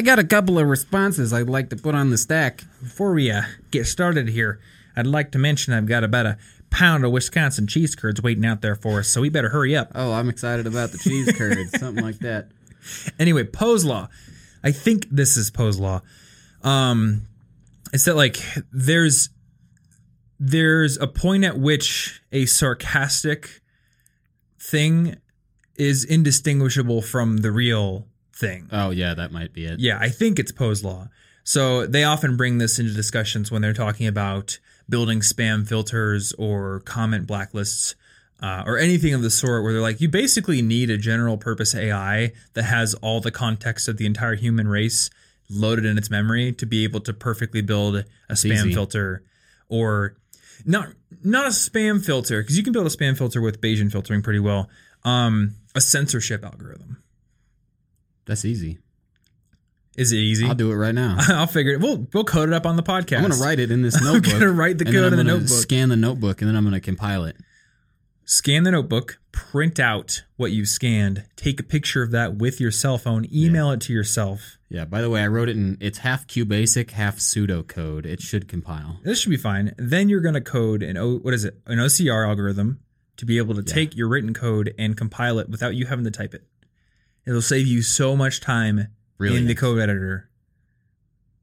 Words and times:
I 0.00 0.02
got 0.02 0.18
a 0.18 0.24
couple 0.24 0.58
of 0.58 0.66
responses 0.66 1.30
I'd 1.30 1.50
like 1.50 1.68
to 1.68 1.76
put 1.76 1.94
on 1.94 2.08
the 2.08 2.16
stack. 2.16 2.64
Before 2.82 3.12
we 3.12 3.30
uh, 3.30 3.42
get 3.70 3.86
started 3.86 4.30
here, 4.30 4.58
I'd 4.96 5.06
like 5.06 5.30
to 5.32 5.38
mention 5.38 5.74
I've 5.74 5.84
got 5.84 6.04
about 6.04 6.24
a 6.24 6.38
pound 6.70 7.04
of 7.04 7.12
Wisconsin 7.12 7.66
cheese 7.66 7.94
curds 7.94 8.22
waiting 8.22 8.46
out 8.46 8.62
there 8.62 8.74
for 8.74 9.00
us, 9.00 9.08
so 9.08 9.20
we 9.20 9.28
better 9.28 9.50
hurry 9.50 9.76
up. 9.76 9.92
Oh, 9.94 10.14
I'm 10.14 10.30
excited 10.30 10.66
about 10.66 10.92
the 10.92 10.96
cheese 10.96 11.30
curds, 11.36 11.78
something 11.78 12.02
like 12.02 12.18
that. 12.20 12.48
Anyway, 13.18 13.44
Poe's 13.44 13.84
law. 13.84 14.08
I 14.64 14.72
think 14.72 15.06
this 15.10 15.36
is 15.36 15.50
Poe's 15.50 15.78
law. 15.78 16.00
Um, 16.62 17.26
it's 17.92 18.06
that 18.06 18.16
like 18.16 18.38
there's 18.72 19.28
there's 20.38 20.96
a 20.96 21.08
point 21.08 21.44
at 21.44 21.58
which 21.58 22.22
a 22.32 22.46
sarcastic 22.46 23.60
thing 24.58 25.16
is 25.76 26.04
indistinguishable 26.04 27.02
from 27.02 27.38
the 27.42 27.52
real 27.52 28.06
thing. 28.40 28.68
Oh 28.72 28.90
yeah, 28.90 29.14
that 29.14 29.30
might 29.30 29.52
be 29.52 29.66
it. 29.66 29.78
Yeah, 29.78 29.98
I 30.00 30.08
think 30.08 30.38
it's 30.38 30.50
Poe's 30.52 30.82
law. 30.82 31.08
So 31.44 31.86
they 31.86 32.04
often 32.04 32.36
bring 32.36 32.58
this 32.58 32.78
into 32.78 32.92
discussions 32.92 33.50
when 33.50 33.62
they're 33.62 33.72
talking 33.72 34.06
about 34.06 34.58
building 34.88 35.20
spam 35.20 35.66
filters 35.66 36.32
or 36.38 36.80
comment 36.80 37.26
blacklists 37.26 37.94
uh, 38.42 38.64
or 38.66 38.78
anything 38.78 39.14
of 39.14 39.22
the 39.22 39.30
sort, 39.30 39.62
where 39.62 39.72
they're 39.72 39.82
like, 39.82 40.00
you 40.00 40.08
basically 40.08 40.62
need 40.62 40.90
a 40.90 40.96
general 40.96 41.36
purpose 41.36 41.74
AI 41.74 42.32
that 42.54 42.62
has 42.64 42.94
all 42.94 43.20
the 43.20 43.30
context 43.30 43.88
of 43.88 43.98
the 43.98 44.06
entire 44.06 44.34
human 44.34 44.66
race 44.66 45.10
loaded 45.50 45.84
in 45.84 45.98
its 45.98 46.10
memory 46.10 46.52
to 46.52 46.66
be 46.66 46.84
able 46.84 47.00
to 47.00 47.12
perfectly 47.12 47.60
build 47.60 47.96
a 47.96 48.32
spam 48.32 48.66
easy. 48.66 48.72
filter 48.72 49.22
or 49.68 50.16
not 50.64 50.88
not 51.22 51.46
a 51.46 51.50
spam 51.50 52.04
filter 52.04 52.42
because 52.42 52.56
you 52.56 52.62
can 52.62 52.72
build 52.72 52.86
a 52.86 52.90
spam 52.90 53.16
filter 53.16 53.40
with 53.40 53.60
Bayesian 53.60 53.90
filtering 53.90 54.22
pretty 54.22 54.38
well. 54.38 54.68
Um, 55.04 55.56
a 55.74 55.80
censorship 55.80 56.44
algorithm. 56.44 56.99
That's 58.30 58.44
easy. 58.44 58.78
Is 59.96 60.12
it 60.12 60.18
easy? 60.18 60.46
I'll 60.46 60.54
do 60.54 60.70
it 60.70 60.76
right 60.76 60.94
now. 60.94 61.16
I'll 61.30 61.48
figure 61.48 61.72
it. 61.72 61.80
We'll 61.80 62.06
we'll 62.14 62.22
code 62.22 62.48
it 62.48 62.54
up 62.54 62.64
on 62.64 62.76
the 62.76 62.82
podcast. 62.84 63.16
I'm 63.16 63.22
gonna 63.28 63.42
write 63.42 63.58
it 63.58 63.72
in 63.72 63.82
this 63.82 63.96
I'm 64.00 64.04
notebook. 64.04 64.32
gonna 64.34 64.52
write 64.52 64.78
the 64.78 64.84
code 64.84 65.12
in 65.12 65.16
the 65.16 65.24
notebook. 65.24 65.48
Scan 65.48 65.88
the 65.88 65.96
notebook, 65.96 66.40
and 66.40 66.48
then 66.48 66.54
I'm 66.54 66.62
gonna 66.62 66.78
compile 66.78 67.24
it. 67.24 67.34
Scan 68.24 68.62
the 68.62 68.70
notebook, 68.70 69.18
print 69.32 69.80
out 69.80 70.22
what 70.36 70.52
you've 70.52 70.68
scanned, 70.68 71.24
take 71.34 71.58
a 71.58 71.64
picture 71.64 72.04
of 72.04 72.12
that 72.12 72.36
with 72.36 72.60
your 72.60 72.70
cell 72.70 72.98
phone, 72.98 73.26
email 73.34 73.72
it 73.72 73.80
to 73.80 73.92
yourself. 73.92 74.58
Yeah. 74.68 74.84
By 74.84 75.02
the 75.02 75.10
way, 75.10 75.22
I 75.22 75.26
wrote 75.26 75.48
it 75.48 75.56
in. 75.56 75.76
It's 75.80 75.98
half 75.98 76.28
QBasic, 76.28 76.92
half 76.92 77.16
pseudocode. 77.16 78.06
It 78.06 78.20
should 78.20 78.46
compile. 78.46 79.00
This 79.02 79.18
should 79.20 79.30
be 79.30 79.36
fine. 79.36 79.74
Then 79.76 80.08
you're 80.08 80.20
gonna 80.20 80.40
code 80.40 80.84
an 80.84 80.96
O 80.96 81.16
what 81.16 81.34
is 81.34 81.44
it? 81.44 81.58
An 81.66 81.78
OCR 81.78 82.28
algorithm 82.28 82.78
to 83.16 83.26
be 83.26 83.38
able 83.38 83.56
to 83.56 83.62
take 83.64 83.96
your 83.96 84.08
written 84.08 84.32
code 84.32 84.72
and 84.78 84.96
compile 84.96 85.40
it 85.40 85.48
without 85.50 85.74
you 85.74 85.86
having 85.86 86.04
to 86.04 86.10
type 86.12 86.32
it. 86.32 86.44
It'll 87.30 87.40
save 87.40 87.68
you 87.68 87.82
so 87.82 88.16
much 88.16 88.40
time 88.40 88.78
in 88.80 88.88
Brilliant. 89.18 89.46
the 89.46 89.54
code 89.54 89.78
editor 89.78 90.28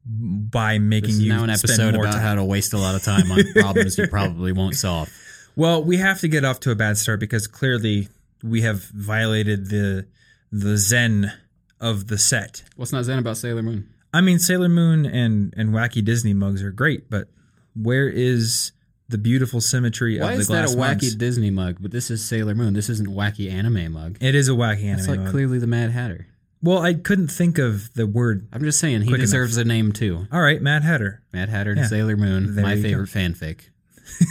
by 0.04 0.78
making 0.78 1.08
This 1.08 1.16
is 1.16 1.22
you 1.22 1.32
now 1.32 1.44
an 1.44 1.56
spend 1.56 1.72
episode 1.72 1.94
more 1.94 2.04
about 2.04 2.12
time. 2.12 2.22
how 2.22 2.34
to 2.34 2.44
waste 2.44 2.74
a 2.74 2.76
lot 2.76 2.94
of 2.94 3.02
time 3.02 3.32
on 3.32 3.42
problems 3.54 3.96
you 3.96 4.06
probably 4.06 4.52
won't 4.52 4.74
solve. 4.74 5.10
Well, 5.56 5.82
we 5.82 5.96
have 5.96 6.20
to 6.20 6.28
get 6.28 6.44
off 6.44 6.60
to 6.60 6.70
a 6.72 6.74
bad 6.74 6.98
start 6.98 7.20
because 7.20 7.46
clearly 7.46 8.08
we 8.42 8.60
have 8.60 8.82
violated 8.84 9.70
the 9.70 10.06
the 10.52 10.76
zen 10.76 11.32
of 11.80 12.06
the 12.08 12.18
set. 12.18 12.64
What's 12.76 12.92
not 12.92 13.04
zen 13.04 13.18
about 13.18 13.38
Sailor 13.38 13.62
Moon? 13.62 13.88
I 14.12 14.20
mean, 14.20 14.38
Sailor 14.38 14.68
Moon 14.68 15.06
and 15.06 15.54
and 15.56 15.70
wacky 15.70 16.04
Disney 16.04 16.34
mugs 16.34 16.62
are 16.62 16.70
great, 16.70 17.08
but 17.08 17.28
where 17.74 18.08
is 18.08 18.72
the 19.08 19.18
beautiful 19.18 19.60
symmetry 19.60 20.20
Why 20.20 20.32
of 20.32 20.34
the 20.36 20.40
is 20.42 20.48
that 20.48 20.64
a 20.64 20.68
wacky 20.68 20.76
mugs? 20.76 21.14
Disney 21.14 21.50
mug? 21.50 21.78
But 21.80 21.90
this 21.92 22.10
is 22.10 22.24
Sailor 22.24 22.54
Moon. 22.54 22.74
This 22.74 22.88
isn't 22.90 23.08
wacky 23.08 23.50
anime 23.50 23.92
mug. 23.92 24.18
It 24.20 24.34
is 24.34 24.48
a 24.48 24.52
wacky 24.52 24.84
anime 24.84 24.98
It's 24.98 25.08
like 25.08 25.20
mug. 25.20 25.30
clearly 25.30 25.58
the 25.58 25.66
Mad 25.66 25.90
Hatter. 25.92 26.26
well, 26.62 26.78
I 26.80 26.94
couldn't 26.94 27.28
think 27.28 27.56
of 27.58 27.92
the 27.94 28.06
word. 28.06 28.48
I'm 28.52 28.62
just 28.62 28.78
saying 28.80 29.02
he 29.02 29.08
Quick 29.08 29.20
deserves 29.20 29.56
a 29.56 29.64
name 29.64 29.92
too. 29.92 30.26
All 30.32 30.40
right, 30.40 30.60
Mad 30.60 30.82
Hatter. 30.82 31.22
Mad 31.32 31.48
Hatter 31.48 31.70
and 31.70 31.80
Yeah. 31.80 31.86
Sailor 31.86 32.16
Moon, 32.16 32.54
There 32.54 32.64
my 32.64 32.80
favorite 32.80 33.08
fanfic. 33.08 33.60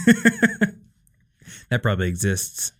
That 1.70 1.82
probably 1.82 2.08
exists. 2.08 2.72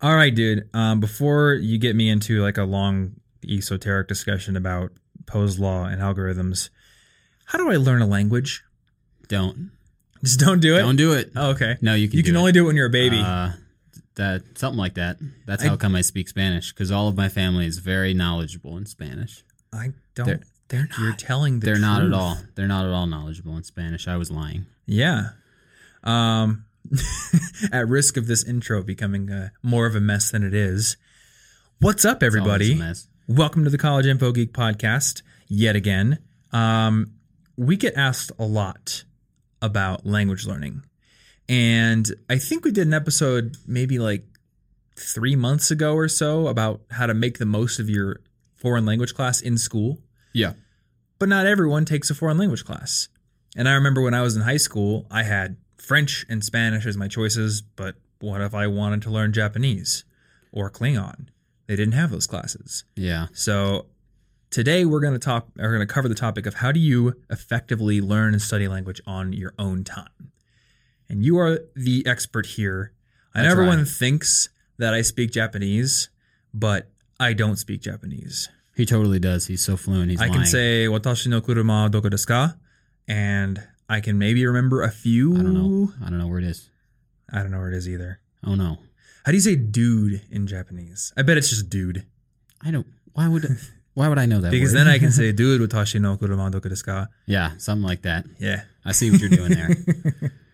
All 0.00 0.14
right, 0.14 0.32
dude. 0.34 0.68
Um, 0.72 1.00
before 1.00 1.54
you 1.54 1.76
get 1.76 1.96
me 1.96 2.08
into 2.08 2.40
like 2.40 2.56
a 2.56 2.62
long 2.62 3.14
esoteric 3.48 4.06
discussion 4.06 4.56
about 4.56 4.92
Poe's 5.26 5.58
law 5.58 5.86
and 5.86 6.00
algorithms, 6.00 6.70
how 7.46 7.58
do 7.58 7.68
I 7.70 7.76
learn 7.76 8.02
a 8.02 8.06
language? 8.06 8.62
Don't 9.26 9.72
Just 10.22 10.40
don't 10.40 10.60
do 10.60 10.76
it. 10.76 10.80
don't 10.80 10.96
do 10.96 11.12
it. 11.12 11.30
Oh, 11.36 11.50
okay. 11.50 11.76
No, 11.80 11.94
you 11.94 12.08
can. 12.08 12.16
you 12.16 12.22
can 12.24 12.36
it. 12.36 12.38
only 12.38 12.52
do 12.52 12.64
it 12.64 12.66
when 12.66 12.76
you're 12.76 12.86
a 12.86 12.90
baby. 12.90 13.20
Uh, 13.22 13.50
that 14.16 14.42
something 14.58 14.78
like 14.78 14.94
that. 14.94 15.18
That's 15.46 15.62
how 15.62 15.76
come 15.76 15.94
I 15.94 16.00
speak 16.00 16.28
Spanish 16.28 16.72
because 16.72 16.90
all 16.90 17.08
of 17.08 17.16
my 17.16 17.28
family 17.28 17.66
is 17.66 17.78
very 17.78 18.14
knowledgeable 18.14 18.76
in 18.76 18.86
Spanish. 18.86 19.44
I 19.72 19.90
don't. 20.14 20.26
They're, 20.26 20.40
they're 20.68 20.88
you're 20.98 21.10
not. 21.10 21.18
telling 21.18 21.60
the 21.60 21.66
They're 21.66 21.78
not 21.78 22.02
at 22.02 22.12
all. 22.12 22.38
They're 22.54 22.66
not 22.66 22.86
at 22.86 22.92
all 22.92 23.06
knowledgeable 23.06 23.56
in 23.56 23.62
Spanish. 23.62 24.08
I 24.08 24.16
was 24.16 24.30
lying. 24.30 24.66
Yeah. 24.86 25.30
Um, 26.02 26.64
at 27.72 27.88
risk 27.88 28.16
of 28.16 28.26
this 28.26 28.44
intro 28.44 28.82
becoming 28.82 29.30
uh, 29.30 29.48
more 29.62 29.86
of 29.86 29.94
a 29.94 30.00
mess 30.00 30.30
than 30.30 30.42
it 30.44 30.54
is. 30.54 30.96
What's 31.80 32.04
up, 32.04 32.18
It's 32.18 32.22
a 32.22 32.26
everybody? 32.26 32.74
mess. 32.74 33.08
Welcome 33.28 33.64
to 33.64 33.70
the 33.70 33.78
College 33.78 34.06
Info 34.06 34.32
Geek 34.32 34.52
podcast 34.52 35.22
yet 35.48 35.76
again. 35.76 36.20
Um, 36.52 37.12
we 37.56 37.76
get 37.76 37.94
asked 37.96 38.30
a 38.38 38.44
lot 38.44 39.04
about 39.62 40.06
language 40.06 40.46
learning. 40.46 40.82
And 41.48 42.10
I 42.28 42.38
think 42.38 42.64
we 42.64 42.72
did 42.72 42.86
an 42.86 42.94
episode 42.94 43.56
maybe 43.66 43.98
like 43.98 44.24
three 44.96 45.36
months 45.36 45.70
ago 45.70 45.94
or 45.94 46.08
so 46.08 46.48
about 46.48 46.80
how 46.90 47.06
to 47.06 47.14
make 47.14 47.38
the 47.38 47.46
most 47.46 47.78
of 47.78 47.88
your 47.88 48.20
foreign 48.54 48.86
language 48.86 49.14
class 49.14 49.40
in 49.40 49.58
school. 49.58 49.98
Yeah. 50.32 50.54
But 51.18 51.28
not 51.28 51.46
everyone 51.46 51.84
takes 51.84 52.10
a 52.10 52.14
foreign 52.14 52.38
language 52.38 52.64
class. 52.64 53.08
And 53.56 53.68
I 53.68 53.74
remember 53.74 54.02
when 54.02 54.14
I 54.14 54.22
was 54.22 54.36
in 54.36 54.42
high 54.42 54.56
school, 54.56 55.06
I 55.10 55.22
had 55.22 55.56
French 55.78 56.26
and 56.28 56.44
Spanish 56.44 56.84
as 56.84 56.96
my 56.96 57.08
choices, 57.08 57.62
but 57.62 57.96
what 58.20 58.40
if 58.40 58.54
I 58.54 58.66
wanted 58.66 59.02
to 59.02 59.10
learn 59.10 59.32
Japanese 59.32 60.04
or 60.52 60.70
Klingon? 60.70 61.28
They 61.66 61.76
didn't 61.76 61.94
have 61.94 62.10
those 62.10 62.26
classes. 62.26 62.84
Yeah. 62.96 63.26
So 63.32 63.86
today 64.50 64.84
we're 64.84 65.00
going 65.00 65.12
to 65.12 65.18
talk 65.18 65.48
we're 65.56 65.74
going 65.74 65.86
to 65.86 65.92
cover 65.92 66.08
the 66.08 66.14
topic 66.14 66.46
of 66.46 66.54
how 66.54 66.72
do 66.72 66.80
you 66.80 67.14
effectively 67.30 68.00
learn 68.00 68.32
and 68.32 68.42
study 68.42 68.68
language 68.68 69.00
on 69.06 69.32
your 69.32 69.54
own 69.58 69.84
time. 69.84 70.32
And 71.08 71.24
you 71.24 71.38
are 71.38 71.60
the 71.74 72.04
expert 72.06 72.46
here. 72.46 72.92
I 73.34 73.42
know 73.42 73.50
everyone 73.50 73.78
right. 73.78 73.88
thinks 73.88 74.48
that 74.78 74.94
I 74.94 75.02
speak 75.02 75.30
Japanese, 75.30 76.08
but 76.52 76.90
I 77.20 77.32
don't 77.32 77.56
speak 77.56 77.80
Japanese. 77.80 78.48
He 78.74 78.84
totally 78.84 79.18
does. 79.18 79.46
He's 79.46 79.62
so 79.62 79.76
fluent. 79.76 80.10
He's 80.10 80.20
I 80.20 80.26
lying. 80.26 80.40
can 80.40 80.46
say 80.46 80.86
watashi 80.86 81.28
no 81.28 81.40
kuruma 81.40 81.90
doko 81.90 82.10
desu 82.10 82.26
ka? 82.26 82.54
And 83.08 83.62
I 83.88 84.00
can 84.00 84.18
maybe 84.18 84.44
remember 84.44 84.82
a 84.82 84.90
few. 84.90 85.34
I 85.34 85.42
don't 85.42 85.54
know. 85.54 85.92
I 86.04 86.10
don't 86.10 86.18
know 86.18 86.26
where 86.26 86.38
it 86.38 86.44
is. 86.44 86.68
I 87.32 87.42
don't 87.42 87.50
know 87.50 87.58
where 87.58 87.70
it 87.70 87.76
is 87.76 87.88
either. 87.88 88.20
Oh 88.44 88.54
no. 88.54 88.78
How 89.24 89.32
do 89.32 89.36
you 89.36 89.42
say 89.42 89.56
dude 89.56 90.22
in 90.30 90.46
Japanese? 90.46 91.12
I 91.16 91.22
bet 91.22 91.36
it's 91.36 91.50
just 91.50 91.70
dude. 91.70 92.04
I 92.62 92.70
don't. 92.70 92.86
Why 93.12 93.28
would? 93.28 93.44
Why 93.96 94.08
would 94.08 94.18
I 94.18 94.26
know 94.26 94.42
that? 94.42 94.50
Because 94.50 94.72
word? 94.72 94.80
then 94.80 94.88
I 94.88 94.98
can 94.98 95.10
say 95.10 95.32
dude 95.40 95.60
with 95.60 95.72
watashi 95.72 95.98
no 95.98 96.18
kuruma 96.18 96.50
desu 96.52 96.84
ka? 96.84 97.06
yeah, 97.24 97.52
something 97.56 97.82
like 97.82 98.02
that. 98.02 98.26
Yeah. 98.38 98.64
I 98.84 98.92
see 98.92 99.10
what 99.10 99.20
you're 99.20 99.30
doing 99.30 99.52
there. 99.52 99.74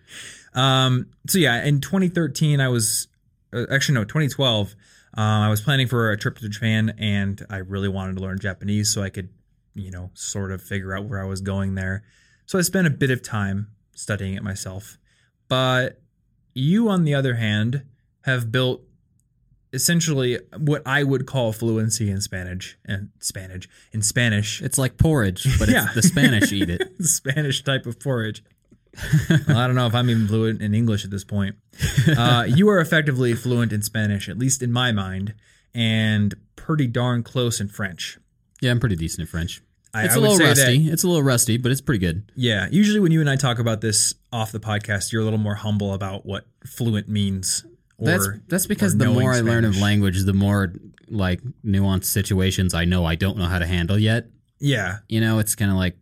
Um, 0.55 1.07
so 1.29 1.39
yeah, 1.39 1.65
in 1.65 1.81
2013, 1.81 2.61
I 2.61 2.69
was 2.69 3.09
uh, 3.55 3.65
actually 3.71 3.95
no 3.95 4.05
2012. 4.05 4.75
Um, 5.15 5.25
I 5.25 5.49
was 5.49 5.63
planning 5.63 5.89
for 5.89 6.11
a 6.11 6.19
trip 6.19 6.37
to 6.39 6.49
Japan, 6.49 6.95
and 6.99 7.45
I 7.51 7.57
really 7.57 7.89
wanted 7.89 8.17
to 8.17 8.23
learn 8.23 8.39
Japanese 8.39 8.93
so 8.93 9.03
I 9.03 9.09
could, 9.09 9.31
you 9.75 9.91
know, 9.91 10.11
sort 10.13 10.53
of 10.53 10.63
figure 10.63 10.95
out 10.95 11.07
where 11.07 11.23
I 11.23 11.25
was 11.25 11.41
going 11.41 11.75
there. 11.75 12.05
So 12.45 12.59
I 12.59 12.63
spent 12.63 12.87
a 12.87 12.91
bit 12.91 13.11
of 13.11 13.23
time 13.23 13.69
studying 13.95 14.35
it 14.35 14.43
myself. 14.43 14.99
But 15.49 16.01
you, 16.53 16.89
on 16.91 17.05
the 17.05 17.15
other 17.15 17.37
hand, 17.37 17.85
have 18.25 18.53
built 18.53 18.83
essentially 19.73 20.39
what 20.59 20.83
I 20.87 21.03
would 21.03 21.27
call 21.27 21.53
fluency 21.53 22.11
in 22.11 22.21
Spanish 22.21 22.77
and 22.85 23.09
Spanish 23.21 23.69
in 23.93 24.03
Spanish, 24.03 24.61
It's 24.63 24.79
like 24.79 24.97
porridge, 24.99 25.59
but 25.59 25.69
Yeah. 25.69 25.85
it's 25.87 25.95
the 25.95 26.03
Spanish 26.03 26.53
eat 26.53 26.69
it. 26.71 26.83
Spanish 27.05 27.63
type 27.65 27.87
of 27.87 27.99
porridge. 28.01 28.43
well, 29.49 29.57
I 29.59 29.67
don't 29.67 29.75
know 29.75 29.87
if 29.87 29.95
I'm 29.95 30.11
even 30.11 30.29
fluent 30.29 30.61
in 30.61 30.75
English 30.75 31.05
at 31.05 31.11
this 31.11 31.25
point. 31.25 31.57
Uh, 32.17 32.45
you 32.49 32.69
are 32.69 32.79
effectively 32.79 33.35
fluent 33.35 33.73
in 33.73 33.81
Spanish, 33.81 34.29
at 34.29 34.39
least 34.39 34.63
in 34.63 34.71
my 34.71 34.93
mind, 34.93 35.35
and 35.75 36.35
pretty 36.57 36.87
darn 36.87 37.23
close 37.23 37.59
in 37.61 37.69
French. 37.69 38.19
Yeah, 38.61 38.71
I'm 38.71 38.81
pretty 38.81 38.97
decent 38.97 39.21
in 39.21 39.27
French. 39.27 39.63
I, 39.95 40.05
It's 40.05 40.15
I 40.15 40.19
a 40.19 40.21
little 40.21 40.37
rusty. 40.39 40.85
That, 40.87 40.93
It's 40.93 41.05
a 41.05 41.09
little 41.09 41.23
rusty, 41.23 41.57
but 41.57 41.73
it's 41.73 41.81
pretty 41.81 41.99
good. 42.01 42.31
yeah, 42.35 42.69
usually 42.71 43.01
when 43.01 43.13
you 43.13 43.21
and 43.21 43.29
I 43.31 43.37
talk 43.37 43.59
about 43.59 43.81
this 43.81 44.15
off 44.31 44.53
the 44.53 44.61
podcast, 44.61 45.11
you're 45.11 45.23
a 45.23 45.25
little 45.25 45.39
more 45.39 45.55
humble 45.55 45.95
about 45.95 46.25
what 46.27 46.47
fluent 46.67 47.09
means. 47.09 47.65
Or, 47.99 48.07
That's 48.07 48.29
that's 48.49 48.67
because 48.67 48.97
the 48.97 49.07
more 49.07 49.33
I 49.33 49.41
learn 49.41 49.65
of 49.65 49.77
language, 49.79 50.25
the 50.25 50.33
more 50.33 50.73
like 51.09 51.41
nuanced 51.65 52.07
situations 52.07 52.75
I 52.75 52.85
know 52.85 53.05
I 53.05 53.15
don't 53.15 53.37
know 53.37 53.45
how 53.45 53.59
to 53.59 53.67
handle 53.67 53.99
yet. 53.99 54.27
yeah, 54.59 54.99
You 55.09 55.21
know, 55.21 55.39
it's 55.39 55.55
kind 55.55 55.71
of 55.71 55.77
like 55.77 55.97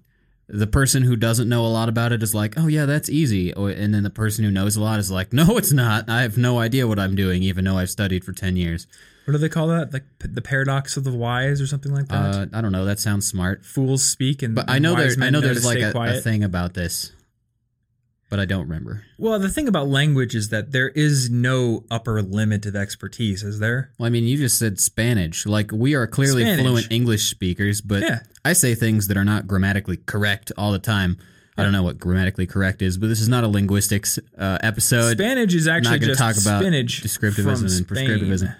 the 0.48 0.66
person 0.66 1.02
who 1.02 1.14
doesn't 1.16 1.48
know 1.48 1.64
a 1.64 1.68
lot 1.68 1.88
about 1.88 2.12
it 2.12 2.22
is 2.22 2.34
like, 2.34 2.54
"Oh 2.58 2.66
yeah, 2.66 2.84
that's 2.84 3.08
easy," 3.08 3.52
or, 3.54 3.70
and 3.70 3.94
then 3.94 4.02
the 4.02 4.10
person 4.10 4.44
who 4.44 4.50
knows 4.50 4.76
a 4.76 4.80
lot 4.80 4.98
is 4.98 5.10
like, 5.10 5.32
"No, 5.32 5.56
it's 5.56 5.72
not. 5.72 6.08
I 6.08 6.22
have 6.22 6.36
no 6.36 6.58
idea 6.58 6.86
what 6.88 6.98
I'm 6.98 7.14
doing, 7.14 7.42
even 7.42 7.64
though 7.64 7.76
I've 7.78 7.90
studied 7.90 8.24
for 8.24 8.32
ten 8.32 8.56
years." 8.56 8.86
What 9.26 9.32
do 9.32 9.38
they 9.38 9.48
call 9.48 9.68
that? 9.68 9.92
Like 9.92 10.04
the 10.18 10.42
paradox 10.42 10.96
of 10.96 11.04
the 11.04 11.12
wise 11.12 11.60
or 11.60 11.66
something 11.66 11.92
like 11.92 12.08
that. 12.08 12.34
Uh, 12.34 12.46
I 12.52 12.60
don't 12.60 12.72
know. 12.72 12.84
That 12.84 12.98
sounds 12.98 13.26
smart. 13.28 13.64
Fools 13.64 14.02
speak, 14.02 14.42
and 14.42 14.54
But 14.56 14.68
I 14.68 14.80
know 14.80 14.96
there's 14.96 15.20
I 15.20 15.30
know 15.30 15.40
there's 15.40 15.64
like 15.64 15.78
a, 15.78 15.92
a 15.96 16.20
thing 16.20 16.42
about 16.42 16.74
this, 16.74 17.12
but 18.30 18.40
I 18.40 18.44
don't 18.44 18.62
remember. 18.62 19.04
Well, 19.18 19.38
the 19.38 19.48
thing 19.48 19.68
about 19.68 19.88
language 19.88 20.34
is 20.34 20.48
that 20.48 20.70
there 20.72 20.88
is 20.90 21.28
no 21.28 21.84
upper 21.90 22.22
limit 22.22 22.64
of 22.64 22.76
expertise, 22.76 23.42
is 23.42 23.58
there? 23.58 23.90
Well, 23.98 24.06
I 24.06 24.10
mean, 24.10 24.24
you 24.24 24.36
just 24.36 24.58
said 24.58 24.80
Spanish. 24.80 25.44
Like 25.44 25.72
we 25.72 25.94
are 25.94 26.06
clearly 26.06 26.42
Spanish. 26.42 26.64
fluent 26.64 26.86
English 26.90 27.28
speakers, 27.28 27.80
but 27.80 28.02
Yeah. 28.02 28.20
I 28.44 28.54
say 28.54 28.74
things 28.74 29.08
that 29.08 29.16
are 29.16 29.24
not 29.24 29.46
grammatically 29.46 29.98
correct 29.98 30.52
all 30.56 30.72
the 30.72 30.78
time. 30.78 31.18
I 31.58 31.62
don't 31.62 31.72
know 31.72 31.82
what 31.82 31.98
grammatically 31.98 32.46
correct 32.46 32.80
is, 32.80 32.96
but 32.96 33.08
this 33.08 33.20
is 33.20 33.28
not 33.28 33.44
a 33.44 33.48
linguistics 33.48 34.18
uh, 34.38 34.56
episode. 34.62 35.18
Spanish 35.18 35.52
is 35.52 35.68
actually 35.68 35.98
not 35.98 36.06
just 36.06 36.18
talk 36.18 36.40
about 36.40 36.62
spinach 36.62 37.02
descriptivism 37.02 37.76
and 37.76 37.86
prescriptivism. 37.86 38.56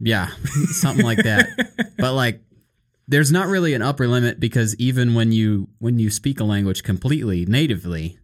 Yeah, 0.00 0.28
something 0.70 1.04
like 1.04 1.18
that. 1.24 1.48
But 1.98 2.14
like, 2.14 2.40
there's 3.08 3.30
not 3.30 3.46
really 3.48 3.74
an 3.74 3.82
upper 3.82 4.08
limit 4.08 4.40
because 4.40 4.74
even 4.76 5.14
when 5.14 5.32
you 5.32 5.68
when 5.78 5.98
you 5.98 6.10
speak 6.10 6.40
a 6.40 6.44
language 6.44 6.82
completely 6.82 7.44
natively, 7.46 8.18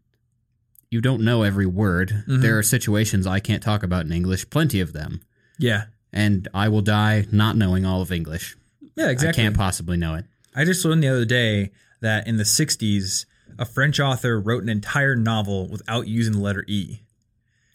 you 0.91 1.01
don't 1.01 1.23
know 1.23 1.43
every 1.43 1.67
word. 1.67 2.25
Mhm. 2.27 2.41
There 2.43 2.59
are 2.59 2.63
situations 2.63 3.27
I 3.27 3.41
can't 3.41 3.63
talk 3.63 3.83
about 3.83 4.05
in 4.07 4.13
English, 4.13 4.51
plenty 4.51 4.81
of 4.81 4.93
them, 4.93 5.21
Yeah, 5.59 5.85
and 6.13 6.49
I 6.53 6.69
will 6.69 6.83
die 6.83 7.27
not 7.31 7.57
knowing 7.57 7.85
all 7.87 8.03
of 8.03 8.11
English. 8.13 8.57
yeah, 8.97 9.09
exactly. 9.09 9.43
I 9.43 9.47
can't 9.47 9.57
possibly 9.57 9.97
know 9.97 10.15
it. 10.17 10.25
I 10.55 10.65
just 10.65 10.85
learned 10.85 11.03
the 11.03 11.09
other 11.09 11.25
day 11.25 11.71
that 12.01 12.27
in 12.27 12.37
the 12.39 12.45
'60s, 12.45 13.25
a 13.59 13.65
French 13.65 14.01
author 14.01 14.41
wrote 14.41 14.63
an 14.63 14.69
entire 14.69 15.15
novel 15.15 15.69
without 15.69 16.09
using 16.09 16.33
the 16.35 16.41
letter 16.41 16.65
E. 16.67 17.01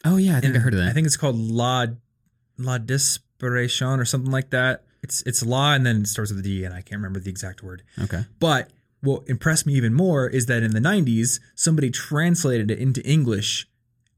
Oh 0.04 0.18
yeah, 0.18 0.38
I 0.38 0.42
think 0.42 0.56
I 0.56 0.60
heard 0.60 0.74
of 0.74 0.80
that. 0.80 0.90
I 0.90 0.94
think 0.94 1.08
it's 1.08 1.18
called 1.18 1.38
La 1.38 1.88
La 2.58 2.78
Desperation 2.78 4.00
or 4.00 4.06
something 4.06 4.32
like 4.32 4.50
that. 4.52 4.84
It's 5.02 5.22
it's 5.26 5.44
law 5.46 5.74
and 5.74 5.86
then 5.86 6.02
it 6.02 6.08
starts 6.08 6.32
with 6.32 6.40
a 6.40 6.44
D 6.44 6.64
and 6.64 6.74
I 6.74 6.82
can't 6.82 7.00
remember 7.00 7.20
the 7.20 7.30
exact 7.30 7.64
word. 7.64 7.84
okay. 8.00 8.26
But 8.40 8.72
what 9.02 9.24
impressed 9.28 9.66
me 9.66 9.74
even 9.74 9.94
more 9.94 10.28
is 10.28 10.46
that 10.48 10.64
in 10.64 10.72
the 10.72 10.80
90s, 10.80 11.40
somebody 11.56 11.92
translated 11.92 12.72
it 12.72 12.80
into 12.80 13.06
English 13.06 13.68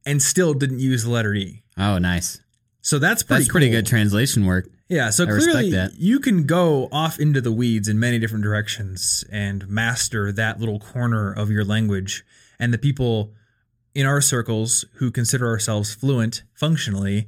and 0.06 0.22
still 0.22 0.54
didn't 0.54 0.80
use 0.80 1.04
the 1.04 1.10
letter 1.10 1.34
E. 1.34 1.64
Oh, 1.78 1.98
nice. 1.98 2.40
So 2.82 3.00
that's 3.00 3.22
pretty 3.24 3.44
That's 3.44 3.52
pretty 3.52 3.68
cool. 3.68 3.78
good 3.80 3.86
translation 3.88 4.46
work. 4.46 4.70
Yeah, 4.88 5.10
so 5.10 5.26
I 5.26 5.28
clearly 5.28 5.72
that. 5.72 5.96
you 6.00 6.20
can 6.22 6.46
go 6.46 6.88
off 6.94 7.20
into 7.20 7.42
the 7.42 7.52
weeds 7.52 7.90
in 7.90 8.00
many 8.00 8.18
different 8.20 8.44
directions 8.46 9.26
and 9.30 9.68
master 9.68 10.32
that 10.32 10.62
little 10.62 10.80
corner 10.80 11.34
of 11.34 11.52
your 11.52 11.66
language. 11.66 12.24
And 12.58 12.74
the 12.74 12.78
people 12.78 13.34
in 13.94 14.06
our 14.06 14.22
circles 14.22 14.86
who 14.94 15.12
consider 15.12 15.48
ourselves 15.48 15.94
fluent 15.94 16.44
functionally 16.54 17.28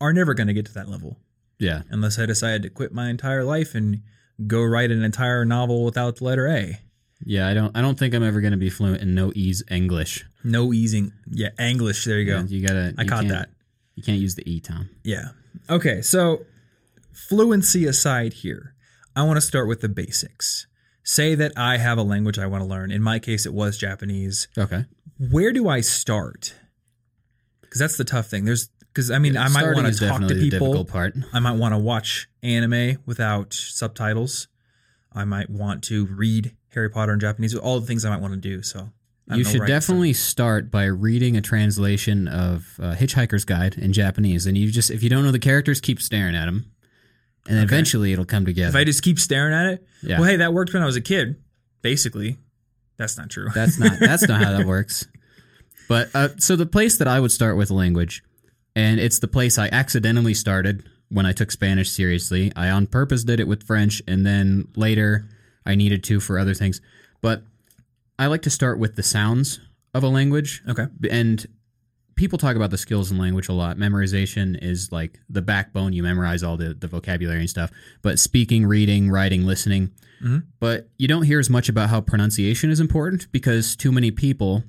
are 0.00 0.12
never 0.12 0.34
going 0.34 0.46
to 0.46 0.52
get 0.52 0.66
to 0.66 0.74
that 0.74 0.88
level 0.88 1.18
Yeah. 1.58 1.82
unless 1.90 2.16
I 2.20 2.26
decide 2.26 2.62
to 2.62 2.70
quit 2.70 2.92
my 2.92 3.08
entire 3.10 3.42
life 3.42 3.74
and 3.74 4.02
go 4.46 4.62
write 4.62 4.90
an 4.90 5.02
entire 5.02 5.44
novel 5.44 5.84
without 5.84 6.16
the 6.16 6.24
letter 6.24 6.48
A. 6.48 6.80
Yeah, 7.24 7.48
I 7.48 7.54
don't 7.54 7.76
I 7.76 7.80
don't 7.80 7.98
think 7.98 8.14
I'm 8.14 8.22
ever 8.22 8.40
going 8.40 8.52
to 8.52 8.58
be 8.58 8.70
fluent 8.70 9.00
in 9.02 9.14
no 9.14 9.32
ease 9.34 9.62
English. 9.70 10.24
No 10.42 10.72
easing. 10.72 11.12
Yeah, 11.30 11.50
English. 11.58 12.04
There 12.04 12.18
you 12.18 12.26
go. 12.26 12.38
Yeah, 12.38 12.44
You 12.46 12.66
got 12.66 12.74
to 12.74 12.94
I 12.98 13.04
caught 13.04 13.28
that. 13.28 13.48
You 13.94 14.02
can't 14.02 14.18
use 14.18 14.34
the 14.34 14.48
e 14.50 14.60
Tom. 14.60 14.90
Yeah. 15.02 15.28
Okay, 15.70 16.02
so 16.02 16.44
fluency 17.12 17.86
aside 17.86 18.34
here, 18.34 18.74
I 19.16 19.22
want 19.22 19.36
to 19.36 19.40
start 19.40 19.68
with 19.68 19.80
the 19.80 19.88
basics. 19.88 20.66
Say 21.04 21.34
that 21.34 21.52
I 21.56 21.76
have 21.78 21.98
a 21.98 22.02
language 22.02 22.38
I 22.38 22.46
want 22.46 22.62
to 22.62 22.68
learn. 22.68 22.90
In 22.90 23.02
my 23.02 23.18
case, 23.18 23.46
it 23.46 23.54
was 23.54 23.78
Japanese. 23.78 24.48
Okay. 24.58 24.84
Where 25.30 25.52
do 25.52 25.68
I 25.68 25.80
start? 25.80 26.54
Because 27.60 27.78
that's 27.78 27.96
the 27.96 28.04
tough 28.04 28.26
thing. 28.28 28.44
There's 28.44 28.68
because 28.94 29.10
I 29.10 29.18
mean 29.18 29.36
I 29.36 29.48
might 29.48 29.72
want 29.74 29.92
to 29.92 30.08
talk 30.08 30.20
to 30.28 30.34
people. 30.34 30.86
I 31.32 31.40
might 31.40 31.56
want 31.56 31.74
to 31.74 31.78
watch 31.78 32.28
anime 32.42 32.98
without 33.06 33.52
subtitles. 33.52 34.48
I 35.12 35.24
might 35.24 35.50
want 35.50 35.82
to 35.84 36.06
read 36.06 36.54
Harry 36.70 36.88
Potter 36.90 37.12
in 37.12 37.20
Japanese. 37.20 37.54
All 37.54 37.80
the 37.80 37.86
things 37.86 38.04
I 38.04 38.10
might 38.10 38.20
want 38.20 38.34
to 38.34 38.40
do. 38.40 38.62
So 38.62 38.90
You 39.28 39.44
should 39.44 39.60
can 39.62 39.68
definitely 39.68 40.12
start 40.12 40.70
by 40.70 40.84
reading 40.84 41.36
a 41.36 41.40
translation 41.40 42.28
of 42.28 42.78
uh, 42.80 42.94
Hitchhiker's 42.94 43.44
Guide 43.44 43.74
in 43.76 43.92
Japanese, 43.92 44.46
and 44.46 44.56
you 44.56 44.70
just 44.70 44.90
if 44.90 45.02
you 45.02 45.08
don't 45.10 45.24
know 45.24 45.32
the 45.32 45.38
characters, 45.38 45.80
keep 45.80 46.00
staring 46.00 46.34
at 46.34 46.46
them, 46.46 46.70
and 47.48 47.56
Okay. 47.58 47.62
eventually 47.64 48.12
it'll 48.12 48.24
come 48.24 48.44
together. 48.44 48.70
If 48.70 48.76
I 48.76 48.84
just 48.84 49.02
keep 49.02 49.18
staring 49.18 49.54
at 49.54 49.66
it, 49.74 49.86
yeah, 50.02 50.18
well, 50.20 50.28
hey, 50.28 50.36
that 50.36 50.52
worked 50.52 50.72
when 50.72 50.82
I 50.82 50.86
was 50.86 50.96
a 50.96 51.00
kid. 51.00 51.36
Basically, 51.82 52.38
that's 52.96 53.16
not 53.18 53.28
true. 53.30 53.48
that's 53.54 53.78
not 53.78 53.98
that's 54.00 54.26
not 54.28 54.42
how 54.42 54.56
that 54.56 54.66
works. 54.76 55.06
But 55.88 56.08
uh, 56.14 56.28
so 56.38 56.56
the 56.56 56.64
place 56.66 56.96
that 56.98 57.06
I 57.08 57.20
would 57.20 57.30
start 57.32 57.56
with 57.58 57.70
language, 57.70 58.22
and 58.76 58.98
it's 59.00 59.18
the 59.18 59.28
place 59.28 59.58
I 59.58 59.68
accidentally 59.68 60.34
started 60.34 60.88
when 61.08 61.26
I 61.26 61.32
took 61.32 61.50
Spanish 61.50 61.90
seriously. 61.90 62.52
I 62.56 62.70
on 62.70 62.86
purpose 62.86 63.24
did 63.24 63.40
it 63.40 63.48
with 63.48 63.62
French, 63.62 64.02
and 64.06 64.24
then 64.26 64.68
later 64.76 65.28
I 65.66 65.74
needed 65.74 66.02
to 66.04 66.20
for 66.20 66.38
other 66.38 66.54
things. 66.54 66.80
But 67.20 67.42
I 68.18 68.26
like 68.26 68.42
to 68.42 68.50
start 68.50 68.78
with 68.78 68.96
the 68.96 69.02
sounds 69.02 69.60
of 69.92 70.02
a 70.02 70.08
language. 70.08 70.62
okay. 70.68 70.86
and 71.10 71.46
people 72.16 72.38
talk 72.38 72.54
about 72.54 72.70
the 72.70 72.78
skills 72.78 73.10
in 73.10 73.18
language 73.18 73.48
a 73.48 73.52
lot. 73.52 73.76
Memorization 73.76 74.56
is 74.62 74.92
like 74.92 75.18
the 75.28 75.42
backbone. 75.42 75.92
You 75.92 76.02
memorize 76.04 76.42
all 76.44 76.56
the, 76.56 76.72
the 76.74 76.86
vocabulary 76.86 77.40
and 77.40 77.50
stuff. 77.50 77.72
But 78.02 78.18
speaking, 78.20 78.66
reading, 78.66 79.10
writing, 79.10 79.44
listening. 79.46 79.90
Mhm. 80.22 80.44
But 80.60 80.88
you 80.96 81.08
don't 81.08 81.24
hear 81.24 81.40
as 81.40 81.50
much 81.50 81.68
about 81.68 81.90
how 81.90 82.00
pronunciation 82.00 82.70
is 82.70 82.78
important 82.78 83.26
because 83.32 83.74
too 83.74 83.90
many 83.90 84.12
people, 84.12 84.62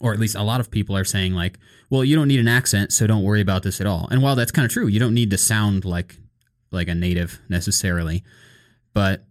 or 0.00 0.12
at 0.12 0.18
least 0.18 0.34
a 0.34 0.42
lot 0.42 0.60
of 0.60 0.70
people, 0.70 0.96
are 0.96 1.04
saying 1.04 1.34
like, 1.34 1.58
"Well, 1.90 2.04
you 2.04 2.16
don't 2.16 2.28
need 2.28 2.40
an 2.40 2.48
accent, 2.48 2.92
so 2.92 3.06
don't 3.06 3.22
worry 3.22 3.40
about 3.40 3.62
this 3.62 3.80
at 3.80 3.86
all." 3.86 4.08
And 4.10 4.22
while 4.22 4.36
that's 4.36 4.52
kind 4.52 4.66
of 4.66 4.72
true, 4.72 4.86
you 4.86 5.00
don't 5.00 5.14
need 5.14 5.30
to 5.30 5.38
sound 5.38 5.84
like 5.84 6.16
like 6.70 6.88
a 6.88 6.94
native 6.94 7.40
necessarily, 7.48 8.24
but 8.92 9.24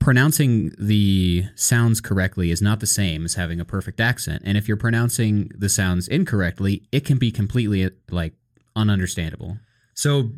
pronouncing 0.00 0.72
the 0.78 1.44
sounds 1.54 2.00
correctly 2.00 2.50
is 2.50 2.60
not 2.60 2.80
the 2.80 2.86
same 2.86 3.24
as 3.24 3.34
having 3.34 3.60
a 3.60 3.64
perfect 3.64 4.00
accent. 4.00 4.42
And 4.44 4.56
if 4.56 4.66
you're 4.66 4.76
pronouncing 4.76 5.50
the 5.54 5.68
sounds 5.68 6.08
incorrectly, 6.08 6.82
it 6.90 7.04
can 7.04 7.18
be 7.18 7.30
completely 7.30 7.90
like 8.10 8.32
ununderstandable. 8.76 9.60
So, 9.94 10.32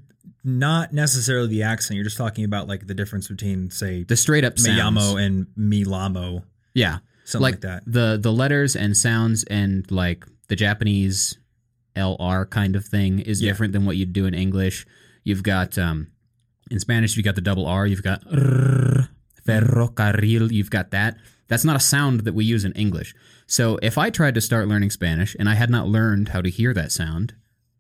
not 0.45 0.93
necessarily 0.93 1.49
the 1.49 1.63
accent. 1.63 1.97
You're 1.97 2.05
just 2.05 2.17
talking 2.17 2.45
about 2.45 2.69
like 2.69 2.87
the 2.87 2.95
difference 2.95 3.29
between, 3.29 3.71
say, 3.71 4.03
The 4.03 4.17
straight 4.17 4.45
up 4.45 4.59
sounds. 4.59 4.99
Miyamo 4.99 5.25
and 5.25 5.47
Milamo, 5.57 6.43
yeah. 6.75 6.99
Something 7.25 7.43
like, 7.43 7.61
that. 7.63 7.83
The 7.87 8.19
the 8.21 8.33
letters 8.33 8.77
and 8.77 8.97
sounds 8.97 9.45
and 9.45 9.89
like 9.91 10.25
the 10.49 10.57
Japanese 10.57 11.39
LR 11.97 12.49
kind 12.49 12.75
of 12.77 12.85
thing 12.85 13.19
is 13.21 13.41
Yeah. 13.43 13.51
different 13.51 13.73
than 13.73 13.85
what 13.85 13.97
you'd 13.97 14.13
do 14.13 14.27
in 14.27 14.35
English. 14.35 14.87
You've 15.25 15.43
got 15.43 15.77
um 15.79 16.09
in 16.71 16.79
Spanish 16.81 17.17
you've 17.17 17.25
got 17.25 17.35
the 17.35 17.41
double 17.41 17.67
R, 17.67 17.87
you've 17.87 18.03
got 18.03 18.25
rrr, 18.27 19.09
ferrocarril, 19.47 20.51
you've 20.51 20.71
got 20.71 20.91
that. 20.91 21.17
That's 21.49 21.65
not 21.65 21.77
a 21.77 21.81
sound 21.81 22.21
that 22.21 22.35
we 22.35 22.45
use 22.45 22.65
in 22.65 22.73
English. 22.73 23.15
So 23.47 23.79
if 23.83 23.99
I 23.99 24.09
tried 24.11 24.35
to 24.35 24.41
start 24.41 24.69
learning 24.69 24.91
Spanish 24.91 25.37
and 25.39 25.49
I 25.49 25.55
had 25.55 25.69
not 25.71 25.87
learned 25.89 26.31
how 26.31 26.41
to 26.41 26.49
hear 26.49 26.73
that 26.75 26.91
sound 26.93 27.35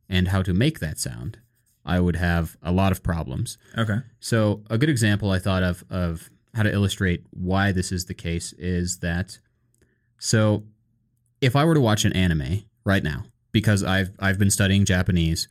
and 0.09 0.28
how 0.28 0.43
to 0.43 0.52
make 0.52 0.81
that 0.81 0.99
sound, 0.99 1.38
I 1.85 1.99
would 2.00 2.17
have 2.17 2.57
a 2.62 2.71
lot 2.73 2.93
of 2.93 3.02
problems. 3.02 3.57
Okay. 3.78 3.99
So 4.21 4.62
a 4.69 4.76
good 4.76 4.90
example 4.90 5.31
I 5.31 5.38
thought 5.38 5.62
of 5.62 5.85
of 5.88 6.31
how 6.54 6.62
to 6.62 6.73
illustrate 6.73 7.25
why 7.30 7.73
this 7.73 7.92
is 7.92 8.04
the 8.06 8.14
case 8.14 8.52
is 8.59 8.99
that 8.99 9.38
so 10.18 10.64
if 11.40 11.56
I 11.56 11.64
were 11.64 11.75
to 11.75 11.80
watch 11.80 12.04
an 12.04 12.12
anime 12.12 12.64
right 12.85 13.02
now 13.02 13.25
because 13.52 13.82
I've 13.82 14.11
I've 14.18 14.38
been 14.38 14.50
studying 14.50 14.85
Japanese, 14.85 15.49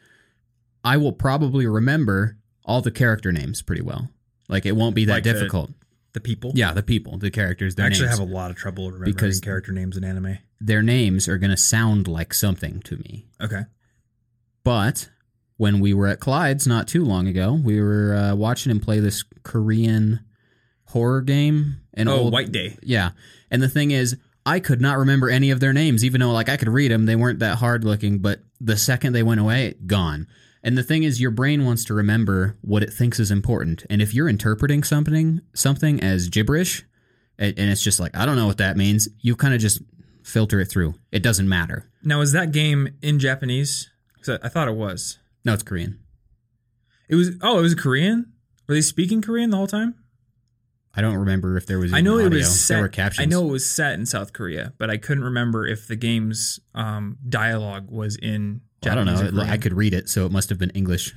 I 0.83 0.97
will 0.97 1.11
probably 1.13 1.67
remember 1.67 2.37
all 2.63 2.81
the 2.81 2.91
character 2.91 3.31
names 3.31 3.61
pretty 3.61 3.81
well. 3.81 4.09
Like 4.47 4.65
it 4.65 4.75
won't 4.75 4.95
be 4.95 5.05
that 5.05 5.13
Like 5.15 5.23
difficult. 5.23 5.71
The 6.13 6.19
people. 6.19 6.51
yeah, 6.55 6.73
the 6.73 6.83
people, 6.83 7.17
the 7.17 7.31
characters, 7.31 7.73
I 7.79 7.85
actually 7.85 8.07
names. 8.07 8.19
have 8.19 8.27
a 8.27 8.31
lot 8.31 8.51
of 8.51 8.57
trouble 8.57 8.87
remembering 8.87 9.13
Because- 9.13 9.39
character 9.39 9.71
names 9.71 9.95
in 9.95 10.03
anime. 10.03 10.39
their 10.59 10.81
names 10.81 11.27
are 11.29 11.37
going 11.37 11.51
to 11.51 11.57
sound 11.57 12.05
like 12.07 12.33
something 12.33 12.81
to 12.81 12.97
me. 12.97 13.27
Okay. 13.39 13.61
But 14.65 15.09
when 15.57 15.79
we 15.79 15.93
were 15.93 16.07
at 16.07 16.19
Clyde's 16.19 16.67
not 16.67 16.87
too 16.89 17.05
long 17.05 17.27
ago, 17.27 17.53
we 17.53 17.79
were 17.81 18.13
uh, 18.13 18.35
watching 18.35 18.71
him 18.71 18.79
play 18.81 18.99
this 18.99 19.23
Korean 19.43 20.19
horror 20.91 21.21
game. 21.21 21.77
An 21.93 22.07
oh, 22.07 22.17
old, 22.17 22.33
White 22.33 22.51
Day. 22.51 22.77
Yeah. 22.81 23.11
And 23.49 23.61
the 23.61 23.69
thing 23.69 23.91
is, 23.91 24.17
I 24.45 24.59
could 24.59 24.81
not 24.81 24.97
remember 24.97 25.29
any 25.29 25.51
of 25.51 25.59
their 25.59 25.73
names, 25.73 26.03
even 26.05 26.21
though 26.21 26.31
like 26.31 26.49
I 26.49 26.57
could 26.57 26.69
read 26.69 26.91
them. 26.91 27.05
They 27.05 27.15
weren't 27.15 27.39
that 27.39 27.57
hard 27.57 27.83
looking, 27.83 28.19
but 28.19 28.39
the 28.59 28.77
second 28.77 29.13
they 29.13 29.23
went 29.23 29.41
away, 29.41 29.75
gone. 29.85 30.27
And 30.63 30.77
the 30.77 30.83
thing 30.83 31.03
is, 31.03 31.19
your 31.19 31.31
brain 31.31 31.65
wants 31.65 31.83
to 31.85 31.93
remember 31.93 32.57
what 32.61 32.83
it 32.83 32.93
thinks 32.93 33.19
is 33.19 33.31
important. 33.31 33.85
And 33.89 34.01
if 34.01 34.13
you're 34.13 34.29
interpreting 34.29 34.83
something 34.83 35.41
something 35.53 36.01
as 36.01 36.29
gibberish, 36.29 36.83
and, 37.37 37.57
and 37.57 37.69
it's 37.69 37.83
just 37.83 37.99
like 37.99 38.15
I 38.15 38.25
don't 38.25 38.35
know 38.35 38.47
what 38.47 38.59
that 38.59 38.77
means, 38.77 39.09
you 39.19 39.35
kind 39.35 39.53
of 39.53 39.59
just 39.59 39.81
filter 40.23 40.59
it 40.59 40.65
through. 40.65 40.95
It 41.11 41.23
doesn't 41.23 41.49
matter. 41.49 41.89
Now, 42.03 42.21
is 42.21 42.31
that 42.31 42.51
game 42.51 42.89
in 43.01 43.19
Japanese? 43.19 43.89
'Cause 44.21 44.39
I 44.41 44.45
I 44.45 44.49
thought 44.49 44.67
it 44.67 44.75
was. 44.75 45.17
No, 45.43 45.53
it's 45.53 45.63
Korean. 45.63 45.99
It 47.09 47.15
was. 47.15 47.31
Oh, 47.41 47.59
it 47.59 47.63
was 47.63 47.75
Korean. 47.75 48.31
Were 48.67 48.75
they 48.75 48.81
speaking 48.81 49.21
Korean 49.21 49.49
the 49.49 49.57
whole 49.57 49.67
time? 49.67 49.95
I 50.93 51.01
don't 51.01 51.15
remember 51.15 51.55
if 51.57 51.65
there 51.65 51.79
was. 51.79 51.93
I 51.93 52.01
know 52.01 52.17
it 52.17 52.25
audio. 52.25 52.39
was 52.39 52.61
set. 52.61 52.75
There 52.75 52.83
were 52.83 52.89
captions. 52.89 53.25
I 53.25 53.29
know 53.29 53.47
it 53.47 53.51
was 53.51 53.69
set 53.69 53.93
in 53.93 54.05
South 54.05 54.33
Korea, 54.33 54.73
but 54.77 54.89
I 54.89 54.97
couldn't 54.97 55.23
remember 55.23 55.65
if 55.65 55.87
the 55.87 55.95
game's 55.95 56.59
um, 56.75 57.17
dialogue 57.27 57.89
was 57.89 58.15
in. 58.17 58.61
I 58.85 58.95
don't 58.95 59.05
know. 59.05 59.21
It- 59.21 59.33
I 59.49 59.57
could 59.57 59.73
read 59.73 59.93
it, 59.93 60.09
so 60.09 60.25
it 60.25 60.31
must 60.31 60.49
have 60.49 60.57
been 60.59 60.71
English. 60.71 61.13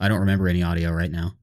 I 0.00 0.08
don't 0.08 0.20
remember 0.20 0.48
any 0.48 0.62
audio 0.62 0.90
right 0.90 1.10
now. 1.10 1.34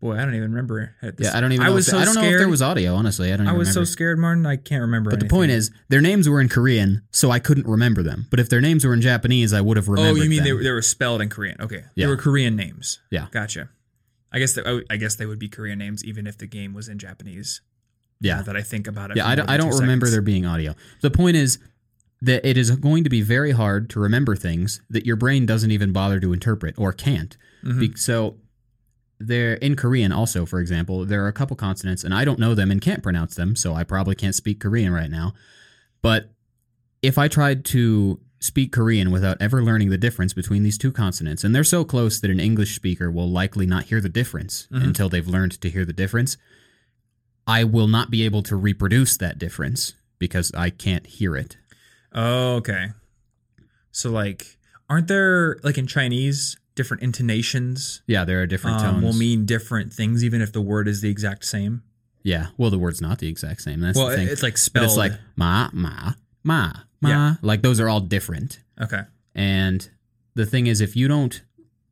Boy, 0.00 0.14
I 0.16 0.24
don't 0.24 0.34
even 0.34 0.50
remember. 0.50 0.96
At 1.00 1.16
this- 1.16 1.28
Yeah, 1.28 1.38
I 1.38 1.40
don't 1.40 1.52
even. 1.52 1.64
I 1.64 1.68
know 1.68 1.74
was 1.76 1.86
if, 1.86 1.92
so 1.92 1.98
I 1.98 2.04
don't 2.04 2.14
know 2.16 2.22
if 2.22 2.26
scared. 2.26 2.40
there 2.40 2.48
was 2.48 2.60
audio. 2.62 2.96
Honestly, 2.96 3.32
I 3.32 3.36
don't. 3.36 3.46
I 3.46 3.52
was 3.52 3.72
so 3.72 3.84
scared, 3.84 4.18
Martin. 4.18 4.44
I 4.44 4.56
can't 4.56 4.80
remember. 4.80 5.10
But 5.10 5.20
the 5.20 5.26
point 5.28 5.52
is, 5.52 5.70
their 5.90 6.00
names 6.00 6.28
were 6.28 6.40
in 6.40 6.48
Korean, 6.48 7.02
so 7.12 7.30
I 7.30 7.38
couldn't 7.38 7.68
remember 7.68 8.02
them. 8.02 8.26
But 8.28 8.40
if 8.40 8.48
their 8.48 8.60
names 8.60 8.84
were 8.84 8.94
in 8.94 9.00
Japanese, 9.00 9.52
I 9.52 9.60
would 9.60 9.76
have 9.76 9.86
remembered. 9.88 10.18
oh, 10.18 10.22
you 10.24 10.28
mean 10.28 10.38
them. 10.38 10.44
they, 10.46 10.52
were- 10.54 10.62
they 10.64 10.70
were 10.72 10.82
spelled 10.82 11.20
in 11.22 11.28
Korean? 11.28 11.56
Okay, 11.60 11.84
Yeah. 11.94 12.06
they 12.06 12.10
were 12.10 12.16
Korean 12.16 12.56
names. 12.56 12.98
Yeah. 13.12 13.26
gotcha. 13.30 13.68
I 14.32 14.38
guess 14.38 14.54
they, 14.54 14.62
I 14.90 14.96
guess 14.96 15.16
they 15.16 15.26
would 15.26 15.38
be 15.38 15.48
Korean 15.48 15.78
names 15.78 16.04
even 16.04 16.26
if 16.26 16.38
the 16.38 16.46
game 16.46 16.72
was 16.74 16.88
in 16.88 16.98
Japanese. 16.98 17.60
Yeah. 18.20 18.36
Now 18.36 18.42
that 18.42 18.56
I 18.56 18.62
think 18.62 18.86
about 18.86 19.10
it. 19.10 19.16
Yeah, 19.16 19.26
I 19.28 19.34
don't, 19.34 19.50
I 19.50 19.56
don't 19.56 19.70
remember 19.78 20.06
seconds. 20.06 20.12
there 20.12 20.22
being 20.22 20.46
audio. 20.46 20.74
The 21.00 21.10
point 21.10 21.36
is 21.36 21.58
that 22.20 22.46
it 22.48 22.56
is 22.56 22.70
going 22.70 23.02
to 23.04 23.10
be 23.10 23.20
very 23.20 23.50
hard 23.50 23.90
to 23.90 24.00
remember 24.00 24.36
things 24.36 24.80
that 24.88 25.04
your 25.04 25.16
brain 25.16 25.44
doesn't 25.44 25.70
even 25.72 25.92
bother 25.92 26.20
to 26.20 26.32
interpret 26.32 26.74
or 26.78 26.92
can't. 26.92 27.36
Mhm. 27.64 27.80
Be- 27.80 27.96
so 27.96 28.36
there 29.18 29.54
in 29.54 29.74
Korean 29.76 30.12
also, 30.12 30.46
for 30.46 30.60
example, 30.60 31.04
there 31.04 31.24
are 31.24 31.28
a 31.28 31.32
couple 31.32 31.56
consonants 31.56 32.04
and 32.04 32.14
I 32.14 32.24
don't 32.24 32.38
know 32.38 32.54
them 32.54 32.70
and 32.70 32.80
can't 32.80 33.02
pronounce 33.02 33.34
them, 33.34 33.54
so 33.56 33.74
I 33.74 33.82
probably 33.84 34.14
can't 34.14 34.34
speak 34.34 34.60
Korean 34.60 34.92
right 34.92 35.10
now. 35.10 35.34
But 36.00 36.30
if 37.02 37.18
I 37.18 37.28
tried 37.28 37.64
to 37.66 38.20
speak 38.42 38.72
Korean 38.72 39.10
without 39.10 39.36
ever 39.40 39.62
learning 39.62 39.90
the 39.90 39.98
difference 39.98 40.32
between 40.32 40.62
these 40.62 40.76
two 40.78 40.90
consonants, 40.92 41.44
and 41.44 41.54
they're 41.54 41.64
so 41.64 41.84
close 41.84 42.20
that 42.20 42.30
an 42.30 42.40
English 42.40 42.74
speaker 42.74 43.10
will 43.10 43.30
likely 43.30 43.66
not 43.66 43.84
hear 43.84 44.00
the 44.00 44.08
difference 44.08 44.66
Mhm. 44.72 44.82
until 44.84 45.08
they've 45.08 45.28
learned 45.28 45.60
to 45.60 45.70
hear 45.70 45.84
the 45.84 45.92
difference, 45.92 46.36
I 47.46 47.64
will 47.64 47.88
not 47.88 48.10
be 48.10 48.22
able 48.22 48.42
to 48.44 48.56
reproduce 48.56 49.16
that 49.16 49.38
difference 49.38 49.94
because 50.18 50.52
I 50.54 50.70
can't 50.70 51.06
hear 51.06 51.36
it. 51.36 51.56
Oh, 52.12 52.56
okay. 52.56 52.92
So 53.90 54.10
like, 54.10 54.58
aren't 54.88 55.08
there 55.08 55.58
like 55.62 55.78
in 55.78 55.86
Chinese 55.86 56.56
different 56.74 57.02
intonations? 57.02 58.02
Yeah, 58.06 58.24
there 58.24 58.40
are 58.42 58.46
different 58.46 58.78
Um, 58.80 58.94
tones. 58.94 59.04
will 59.04 59.12
mean 59.12 59.44
different 59.46 59.92
things 59.92 60.22
even 60.24 60.40
if 60.40 60.52
the 60.52 60.60
word 60.62 60.88
is 60.88 61.00
the 61.00 61.08
exact 61.10 61.44
same. 61.44 61.82
yeah, 62.24 62.46
well, 62.56 62.70
the 62.70 62.78
word's 62.78 63.00
not 63.00 63.18
the 63.18 63.26
exact 63.28 63.60
same. 63.62 63.80
That's 63.80 63.98
well, 63.98 64.08
the 64.08 64.16
thing. 64.16 64.28
it's 64.28 64.42
like 64.44 64.52
but 64.54 64.58
spelled. 64.60 64.84
it's 64.86 64.96
like 64.96 65.12
ma, 65.36 65.68
ma, 65.72 66.12
ma, 66.44 66.72
ma. 67.02 67.08
Yeah. 67.08 67.34
Like 67.42 67.62
those 67.62 67.80
are 67.80 67.88
all 67.88 68.00
different. 68.00 68.60
okay. 68.80 69.02
And 69.34 69.88
the 70.34 70.46
thing 70.46 70.66
is, 70.66 70.80
if 70.80 70.94
you 70.96 71.08
don't 71.08 71.42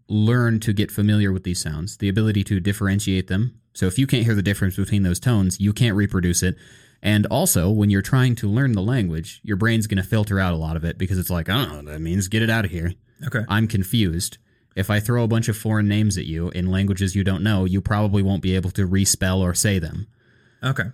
learn 0.08 0.60
to 0.60 0.72
get 0.72 0.90
familiar 0.90 1.32
with 1.32 1.44
these 1.44 1.60
sounds, 1.60 1.96
the 1.98 2.08
ability 2.08 2.44
to 2.44 2.60
differentiate 2.60 3.28
them. 3.28 3.60
So 3.72 3.86
if 3.86 3.98
you 3.98 4.06
can't 4.06 4.24
hear 4.24 4.34
the 4.34 4.42
difference 4.42 4.76
between 4.76 5.04
those 5.04 5.20
tones, 5.20 5.60
you 5.60 5.72
can't 5.72 5.96
reproduce 5.96 6.42
it. 6.42 6.56
And 7.02 7.24
also, 7.26 7.70
when 7.70 7.88
you're 7.88 8.02
trying 8.02 8.34
to 8.36 8.48
learn 8.48 8.72
the 8.72 8.82
language, 8.82 9.40
your 9.42 9.56
brain's 9.56 9.86
going 9.86 10.02
to 10.02 10.08
filter 10.08 10.38
out 10.38 10.52
a 10.52 10.56
lot 10.56 10.76
of 10.76 10.84
it 10.84 10.98
because 10.98 11.18
it's 11.18 11.30
like, 11.30 11.48
I 11.48 11.54
don't 11.56 11.68
know 11.70 11.76
what 11.76 11.86
that 11.86 12.00
means. 12.00 12.28
Get 12.28 12.42
it 12.42 12.50
out 12.50 12.64
of 12.64 12.70
here. 12.70 12.92
Okay. 13.26 13.40
I'm 13.48 13.66
confused. 13.66 14.36
If 14.76 14.90
I 14.90 15.00
throw 15.00 15.24
a 15.24 15.28
bunch 15.28 15.48
of 15.48 15.56
foreign 15.56 15.88
names 15.88 16.18
at 16.18 16.26
you 16.26 16.50
in 16.50 16.70
languages 16.70 17.16
you 17.16 17.24
don't 17.24 17.42
know, 17.42 17.64
you 17.64 17.80
probably 17.80 18.22
won't 18.22 18.42
be 18.42 18.54
able 18.54 18.70
to 18.72 18.86
respell 18.86 19.38
or 19.38 19.54
say 19.54 19.78
them. 19.78 20.08
Okay. 20.62 20.84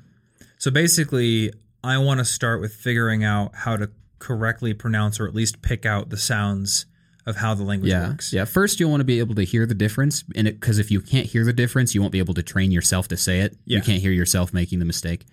So 0.59 0.71
basically, 0.71 1.53
I 1.83 1.99
want 1.99 2.19
to 2.19 2.25
start 2.25 2.61
with 2.61 2.73
figuring 2.73 3.25
out 3.25 3.55
how 3.55 3.77
to 3.77 3.91
correctly 4.27 4.75
pronounce 4.75 5.21
or 5.21 5.29
at 5.29 5.35
least 5.35 5.63
pick 5.63 5.87
out 5.87 6.11
the 6.11 6.17
sounds 6.17 6.87
of 7.27 7.37
how 7.37 7.55
the 7.55 7.63
language 7.63 7.91
yeah. 7.91 8.09
works. 8.09 8.33
Yeah. 8.33 8.45
First, 8.45 8.81
you'll 8.81 8.91
want 8.91 9.01
to 9.01 9.05
be 9.05 9.19
able 9.19 9.35
to 9.37 9.43
hear 9.43 9.67
the 9.67 9.75
difference, 9.75 10.25
and 10.35 10.47
because 10.47 10.79
if 10.79 10.91
you 10.91 11.01
can't 11.01 11.27
hear 11.27 11.45
the 11.45 11.53
difference, 11.53 11.95
you 11.95 12.01
won't 12.01 12.13
be 12.13 12.19
able 12.19 12.35
to 12.35 12.43
train 12.43 12.71
yourself 12.71 13.09
to 13.09 13.17
say 13.17 13.41
it. 13.41 13.57
Yeah. 13.65 13.79
You 13.79 13.83
can't 13.83 14.01
hear 14.01 14.13
yourself 14.13 14.53
making 14.53 14.79
the 14.79 14.85
mistake, 14.85 15.25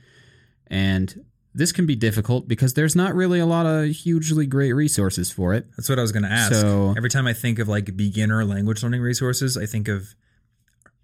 and 0.67 1.25
this 1.55 1.71
can 1.71 1.85
be 1.85 1.95
difficult 1.95 2.47
because 2.47 2.73
there's 2.73 2.95
not 2.95 3.13
really 3.13 3.39
a 3.39 3.45
lot 3.45 3.65
of 3.65 3.89
hugely 3.89 4.47
great 4.47 4.73
resources 4.73 5.31
for 5.31 5.53
it. 5.53 5.67
That's 5.77 5.88
what 5.88 6.00
I 6.00 6.01
was 6.01 6.12
going 6.12 6.23
to 6.23 6.31
ask. 6.31 6.53
So- 6.53 6.93
Every 6.97 7.09
time 7.09 7.27
I 7.27 7.33
think 7.33 7.59
of 7.59 7.67
like 7.67 7.95
beginner 7.95 8.43
language 8.43 8.81
learning 8.81 9.01
resources, 9.01 9.55
I 9.55 9.67
think 9.67 9.88
of 9.88 10.15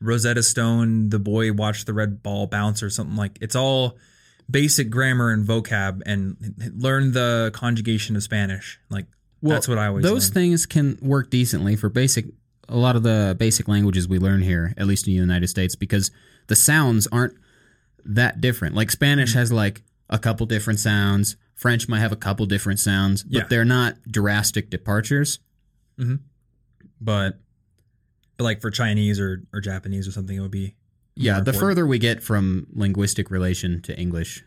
Rosetta 0.01 0.41
Stone, 0.41 1.09
The 1.09 1.19
Boy 1.19 1.53
Watched 1.53 1.85
the 1.85 1.93
Red 1.93 2.23
Ball 2.23 2.47
Bounce, 2.47 2.81
or 2.81 2.89
something 2.89 3.15
like. 3.15 3.37
It's 3.41 3.55
all 3.55 3.97
basic 4.49 4.89
grammar 4.89 5.31
and 5.31 5.45
vocab, 5.47 6.01
and 6.05 6.37
learn 6.77 7.11
the 7.11 7.51
conjugation 7.53 8.15
of 8.15 8.23
Spanish. 8.23 8.79
Like 8.89 9.05
that's 9.41 9.67
what 9.67 9.77
I 9.77 9.87
always. 9.87 10.03
Those 10.03 10.27
learn. 10.29 10.33
things 10.33 10.65
can 10.65 10.97
work 11.01 11.29
decently 11.29 11.75
for 11.75 11.89
basic. 11.89 12.25
A 12.67 12.77
lot 12.77 12.95
of 12.95 13.03
the 13.03 13.35
basic 13.39 13.67
languages 13.67 14.07
we 14.07 14.19
learn 14.19 14.41
here, 14.41 14.73
at 14.77 14.85
least 14.87 15.07
in 15.07 15.13
the 15.13 15.19
United 15.19 15.47
States, 15.47 15.75
because 15.75 16.11
the 16.47 16.55
sounds 16.55 17.07
aren't 17.07 17.33
that 18.05 18.41
different. 18.41 18.75
Like 18.75 18.91
Spanish 18.91 19.31
Mm-hmm. 19.31 19.39
has 19.39 19.51
like 19.51 19.81
a 20.09 20.19
couple 20.19 20.45
different 20.45 20.79
sounds. 20.79 21.35
French 21.55 21.87
might 21.89 21.99
have 21.99 22.11
a 22.11 22.15
couple 22.15 22.45
different 22.45 22.79
sounds, 22.79 23.23
but 23.23 23.33
Yeah. 23.33 23.43
they're 23.49 23.65
not 23.65 23.95
drastic 24.09 24.69
departures. 24.69 25.39
Mhm. 25.99 26.19
But 27.01 27.39
But 28.37 28.43
like 28.45 28.61
for 28.61 28.71
Chinese 28.71 29.19
or 29.19 29.43
or 29.53 29.59
Japanese 29.61 30.07
or 30.07 30.11
something, 30.11 30.37
it 30.37 30.39
would 30.39 30.51
be. 30.51 30.75
Yeah, 31.19 31.33
more 31.33 31.41
the 31.43 31.49
important. 31.51 31.59
further 31.71 31.85
we 31.87 31.99
get 31.99 32.23
from 32.23 32.67
linguistic 32.73 33.29
relation 33.29 33.81
to 33.83 33.97
English, 33.99 34.43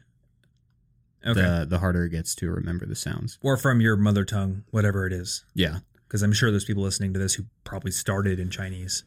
Okay. 1.25 1.41
the 1.41 1.67
the 1.69 1.79
harder 1.79 2.05
it 2.07 2.11
gets 2.11 2.35
to 2.37 2.51
remember 2.51 2.87
the 2.87 2.97
sounds. 2.97 3.39
or 3.43 3.57
from 3.57 3.81
your 3.81 3.97
mother 3.97 4.25
tongue, 4.25 4.65
whatever 4.71 5.07
it 5.07 5.13
is. 5.13 5.45
Yeah. 5.55 5.81
Because 6.09 6.23
I'm 6.23 6.33
sure 6.33 6.51
there's 6.51 6.65
people 6.65 6.83
listening 6.83 7.13
to 7.15 7.19
this 7.19 7.35
who 7.35 7.45
probably 7.65 7.91
started 7.93 8.39
in 8.41 8.51
Chinese 8.51 9.05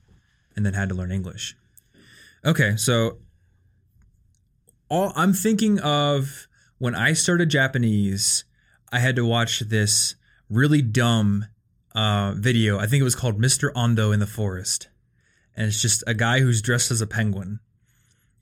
and 0.55 0.65
then 0.65 0.73
had 0.73 0.89
to 0.89 0.95
learn 0.95 1.11
English. 1.11 1.55
Okay, 2.43 2.75
so 2.77 3.17
all 4.89 5.11
I'm 5.15 5.33
thinking 5.33 5.79
of 5.79 6.47
when 6.77 6.95
I 6.95 7.13
started 7.13 7.49
Japanese, 7.49 8.43
I 8.91 8.99
had 8.99 9.15
to 9.17 9.25
watch 9.25 9.59
this 9.61 10.15
really 10.49 10.81
dumb 10.81 11.45
uh, 11.93 12.33
video. 12.37 12.77
I 12.79 12.85
think 12.87 13.01
it 13.01 13.03
was 13.03 13.15
called 13.15 13.39
Mr. 13.41 13.71
Ando 13.73 14.13
in 14.13 14.19
the 14.19 14.27
Forest. 14.27 14.87
And 15.55 15.67
it's 15.67 15.81
just 15.81 16.03
a 16.05 16.13
guy 16.13 16.39
who's 16.41 16.61
dressed 16.61 16.91
as 16.91 17.01
a 17.01 17.07
penguin. 17.07 17.59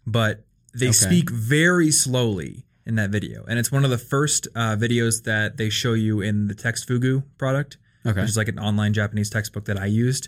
But 0.05 0.45
they 0.73 0.87
Okay. 0.87 0.93
speak 0.93 1.29
very 1.29 1.91
slowly 1.91 2.65
in 2.85 2.95
that 2.95 3.09
video. 3.11 3.45
And 3.45 3.59
it's 3.59 3.71
one 3.71 3.83
of 3.85 3.91
the 3.91 3.97
first 3.97 4.47
uh, 4.55 4.75
videos 4.75 5.23
that 5.23 5.57
they 5.57 5.69
show 5.69 5.93
you 5.93 6.21
in 6.21 6.47
the 6.47 6.55
TextFugu 6.55 7.23
product 7.37 7.77
Okay. 8.05 8.19
which 8.21 8.29
is 8.31 8.35
like 8.37 8.49
an 8.49 8.59
online 8.59 8.91
Japanese 8.93 9.29
textbook 9.29 9.63
that 9.65 9.79
I 9.79 9.85
used. 9.85 10.27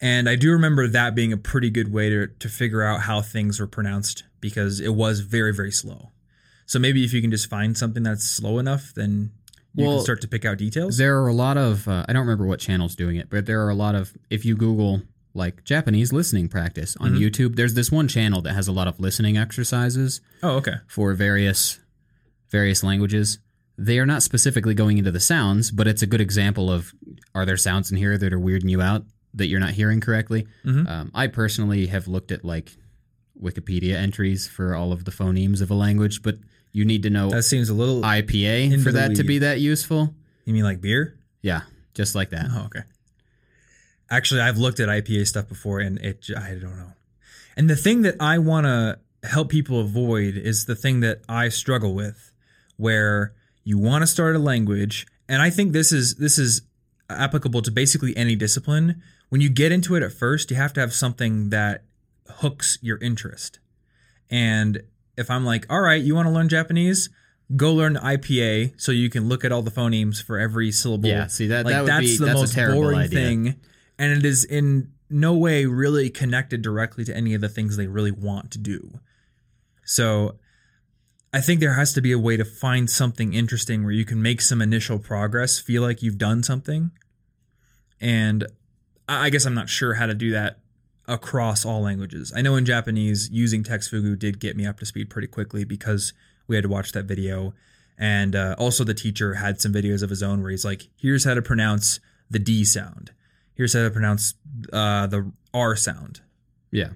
And 0.00 0.28
I 0.28 0.36
do 0.36 0.52
remember 0.52 0.86
that 0.88 1.14
being 1.14 1.32
a 1.32 1.38
pretty 1.38 1.70
good 1.70 1.90
way 1.92 2.10
to, 2.10 2.26
to 2.26 2.48
figure 2.48 2.82
out 2.82 3.00
how 3.02 3.22
things 3.22 3.58
were 3.58 3.66
pronounced 3.66 4.24
because 4.40 4.78
it 4.78 4.94
was 4.94 5.20
very, 5.20 5.52
very 5.54 5.72
slow. 5.72 6.10
So 6.66 6.78
maybe 6.78 7.02
if 7.04 7.14
you 7.14 7.22
can 7.22 7.30
just 7.30 7.48
find 7.48 7.76
something 7.78 8.02
that's 8.02 8.24
slow 8.28 8.58
enough, 8.58 8.92
then 8.94 9.30
you 9.74 9.86
Well, 9.86 9.96
can 9.96 10.04
start 10.04 10.20
to 10.20 10.28
pick 10.28 10.44
out 10.44 10.58
details. 10.58 10.98
There 10.98 11.18
are 11.22 11.28
a 11.28 11.32
lot 11.32 11.56
of 11.56 11.88
uh, 11.88 12.04
I 12.06 12.12
don't 12.12 12.20
remember 12.26 12.44
what 12.46 12.60
channel's 12.60 12.94
doing 12.94 13.16
it, 13.16 13.30
but 13.30 13.46
there 13.46 13.64
are 13.64 13.70
a 13.70 13.74
lot 13.74 13.94
of 13.94 14.12
if 14.28 14.44
you 14.44 14.54
Google 14.54 15.00
like 15.38 15.64
Japanese 15.64 16.12
listening 16.12 16.48
practice 16.48 16.96
on 17.00 17.14
Mhm. 17.14 17.20
YouTube, 17.20 17.56
there's 17.56 17.72
this 17.74 17.90
one 17.90 18.08
channel 18.08 18.42
that 18.42 18.52
has 18.52 18.68
a 18.68 18.72
lot 18.72 18.86
of 18.88 19.00
listening 19.00 19.38
exercises 19.38 20.20
oh, 20.42 20.56
okay. 20.56 20.74
for 20.86 21.14
various 21.14 21.78
various 22.50 22.82
languages. 22.82 23.38
They 23.78 23.98
are 23.98 24.06
not 24.06 24.22
specifically 24.22 24.74
going 24.74 24.98
into 24.98 25.10
the 25.12 25.20
sounds, 25.20 25.70
but 25.70 25.86
it's 25.86 26.02
a 26.02 26.06
good 26.06 26.20
example 26.20 26.70
of 26.70 26.92
are 27.34 27.46
there 27.46 27.56
sounds 27.56 27.90
in 27.90 27.96
here 27.96 28.18
that 28.18 28.32
are 28.32 28.38
weirding 28.40 28.68
you 28.70 28.82
out 28.82 29.04
that 29.34 29.46
you're 29.46 29.60
not 29.60 29.72
hearing 29.72 30.00
correctly. 30.00 30.46
Mhm. 30.64 30.88
Um, 30.88 31.10
I 31.14 31.26
personally 31.28 31.86
have 31.86 32.08
looked 32.08 32.32
at 32.32 32.44
like 32.44 32.76
Wikipedia 33.40 33.94
entries 33.94 34.48
for 34.48 34.74
all 34.74 34.92
of 34.92 35.04
the 35.04 35.10
phonemes 35.12 35.60
of 35.60 35.70
a 35.70 35.74
language, 35.74 36.22
but 36.22 36.38
you 36.72 36.84
need 36.84 37.02
to 37.04 37.10
know 37.10 37.30
That 37.30 37.44
seems 37.44 37.68
a 37.68 37.74
little. 37.74 38.02
IPA 38.04 38.78
for 38.82 38.90
that 38.92 39.14
to 39.16 39.22
be 39.24 39.38
that 39.38 39.60
useful. 39.60 40.14
you 40.44 40.52
mean 40.54 40.64
like 40.64 40.80
beer? 40.80 41.14
Yeah, 41.42 41.62
just 41.94 42.14
like 42.14 42.30
that. 42.30 42.46
Oh, 42.50 42.64
okay. 42.66 42.82
Actually, 44.10 44.40
I've 44.40 44.58
looked 44.58 44.80
at 44.80 44.88
IPA 44.88 45.26
stuff 45.26 45.48
before, 45.48 45.80
and 45.80 45.98
it 45.98 46.26
I 46.36 46.50
don't 46.50 46.76
know. 46.76 46.92
And 47.56 47.68
the 47.68 47.76
thing 47.76 48.02
that 48.02 48.16
I 48.20 48.38
want 48.38 48.66
to 48.66 48.98
help 49.24 49.50
people 49.50 49.80
avoid 49.80 50.36
is 50.36 50.66
the 50.66 50.76
thing 50.76 51.00
that 51.00 51.22
I 51.28 51.48
struggle 51.48 51.94
with, 51.94 52.32
where 52.76 53.34
you 53.64 53.78
want 53.78 54.02
to 54.02 54.06
start 54.06 54.36
a 54.36 54.38
language, 54.38 55.06
and 55.28 55.42
I 55.42 55.50
think 55.50 55.72
this 55.72 55.92
is 55.92 56.14
this 56.16 56.38
is 56.38 56.62
applicable 57.10 57.62
to 57.62 57.70
basically 57.70 58.16
any 58.16 58.36
discipline. 58.36 59.02
When 59.28 59.40
you 59.40 59.50
get 59.50 59.72
into 59.72 59.94
it 59.94 60.02
at 60.02 60.12
first, 60.12 60.50
you 60.50 60.56
have 60.56 60.72
to 60.74 60.80
have 60.80 60.92
something 60.94 61.50
that 61.50 61.84
hooks 62.36 62.78
your 62.80 62.98
interest. 62.98 63.58
And 64.30 64.82
if 65.16 65.30
I'm 65.30 65.44
like, 65.44 65.66
all 65.68 65.80
right, 65.80 66.02
you 66.02 66.14
want 66.14 66.26
to 66.26 66.32
learn 66.32 66.48
Japanese? 66.48 67.10
Go 67.56 67.74
learn 67.74 67.96
IPA 67.96 68.80
so 68.80 68.92
you 68.92 69.08
can 69.10 69.28
look 69.28 69.44
at 69.44 69.52
all 69.52 69.62
the 69.62 69.70
phonemes 69.70 70.22
for 70.22 70.38
every 70.38 70.70
syllable. 70.70 71.08
Yeah, 71.08 71.26
see 71.26 71.46
that 71.48 71.64
Like 71.64 71.74
that 71.74 71.80
would 71.82 71.90
that's 71.90 72.00
be 72.06 72.16
the 72.18 72.24
that's 72.26 72.40
most 72.40 72.52
a 72.52 72.54
terrible 72.54 72.82
boring 72.82 72.98
idea. 73.00 73.18
thing, 73.18 73.60
and 73.98 74.12
it 74.12 74.24
is 74.24 74.44
in 74.44 74.92
no 75.10 75.34
way 75.34 75.64
really 75.64 76.10
connected 76.10 76.62
directly 76.62 77.04
to 77.04 77.16
any 77.16 77.34
of 77.34 77.40
the 77.40 77.48
things 77.48 77.76
they 77.76 77.86
really 77.86 78.10
want 78.10 78.50
to 78.52 78.58
do. 78.58 79.00
So, 79.84 80.36
I 81.32 81.40
think 81.42 81.60
there 81.60 81.74
has 81.74 81.92
to 81.92 82.00
be 82.00 82.12
a 82.12 82.18
way 82.18 82.36
to 82.38 82.44
find 82.44 82.88
something 82.88 83.34
interesting 83.34 83.84
where 83.84 83.92
you 83.92 84.06
can 84.06 84.22
make 84.22 84.40
some 84.40 84.62
initial 84.62 84.98
progress, 84.98 85.58
feel 85.58 85.82
like 85.82 86.02
you've 86.02 86.16
done 86.16 86.42
something, 86.42 86.90
and 88.00 88.46
I 89.08 89.30
guess 89.30 89.44
I'm 89.44 89.54
not 89.54 89.68
sure 89.68 89.94
how 89.94 90.06
to 90.06 90.14
do 90.14 90.30
that 90.32 90.58
across 91.06 91.64
all 91.64 91.80
languages. 91.80 92.32
I 92.36 92.42
know 92.42 92.56
in 92.56 92.64
Japanese, 92.64 93.30
using 93.30 93.62
TextFugu 93.62 94.18
did 94.18 94.38
get 94.38 94.56
me 94.56 94.66
up 94.66 94.78
to 94.80 94.86
speed 94.86 95.10
pretty 95.10 95.28
quickly 95.28 95.64
because 95.64 96.12
we 96.46 96.56
had 96.56 96.62
to 96.62 96.68
watch 96.68 96.92
that 96.92 97.04
video. 97.04 97.54
And 97.98 98.36
uh, 98.36 98.54
also, 98.58 98.84
the 98.84 98.94
teacher 98.94 99.34
had 99.34 99.60
some 99.60 99.72
videos 99.72 100.02
of 100.02 100.10
his 100.10 100.22
own 100.22 100.42
where 100.42 100.50
he's 100.50 100.64
like, 100.64 100.88
here's 100.96 101.24
how 101.24 101.34
to 101.34 101.42
pronounce 101.42 101.98
the 102.30 102.38
D 102.38 102.64
sound 102.64 103.12
here's 103.58 103.74
how 103.74 103.82
to 103.82 103.90
pronounce 103.90 104.32
uh, 104.72 105.06
the 105.08 105.30
R 105.52 105.76
sound. 105.76 106.22
Yeah. 106.70 106.90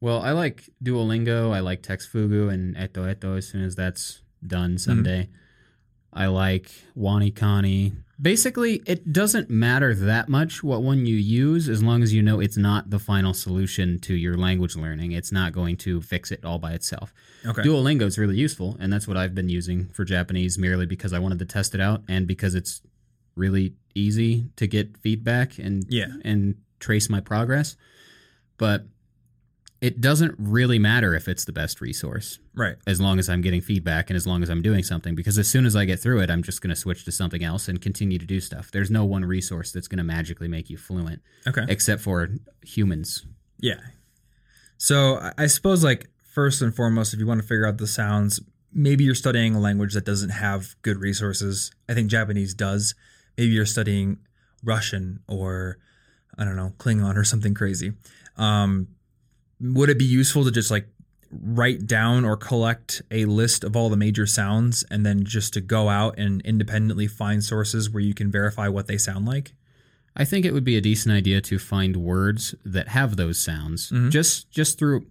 Well, 0.00 0.20
I 0.20 0.32
like 0.32 0.68
Duolingo. 0.84 1.52
I 1.52 1.60
like 1.60 1.82
TextFugu 1.82 2.52
and 2.52 2.76
Eto 2.76 3.14
Eto 3.14 3.38
as 3.38 3.48
soon 3.48 3.64
as 3.64 3.74
that's 3.74 4.20
done 4.46 4.76
someday. 4.78 5.28
I 6.12 6.26
like 6.26 6.70
WaniKani. 6.96 7.92
Basically, 8.20 8.82
it 8.86 9.12
doesn't 9.12 9.48
matter 9.50 9.94
that 9.94 10.28
much 10.28 10.64
what 10.64 10.82
one 10.82 11.06
you 11.06 11.14
use 11.14 11.68
as 11.68 11.82
long 11.82 12.02
as 12.02 12.12
you 12.12 12.22
know 12.22 12.40
it's 12.40 12.56
not 12.56 12.90
the 12.90 12.98
final 12.98 13.32
solution 13.32 14.00
to 14.00 14.14
your 14.14 14.36
language 14.36 14.74
learning. 14.74 15.12
It's 15.12 15.30
not 15.30 15.52
going 15.52 15.76
to 15.78 16.00
fix 16.00 16.32
it 16.32 16.44
all 16.44 16.58
by 16.58 16.72
itself. 16.72 17.12
Okay. 17.46 17.62
Duolingo 17.62 18.02
is 18.02 18.18
really 18.18 18.36
useful, 18.36 18.76
and 18.80 18.92
that's 18.92 19.06
what 19.06 19.16
I've 19.16 19.34
been 19.34 19.48
using 19.48 19.88
for 19.90 20.04
Japanese 20.04 20.58
merely 20.58 20.86
because 20.86 21.12
I 21.12 21.20
wanted 21.20 21.38
to 21.40 21.44
test 21.44 21.74
it 21.74 21.80
out 21.80 22.02
and 22.08 22.26
because 22.26 22.56
it's 22.56 22.80
really 23.38 23.74
easy 23.94 24.46
to 24.56 24.66
get 24.66 24.96
feedback 24.98 25.58
and 25.58 25.84
Yeah. 25.88 26.08
and 26.24 26.56
trace 26.80 27.08
my 27.08 27.20
progress. 27.20 27.76
But 28.58 28.86
it 29.80 30.00
doesn't 30.00 30.34
really 30.38 30.78
matter 30.80 31.14
if 31.14 31.28
it's 31.28 31.44
the 31.44 31.52
best 31.52 31.80
resource 31.80 32.40
right. 32.54 32.74
as 32.88 33.00
long 33.00 33.20
as 33.20 33.28
I'm 33.28 33.40
getting 33.42 33.60
feedback 33.60 34.10
and 34.10 34.16
as 34.16 34.26
long 34.26 34.42
as 34.42 34.48
I'm 34.50 34.60
doing 34.60 34.82
something 34.82 35.14
because 35.14 35.38
as 35.38 35.46
soon 35.46 35.64
as 35.66 35.76
I 35.76 35.84
get 35.84 36.00
through 36.00 36.18
it, 36.20 36.30
I'm 36.30 36.42
just 36.42 36.60
going 36.60 36.70
to 36.74 36.76
switch 36.80 37.04
to 37.04 37.12
something 37.12 37.44
else 37.44 37.68
and 37.68 37.80
continue 37.80 38.18
to 38.18 38.26
do 38.26 38.40
stuff. 38.40 38.72
There's 38.72 38.90
no 38.90 39.04
one 39.04 39.24
resource 39.24 39.70
that's 39.70 39.86
going 39.86 39.98
to 39.98 40.04
magically 40.04 40.48
make 40.48 40.68
you 40.68 40.76
fluent 40.76 41.22
Okay. 41.46 41.64
except 41.68 42.02
for 42.02 42.28
humans. 42.64 43.24
Yeah. 43.60 43.78
So 44.76 45.18
I- 45.18 45.32
I 45.38 45.46
suppose 45.46 45.84
like 45.84 46.08
first 46.24 46.60
and 46.62 46.74
foremost, 46.74 47.14
if 47.14 47.20
you 47.20 47.26
want 47.26 47.40
to 47.40 47.46
figure 47.46 47.66
out 47.66 47.78
the 47.78 47.86
sounds, 47.86 48.40
maybe 48.72 49.04
you're 49.04 49.14
studying 49.14 49.54
a 49.54 49.60
language 49.60 49.94
that 49.94 50.04
doesn't 50.04 50.30
have 50.30 50.74
good 50.82 50.98
resources. 50.98 51.70
I 51.88 51.94
think 51.94 52.10
Japanese 52.10 52.52
does. 52.52 52.94
Maybe 53.38 53.52
you're 53.52 53.64
studying 53.66 54.18
Russian 54.64 55.20
or 55.28 55.78
I 56.36 56.44
don't 56.44 56.56
know 56.56 56.72
Klingon 56.78 57.16
or 57.16 57.24
something 57.24 57.54
crazy. 57.54 57.92
Um, 58.36 58.88
would 59.60 59.88
it 59.88 59.98
be 59.98 60.04
useful 60.04 60.44
to 60.44 60.50
just 60.50 60.70
like 60.70 60.88
write 61.30 61.86
down 61.86 62.24
or 62.24 62.36
collect 62.36 63.02
a 63.10 63.24
list 63.26 63.62
of 63.62 63.76
all 63.76 63.88
the 63.90 63.96
major 63.96 64.26
sounds 64.26 64.82
and 64.90 65.04
then 65.06 65.24
just 65.24 65.52
to 65.54 65.60
go 65.60 65.88
out 65.88 66.18
and 66.18 66.40
independently 66.42 67.06
find 67.06 67.42
sources 67.44 67.88
where 67.90 68.02
you 68.02 68.14
can 68.14 68.30
verify 68.30 68.66
what 68.68 68.86
they 68.88 68.98
sound 68.98 69.24
like? 69.26 69.52
I 70.16 70.24
think 70.24 70.44
it 70.44 70.52
would 70.52 70.64
be 70.64 70.76
a 70.76 70.80
decent 70.80 71.14
idea 71.14 71.40
to 71.42 71.58
find 71.60 71.96
words 71.96 72.54
that 72.64 72.88
have 72.88 73.16
those 73.16 73.38
sounds 73.38 73.90
Mhm. 73.90 74.10
just 74.10 74.50
just 74.50 74.78
through 74.78 75.06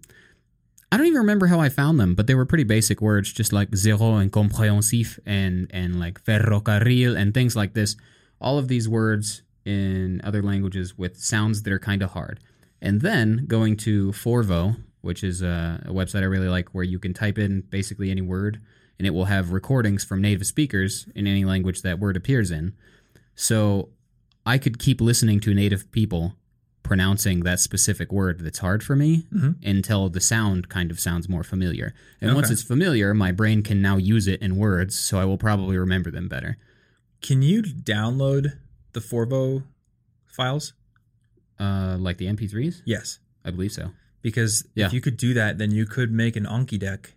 I 0.90 0.96
don't 0.96 1.06
even 1.06 1.18
remember 1.18 1.48
how 1.48 1.60
I 1.60 1.68
found 1.68 2.00
them, 2.00 2.14
but 2.14 2.26
they 2.26 2.34
were 2.34 2.46
pretty 2.46 2.64
basic 2.64 3.02
words, 3.02 3.30
just 3.30 3.52
like 3.52 3.70
zéro 3.72 4.20
and 4.22 4.32
compréhensif 4.32 5.18
and 5.26 5.66
and 5.70 6.00
like 6.00 6.22
ferrocarril 6.24 7.14
and 7.16 7.32
things 7.34 7.54
like 7.54 7.74
this. 7.74 7.94
All 8.40 8.58
of 8.58 8.68
these 8.68 8.88
words 8.88 9.42
in 9.64 10.20
other 10.24 10.42
languages 10.42 10.96
with 10.96 11.18
sounds 11.18 11.62
that 11.62 11.72
are 11.72 11.78
kind 11.78 12.02
of 12.02 12.10
hard. 12.12 12.40
And 12.80 13.00
then 13.00 13.44
going 13.46 13.76
to 13.78 14.12
Forvo, 14.12 14.76
which 15.00 15.22
is 15.24 15.42
a, 15.42 15.82
a 15.86 15.90
website 15.92 16.22
I 16.22 16.26
really 16.26 16.48
like, 16.48 16.68
where 16.74 16.84
you 16.84 16.98
can 16.98 17.12
type 17.12 17.38
in 17.38 17.62
basically 17.62 18.10
any 18.10 18.22
word, 18.22 18.60
and 18.98 19.06
it 19.06 19.10
will 19.10 19.26
have 19.26 19.52
recordings 19.52 20.04
from 20.04 20.20
native 20.22 20.46
speakers 20.46 21.06
in 21.14 21.26
any 21.26 21.44
language 21.44 21.82
that 21.82 21.98
word 21.98 22.16
appears 22.16 22.50
in. 22.50 22.74
So 23.34 23.90
I 24.46 24.58
could 24.58 24.78
keep 24.78 25.00
listening 25.00 25.40
to 25.40 25.54
native 25.54 25.90
people 25.92 26.34
pronouncing 26.82 27.40
that 27.40 27.60
specific 27.60 28.10
word 28.12 28.40
that's 28.40 28.60
hard 28.60 28.82
for 28.82 28.96
me 28.96 29.26
Mhm. 29.34 29.56
until 29.62 30.08
the 30.08 30.20
sound 30.20 30.68
kind 30.70 30.90
of 30.90 30.98
sounds 30.98 31.28
more 31.28 31.42
familiar. 31.44 31.92
And 32.20 32.34
once 32.34 32.50
it's 32.50 32.62
familiar, 32.62 33.12
my 33.12 33.30
brain 33.30 33.62
can 33.62 33.82
now 33.82 33.98
use 33.98 34.26
it 34.26 34.40
in 34.40 34.56
words, 34.56 34.94
so 34.98 35.18
I 35.18 35.26
will 35.26 35.36
probably 35.36 35.76
remember 35.76 36.10
them 36.10 36.28
better. 36.28 36.56
Can 37.20 37.42
you 37.42 37.62
download 37.62 38.58
the 38.92 39.00
Forvo 39.00 39.64
files? 40.26 40.72
Uh, 41.58 41.96
like 41.98 42.16
the 42.18 42.26
MP3s? 42.26 42.82
Yes. 42.84 43.18
I 43.44 43.50
believe 43.50 43.72
so. 43.72 43.90
because 44.20 44.66
Yeah. 44.74 44.86
if 44.86 44.92
you 44.92 45.00
could 45.00 45.16
do 45.16 45.34
that, 45.34 45.58
then 45.58 45.70
you 45.70 45.86
could 45.86 46.10
make 46.12 46.36
an 46.36 46.44
Anki 46.44 46.78
deck 46.78 47.14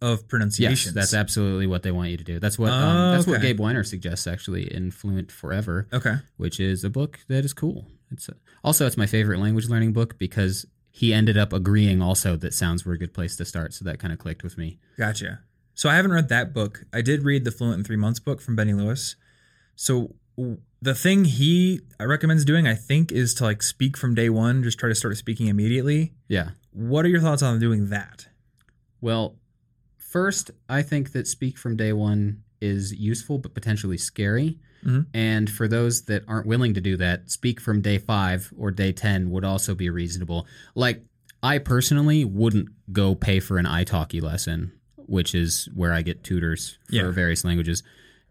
of 0.00 0.22
Yes, 0.58 0.90
that's 0.92 1.12
absolutely 1.12 1.66
what 1.66 1.82
they 1.82 1.90
want 1.90 2.10
you 2.10 2.16
to 2.16 2.24
do. 2.24 2.38
That's 2.38 2.58
what 2.58 2.70
Oh, 2.70 2.74
um, 2.74 3.14
that's 3.16 3.26
what. 3.26 3.40
Gabe 3.40 3.58
Wyner 3.58 3.84
suggests 3.84 4.26
actually 4.28 4.72
in 4.72 4.90
Fluent 4.92 5.32
Forever, 5.32 5.88
okay. 5.92 6.16
which 6.36 6.60
is 6.60 6.84
a 6.84 6.90
book 6.90 7.18
that 7.28 7.44
is 7.44 7.52
cool. 7.52 7.86
It's 8.10 8.28
a, 8.28 8.34
also 8.62 8.86
it's 8.86 8.96
my 8.96 9.06
favorite 9.06 9.40
language 9.40 9.68
learning 9.68 9.92
book 9.92 10.16
because 10.18 10.66
he 10.90 11.12
ended 11.12 11.36
up 11.36 11.52
agreeing 11.52 12.00
also 12.00 12.36
that 12.36 12.54
sounds 12.54 12.84
were 12.86 12.92
a 12.94 12.98
good 12.98 13.12
place 13.12 13.36
to 13.36 13.44
start, 13.44 13.74
so 13.74 13.84
that 13.84 13.98
kind 13.98 14.12
of 14.12 14.18
clicked 14.18 14.42
with 14.44 14.56
me. 14.56 14.78
Gotcha. 14.96 15.40
So 15.74 15.88
I 15.88 15.94
haven't 15.96 16.12
read 16.12 16.28
that 16.28 16.54
book. 16.54 16.84
I 16.92 17.02
did 17.02 17.24
read 17.24 17.44
the 17.44 17.50
Fluent 17.50 17.78
in 17.78 17.84
Three 17.84 17.96
Months 17.96 18.20
book 18.20 18.40
from 18.40 18.56
Benny 18.56 18.72
Lewis. 18.72 19.16
So 19.80 20.16
the 20.82 20.94
thing 20.94 21.24
he 21.24 21.80
recommends 22.00 22.44
doing, 22.44 22.66
I 22.66 22.74
think, 22.74 23.12
is 23.12 23.32
to 23.34 23.44
like 23.44 23.62
speak 23.62 23.96
from 23.96 24.12
day 24.12 24.28
one. 24.28 24.64
Just 24.64 24.76
try 24.78 24.88
to 24.88 24.94
start 24.94 25.16
speaking 25.16 25.46
immediately. 25.46 26.14
Yeah. 26.26 26.50
What 26.72 27.04
are 27.04 27.08
your 27.08 27.20
thoughts 27.20 27.42
on 27.42 27.60
doing 27.60 27.88
that? 27.90 28.26
Well, 29.00 29.36
first, 29.96 30.50
I 30.68 30.82
think 30.82 31.12
that 31.12 31.28
speak 31.28 31.56
from 31.56 31.76
day 31.76 31.92
one 31.92 32.42
is 32.60 32.92
useful 32.92 33.38
but 33.38 33.54
potentially 33.54 33.98
scary. 33.98 34.58
Mhm. 34.84 35.06
And 35.14 35.48
for 35.48 35.68
those 35.68 36.02
that 36.02 36.24
aren't 36.26 36.46
willing 36.46 36.74
to 36.74 36.80
do 36.80 36.96
that, 36.96 37.30
speak 37.30 37.60
from 37.60 37.80
day 37.80 37.98
five 37.98 38.52
or 38.56 38.72
day 38.72 38.90
10 38.90 39.30
would 39.30 39.44
also 39.44 39.76
be 39.76 39.90
reasonable. 39.90 40.44
Like, 40.74 41.04
I 41.40 41.58
personally 41.58 42.24
wouldn't 42.24 42.68
go 42.92 43.14
pay 43.14 43.38
for 43.38 43.58
an 43.58 43.64
italki 43.64 44.20
lesson, 44.20 44.72
which 44.96 45.36
is 45.36 45.68
where 45.72 45.92
I 45.92 46.02
get 46.02 46.24
tutors 46.24 46.78
for 46.88 46.94
Yeah. 46.96 47.10
various 47.12 47.44
languages. 47.44 47.84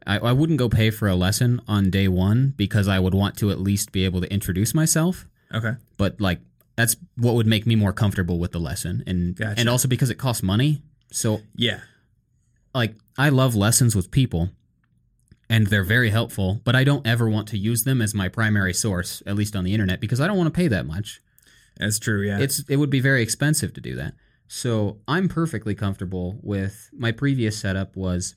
I, 0.07 0.17
I 0.19 0.31
wouldn't 0.31 0.57
go 0.57 0.69
pay 0.69 0.89
for 0.89 1.07
a 1.07 1.15
lesson 1.15 1.61
on 1.67 1.89
day 1.91 2.07
one 2.07 2.53
because 2.57 2.87
I 2.87 2.97
would 2.97 3.13
want 3.13 3.37
to 3.39 3.51
at 3.51 3.59
least 3.59 3.91
be 3.91 4.05
able 4.05 4.21
to 4.21 4.31
introduce 4.33 4.73
myself 4.73 5.27
Okay. 5.53 5.73
but 5.97 6.19
like 6.21 6.39
that's 6.75 6.95
what 7.15 7.35
would 7.35 7.47
make 7.47 7.65
me 7.67 7.75
more 7.75 7.91
comfortable 7.93 8.39
with 8.39 8.51
the 8.51 8.59
lesson 8.59 9.03
and 9.07 9.35
Gotcha. 9.35 9.59
and 9.59 9.67
also 9.69 9.87
because 9.87 10.09
it 10.09 10.15
costs 10.15 10.43
money 10.43 10.81
so 11.11 11.41
Yeah. 11.55 11.79
like 12.75 12.95
i 13.17 13.29
love 13.29 13.55
lessons 13.55 13.95
with 13.95 14.11
people 14.11 14.49
and 15.49 15.67
they're 15.67 15.83
very 15.83 16.09
helpful 16.09 16.59
but 16.65 16.75
i 16.75 16.83
don't 16.83 17.07
ever 17.07 17.29
want 17.29 17.47
to 17.49 17.57
use 17.57 17.83
them 17.85 18.01
as 18.01 18.13
my 18.13 18.27
primary 18.27 18.73
source 18.73 19.23
at 19.25 19.35
least 19.35 19.55
on 19.55 19.63
the 19.63 19.73
internet 19.73 19.99
because 20.01 20.19
i 20.19 20.27
don't 20.27 20.37
want 20.37 20.47
to 20.53 20.57
pay 20.57 20.67
that 20.67 20.85
much 20.85 21.21
That's 21.77 21.97
true. 21.99 22.21
Yeah. 22.23 22.39
it's 22.39 22.59
it 22.69 22.75
would 22.75 22.89
be 22.89 22.99
very 22.99 23.21
expensive 23.23 23.73
to 23.75 23.81
do 23.81 23.95
that 23.95 24.13
so 24.47 24.97
i'm 25.07 25.29
perfectly 25.29 25.75
comfortable 25.75 26.37
with 26.43 26.89
my 26.93 27.11
previous 27.13 27.57
setup 27.57 27.95
was 27.95 28.35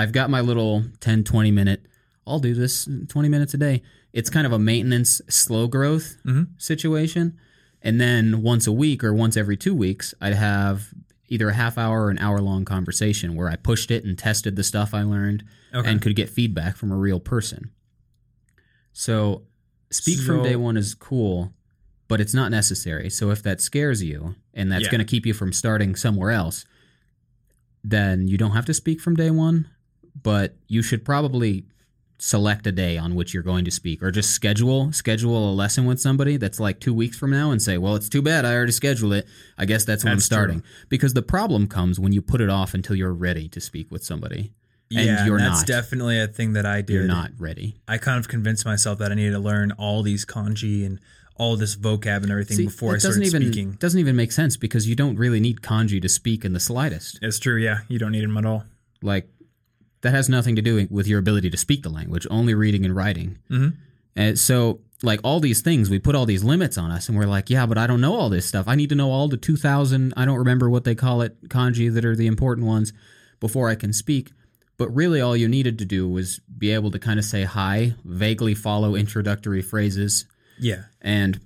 i've 0.00 0.12
got 0.12 0.30
my 0.30 0.40
little 0.40 0.84
10 1.00 1.24
20 1.24 1.50
minute 1.50 1.86
i'll 2.26 2.38
do 2.40 2.54
this 2.54 2.88
20 3.08 3.28
minutes 3.28 3.54
a 3.54 3.58
day 3.58 3.82
it's 4.12 4.30
kind 4.30 4.46
of 4.46 4.52
a 4.52 4.58
maintenance 4.58 5.20
slow 5.28 5.66
growth 5.66 6.16
Mhm. 6.26 6.48
situation 6.58 7.36
and 7.82 8.00
then 8.00 8.42
once 8.42 8.66
a 8.66 8.72
week 8.72 9.02
or 9.04 9.12
once 9.14 9.36
every 9.36 9.56
two 9.56 9.74
weeks 9.74 10.14
i'd 10.20 10.34
have 10.34 10.92
either 11.28 11.48
a 11.48 11.54
half 11.54 11.78
hour 11.78 12.04
or 12.06 12.10
an 12.10 12.18
hour 12.18 12.40
long 12.40 12.64
conversation 12.64 13.34
where 13.36 13.48
i 13.48 13.56
pushed 13.56 13.90
it 13.90 14.04
and 14.04 14.18
tested 14.18 14.56
the 14.56 14.64
stuff 14.64 14.92
i 14.94 15.02
learned 15.02 15.44
okay. 15.74 15.88
and 15.90 16.02
could 16.02 16.16
get 16.16 16.28
feedback 16.28 16.76
from 16.76 16.90
a 16.92 16.96
real 16.96 17.20
person. 17.20 17.70
So, 18.92 19.42
speak 19.90 20.18
from 20.20 20.42
day 20.42 20.56
one 20.56 20.76
is 20.76 20.94
cool, 20.94 21.52
but 22.08 22.20
it's 22.20 22.34
not 22.34 22.50
necessary. 22.50 23.08
So, 23.08 23.30
if 23.30 23.40
that 23.44 23.60
scares 23.60 24.02
you 24.02 24.34
and 24.52 24.70
that's 24.70 24.84
Yeah. 24.84 24.90
going 24.90 24.98
to 24.98 25.04
keep 25.04 25.24
you 25.26 25.32
from 25.32 25.52
starting 25.52 25.94
somewhere 25.94 26.32
else, 26.32 26.64
then 27.84 28.26
you 28.26 28.36
don't 28.36 28.50
have 28.50 28.66
to 28.66 28.74
speak 28.74 29.00
from 29.00 29.14
day 29.14 29.30
one, 29.30 29.68
but 30.22 30.54
you 30.68 30.82
should 30.82 31.04
probably 31.04 31.64
select 32.18 32.66
a 32.66 32.72
day 32.72 32.98
on 32.98 33.14
which 33.14 33.32
you're 33.32 33.42
going 33.42 33.64
to 33.64 33.70
speak 33.70 34.02
or 34.02 34.10
just 34.10 34.30
schedule 34.32 34.92
schedule 34.92 35.50
a 35.50 35.54
lesson 35.54 35.86
with 35.86 35.98
somebody 35.98 36.36
that's 36.36 36.60
like 36.60 36.78
2 36.78 36.92
weeks 36.92 37.16
from 37.18 37.30
now 37.30 37.50
and 37.50 37.62
say 37.62 37.78
well 37.78 37.96
it's 37.96 38.10
too 38.10 38.20
bad 38.20 38.44
I 38.44 38.54
already 38.54 38.72
scheduled 38.72 39.14
it 39.14 39.26
I 39.56 39.64
guess 39.64 39.86
that's 39.86 40.04
when 40.04 40.10
I'm 40.12 40.18
That's 40.18 40.28
true. 40.28 40.36
starting 40.36 40.62
because 40.90 41.14
the 41.14 41.22
problem 41.22 41.66
comes 41.66 41.98
when 41.98 42.12
you 42.12 42.20
put 42.20 42.42
it 42.42 42.50
off 42.50 42.74
until 42.74 42.94
you're 42.94 43.14
ready 43.14 43.48
to 43.48 43.58
speak 43.60 43.90
with 43.90 44.04
somebody 44.04 44.52
and 44.90 45.06
yeah, 45.06 45.24
you're 45.24 45.38
that's 45.38 45.60
not. 45.60 45.66
definitely 45.66 46.20
a 46.20 46.26
thing 46.26 46.52
that 46.52 46.66
I 46.66 46.82
did. 46.82 46.92
you're 46.92 47.04
not 47.04 47.30
ready 47.38 47.76
I 47.88 47.96
kind 47.96 48.18
of 48.18 48.28
convinced 48.28 48.66
myself 48.66 48.98
that 48.98 49.10
I 49.10 49.14
needed 49.14 49.30
to 49.32 49.38
learn 49.38 49.72
all 49.72 50.02
these 50.02 50.26
kanji 50.26 50.84
and 50.84 51.00
all 51.36 51.56
this 51.56 51.74
vocab 51.74 52.22
and 52.22 52.30
everything 52.30 52.58
See, 52.58 52.66
before 52.66 52.96
I 52.96 52.98
started 52.98 53.24
even, 53.24 53.40
speaking. 53.44 53.72
Doesn't 53.80 53.98
even 53.98 54.14
make 54.14 54.30
sense 54.30 54.58
because 54.58 54.86
you 54.86 54.94
don't 54.94 55.16
really 55.16 55.40
need 55.40 55.62
kanji 55.62 56.02
to 56.02 56.08
speak 56.10 56.44
in 56.44 56.52
the 56.52 56.60
slightest. 56.60 57.18
It's 57.22 57.38
true. 57.38 57.56
Yeah, 57.56 57.78
you 57.88 57.98
don't 57.98 58.12
need 58.12 58.24
them 58.24 58.36
at 58.36 58.44
all. 58.44 58.64
Like 59.00 59.26
that 60.02 60.10
has 60.12 60.28
nothing 60.28 60.56
to 60.56 60.62
do 60.62 60.86
with 60.90 61.06
your 61.06 61.18
ability 61.18 61.50
to 61.50 61.56
speak 61.56 61.82
the 61.82 61.90
language. 61.90 62.26
Only 62.30 62.54
reading 62.54 62.84
and 62.84 62.94
writing. 62.96 63.38
Mhm. 63.50 63.74
And 64.16 64.38
so, 64.38 64.80
like 65.02 65.20
all 65.22 65.40
these 65.40 65.60
things, 65.62 65.88
we 65.88 65.98
put 65.98 66.14
all 66.14 66.26
these 66.26 66.44
limits 66.44 66.76
on 66.76 66.90
us, 66.90 67.08
and 67.08 67.16
we're 67.16 67.26
like, 67.26 67.48
yeah, 67.50 67.64
but 67.66 67.78
I 67.78 67.86
don't 67.86 68.00
know 68.00 68.14
all 68.14 68.28
this 68.28 68.44
stuff. 68.46 68.66
I 68.68 68.74
need 68.74 68.88
to 68.90 68.94
know 68.94 69.10
all 69.10 69.28
the 69.28 69.36
two 69.36 69.56
thousand. 69.56 70.12
I 70.16 70.24
don't 70.24 70.38
remember 70.38 70.68
what 70.68 70.84
they 70.84 70.94
call 70.94 71.22
it 71.22 71.48
kanji 71.48 71.92
that 71.94 72.04
are 72.04 72.16
the 72.16 72.26
important 72.26 72.66
ones 72.66 72.92
before 73.40 73.68
I 73.68 73.74
can 73.74 73.92
speak. 73.92 74.32
But 74.76 74.94
really, 74.94 75.20
all 75.20 75.36
you 75.36 75.46
needed 75.48 75.78
to 75.78 75.84
do 75.84 76.08
was 76.08 76.40
be 76.56 76.70
able 76.70 76.90
to 76.90 76.98
kind 76.98 77.18
of 77.18 77.24
say 77.24 77.44
hi, 77.44 77.94
vaguely 78.04 78.54
follow 78.54 78.94
introductory 78.94 79.60
phrases, 79.62 80.24
Yeah. 80.58 80.84
And 81.02 81.40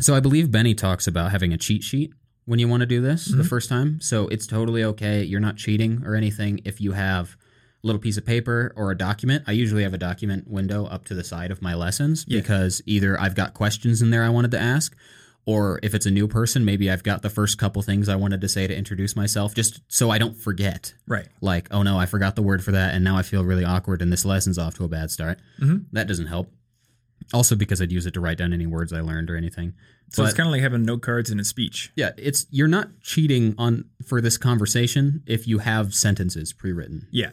so 0.00 0.14
I 0.14 0.20
believe 0.20 0.50
Benny 0.50 0.74
talks 0.74 1.06
about 1.06 1.30
having 1.32 1.52
a 1.52 1.58
cheat 1.58 1.82
sheet 1.84 2.12
when 2.44 2.58
you 2.58 2.66
want 2.68 2.80
to 2.80 2.86
do 2.86 3.00
this 3.00 3.26
the 3.26 3.44
first 3.44 3.68
time. 3.68 4.00
So 4.00 4.26
it's 4.28 4.46
totally 4.48 4.82
okay. 4.84 5.22
You're 5.22 5.40
not 5.40 5.56
cheating 5.56 6.02
or 6.04 6.14
anything 6.16 6.60
if 6.64 6.80
you 6.80 6.92
have 6.92 7.36
little 7.82 8.00
piece 8.00 8.16
of 8.16 8.24
paper 8.24 8.72
or 8.76 8.90
a 8.90 8.96
document. 8.96 9.44
I 9.46 9.52
usually 9.52 9.82
have 9.82 9.94
a 9.94 9.98
document 9.98 10.48
window 10.48 10.86
up 10.86 11.04
to 11.06 11.14
the 11.14 11.24
side 11.24 11.50
of 11.50 11.60
my 11.62 11.74
lessons 11.74 12.24
Yeah. 12.28 12.40
because 12.40 12.80
either 12.86 13.20
I've 13.20 13.34
got 13.34 13.54
questions 13.54 14.02
in 14.02 14.10
there 14.10 14.22
I 14.22 14.28
wanted 14.28 14.52
to 14.52 14.60
ask, 14.60 14.94
or 15.44 15.80
if 15.82 15.92
it's 15.92 16.06
a 16.06 16.10
new 16.10 16.28
person, 16.28 16.64
maybe 16.64 16.88
I've 16.88 17.02
got 17.02 17.22
the 17.22 17.28
first 17.30 17.58
couple 17.58 17.82
things 17.82 18.08
I 18.08 18.14
wanted 18.14 18.40
to 18.42 18.48
say 18.48 18.68
to 18.68 18.76
introduce 18.76 19.16
myself, 19.16 19.54
just 19.56 19.80
so 19.88 20.10
I 20.10 20.18
don't 20.18 20.36
forget. 20.36 20.94
Right. 21.08 21.26
Like, 21.40 21.66
oh 21.72 21.82
no, 21.82 21.98
I 21.98 22.06
forgot 22.06 22.36
the 22.36 22.42
word 22.42 22.62
for 22.62 22.70
that, 22.70 22.94
and 22.94 23.02
now 23.02 23.16
I 23.16 23.22
feel 23.22 23.44
really 23.44 23.64
awkward, 23.64 24.00
and 24.02 24.12
this 24.12 24.24
lesson's 24.24 24.58
off 24.58 24.74
to 24.76 24.84
a 24.84 24.88
bad 24.88 25.10
start. 25.10 25.40
Mhm. 25.60 25.86
That 25.90 26.06
doesn't 26.06 26.26
help. 26.26 26.52
Also, 27.32 27.56
because 27.56 27.80
I'd 27.82 27.90
use 27.90 28.06
it 28.06 28.14
to 28.14 28.20
write 28.20 28.38
down 28.38 28.52
any 28.52 28.66
words 28.66 28.92
I 28.92 29.00
learned 29.00 29.30
or 29.30 29.36
anything. 29.36 29.72
So 30.12 30.24
it's 30.24 30.34
kind 30.34 30.46
of 30.46 30.52
like 30.52 30.60
having 30.60 30.84
note 30.84 31.00
cards 31.02 31.30
in 31.30 31.40
a 31.40 31.44
speech. 31.44 31.90
Yeah, 31.96 32.10
it's 32.18 32.46
you're 32.50 32.68
not 32.68 33.00
cheating 33.00 33.54
on 33.58 33.86
for 34.06 34.20
this 34.20 34.36
conversation 34.36 35.22
if 35.26 35.48
you 35.48 35.58
have 35.58 35.94
sentences 35.94 36.52
pre-written. 36.52 37.08
Yeah. 37.10 37.30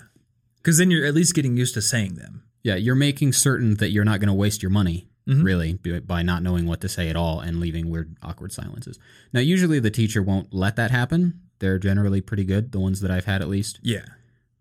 Because 0.61 0.77
then 0.77 0.91
you're 0.91 1.05
at 1.05 1.13
least 1.13 1.33
getting 1.33 1.57
used 1.57 1.73
to 1.75 1.81
saying 1.81 2.15
them. 2.15 2.43
Yeah, 2.63 2.75
you're 2.75 2.95
making 2.95 3.33
certain 3.33 3.75
that 3.75 3.91
you're 3.91 4.03
not 4.05 4.19
going 4.19 4.27
to 4.27 4.33
waste 4.33 4.61
your 4.61 4.69
money 4.69 5.07
Mhm. 5.27 5.43
really 5.43 5.73
by 6.01 6.21
not 6.23 6.43
knowing 6.43 6.65
what 6.65 6.81
to 6.81 6.89
say 6.89 7.07
at 7.09 7.15
all 7.15 7.39
and 7.39 7.59
leaving 7.59 7.89
weird 7.89 8.15
awkward 8.21 8.51
silences. 8.51 8.97
Now, 9.31 9.39
usually 9.41 9.79
the 9.79 9.91
teacher 9.91 10.21
won't 10.23 10.53
let 10.53 10.75
that 10.75 10.91
happen. 10.91 11.39
They're 11.59 11.79
generally 11.79 12.21
pretty 12.21 12.43
good, 12.45 12.71
the 12.71 12.79
ones 12.79 12.99
that 13.01 13.11
I've 13.11 13.25
had 13.25 13.41
at 13.41 13.47
least. 13.49 13.79
Yeah. 13.83 14.05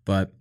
But 0.05 0.33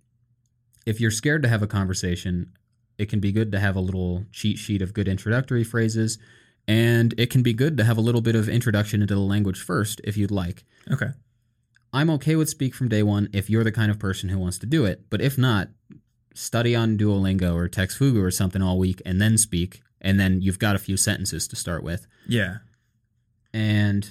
if 0.86 1.00
you're 1.00 1.10
scared 1.10 1.42
to 1.42 1.48
have 1.48 1.62
a 1.62 1.66
conversation, 1.66 2.50
it 2.98 3.06
can 3.08 3.20
be 3.20 3.32
good 3.32 3.52
to 3.52 3.58
have 3.60 3.74
a 3.76 3.80
little 3.80 4.24
cheat 4.32 4.58
sheet 4.58 4.82
of 4.82 4.92
good 4.92 5.08
introductory 5.08 5.64
phrases 5.64 6.18
and 6.66 7.14
it 7.16 7.30
can 7.30 7.42
be 7.42 7.52
good 7.54 7.76
to 7.78 7.84
have 7.84 7.96
a 7.96 8.00
little 8.02 8.20
bit 8.20 8.34
of 8.36 8.48
introduction 8.48 9.00
into 9.00 9.14
the 9.14 9.20
language 9.20 9.60
first 9.60 10.00
if 10.04 10.16
you'd 10.16 10.30
like. 10.30 10.64
Okay. 10.90 11.08
I'm 11.98 12.10
okay 12.10 12.36
with 12.36 12.48
speak 12.48 12.74
from 12.74 12.88
day 12.88 13.02
one 13.02 13.28
if 13.32 13.50
you're 13.50 13.64
the 13.64 13.72
kind 13.72 13.90
of 13.90 13.98
person 13.98 14.28
who 14.28 14.38
wants 14.38 14.58
to 14.58 14.66
do 14.66 14.84
it. 14.84 15.02
But 15.10 15.20
if 15.20 15.36
not, 15.36 15.68
study 16.34 16.76
on 16.76 16.96
Duolingo 16.96 17.54
or 17.54 17.68
TextFugu 17.68 18.22
or 18.22 18.30
something 18.30 18.62
all 18.62 18.78
week 18.78 19.02
and 19.04 19.20
then 19.20 19.36
speak. 19.36 19.82
And 20.00 20.18
then 20.20 20.40
you've 20.40 20.60
got 20.60 20.76
a 20.76 20.78
few 20.78 20.96
sentences 20.96 21.48
to 21.48 21.56
start 21.56 21.82
with. 21.82 22.06
Yeah. 22.28 22.58
And 23.52 24.08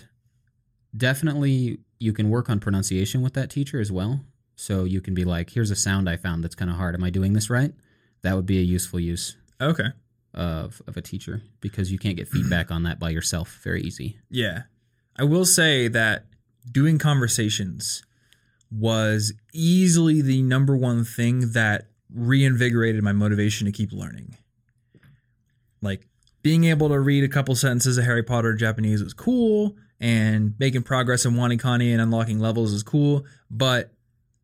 definitely 0.96 1.80
you 2.00 2.14
can 2.14 2.30
work 2.30 2.50
on 2.50 2.60
pronunciation 2.60 3.22
with 3.22 3.34
that 3.36 3.50
teacher 3.50 3.80
as 3.80 3.92
well. 3.92 4.20
So 4.56 4.84
you 4.84 5.02
can 5.02 5.14
be 5.14 5.24
like, 5.24 5.52
here's 5.52 5.72
a 5.72 5.76
sound 5.76 6.10
I 6.10 6.18
found 6.18 6.44
that's 6.44 6.56
kind 6.56 6.70
of 6.70 6.78
hard. 6.78 6.96
Am 6.96 7.04
I 7.04 7.10
doing 7.10 7.34
this 7.34 7.50
right? 7.50 7.74
That 8.24 8.36
would 8.36 8.46
be 8.46 8.58
a 8.60 8.64
useful 8.64 9.00
use 9.00 9.38
Okay. 9.62 9.88
of, 10.34 10.82
of 10.88 10.98
a 10.98 11.02
teacher 11.02 11.42
because 11.62 11.92
you 11.92 11.98
can't 12.00 12.18
get 12.18 12.28
feedback 12.28 12.72
on 12.72 12.84
that 12.84 13.00
by 13.00 13.12
yourself 13.12 13.60
very 13.64 13.82
easy. 13.84 14.18
Yeah. 14.30 14.64
I 15.16 15.24
will 15.24 15.46
say 15.46 15.88
that 15.88 16.26
doing 16.72 16.98
conversations 16.98 18.04
was 18.72 19.34
easily 19.54 20.22
the 20.22 20.42
number 20.42 20.76
one 20.76 21.04
thing 21.04 21.52
that 21.52 21.88
reinvigorated 22.14 23.04
my 23.04 23.12
motivation 23.12 23.66
to 23.66 23.72
keep 23.72 23.92
learning. 23.92 24.36
Like 25.82 26.08
being 26.42 26.66
able 26.66 26.90
to 26.90 27.00
read 27.00 27.24
a 27.24 27.28
couple 27.28 27.56
sentences 27.56 27.98
of 27.98 28.06
Harry 28.06 28.24
Potter 28.24 28.54
Japanese 28.54 29.04
was 29.04 29.14
cool, 29.14 29.76
and 30.00 30.54
making 30.60 30.84
progress 30.84 31.26
in 31.26 31.34
WaniKani 31.34 31.92
and 31.92 32.02
unlocking 32.02 32.40
levels 32.40 32.72
is 32.72 32.84
cool. 32.84 33.26
But 33.50 33.92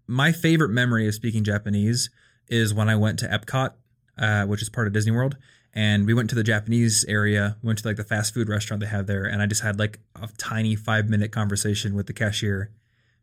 my 0.07 0.31
favorite 0.31 0.69
memory 0.69 1.07
of 1.07 1.13
speaking 1.13 1.43
Japanese 1.43 2.09
is 2.47 2.73
when 2.73 2.89
I 2.89 2.95
went 2.95 3.19
to 3.19 3.27
Epcot, 3.27 3.73
uh, 4.17 4.45
which 4.45 4.61
is 4.61 4.69
part 4.69 4.87
of 4.87 4.93
Disney 4.93 5.11
World, 5.11 5.37
and 5.73 6.05
we 6.05 6.13
went 6.13 6.29
to 6.29 6.35
the 6.35 6.43
Japanese 6.43 7.03
area, 7.05 7.57
went 7.63 7.79
to 7.79 7.87
like 7.87 7.97
the 7.97 8.03
fast 8.03 8.33
food 8.33 8.49
restaurant 8.49 8.81
they 8.81 8.87
have 8.87 9.07
there, 9.07 9.25
and 9.25 9.41
I 9.41 9.47
just 9.47 9.61
had 9.61 9.79
like 9.79 9.99
a 10.21 10.29
tiny 10.37 10.75
five 10.75 11.09
minute 11.09 11.31
conversation 11.31 11.95
with 11.95 12.07
the 12.07 12.13
cashier 12.13 12.71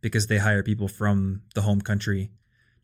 because 0.00 0.26
they 0.26 0.38
hire 0.38 0.62
people 0.62 0.88
from 0.88 1.42
the 1.54 1.62
home 1.62 1.80
country 1.80 2.30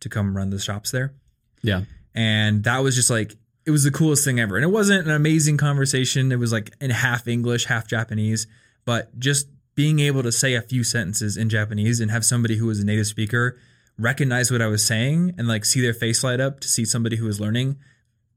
to 0.00 0.09
come 0.09 0.37
run 0.37 0.50
the 0.50 0.59
shops 0.59 0.90
there. 0.90 1.14
Yeah. 1.62 1.83
And 2.14 2.64
that 2.64 2.83
was 2.83 2.94
just 2.94 3.11
like 3.11 3.37
it 3.64 3.70
was 3.70 3.83
the 3.83 3.90
coolest 3.90 4.24
thing 4.24 4.38
ever. 4.38 4.57
And 4.57 4.64
it 4.64 4.68
wasn't 4.68 5.07
an 5.07 5.12
amazing 5.12 5.57
conversation. 5.57 6.31
It 6.31 6.38
was 6.38 6.52
like 6.52 6.72
in 6.81 6.90
half 6.90 7.26
English, 7.26 7.64
half 7.64 7.88
Japanese, 7.88 8.46
but 8.85 9.18
just 9.18 9.48
being 9.74 9.98
able 9.98 10.22
to 10.22 10.33
say 10.33 10.55
a 10.55 10.62
few 10.62 10.85
sentences 10.85 11.37
in 11.37 11.48
Japanese 11.48 12.00
and 12.00 12.11
have 12.11 12.24
somebody 12.24 12.57
who 12.57 12.66
was 12.66 12.81
a 12.81 12.85
native 12.85 13.07
speaker 13.07 13.59
recognize 13.98 14.50
what 14.50 14.62
I 14.62 14.66
was 14.66 14.85
saying 14.85 15.35
and 15.37 15.48
like 15.48 15.64
see 15.64 15.81
their 15.81 15.94
face 15.94 16.22
light 16.22 16.40
up 16.40 16.61
to 16.61 16.68
see 16.68 16.85
somebody 16.85 17.16
who 17.16 17.26
was 17.26 17.40
learning, 17.40 17.76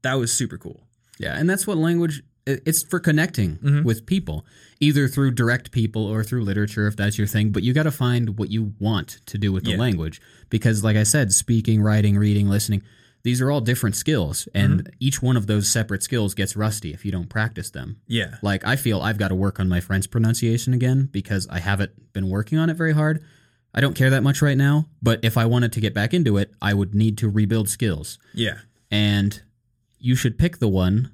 that 0.02 0.14
was 0.14 0.32
super 0.32 0.58
cool. 0.58 0.82
Yeah, 1.20 1.36
and 1.38 1.48
that's 1.48 1.66
what 1.66 1.76
language 1.78 2.22
it's 2.46 2.82
for 2.82 2.98
connecting 2.98 3.58
Mhm. 3.58 3.84
with 3.84 4.06
people, 4.06 4.44
either 4.80 5.06
through 5.06 5.32
direct 5.32 5.70
people 5.70 6.02
or 6.04 6.24
through 6.24 6.42
literature 6.42 6.86
if 6.88 6.96
that's 6.96 7.18
your 7.18 7.26
thing, 7.26 7.50
but 7.52 7.62
you 7.62 7.72
got 7.74 7.82
to 7.84 7.90
find 7.90 8.38
what 8.38 8.50
you 8.50 8.74
want 8.80 9.18
to 9.26 9.36
do 9.38 9.52
with 9.52 9.64
the 9.64 9.72
Yeah. 9.72 9.76
language 9.76 10.20
because 10.48 10.82
like 10.82 10.96
I 10.96 11.02
said, 11.04 11.32
speaking, 11.32 11.82
writing, 11.82 12.16
reading, 12.16 12.48
listening, 12.48 12.82
these 13.22 13.42
are 13.42 13.50
all 13.50 13.60
different 13.60 13.94
skills 13.94 14.48
and 14.54 14.88
each 14.98 15.20
one 15.20 15.36
of 15.36 15.46
those 15.46 15.68
separate 15.68 16.02
skills 16.02 16.32
gets 16.34 16.56
rusty 16.56 16.94
if 16.94 17.04
you 17.04 17.12
don't 17.12 17.28
practice 17.28 17.68
them. 17.70 17.96
Yeah. 18.08 18.36
Like 18.42 18.66
I 18.66 18.76
feel 18.76 19.00
I've 19.02 19.18
got 19.18 19.28
to 19.28 19.34
work 19.34 19.60
on 19.60 19.68
my 19.68 19.80
French 19.80 20.10
pronunciation 20.10 20.72
again 20.72 21.10
because 21.12 21.46
I 21.50 21.58
haven't 21.60 21.92
been 22.14 22.30
working 22.30 22.56
on 22.58 22.70
it 22.70 22.74
very 22.78 22.94
hard. 22.94 23.22
I 23.74 23.82
don't 23.82 23.94
care 23.94 24.10
that 24.10 24.22
much 24.22 24.40
right 24.40 24.56
now, 24.56 24.88
but 25.02 25.20
if 25.22 25.36
I 25.36 25.44
wanted 25.44 25.72
to 25.72 25.80
get 25.80 25.92
back 25.94 26.14
into 26.14 26.38
it, 26.38 26.52
I 26.62 26.72
would 26.72 26.94
need 26.94 27.18
to 27.18 27.28
rebuild 27.28 27.68
skills 27.68 28.18
Yeah. 28.34 28.56
and 28.90 29.42
you 30.00 30.16
should 30.16 30.38
pick 30.38 30.58
the 30.58 30.68
one 30.68 31.12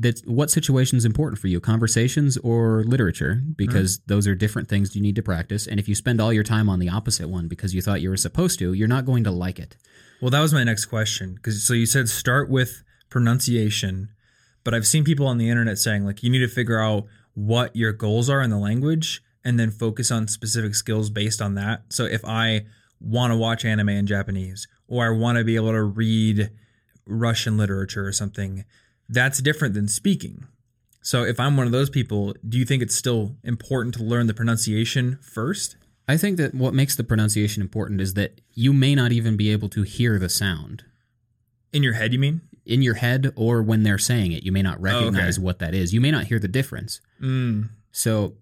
that's 0.00 0.20
what 0.22 0.48
situation 0.48 0.96
is 0.96 1.04
important 1.04 1.40
for 1.40 1.48
you 1.48 1.60
conversations 1.60 2.36
or 2.38 2.84
literature 2.84 3.42
because 3.56 3.98
mm-hmm. 3.98 4.14
those 4.14 4.26
are 4.28 4.34
different 4.34 4.68
things 4.68 4.94
you 4.94 5.02
need 5.02 5.16
to 5.16 5.22
practice 5.22 5.66
and 5.66 5.80
if 5.80 5.88
you 5.88 5.94
spend 5.94 6.20
all 6.20 6.32
your 6.32 6.44
time 6.44 6.68
on 6.68 6.78
the 6.78 6.88
opposite 6.88 7.28
one 7.28 7.48
because 7.48 7.74
you 7.74 7.82
thought 7.82 8.00
you 8.00 8.08
were 8.08 8.16
supposed 8.16 8.58
to 8.58 8.72
you're 8.72 8.88
not 8.88 9.04
going 9.04 9.24
to 9.24 9.30
like 9.30 9.58
it 9.58 9.76
Well, 10.20 10.30
that 10.30 10.40
was 10.40 10.52
my 10.52 10.64
next 10.64 10.86
question. 10.86 11.34
Because 11.34 11.62
so 11.62 11.74
you 11.74 11.86
said 11.86 12.08
start 12.08 12.50
with 12.50 12.82
pronunciation, 13.10 14.10
but 14.64 14.74
I've 14.74 14.86
seen 14.86 15.04
people 15.04 15.26
on 15.26 15.38
the 15.38 15.48
internet 15.48 15.78
saying 15.78 16.04
like 16.04 16.22
you 16.22 16.30
need 16.30 16.40
to 16.40 16.48
figure 16.48 16.80
out 16.80 17.06
what 17.34 17.74
your 17.74 17.92
goals 17.92 18.28
are 18.28 18.42
in 18.42 18.50
the 18.50 18.58
language 18.58 19.22
and 19.44 19.58
then 19.58 19.70
focus 19.70 20.10
on 20.10 20.26
specific 20.26 20.74
skills 20.74 21.08
based 21.08 21.40
on 21.40 21.54
that. 21.54 21.84
So 21.90 22.04
if 22.04 22.24
I 22.24 22.66
want 23.00 23.32
to 23.32 23.36
watch 23.36 23.64
anime 23.64 23.90
in 23.90 24.06
Japanese 24.06 24.66
or 24.88 25.06
I 25.06 25.16
want 25.16 25.38
to 25.38 25.44
be 25.44 25.56
able 25.56 25.70
to 25.70 25.82
read 25.82 26.50
Russian 27.08 27.56
literature 27.56 28.06
or 28.06 28.12
something, 28.12 28.64
that's 29.08 29.40
different 29.42 29.74
than 29.74 29.88
speaking. 29.88 30.46
So 31.02 31.24
if 31.24 31.40
I'm 31.40 31.56
one 31.56 31.66
of 31.66 31.72
those 31.72 31.90
people, 31.90 32.34
do 32.46 32.58
you 32.58 32.64
think 32.64 32.82
it's 32.82 32.94
still 32.94 33.36
important 33.42 33.94
to 33.96 34.02
learn 34.04 34.26
the 34.26 34.34
pronunciation 34.34 35.18
first? 35.22 35.76
i 36.10 36.16
think 36.16 36.38
that 36.38 36.54
what 36.54 36.72
makes 36.72 36.96
the 36.96 37.04
pronunciation 37.04 37.60
important 37.62 38.00
is 38.00 38.14
that 38.14 38.40
you 38.54 38.72
may 38.72 38.94
not 38.94 39.12
even 39.12 39.36
be 39.36 39.50
able 39.52 39.68
to 39.68 39.82
hear 39.82 40.18
the 40.18 40.28
sound 40.30 40.82
In 41.70 41.82
your 41.82 41.92
head, 41.92 42.14
you 42.14 42.18
mean? 42.18 42.40
in 42.64 42.80
your 42.80 42.94
head 42.94 43.30
or 43.36 43.62
when 43.62 43.82
they're 43.82 43.98
saying 43.98 44.32
it 44.32 44.42
you 44.42 44.50
may 44.50 44.62
not 44.62 44.80
recognize 44.80 45.38
what 45.38 45.58
that 45.58 45.74
is 45.74 45.92
you 45.92 46.00
may 46.00 46.10
not 46.10 46.24
hear 46.24 46.38
the 46.38 46.48
difference 46.48 47.00
Mm, 47.20 47.68
So 47.92 48.34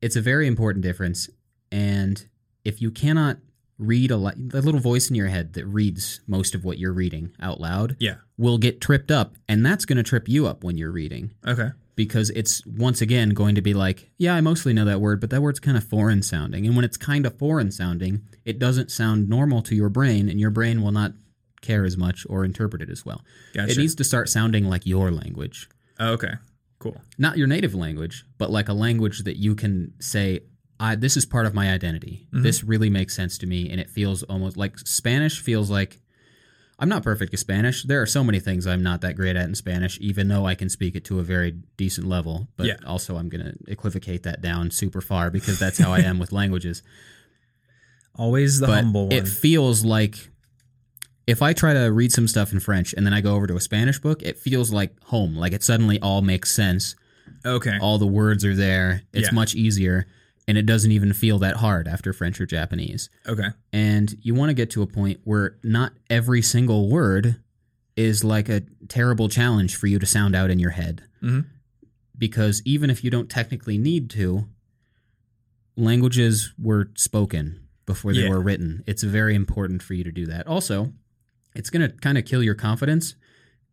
it's 0.00 0.16
a 0.16 0.22
very 0.22 0.46
important 0.46 0.82
difference. 0.82 1.28
And 1.70 2.24
if 2.64 2.80
you 2.80 2.90
cannot 2.90 3.36
read 3.80 4.10
a 4.10 4.16
li- 4.16 4.32
little 4.36 4.78
voice 4.80 5.08
in 5.10 5.16
your 5.16 5.28
head 5.28 5.54
that 5.54 5.64
reads 5.66 6.20
most 6.26 6.54
of 6.54 6.64
what 6.64 6.78
you're 6.78 6.92
reading 6.92 7.32
out 7.40 7.60
loud 7.60 7.96
yeah. 7.98 8.16
will 8.36 8.58
get 8.58 8.80
tripped 8.80 9.10
up. 9.10 9.34
And 9.48 9.64
that's 9.64 9.84
going 9.84 9.96
to 9.96 10.02
trip 10.02 10.28
you 10.28 10.46
up 10.46 10.62
when 10.62 10.76
you're 10.76 10.90
reading 10.92 11.32
Okay. 11.46 11.70
because 11.96 12.30
it's 12.30 12.64
once 12.66 13.00
again 13.00 13.30
going 13.30 13.54
to 13.54 13.62
be 13.62 13.72
like, 13.74 14.10
yeah, 14.18 14.34
I 14.34 14.40
mostly 14.42 14.72
know 14.74 14.84
that 14.84 15.00
word, 15.00 15.20
but 15.20 15.30
that 15.30 15.40
word's 15.40 15.60
kind 15.60 15.76
of 15.76 15.84
foreign 15.84 16.22
sounding. 16.22 16.66
And 16.66 16.76
when 16.76 16.84
it's 16.84 16.96
kind 16.98 17.24
of 17.26 17.38
foreign 17.38 17.70
sounding, 17.72 18.22
it 18.44 18.58
doesn't 18.58 18.90
sound 18.90 19.28
normal 19.28 19.62
to 19.62 19.74
your 19.74 19.88
brain, 19.88 20.28
and 20.28 20.38
your 20.38 20.50
brain 20.50 20.82
will 20.82 20.92
not 20.92 21.12
care 21.62 21.84
as 21.84 21.96
much 21.96 22.26
or 22.28 22.44
interpret 22.44 22.82
it 22.82 22.90
as 22.90 23.04
well. 23.06 23.22
Gotcha. 23.54 23.72
It 23.72 23.78
needs 23.78 23.94
to 23.96 24.04
start 24.04 24.28
sounding 24.28 24.64
like 24.66 24.86
your 24.86 25.10
language 25.10 25.68
Oh, 25.98 26.12
okay. 26.12 26.34
Cool. 26.78 26.96
not 27.18 27.36
your 27.36 27.46
native 27.46 27.74
language, 27.74 28.24
but 28.38 28.50
like 28.50 28.70
a 28.70 28.72
language 28.72 29.24
that 29.24 29.36
you 29.36 29.54
can 29.54 29.92
say, 30.00 30.40
I, 30.82 30.94
this 30.96 31.16
is 31.16 31.26
part 31.26 31.44
of 31.46 31.52
my 31.54 31.70
identity. 31.70 32.26
Mhm. 32.32 32.42
This 32.42 32.64
really 32.64 32.88
makes 32.90 33.14
sense 33.14 33.36
to 33.38 33.46
me. 33.46 33.68
And 33.70 33.78
it 33.80 33.90
feels 33.90 34.22
almost 34.24 34.56
like 34.56 34.78
Spanish 34.78 35.38
feels 35.38 35.70
like 35.70 36.00
I'm 36.78 36.88
not 36.88 37.02
perfect 37.02 37.34
at 37.34 37.38
Spanish. 37.38 37.82
There 37.84 38.00
are 38.00 38.06
so 38.06 38.24
many 38.24 38.40
things 38.40 38.66
I'm 38.66 38.82
not 38.82 39.02
that 39.02 39.14
great 39.14 39.36
at 39.36 39.44
in 39.44 39.54
Spanish, 39.54 39.98
even 40.00 40.28
though 40.28 40.46
I 40.46 40.54
can 40.54 40.70
speak 40.70 40.94
it 40.96 41.04
to 41.04 41.18
a 41.18 41.22
very 41.22 41.52
decent 41.76 42.06
level. 42.08 42.48
But 42.56 42.66
Yeah. 42.68 42.76
also, 42.86 43.18
I'm 43.18 43.28
going 43.28 43.44
to 43.44 43.54
equivocate 43.68 44.22
that 44.22 44.40
down 44.40 44.70
super 44.70 45.02
far 45.02 45.30
because 45.30 45.58
that's 45.58 45.76
how 45.76 45.92
I 45.92 45.98
am 46.00 46.18
with 46.18 46.32
languages. 46.40 46.82
Always 48.16 48.58
the 48.60 48.66
but 48.66 48.76
humble 48.82 49.08
one. 49.08 49.12
it 49.12 49.28
feels 49.28 49.84
like 49.84 50.30
if 51.26 51.42
I 51.42 51.52
try 51.52 51.74
to 51.74 51.92
read 51.92 52.12
some 52.12 52.26
stuff 52.26 52.52
in 52.52 52.60
French 52.60 52.92
and 52.94 53.06
then 53.06 53.12
I 53.14 53.20
go 53.20 53.34
over 53.34 53.46
to 53.46 53.56
a 53.56 53.60
Spanish 53.60 53.98
book, 53.98 54.22
it 54.22 54.38
feels 54.38 54.72
like 54.72 54.98
home. 55.04 55.36
Like 55.36 55.52
it 55.52 55.62
suddenly 55.62 56.00
all 56.00 56.22
makes 56.22 56.50
sense 56.50 56.96
okay. 57.44 57.78
all 57.80 57.98
the 57.98 58.06
words 58.06 58.44
are 58.44 58.56
there. 58.56 59.02
It's 59.12 59.28
Yeah. 59.28 59.34
much 59.34 59.54
easier 59.54 60.06
and 60.50 60.58
it 60.58 60.66
doesn't 60.66 60.90
even 60.90 61.12
feel 61.12 61.38
that 61.38 61.56
hard 61.56 61.86
after 61.86 62.12
French 62.12 62.40
or 62.40 62.46
Japanese. 62.46 63.08
Okay. 63.26 63.50
And 63.72 64.16
you 64.20 64.34
want 64.34 64.50
to 64.50 64.54
get 64.54 64.68
to 64.70 64.82
a 64.82 64.86
point 64.86 65.20
where 65.22 65.56
not 65.62 65.92
every 66.10 66.42
single 66.42 66.90
word 66.90 67.36
is 67.96 68.24
like 68.24 68.48
a 68.48 68.62
terrible 68.88 69.28
challenge 69.28 69.76
for 69.76 69.86
you 69.86 70.00
to 70.00 70.06
sound 70.06 70.34
out 70.34 70.50
in 70.50 70.58
your 70.58 70.70
head. 70.70 71.04
Mhm. 71.22 71.44
Because 72.18 72.62
even 72.64 72.90
if 72.90 73.04
you 73.04 73.10
don't 73.10 73.30
technically 73.30 73.78
need 73.78 74.10
to, 74.10 74.48
languages 75.76 76.52
were 76.58 76.90
spoken 76.96 77.60
before 77.86 78.12
they 78.12 78.22
Yeah. 78.24 78.30
were 78.30 78.40
written. 78.40 78.82
It's 78.86 79.02
very 79.02 79.34
important 79.34 79.82
for 79.82 79.94
you 79.94 80.02
to 80.04 80.12
do 80.12 80.26
that. 80.26 80.46
Also, 80.46 80.92
it's 81.54 81.70
going 81.70 81.88
to 81.88 81.96
kind 81.96 82.18
of 82.18 82.24
kill 82.24 82.42
your 82.42 82.54
confidence 82.54 83.14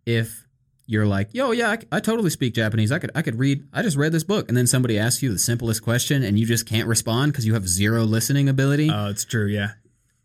if 0.06 0.47
you're 0.88 1.06
like, 1.06 1.30
"Yo, 1.34 1.52
yeah, 1.52 1.70
I, 1.72 1.98
I 1.98 2.00
totally 2.00 2.30
speak 2.32 2.54
Japanese. 2.56 2.92
I 2.92 2.98
could 3.00 3.12
I 3.14 3.22
could 3.22 3.38
read. 3.38 3.64
I 3.74 3.82
just 3.84 3.98
read 3.98 4.12
this 4.14 4.24
book." 4.24 4.48
And 4.48 4.58
then 4.58 4.66
somebody 4.68 4.98
asks 4.98 5.22
you 5.22 5.32
the 5.32 5.38
simplest 5.38 5.84
question 5.84 6.24
and 6.24 6.40
you 6.40 6.46
just 6.46 6.66
can't 6.66 6.88
respond 6.88 7.32
because 7.34 7.46
you 7.46 7.54
have 7.54 7.68
zero 7.68 8.04
listening 8.04 8.48
ability. 8.50 8.90
Oh, 8.92 9.10
it's 9.10 9.26
true. 9.26 9.46
Yeah. 9.48 9.72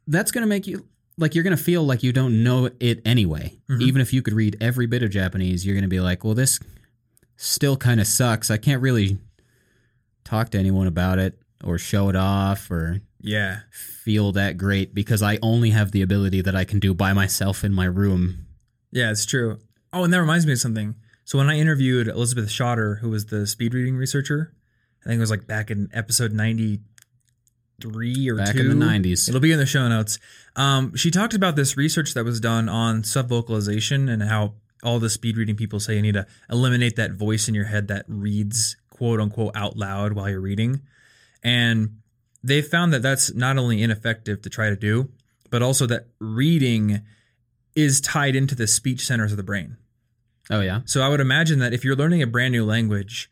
That's 0.07 0.31
going 0.31 0.43
to 0.43 0.49
make 0.49 0.67
you 0.67 0.87
like 1.19 1.35
you're 1.35 1.45
going 1.45 1.57
to 1.57 1.63
feel 1.63 1.83
like 1.85 2.03
you 2.03 2.13
don't 2.13 2.43
know 2.43 2.71
it 2.81 3.03
anyway. 3.05 3.59
Mhm. 3.69 3.83
Even 3.83 4.01
if 4.01 4.13
you 4.13 4.23
could 4.23 4.33
read 4.35 4.57
every 4.61 4.87
bit 4.87 5.03
of 5.03 5.11
Japanese, 5.11 5.67
you're 5.67 5.75
going 5.75 5.83
to 5.83 5.89
be 5.89 6.01
like, 6.01 6.25
"Well, 6.25 6.35
this 6.35 6.59
still 7.37 7.77
kind 7.77 8.01
of 8.01 8.07
sucks. 8.07 8.51
I 8.51 8.57
can't 8.57 8.81
really 8.81 9.19
talk 10.25 10.51
to 10.51 10.59
anyone 10.59 10.87
about 10.87 11.19
it 11.19 11.39
or 11.65 11.77
show 11.79 12.09
it 12.09 12.17
off 12.17 12.71
or 12.71 13.01
Yeah. 13.21 13.61
feel 13.71 14.33
that 14.33 14.57
great 14.57 14.95
because 14.95 15.23
I 15.23 15.39
only 15.43 15.71
have 15.71 15.91
the 15.93 16.03
ability 16.03 16.41
that 16.43 16.55
I 16.57 16.65
can 16.65 16.79
do 16.79 16.95
by 16.95 17.13
myself 17.13 17.65
in 17.65 17.73
my 17.73 17.85
room." 17.85 18.47
Yeah, 18.93 19.11
it's 19.11 19.27
true. 19.27 19.59
Oh, 19.93 20.05
and 20.05 20.13
that 20.13 20.21
reminds 20.21 20.47
me 20.47 20.53
of 20.53 20.59
something. 20.59 20.95
So 21.25 21.39
when 21.39 21.49
I 21.51 21.59
interviewed 21.59 22.09
Elizabeth 22.09 22.49
Schotter, 22.49 22.99
who 23.01 23.11
was 23.11 23.27
the 23.27 23.47
speed 23.47 23.75
reading 23.75 23.97
researcher, 23.97 24.55
I 25.05 25.09
think 25.09 25.19
it 25.19 25.21
was 25.21 25.31
like 25.31 25.47
back 25.47 25.71
in 25.71 25.89
episode 25.93 26.33
ninety 26.33 26.81
three 27.81 28.29
or 28.31 28.37
Back 28.37 28.55
two. 28.55 28.71
in 28.71 28.79
the 28.79 28.87
90s. 28.87 29.29
It'll 29.29 29.41
be 29.41 29.51
in 29.51 29.59
the 29.59 29.67
show 29.67 29.89
notes. 29.89 30.19
Um, 30.55 30.95
she 30.95 31.11
talked 31.11 31.35
about 31.35 31.57
this 31.57 31.77
research 31.77 32.15
that 32.15 32.25
was 32.25 32.39
done 32.39 32.69
on 32.69 33.03
subvocalization 33.03 34.09
and 34.09 34.23
how 34.23 34.55
all 34.85 35.01
the 35.01 35.11
speed 35.11 35.37
reading 35.37 35.57
people 35.57 35.81
say 35.81 35.97
you 35.97 36.03
need 36.03 36.15
to 36.15 36.27
eliminate 36.49 36.95
that 36.97 37.13
voice 37.13 37.49
in 37.49 37.55
your 37.55 37.65
head 37.65 37.89
that 37.89 38.05
reads 38.07 38.77
quote 38.91 39.21
unquote 39.21 39.57
out 39.57 39.77
loud 39.77 40.13
while 40.13 40.29
you're 40.29 40.41
reading. 40.41 40.81
And 41.43 41.99
they 42.45 42.63
found 42.63 42.93
that 42.93 43.03
that's 43.03 43.35
not 43.35 43.59
only 43.59 43.83
ineffective 43.83 44.43
to 44.43 44.51
try 44.51 44.71
to 44.71 44.77
do, 44.77 45.11
but 45.51 45.63
also 45.63 45.87
that 45.87 46.07
reading 46.21 47.01
is 47.75 48.01
tied 48.01 48.37
into 48.37 48.55
the 48.55 48.67
speech 48.67 49.07
centers 49.07 49.33
of 49.33 49.37
the 49.37 49.43
brain. 49.43 49.77
Oh 50.53 50.61
yeah. 50.61 50.83
So 50.85 51.03
I 51.03 51.09
would 51.09 51.19
imagine 51.21 51.59
that 51.59 51.73
if 51.73 51.85
you're 51.85 51.97
learning 51.97 52.23
a 52.23 52.27
brand 52.29 52.53
new 52.53 52.65
language, 52.65 53.29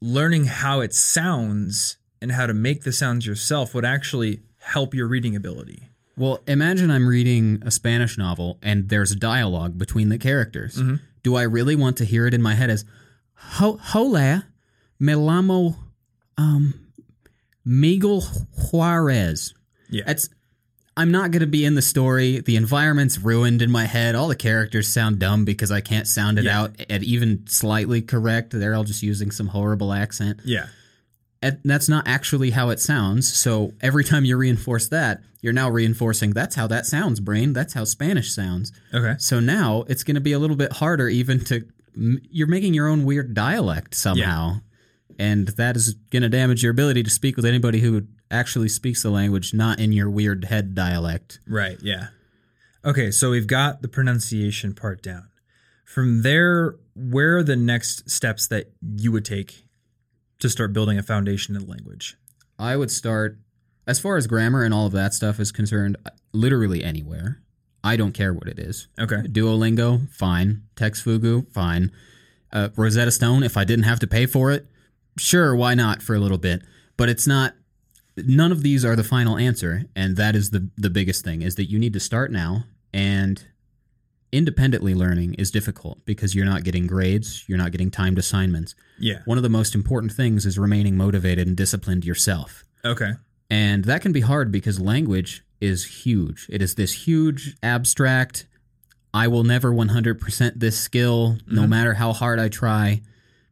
learning 0.00 0.44
how 0.46 0.80
it 0.80 0.94
sounds 0.94 1.98
and 2.22 2.32
how 2.32 2.46
to 2.46 2.54
make 2.54 2.84
the 2.84 2.92
sounds 2.92 3.26
yourself 3.26 3.74
would 3.74 3.84
actually 3.84 4.40
help 4.60 4.94
your 4.94 5.06
reading 5.06 5.36
ability. 5.36 5.90
Well, 6.16 6.40
imagine 6.46 6.90
I'm 6.90 7.06
reading 7.08 7.60
a 7.66 7.70
Spanish 7.70 8.16
novel 8.16 8.58
and 8.62 8.88
there's 8.88 9.14
dialogue 9.16 9.76
between 9.76 10.08
the 10.10 10.16
characters. 10.18 10.76
Mhm. 10.76 11.00
Do 11.24 11.34
I 11.34 11.42
really 11.42 11.74
want 11.76 11.96
to 11.98 12.04
hear 12.04 12.26
it 12.26 12.32
in 12.34 12.40
my 12.40 12.54
head 12.54 12.70
as 12.70 12.84
Ho- 13.34 13.78
Hola, 13.82 14.46
me 15.00 15.12
llamo 15.14 15.76
um, 16.38 16.74
Miguel 17.64 18.20
Juarez? 18.70 19.54
Yeah. 19.90 20.04
It's 20.06 20.28
I'm 20.96 21.10
not 21.10 21.32
going 21.32 21.40
to 21.40 21.46
be 21.48 21.64
in 21.64 21.74
the 21.74 21.82
story. 21.82 22.40
The 22.40 22.54
environment's 22.56 23.18
ruined 23.18 23.62
in 23.62 23.70
my 23.70 23.84
head. 23.84 24.14
All 24.14 24.28
the 24.28 24.36
characters 24.36 24.86
sound 24.86 25.18
dumb 25.18 25.44
because 25.44 25.72
I 25.72 25.80
can't 25.80 26.06
sound 26.06 26.38
it 26.38 26.44
Yeah. 26.44 26.60
out 26.60 26.80
at 26.88 27.02
even 27.02 27.46
slightly 27.48 28.00
correct. 28.00 28.50
They're 28.52 28.74
all 28.74 28.84
just 28.84 29.02
using 29.02 29.30
some 29.32 29.48
horrible 29.48 29.92
accent. 29.92 30.40
yeah. 30.44 30.66
And 31.42 31.58
that's 31.62 31.90
not 31.90 32.08
actually 32.08 32.50
how 32.52 32.70
it 32.70 32.80
sounds. 32.80 33.30
So 33.30 33.74
every 33.82 34.02
time 34.02 34.24
you 34.24 34.34
reinforce 34.38 34.88
that, 34.88 35.20
you're 35.42 35.52
now 35.52 35.68
reinforcing 35.68 36.30
that's 36.30 36.54
how 36.54 36.66
that 36.68 36.86
sounds, 36.86 37.20
brain. 37.20 37.52
That's 37.52 37.74
how 37.74 37.84
Spanish 37.84 38.32
sounds. 38.32 38.72
Okay. 38.94 39.16
So 39.18 39.40
now 39.40 39.84
it's 39.88 40.04
going 40.04 40.14
to 40.14 40.22
be 40.22 40.32
a 40.32 40.38
little 40.38 40.56
bit 40.56 40.72
harder, 40.72 41.06
even 41.06 41.44
to 41.46 41.66
you're 42.30 42.46
making 42.48 42.72
your 42.72 42.88
own 42.88 43.04
weird 43.04 43.34
dialect 43.34 43.94
somehow, 43.94 44.60
and 45.18 45.48
that 45.48 45.76
is 45.76 45.92
going 46.10 46.22
to 46.22 46.30
damage 46.30 46.62
your 46.62 46.70
ability 46.72 47.02
to 47.02 47.10
speak 47.10 47.36
with 47.36 47.44
anybody 47.44 47.80
who 47.80 48.06
actually 48.34 48.68
speaks 48.68 49.02
the 49.02 49.10
language, 49.10 49.54
not 49.54 49.78
in 49.78 49.92
your 49.92 50.10
weird 50.10 50.44
head 50.44 50.74
dialect. 50.74 51.38
Right. 51.46 51.78
Yeah. 51.80 52.08
Okay. 52.84 53.10
So 53.10 53.30
we've 53.30 53.46
got 53.46 53.82
the 53.82 53.88
pronunciation 53.88 54.74
part 54.74 55.02
down. 55.02 55.28
From 55.84 56.22
there, 56.22 56.76
where 56.94 57.38
are 57.38 57.42
the 57.42 57.56
next 57.56 58.10
steps 58.10 58.46
that 58.48 58.72
you 58.96 59.12
would 59.12 59.24
take 59.24 59.64
to 60.40 60.48
start 60.50 60.72
building 60.72 60.98
a 60.98 61.02
foundation 61.02 61.54
in 61.54 61.66
language? 61.66 62.16
I 62.58 62.76
would 62.76 62.90
start 62.90 63.38
as 63.86 64.00
far 64.00 64.16
as 64.16 64.26
grammar 64.26 64.64
and 64.64 64.74
all 64.74 64.86
of 64.86 64.92
that 64.92 65.14
stuff 65.14 65.38
is 65.38 65.52
concerned, 65.52 65.96
literally 66.32 66.82
anywhere. 66.82 67.40
I 67.82 67.96
don't 67.96 68.12
care 68.12 68.32
what 68.32 68.48
it 68.48 68.58
is. 68.58 68.88
Okay. 68.98 69.22
Duolingo, 69.28 70.10
fine. 70.10 70.62
TextFugu, 70.74 71.52
fine. 71.52 71.92
Uh, 72.50 72.70
Rosetta 72.76 73.10
Stone, 73.10 73.42
if 73.42 73.56
I 73.56 73.64
didn't 73.64 73.84
have 73.84 74.00
to 74.00 74.06
pay 74.06 74.26
for 74.26 74.50
it, 74.50 74.66
sure, 75.18 75.54
why 75.54 75.74
not 75.74 76.02
for 76.02 76.14
a 76.14 76.18
little 76.18 76.38
bit? 76.38 76.62
But 76.96 77.08
it's 77.08 77.26
not. 77.26 77.54
None 78.16 78.52
of 78.52 78.62
these 78.62 78.84
are 78.84 78.94
the 78.96 79.02
final 79.04 79.36
answer, 79.38 79.84
and 79.96 80.16
that 80.16 80.36
is 80.36 80.50
the 80.50 80.68
the 80.76 80.90
biggest 80.90 81.24
thing: 81.24 81.42
is 81.42 81.54
that 81.56 81.70
you 81.70 81.78
need 81.78 81.92
to 81.94 82.00
start 82.00 82.30
now. 82.30 82.64
And 82.92 83.42
independently 84.32 84.94
learning 84.94 85.34
is 85.34 85.50
difficult 85.50 86.04
because 86.04 86.34
you're 86.34 86.44
not 86.44 86.64
getting 86.64 86.86
grades, 86.86 87.44
you're 87.48 87.58
not 87.58 87.70
getting 87.72 87.90
timed 87.90 88.18
assignments. 88.18 88.74
Yeah. 88.98 89.20
One 89.26 89.36
of 89.38 89.42
the 89.42 89.48
most 89.48 89.74
important 89.74 90.12
things 90.12 90.44
is 90.46 90.58
remaining 90.58 90.96
motivated 90.96 91.46
and 91.46 91.56
disciplined 91.56 92.04
yourself. 92.04 92.64
Okay. 92.84 93.12
And 93.50 93.84
that 93.84 94.00
can 94.02 94.12
be 94.12 94.20
hard 94.22 94.50
because 94.50 94.80
language 94.80 95.44
is 95.60 95.84
huge. 96.04 96.46
It 96.50 96.62
is 96.62 96.74
this 96.74 96.92
huge 97.06 97.56
abstract, 97.62 98.46
I 99.12 99.28
will 99.28 99.44
never 99.44 99.72
100% 99.72 100.58
this 100.58 100.76
skill 100.78 101.38
no 101.46 101.62
Mhm. 101.62 101.68
matter 101.68 101.94
how 101.94 102.12
hard 102.12 102.40
I 102.40 102.48
try 102.48 103.02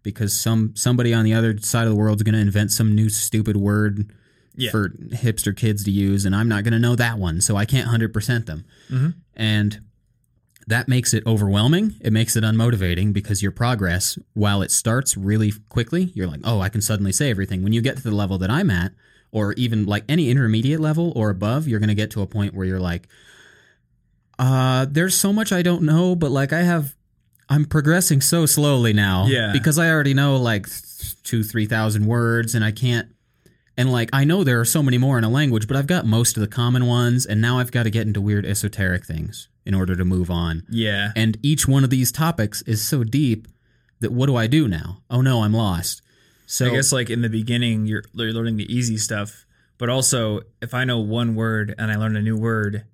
because 0.03 0.33
some 0.33 0.73
somebody 0.75 1.15
on 1.15 1.25
the 1.25 1.33
other 1.35 1.57
side 1.59 1.85
of 1.85 1.91
the 1.91 1.97
world 1.97 2.19
is 2.19 2.23
going 2.25 2.35
to 2.35 2.41
invent 2.41 2.73
some 2.73 2.93
new 2.95 3.09
stupid 3.09 3.57
word 3.57 4.11
Yeah. 4.55 4.71
for 4.71 4.91
hipster 4.91 5.57
kids 5.57 5.85
to 5.85 5.91
use 5.91 6.25
and 6.27 6.37
I'm 6.37 6.49
not 6.49 6.63
going 6.65 6.73
to 6.73 6.79
know 6.79 6.95
that 6.97 7.19
one, 7.19 7.41
so 7.41 7.57
I 7.57 7.65
can't 7.65 7.89
100% 7.89 8.45
them. 8.47 8.65
Mhm. 8.91 9.15
And 9.35 9.81
that 10.67 10.89
makes 10.89 11.13
it 11.15 11.27
overwhelming. 11.27 11.95
It 12.01 12.13
makes 12.13 12.37
it 12.37 12.45
unmotivating 12.45 13.13
because 13.13 13.43
your 13.43 13.51
progress, 13.53 14.19
while 14.35 14.63
it 14.63 14.71
starts 14.71 15.17
really 15.17 15.53
quickly, 15.69 16.13
you're 16.15 16.27
like, 16.29 16.41
oh, 16.45 16.61
I 16.61 16.69
can 16.69 16.81
suddenly 16.83 17.13
say 17.13 17.31
everything. 17.31 17.63
When 17.63 17.73
you 17.73 17.81
get 17.81 17.97
to 17.97 18.03
the 18.03 18.11
level 18.13 18.39
that 18.39 18.51
I'm 18.51 18.71
at, 18.71 18.93
or 19.33 19.55
even 19.55 19.87
like 19.87 20.05
any 20.09 20.29
intermediate 20.31 20.79
level 20.81 21.13
or 21.17 21.31
above, 21.31 21.67
you're 21.67 21.81
going 21.81 21.89
to 21.89 21.95
get 21.95 22.11
to 22.13 22.21
a 22.23 22.27
point 22.27 22.53
where 22.55 22.67
you're 22.67 22.79
like, 22.79 23.09
uh, 24.39 24.87
there's 24.91 25.15
so 25.15 25.33
much 25.33 25.53
I 25.53 25.63
don't 25.63 25.83
know, 25.83 26.15
but 26.15 26.31
like 26.31 26.53
I 26.53 26.63
have, 26.63 26.95
I'm 27.49 27.65
progressing 27.65 28.21
so 28.21 28.47
slowly 28.47 28.93
now. 28.93 29.27
Yeah. 29.27 29.51
Because 29.53 29.79
I 29.79 29.91
already 29.91 30.15
know 30.15 30.37
like 30.37 30.67
two, 31.25 31.43
3,000 31.43 32.07
words 32.07 32.55
and 32.55 32.65
I 32.65 32.73
can't, 32.73 33.09
and 33.83 33.91
like 33.91 34.11
I 34.13 34.23
know 34.23 34.45
there 34.45 34.61
are 34.61 34.65
so 34.65 34.81
many 34.81 34.97
more 34.97 35.19
in 35.19 35.25
a 35.25 35.29
language, 35.29 35.67
but 35.67 35.77
I've 35.77 35.89
got 35.89 36.07
most 36.07 36.37
of 36.37 36.41
the 36.41 36.47
common 36.47 36.87
ones, 36.87 37.27
and 37.27 37.41
now 37.41 37.59
I've 37.59 37.73
got 37.73 37.83
to 37.83 37.91
get 37.91 38.07
into 38.07 38.21
weird 38.21 38.47
esoteric 38.47 39.05
things 39.05 39.49
in 39.67 39.75
order 39.75 39.97
to 39.97 40.05
move 40.05 40.31
on. 40.31 40.63
Yeah. 40.69 41.11
And 41.17 41.37
each 41.43 41.67
one 41.67 41.83
of 41.83 41.91
these 41.91 42.13
topics 42.13 42.63
is 42.63 42.81
so 42.81 43.03
deep 43.03 43.49
that 43.99 44.13
what 44.13 44.27
do 44.27 44.37
I 44.37 44.47
do 44.47 44.69
now? 44.69 45.03
Oh 45.11 45.21
no, 45.21 45.43
I'm 45.43 45.53
lost. 45.53 46.01
So 46.47 46.67
I 46.67 46.71
guess 46.71 46.93
like 46.93 47.11
in 47.11 47.23
the 47.23 47.29
beginning, 47.29 47.87
you're, 47.87 48.05
you're 48.13 48.33
learning 48.33 48.57
the 48.57 48.73
easy 48.73 48.99
stuff, 48.99 49.47
but 49.79 49.89
also 49.89 50.43
if 50.61 50.75
I 50.75 50.85
know 50.85 51.01
one 51.01 51.35
word 51.35 51.75
and 51.77 51.91
I 51.91 51.97
learn 51.97 52.15
a 52.15 52.23
new 52.23 52.37
word, 52.37 52.85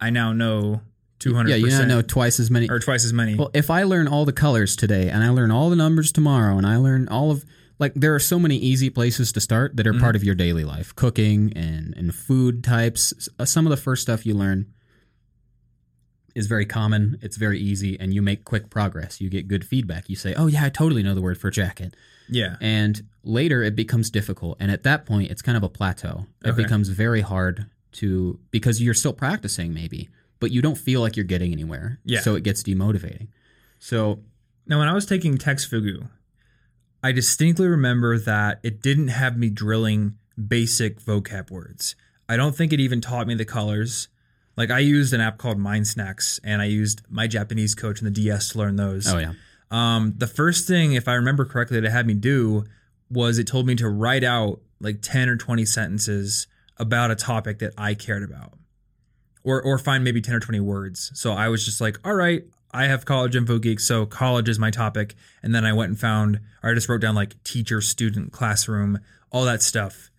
I 0.00 0.08
now 0.08 0.32
know 0.32 0.80
two 1.18 1.34
hundred 1.34 1.50
yeah, 1.50 1.56
you 1.56 1.68
now 1.68 1.84
know 1.84 2.00
twice 2.00 2.40
as 2.40 2.50
many. 2.50 2.70
or 2.70 2.78
twice 2.78 3.04
as 3.04 3.12
many. 3.12 3.34
Well, 3.34 3.50
if 3.52 3.68
I 3.68 3.82
learn 3.82 4.08
all 4.08 4.24
the 4.24 4.32
colors 4.32 4.74
today 4.74 5.10
and 5.10 5.22
I 5.22 5.28
learn 5.28 5.50
all 5.50 5.68
the 5.68 5.76
numbers 5.76 6.12
tomorrow 6.12 6.56
and 6.56 6.66
I 6.66 6.78
learn 6.78 7.08
all 7.08 7.30
of 7.30 7.44
like 7.80 7.92
there 7.94 8.14
are 8.14 8.20
so 8.20 8.38
many 8.38 8.56
easy 8.56 8.90
places 8.90 9.32
to 9.32 9.40
start 9.40 9.76
that 9.76 9.86
are 9.86 9.92
Mm-hmm. 9.92 10.00
part 10.00 10.14
of 10.16 10.22
your 10.22 10.34
daily 10.36 10.62
life. 10.64 10.94
Cooking 10.94 11.52
and 11.56 11.92
and 11.96 12.14
food 12.14 12.62
types. 12.62 13.28
Uh, 13.38 13.44
Some 13.44 13.66
of 13.66 13.70
the 13.70 13.76
first 13.76 14.02
stuff 14.02 14.24
you 14.24 14.34
learn 14.34 14.66
is 16.34 16.46
very 16.46 16.64
common, 16.66 17.18
it's 17.22 17.36
very 17.36 17.58
easy 17.58 17.98
and 17.98 18.14
you 18.14 18.22
make 18.22 18.44
quick 18.44 18.70
progress. 18.70 19.20
You 19.20 19.28
get 19.28 19.48
good 19.48 19.64
feedback. 19.66 20.08
You 20.08 20.14
say, 20.16 20.32
"Oh 20.34 20.46
yeah, 20.46 20.64
I 20.64 20.68
totally 20.68 21.02
know 21.02 21.14
the 21.14 21.20
word 21.22 21.38
for 21.38 21.50
jacket." 21.50 21.94
yeah. 22.28 22.54
And 22.60 23.02
later 23.24 23.62
it 23.64 23.74
becomes 23.74 24.08
difficult 24.08 24.56
and 24.60 24.70
at 24.70 24.82
that 24.84 25.04
point 25.04 25.30
it's 25.32 25.42
kind 25.42 25.56
of 25.56 25.64
a 25.64 25.68
plateau. 25.68 26.26
It 26.44 26.50
Okay. 26.50 26.62
becomes 26.62 26.88
very 26.88 27.20
hard 27.22 27.66
to 27.92 28.38
because 28.52 28.80
you're 28.80 28.94
still 28.94 29.12
practicing 29.12 29.74
maybe, 29.74 30.08
but 30.38 30.52
you 30.52 30.62
don't 30.62 30.78
feel 30.78 31.00
like 31.00 31.16
you're 31.16 31.24
getting 31.34 31.50
anywhere. 31.52 31.98
Yeah. 32.04 32.20
So 32.20 32.36
it 32.36 32.44
gets 32.44 32.62
demotivating. 32.62 33.28
So 33.80 34.20
Now, 34.66 34.78
when 34.78 34.86
I 34.88 34.92
was 34.94 35.06
taking 35.06 35.36
TextFugu, 35.36 36.08
I 37.02 37.12
distinctly 37.12 37.66
remember 37.66 38.18
that 38.18 38.60
it 38.62 38.82
didn't 38.82 39.08
have 39.08 39.36
me 39.36 39.50
drilling 39.50 40.18
basic 40.48 41.00
vocab 41.00 41.50
words. 41.50 41.94
I 42.28 42.36
don't 42.36 42.54
think 42.54 42.72
it 42.72 42.80
even 42.80 43.00
taught 43.00 43.26
me 43.26 43.34
the 43.34 43.44
colors. 43.44 44.08
Like 44.56 44.70
I 44.70 44.80
used 44.80 45.12
an 45.12 45.20
app 45.20 45.38
called 45.38 45.58
MindSnacks, 45.58 46.40
and 46.44 46.60
I 46.60 46.66
used 46.66 47.02
my 47.08 47.26
Japanese 47.26 47.74
coach 47.74 48.00
in 48.00 48.04
the 48.04 48.10
DS 48.10 48.50
to 48.50 48.58
learn 48.58 48.76
those. 48.76 49.12
Oh 49.12 49.18
yeah. 49.18 49.32
Um, 49.70 50.14
the 50.16 50.26
first 50.26 50.66
thing, 50.66 50.92
if 50.92 51.08
I 51.08 51.14
remember 51.14 51.44
correctly, 51.44 51.80
that 51.80 51.86
it 51.86 51.92
had 51.92 52.06
me 52.06 52.14
do 52.14 52.64
was 53.10 53.38
it 53.38 53.46
told 53.46 53.66
me 53.66 53.74
to 53.76 53.88
write 53.88 54.24
out 54.24 54.60
like 54.80 55.02
10 55.02 55.28
or 55.28 55.36
20 55.36 55.64
sentences 55.64 56.46
about 56.76 57.10
a 57.10 57.16
topic 57.16 57.58
that 57.58 57.74
I 57.76 57.94
cared 57.94 58.22
about. 58.22 58.54
Or, 59.42 59.62
or 59.62 59.78
find 59.78 60.04
maybe 60.04 60.20
10 60.20 60.34
or 60.34 60.40
20 60.40 60.60
words. 60.60 61.10
So 61.14 61.32
I 61.32 61.48
was 61.48 61.64
just 61.64 61.80
like, 61.80 61.98
all 62.04 62.14
right, 62.14 62.42
I 62.72 62.86
have 62.86 63.04
college 63.04 63.34
info 63.34 63.58
geek, 63.58 63.80
so 63.80 64.06
college 64.06 64.48
is 64.48 64.58
my 64.58 64.70
topic. 64.70 65.14
And 65.42 65.54
then 65.54 65.64
I 65.64 65.72
went 65.72 65.90
and 65.90 65.98
found, 65.98 66.40
or 66.62 66.70
I 66.70 66.74
just 66.74 66.88
wrote 66.88 67.00
down 67.00 67.14
like 67.14 67.42
teacher, 67.42 67.80
student, 67.80 68.32
classroom, 68.32 69.00
all 69.30 69.44
that 69.44 69.62
stuff. 69.62 70.10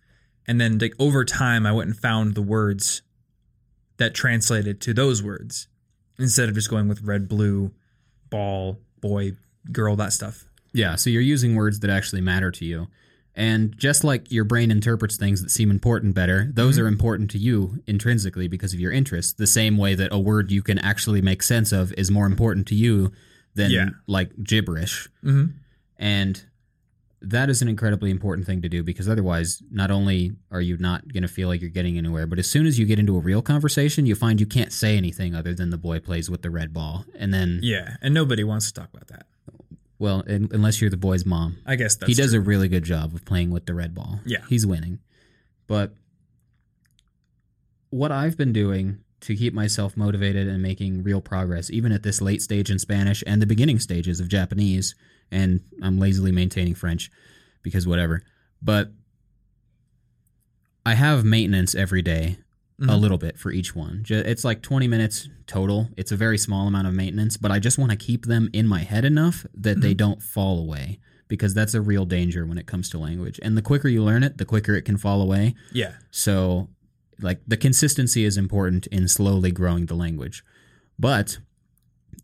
And 0.46 0.60
then 0.60 0.78
like 0.78 0.94
over 0.98 1.24
time, 1.24 1.64
I 1.66 1.72
went 1.72 1.88
and 1.88 1.96
found 1.96 2.34
the 2.34 2.42
words 2.42 3.02
that 3.96 4.14
translated 4.14 4.80
to 4.82 4.92
those 4.92 5.22
words. 5.22 5.68
instead 6.18 6.48
of 6.48 6.54
just 6.54 6.70
going 6.70 6.88
with 6.88 7.02
red, 7.02 7.28
blue, 7.28 7.72
ball, 8.30 8.78
boy, 9.00 9.32
girl, 9.70 9.96
that 9.96 10.12
stuff. 10.12 10.44
Yeah, 10.72 10.94
so 10.96 11.10
you're 11.10 11.22
using 11.22 11.54
words 11.54 11.80
that 11.80 11.90
actually 11.90 12.22
matter 12.22 12.50
to 12.50 12.64
you. 12.64 12.88
And 13.34 13.74
just 13.78 14.04
like 14.04 14.30
your 14.30 14.44
brain 14.44 14.70
interprets 14.70 15.16
things 15.16 15.42
that 15.42 15.50
seem 15.50 15.70
important 15.70 16.14
better, 16.14 16.50
those 16.52 16.76
Mm-hmm. 16.76 16.84
are 16.84 16.88
important 16.88 17.30
to 17.30 17.38
you 17.38 17.82
intrinsically 17.86 18.46
because 18.46 18.74
of 18.74 18.80
your 18.80 18.92
interests. 18.92 19.32
The 19.32 19.46
same 19.46 19.78
way 19.78 19.94
that 19.94 20.12
a 20.12 20.18
word 20.18 20.50
you 20.50 20.62
can 20.62 20.78
actually 20.78 21.22
make 21.22 21.42
sense 21.42 21.72
of 21.72 21.92
is 21.94 22.10
more 22.10 22.26
important 22.26 22.66
to 22.68 22.74
you 22.74 23.10
than 23.54 23.70
Yeah. 23.70 23.88
like 24.06 24.30
gibberish. 24.42 25.08
Mm-hmm. 25.24 25.52
And 25.98 26.44
that 27.24 27.48
is 27.48 27.62
an 27.62 27.68
incredibly 27.68 28.10
important 28.10 28.46
thing 28.46 28.60
to 28.62 28.68
do 28.68 28.82
because 28.82 29.08
otherwise, 29.08 29.62
not 29.70 29.90
only 29.92 30.32
are 30.50 30.60
you 30.60 30.76
not 30.76 31.10
going 31.12 31.22
to 31.22 31.28
feel 31.28 31.46
like 31.48 31.60
you're 31.60 31.70
getting 31.70 31.96
anywhere, 31.96 32.26
but 32.26 32.38
as 32.38 32.50
soon 32.50 32.66
as 32.66 32.78
you 32.78 32.84
get 32.84 32.98
into 32.98 33.16
a 33.16 33.20
real 33.20 33.40
conversation, 33.42 34.06
you 34.06 34.14
find 34.16 34.40
you 34.40 34.46
can't 34.46 34.72
say 34.72 34.96
anything 34.96 35.34
other 35.34 35.54
than 35.54 35.70
the 35.70 35.78
boy 35.78 36.00
plays 36.00 36.28
with 36.28 36.42
the 36.42 36.50
red 36.50 36.72
ball. 36.74 37.04
And 37.16 37.32
then, 37.32 37.60
Yeah, 37.62 37.96
and 38.02 38.12
nobody 38.12 38.42
wants 38.44 38.66
to 38.72 38.74
talk 38.80 38.90
about 38.92 39.06
that. 39.08 39.26
Well, 40.02 40.24
un- 40.26 40.48
unless 40.50 40.80
you're 40.80 40.90
the 40.90 40.96
boy's 40.96 41.24
mom, 41.24 41.58
I 41.64 41.76
guess 41.76 41.94
that's 41.94 42.08
he 42.08 42.14
does 42.14 42.32
true. 42.32 42.40
a 42.40 42.42
really 42.42 42.66
good 42.66 42.82
job 42.82 43.14
of 43.14 43.24
playing 43.24 43.52
with 43.52 43.66
the 43.66 43.72
red 43.72 43.94
ball. 43.94 44.18
Yeah. 44.26 44.40
He's 44.48 44.66
winning. 44.66 44.98
But 45.68 45.94
what 47.90 48.10
I've 48.10 48.36
been 48.36 48.52
doing 48.52 48.98
to 49.20 49.36
keep 49.36 49.54
myself 49.54 49.96
motivated 49.96 50.48
and 50.48 50.60
making 50.60 51.04
real 51.04 51.20
progress, 51.20 51.70
even 51.70 51.92
at 51.92 52.02
this 52.02 52.20
late 52.20 52.42
stage 52.42 52.68
in 52.68 52.80
Spanish 52.80 53.22
and 53.28 53.40
the 53.40 53.46
beginning 53.46 53.78
stages 53.78 54.18
of 54.18 54.26
Japanese, 54.26 54.96
and 55.30 55.60
I'm 55.80 56.00
lazily 56.00 56.32
maintaining 56.32 56.74
French 56.74 57.08
because 57.62 57.86
whatever. 57.86 58.24
But 58.60 58.90
I 60.84 60.94
have 60.94 61.24
maintenance 61.24 61.76
every 61.76 62.02
day, 62.02 62.38
a 62.82 62.86
Mhm. 62.86 63.00
little 63.00 63.18
bit 63.18 63.38
for 63.38 63.52
each 63.52 63.74
one. 63.74 64.04
It's 64.08 64.44
like 64.44 64.62
20 64.62 64.88
minutes 64.88 65.28
total. 65.46 65.88
It's 65.96 66.12
a 66.12 66.16
very 66.16 66.38
small 66.38 66.66
amount 66.68 66.86
of 66.88 66.94
maintenance, 66.94 67.36
but 67.36 67.50
I 67.50 67.58
just 67.58 67.78
want 67.78 67.90
to 67.90 67.96
keep 67.96 68.26
them 68.26 68.48
in 68.52 68.66
my 68.66 68.80
head 68.80 69.04
enough 69.04 69.46
that 69.54 69.80
they 69.80 69.94
don't 69.94 70.22
fall 70.22 70.58
away 70.58 70.98
because 71.28 71.54
that's 71.54 71.74
a 71.74 71.80
real 71.80 72.04
danger 72.04 72.44
when 72.46 72.58
it 72.58 72.66
comes 72.66 72.88
to 72.90 72.98
language. 72.98 73.38
And 73.42 73.56
the 73.56 73.62
quicker 73.62 73.88
you 73.88 74.02
learn 74.02 74.22
it, 74.22 74.38
the 74.38 74.44
quicker 74.44 74.74
it 74.74 74.82
can 74.82 74.96
fall 74.96 75.22
away. 75.22 75.54
Yeah, 75.72 75.92
So, 76.10 76.68
like, 77.20 77.40
the 77.46 77.56
consistency 77.56 78.24
is 78.24 78.36
important 78.36 78.86
in 78.88 79.06
slowly 79.08 79.50
growing 79.52 79.86
the 79.86 79.94
language. 79.94 80.42
But 80.98 81.38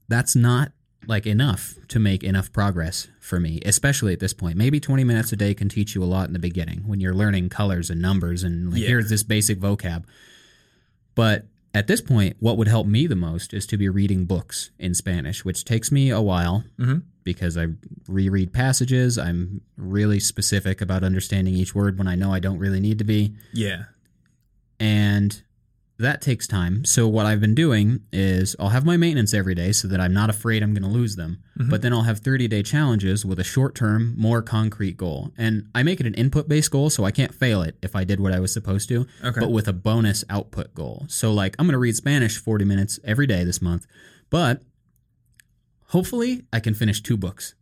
that's 0.09 0.35
not 0.37 0.73
like 1.07 1.27
enough 1.27 1.75
to 1.89 1.99
make 1.99 2.23
enough 2.23 2.53
progress 2.53 3.09
for 3.21 3.41
me, 3.41 3.61
especially 3.65 4.13
at 4.13 4.21
this 4.21 4.35
point. 4.35 4.59
Maybe 4.59 4.79
20 4.79 5.05
minutes 5.05 5.33
a 5.33 5.37
day 5.37 5.55
can 5.55 5.69
teach 5.71 5.95
you 5.95 6.03
a 6.03 6.05
lot 6.05 6.27
in 6.27 6.35
the 6.35 6.39
beginning 6.39 6.81
when 6.87 7.01
you're 7.01 7.15
learning 7.15 7.49
colors 7.49 7.89
and 7.89 8.03
numbers 8.03 8.43
and 8.43 8.73
like, 8.73 8.83
Yeah. 8.83 8.89
here's 8.89 9.09
this 9.09 9.23
basic 9.23 9.59
vocab. 9.59 10.05
But 11.19 11.47
at 11.75 11.89
this 11.89 12.01
point, 12.01 12.37
what 12.39 12.57
would 12.59 12.69
help 12.69 12.87
me 12.87 13.09
the 13.09 13.17
most 13.17 13.53
is 13.53 13.67
to 13.67 13.77
be 13.77 13.89
reading 13.89 14.25
books 14.25 14.71
in 14.79 14.95
Spanish, 14.95 15.45
which 15.45 15.65
takes 15.65 15.91
me 15.91 16.11
a 16.11 16.21
while 16.21 16.63
Mhm. 16.79 17.03
because 17.25 17.59
I 17.59 17.67
reread 18.07 18.53
passages. 18.53 19.19
I'm 19.19 19.63
really 19.77 20.21
specific 20.21 20.81
about 20.81 21.03
understanding 21.03 21.55
each 21.57 21.75
word 21.75 21.99
when 21.99 22.07
I 22.07 22.15
know 22.15 22.33
I 22.33 22.39
don't 22.39 22.59
really 22.61 22.79
need 22.79 22.99
to 22.99 23.05
be 23.05 23.35
yeah, 23.53 23.87
and 24.79 25.43
that 26.01 26.21
takes 26.23 26.47
time. 26.47 26.85
So 26.85 27.09
what 27.09 27.27
I've 27.27 27.41
been 27.41 27.57
doing 27.57 28.01
is 28.13 28.55
I'll 28.61 28.69
have 28.69 28.85
my 28.85 28.97
maintenance 28.97 29.35
every 29.35 29.55
day 29.57 29.73
so 29.73 29.89
that 29.89 30.01
I'm 30.01 30.15
not 30.15 30.31
afraid 30.31 30.63
I'm 30.63 30.73
going 30.73 30.85
to 30.85 30.89
lose 30.89 31.17
them. 31.17 31.39
Mhm. 31.59 31.71
But 31.71 31.83
then 31.83 31.93
I'll 31.93 32.03
have 32.05 32.21
30-day 32.21 32.63
challenges 32.63 33.25
with 33.25 33.41
a 33.41 33.45
short-term, 33.45 34.15
more 34.17 34.41
concrete 34.41 34.97
goal. 34.97 35.33
And 35.37 35.67
I 35.75 35.83
make 35.83 35.99
it 35.99 36.07
an 36.07 36.15
input-based 36.15 36.71
goal 36.71 36.89
so 36.91 37.05
I 37.05 37.11
can't 37.11 37.35
fail 37.35 37.63
it 37.63 37.77
if 37.83 37.97
I 37.97 38.05
did 38.05 38.21
what 38.21 38.33
I 38.33 38.39
was 38.39 38.53
supposed 38.53 38.89
to, 38.91 39.07
Okay. 39.25 39.41
but 39.41 39.51
with 39.51 39.67
a 39.67 39.73
bonus 39.73 40.25
output 40.31 40.73
goal. 40.75 41.05
So 41.09 41.33
like 41.33 41.57
I'm 41.59 41.67
going 41.67 41.73
to 41.73 41.79
read 41.79 41.97
Spanish 41.97 42.39
40 42.39 42.65
minutes 42.65 43.01
every 43.03 43.27
day 43.27 43.43
this 43.43 43.61
month, 43.61 43.87
but 44.31 44.63
hopefully 45.87 46.45
I 46.53 46.61
can 46.61 46.75
finish 46.75 47.03
two 47.03 47.17
books. 47.17 47.55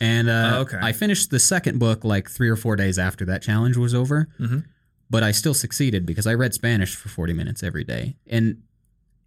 And 0.00 0.28
uh, 0.28 0.52
Oh, 0.54 0.60
okay. 0.62 0.78
I 0.80 0.92
finished 0.92 1.30
the 1.30 1.38
second 1.38 1.78
book 1.78 2.04
like 2.04 2.28
3 2.30 2.48
or 2.48 2.56
4 2.56 2.76
days 2.76 2.98
after 2.98 3.24
that 3.26 3.42
challenge 3.42 3.76
was 3.76 3.94
over 3.94 4.28
Mhm. 4.40 4.64
But 5.10 5.22
I 5.22 5.30
still 5.32 5.54
succeeded 5.54 6.06
because 6.06 6.26
I 6.26 6.34
read 6.34 6.54
Spanish 6.54 6.94
for 6.96 7.08
40 7.08 7.32
minutes 7.32 7.62
every 7.62 7.84
day. 7.84 8.16
And 8.26 8.62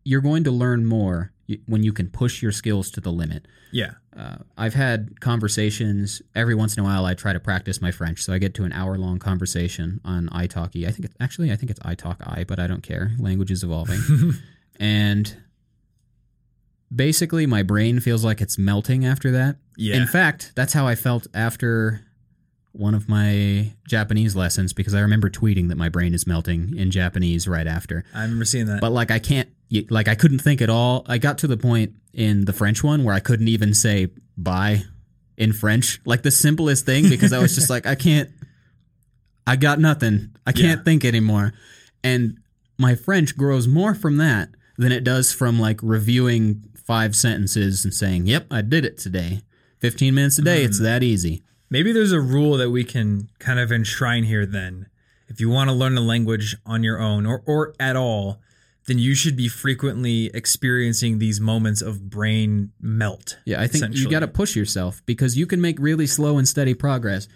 you're 0.04 0.22
going 0.22 0.44
to 0.46 0.52
learn 0.52 0.86
more 0.86 1.32
when 1.66 1.84
you 1.84 1.94
can 1.94 2.10
push 2.10 2.42
your 2.42 2.52
skills 2.52 2.90
to 2.92 3.00
the 3.02 3.12
limit. 3.12 3.48
yeah, 3.72 3.92
Uh, 4.18 4.38
I've 4.58 4.74
had 4.74 5.20
conversations 5.22 6.22
every 6.36 6.56
once 6.56 6.76
in 6.76 6.82
a 6.82 6.84
while. 6.84 7.06
I 7.06 7.13
try 7.13 7.32
to 7.34 7.40
practice 7.40 7.80
my 7.82 7.92
French, 7.92 8.22
so 8.24 8.34
I 8.34 8.38
get 8.40 8.54
to 8.56 8.63
an 8.66 8.74
hour 8.74 8.98
long 8.98 9.20
conversation 9.20 10.02
on 10.04 10.28
italki. 10.30 10.88
I 10.88 10.92
think 10.92 11.06
it's 11.06 11.16
actually 11.20 11.52
I 11.52 11.56
think 11.56 11.70
it's 11.72 11.80
italk 11.82 12.18
i, 12.22 12.44
but 12.44 12.60
I 12.60 12.68
don't 12.68 12.84
care. 12.84 13.12
Language 13.20 13.52
is 13.52 13.63
evolving, 13.63 14.02
and 14.80 15.38
basically 16.94 17.46
my 17.46 17.63
brain 17.63 18.00
feels 18.00 18.24
like 18.24 18.42
it's 18.42 18.58
melting 18.58 19.06
after 19.06 19.32
that. 19.32 19.58
yeah. 19.78 19.96
In 19.98 20.08
fact, 20.08 20.54
that's 20.56 20.74
how 20.74 20.88
I 20.88 20.96
felt 20.96 21.28
after 21.34 22.02
one 22.78 22.94
of 22.94 23.10
my 23.10 23.74
Japanese 23.88 24.36
lessons 24.36 24.74
because 24.74 24.94
I 24.94 25.02
remember 25.02 25.30
tweeting 25.30 25.70
that 25.70 25.78
my 25.78 25.90
brain 25.90 26.13
is 26.13 26.28
melting 26.28 26.78
in 26.78 26.92
Japanese 26.92 27.48
right 27.48 27.68
after. 27.68 28.04
I 28.13 28.24
remember 28.24 28.46
seeing 28.46 28.68
that. 28.68 28.82
But 28.82 28.92
like 28.92 29.12
I 29.12 29.20
can't 29.20 29.50
like 29.90 30.08
I 30.08 30.16
couldn't 30.16 30.40
think 30.40 30.62
at 30.62 30.70
all. 30.70 31.04
I 31.08 31.18
got 31.18 31.40
to 31.40 31.48
the 31.48 31.58
point 31.58 31.94
in 32.13 32.46
the 32.46 32.54
French 32.54 32.84
one 32.84 33.04
where 33.04 33.13
I 33.16 33.20
couldn't 33.20 33.48
even 33.48 33.74
say 33.74 34.10
bye 34.38 34.84
in 35.38 35.54
French, 35.54 36.00
like 36.06 36.24
the 36.24 36.32
simplest 36.32 36.86
thing 36.86 37.10
because 37.10 37.34
I 37.34 37.40
was 37.40 37.56
just 37.56 37.70
like 37.70 37.86
I 37.86 37.96
can't 37.96 38.30
I 39.46 39.56
got 39.56 39.80
nothing. 39.80 40.36
I 40.46 40.52
can't 40.52 40.80
Yeah. 40.80 40.84
think 40.84 41.06
anymore. 41.06 41.54
And 42.04 42.38
my 42.78 42.96
French 42.96 43.38
grows 43.38 43.68
more 43.68 43.96
from 43.96 44.18
that 44.18 44.50
than 44.78 44.92
it 44.92 45.04
does 45.04 45.32
from 45.32 45.60
like 45.60 45.80
reviewing 45.82 46.63
five 46.86 47.16
sentences 47.16 47.84
and 47.84 47.94
saying, 47.94 48.28
"Yep, 48.28 48.48
I 48.52 48.62
did 48.62 48.86
it 48.86 48.98
today." 48.98 49.42
15 49.80 50.16
minutes 50.16 50.40
a 50.40 50.42
day, 50.42 50.63
it's 50.63 50.80
mm. 50.80 50.84
that 50.84 51.04
easy. 51.04 51.44
Maybe 51.70 51.92
there's 51.92 52.12
a 52.14 52.22
rule 52.22 52.58
that 52.58 52.70
we 52.70 52.84
can 52.84 53.30
kind 53.40 53.60
of 53.60 53.72
enshrine 53.72 54.24
here 54.24 54.46
then. 54.46 54.88
If 55.28 55.42
you 55.42 55.50
want 55.50 55.70
to 55.70 55.74
learn 55.76 55.98
a 55.98 56.02
language 56.02 56.56
on 56.66 56.84
your 56.84 57.00
own 57.00 57.26
or, 57.26 57.44
or 57.46 57.74
at 57.80 57.96
all, 57.98 58.40
then 58.86 58.98
you 59.00 59.14
should 59.16 59.36
be 59.36 59.50
frequently 59.50 60.28
experiencing 60.34 61.20
these 61.20 61.42
moments 61.42 61.82
of 61.82 62.10
brain 62.10 62.72
melt. 62.80 63.38
Yeah, 63.46 63.60
I 63.62 63.68
think 63.68 63.96
you 63.96 64.10
got 64.10 64.22
to 64.22 64.28
push 64.30 64.56
yourself 64.56 65.02
because 65.06 65.38
you 65.38 65.46
can 65.46 65.60
make 65.60 65.78
really 65.80 66.08
slow 66.08 66.38
and 66.38 66.48
steady 66.48 66.74
progress. 66.74 67.28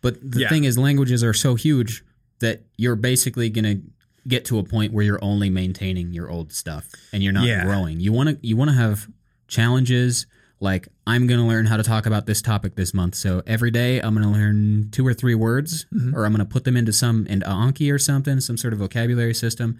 But 0.00 0.18
the 0.20 0.40
Yeah. 0.40 0.48
thing 0.48 0.64
is, 0.64 0.76
languages 0.76 1.22
are 1.22 1.32
so 1.34 1.54
huge 1.54 2.02
that 2.40 2.64
you're 2.76 2.96
basically 2.96 3.48
going 3.50 3.64
to 3.64 3.82
get 4.26 4.44
to 4.46 4.58
a 4.58 4.64
point 4.64 4.92
where 4.92 5.04
you're 5.04 5.22
only 5.24 5.50
maintaining 5.50 6.12
your 6.12 6.28
old 6.28 6.52
stuff 6.52 6.88
and 7.12 7.22
you're 7.22 7.32
not 7.32 7.46
Yeah. 7.46 7.64
growing. 7.64 8.00
You 8.00 8.12
want 8.12 8.28
to 8.30 8.46
you 8.46 8.56
want 8.56 8.70
to 8.70 8.76
have 8.76 9.08
challenges 9.46 10.26
like 10.60 10.88
I'm 11.06 11.26
going 11.26 11.40
to 11.40 11.46
learn 11.46 11.66
how 11.66 11.76
to 11.76 11.82
talk 11.82 12.06
about 12.06 12.26
this 12.26 12.42
topic 12.42 12.74
this 12.74 12.92
month. 12.92 13.14
So 13.14 13.42
every 13.46 13.70
day 13.70 14.00
I'm 14.00 14.14
going 14.14 14.26
to 14.26 14.32
learn 14.32 14.90
two 14.90 15.06
or 15.06 15.14
three 15.14 15.34
words 15.34 15.86
Mm-hmm. 15.94 16.14
or 16.16 16.24
I'm 16.24 16.32
going 16.32 16.44
to 16.46 16.52
put 16.52 16.64
them 16.64 16.76
into 16.76 16.92
some 16.92 17.26
into 17.26 17.46
Anki 17.46 17.92
or 17.92 17.98
something, 17.98 18.40
some 18.40 18.56
sort 18.56 18.72
of 18.72 18.78
vocabulary 18.80 19.34
system 19.34 19.78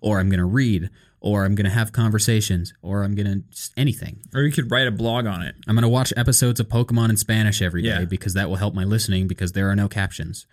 or 0.00 0.20
I'm 0.20 0.28
going 0.28 0.38
to 0.38 0.44
read 0.46 0.88
or 1.20 1.44
I'm 1.44 1.54
going 1.54 1.64
to 1.64 1.70
have 1.70 1.92
conversations 1.92 2.72
or 2.80 3.02
I'm 3.02 3.14
going 3.14 3.26
to 3.50 3.70
anything. 3.76 4.20
Or 4.34 4.42
you 4.42 4.52
could 4.52 4.70
write 4.70 4.86
a 4.86 4.90
blog 4.92 5.26
on 5.26 5.42
it. 5.42 5.54
I'm 5.68 5.74
going 5.74 5.82
to 5.82 5.88
watch 5.88 6.12
episodes 6.16 6.60
of 6.60 6.68
Pokemon 6.68 7.10
in 7.10 7.16
Spanish 7.16 7.60
every 7.60 7.82
day 7.82 7.88
Yeah. 7.88 8.04
because 8.06 8.32
that 8.34 8.48
will 8.48 8.56
help 8.56 8.72
my 8.74 8.84
listening 8.84 9.26
because 9.26 9.52
there 9.52 9.68
are 9.68 9.76
no 9.76 9.88
captions. 9.88 10.46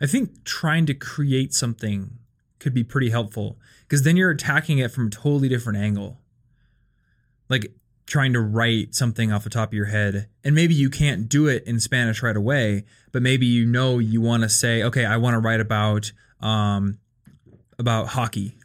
I 0.00 0.06
think 0.06 0.44
trying 0.44 0.86
to 0.86 0.94
create 0.94 1.52
something 1.52 2.18
could 2.60 2.72
be 2.72 2.84
pretty 2.84 3.10
helpful 3.10 3.58
because 3.82 4.02
then 4.04 4.16
you're 4.16 4.30
attacking 4.30 4.78
it 4.78 4.90
from 4.92 5.08
a 5.08 5.10
totally 5.10 5.48
different 5.48 5.78
angle. 5.78 6.20
Like 7.48 7.72
trying 8.06 8.32
to 8.34 8.40
write 8.40 8.94
something 8.94 9.32
off 9.32 9.44
the 9.44 9.50
top 9.50 9.70
of 9.70 9.74
your 9.74 9.86
head, 9.86 10.28
and 10.42 10.54
maybe 10.54 10.74
you 10.74 10.90
can't 10.90 11.28
do 11.28 11.46
it 11.46 11.64
in 11.64 11.80
Spanish 11.80 12.22
right 12.22 12.36
away, 12.36 12.84
but 13.12 13.22
maybe 13.22 13.46
you 13.46 13.64
know 13.64 13.98
you 13.98 14.20
want 14.20 14.42
to 14.42 14.48
say, 14.48 14.82
okay, 14.82 15.04
I 15.04 15.16
want 15.16 15.34
to 15.34 15.38
write 15.38 15.60
about 15.60 16.12
um 16.40 16.98
about 17.78 18.08
hockey, 18.08 18.58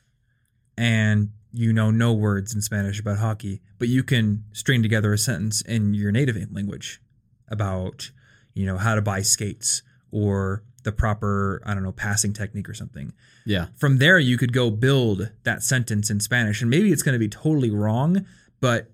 and 0.78 1.30
you 1.52 1.74
know 1.74 1.92
no 1.92 2.14
words 2.14 2.54
in 2.54 2.62
Spanish 2.62 3.00
about 3.00 3.18
hockey, 3.18 3.62
but 3.78 3.88
you 3.88 4.04
can 4.04 4.44
string 4.52 4.84
together 4.84 5.14
a 5.14 5.18
sentence 5.18 5.62
in 5.62 5.94
your 5.94 6.12
native 6.12 6.38
language 6.52 7.02
about 7.48 8.12
you 8.54 8.66
know 8.66 8.78
how 8.78 8.96
to 8.96 9.02
buy 9.02 9.22
skates 9.22 9.82
or 10.12 10.64
the 10.84 10.92
proper 10.92 11.62
I 11.66 11.74
don't 11.74 11.84
know 11.84 11.92
passing 11.92 12.34
technique 12.34 12.70
or 12.70 12.74
something. 12.74 13.14
Yeah. 13.46 13.68
From 13.78 13.98
there 13.98 14.20
you 14.20 14.38
could 14.38 14.54
go 14.54 14.70
build 14.70 15.32
that 15.44 15.64
sentence 15.64 16.10
in 16.10 16.20
Spanish 16.20 16.62
and 16.62 16.70
maybe 16.70 16.92
it's 16.92 17.04
going 17.04 17.14
to 17.14 17.20
be 17.20 17.30
totally 17.30 17.72
wrong, 17.72 18.26
but 18.60 18.92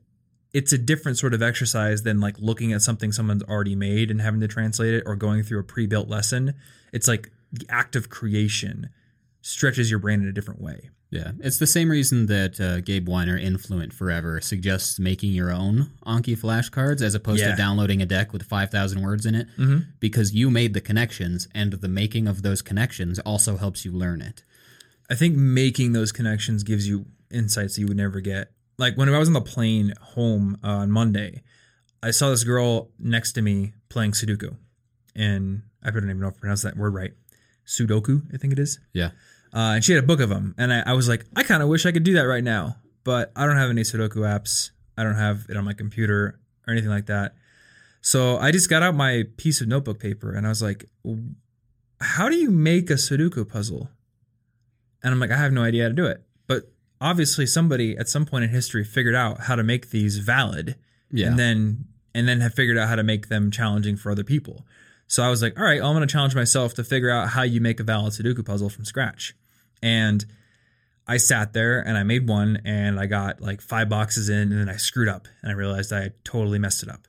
it's 0.60 0.72
a 0.72 0.78
different 0.78 1.18
sort 1.18 1.34
of 1.34 1.42
exercise 1.42 2.04
than 2.04 2.20
like 2.22 2.36
looking 2.40 2.72
at 2.72 2.82
something 2.82 3.12
someone's 3.12 3.44
already 3.44 3.76
made 3.76 4.10
and 4.10 4.22
having 4.22 4.40
to 4.40 4.48
translate 4.48 4.94
it 4.94 5.04
or 5.06 5.16
going 5.16 5.44
through 5.44 5.60
a 5.60 5.64
pre-built 5.64 6.08
lesson. 6.08 6.54
It's 6.94 7.08
like 7.08 7.30
the 7.52 7.66
act 7.70 7.96
of 7.96 8.10
creation 8.10 8.90
stretches 9.42 9.90
your 9.92 10.00
brain 10.00 10.22
in 10.22 10.28
a 10.28 10.32
different 10.32 10.62
way. 10.62 10.90
Yeah. 11.12 11.32
It's 11.40 11.60
the 11.60 11.68
same 11.68 11.90
reason 11.90 12.26
that 12.28 12.60
uh, 12.60 12.80
Gabe 12.82 13.08
Wyner, 13.08 13.40
Influent 13.42 13.94
Forever, 13.94 14.42
suggests 14.42 14.98
making 15.00 15.32
your 15.34 15.52
own 15.52 15.92
Anki 16.06 16.38
flashcards 16.38 17.02
as 17.02 17.16
opposed 17.16 17.42
Yeah. 17.42 17.52
to 17.52 17.56
downloading 17.58 18.02
a 18.02 18.06
deck 18.06 18.34
with 18.34 18.44
5,000 18.44 19.02
words 19.02 19.26
in 19.26 19.36
it 19.36 19.48
Mhm. 19.58 19.86
because 20.00 20.34
you 20.34 20.50
made 20.50 20.74
the 20.74 20.82
connections 20.82 21.48
and 21.54 21.74
the 21.74 21.88
making 21.88 22.28
of 22.28 22.42
those 22.42 22.62
connections 22.62 23.20
also 23.20 23.58
helps 23.58 23.86
you 23.86 23.92
learn 23.92 24.22
it. 24.22 24.44
I 25.10 25.16
think 25.16 25.36
making 25.38 25.92
those 25.94 26.12
connections 26.12 26.64
gives 26.64 26.88
you 26.88 27.06
insights 27.30 27.76
that 27.76 27.82
you 27.82 27.88
would 27.88 27.98
never 27.98 28.20
get 28.22 28.52
like 28.78 28.98
when 28.98 29.14
I 29.14 29.18
was 29.18 29.28
on 29.28 29.34
the 29.34 29.42
plane 29.42 29.94
home 30.02 30.58
uh, 30.64 30.68
on 30.68 30.92
Monday, 30.92 31.44
I 32.04 32.12
saw 32.12 32.30
this 32.30 32.44
girl 32.44 32.90
next 33.00 33.34
to 33.34 33.42
me 33.42 33.74
playing 33.90 34.12
Sudoku, 34.12 34.56
and 35.16 35.64
I 35.84 35.92
don't 35.92 36.04
even 36.04 36.20
know 36.20 36.28
if 36.28 36.36
I 36.36 36.40
pronounced 36.40 36.64
that 36.64 36.78
word 36.78 36.94
right. 36.94 37.14
Sudoku, 37.66 38.24
I 38.34 38.38
think 38.38 38.54
it 38.54 38.60
is. 38.60 38.80
Yeah. 38.94 39.12
Uh, 39.54 39.76
and 39.76 39.84
she 39.84 39.94
had 39.94 40.04
a 40.04 40.08
book 40.08 40.20
of 40.20 40.30
them, 40.30 40.54
and 40.58 40.74
I, 40.74 40.84
I 40.88 40.94
was 40.94 41.08
like, 41.08 41.26
I 41.36 41.44
kind 41.44 41.64
of 41.64 41.70
wish 41.70 41.86
I 41.86 41.92
could 41.92 42.04
do 42.04 42.14
that 42.14 42.24
right 42.24 42.44
now, 42.44 42.76
but 43.04 43.32
I 43.36 43.46
don't 43.46 43.58
have 43.58 43.70
any 43.70 43.84
Sudoku 43.84 44.18
apps. 44.18 44.72
I 44.98 45.04
don't 45.04 45.16
have 45.16 45.46
it 45.50 45.58
on 45.58 45.64
my 45.64 45.74
computer 45.74 46.40
or 46.68 46.72
anything 46.72 46.90
like 46.90 47.06
that. 47.08 47.36
So 48.02 48.38
I 48.38 48.52
just 48.52 48.70
got 48.70 48.84
out 48.84 48.96
my 48.96 49.24
piece 49.38 49.62
of 49.62 49.68
notebook 49.68 50.00
paper, 50.00 50.34
and 50.34 50.46
I 50.46 50.50
was 50.50 50.62
like, 50.62 50.86
How 52.02 52.30
do 52.30 52.36
you 52.36 52.52
make 52.52 52.90
a 52.90 52.96
Sudoku 52.96 53.48
puzzle? 53.48 53.90
And 55.02 55.14
I'm 55.14 55.20
like, 55.20 55.32
I 55.32 55.38
have 55.38 55.54
no 55.54 55.64
idea 55.64 55.84
how 55.84 55.90
to 55.90 55.96
do 55.96 56.06
it. 56.06 56.22
But 56.48 56.72
obviously, 57.06 57.46
somebody 57.46 57.96
at 57.98 58.10
some 58.10 58.26
point 58.26 58.44
in 58.44 58.50
history 58.50 58.84
figured 58.84 59.16
out 59.16 59.42
how 59.42 59.56
to 59.56 59.64
make 59.64 59.92
these 59.92 60.18
valid, 60.18 60.76
Yeah. 61.12 61.28
and 61.28 61.40
then 61.40 61.86
and 62.14 62.28
then 62.28 62.40
have 62.42 62.54
figured 62.54 62.78
out 62.78 62.88
how 62.88 62.96
to 62.96 63.04
make 63.04 63.28
them 63.28 63.52
challenging 63.52 63.96
for 63.98 64.10
other 64.12 64.24
people. 64.24 64.66
So 65.08 65.22
I 65.22 65.30
was 65.30 65.42
like, 65.42 65.60
all 65.60 65.66
right, 65.66 65.82
I'm 65.82 65.94
going 65.94 66.08
to 66.08 66.12
challenge 66.12 66.34
myself 66.34 66.74
to 66.76 66.84
figure 66.84 67.12
out 67.12 67.30
how 67.30 67.44
you 67.44 67.60
make 67.62 67.80
a 67.82 67.84
valid 67.84 68.14
Sudoku 68.14 68.44
puzzle 68.46 68.70
from 68.70 68.86
scratch. 68.86 69.36
And 69.84 70.26
I 71.08 71.18
sat 71.18 71.52
there 71.54 71.80
and 71.82 71.98
I 71.98 72.04
made 72.04 72.28
one 72.28 72.62
and 72.66 72.98
I 73.00 73.06
got 73.06 73.42
like 73.42 73.60
five 73.62 73.90
boxes 73.90 74.30
in 74.30 74.52
and 74.52 74.60
then 74.62 74.70
I 74.70 74.78
screwed 74.78 75.10
up 75.10 75.28
and 75.42 75.52
I 75.52 75.56
realized 75.56 75.92
I 75.94 76.12
totally 76.24 76.58
messed 76.58 76.82
it 76.84 76.90
up. 76.90 77.02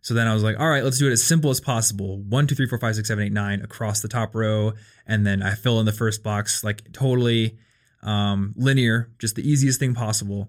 So 0.00 0.14
then 0.14 0.26
I 0.26 0.32
was 0.34 0.42
like, 0.42 0.58
all 0.58 0.68
right, 0.70 0.82
let's 0.82 0.98
do 0.98 1.06
it 1.06 1.12
as 1.12 1.22
simple 1.22 1.50
as 1.50 1.60
possible. 1.60 2.16
One, 2.22 2.46
two, 2.46 2.54
three, 2.54 2.66
four, 2.66 2.78
five, 2.78 2.94
six, 2.96 3.08
seven, 3.08 3.24
eight, 3.24 3.32
nine 3.32 3.60
across 3.60 4.00
the 4.00 4.08
top 4.08 4.34
row. 4.34 4.72
And 5.06 5.26
then 5.26 5.42
I 5.42 5.54
fill 5.54 5.78
in 5.80 5.86
the 5.86 5.92
first 5.92 6.22
box 6.22 6.64
like 6.64 6.92
totally 6.92 7.58
um, 8.06 8.54
linear, 8.56 9.10
just 9.18 9.34
the 9.34 9.48
easiest 9.48 9.78
thing 9.78 9.94
possible 9.94 10.48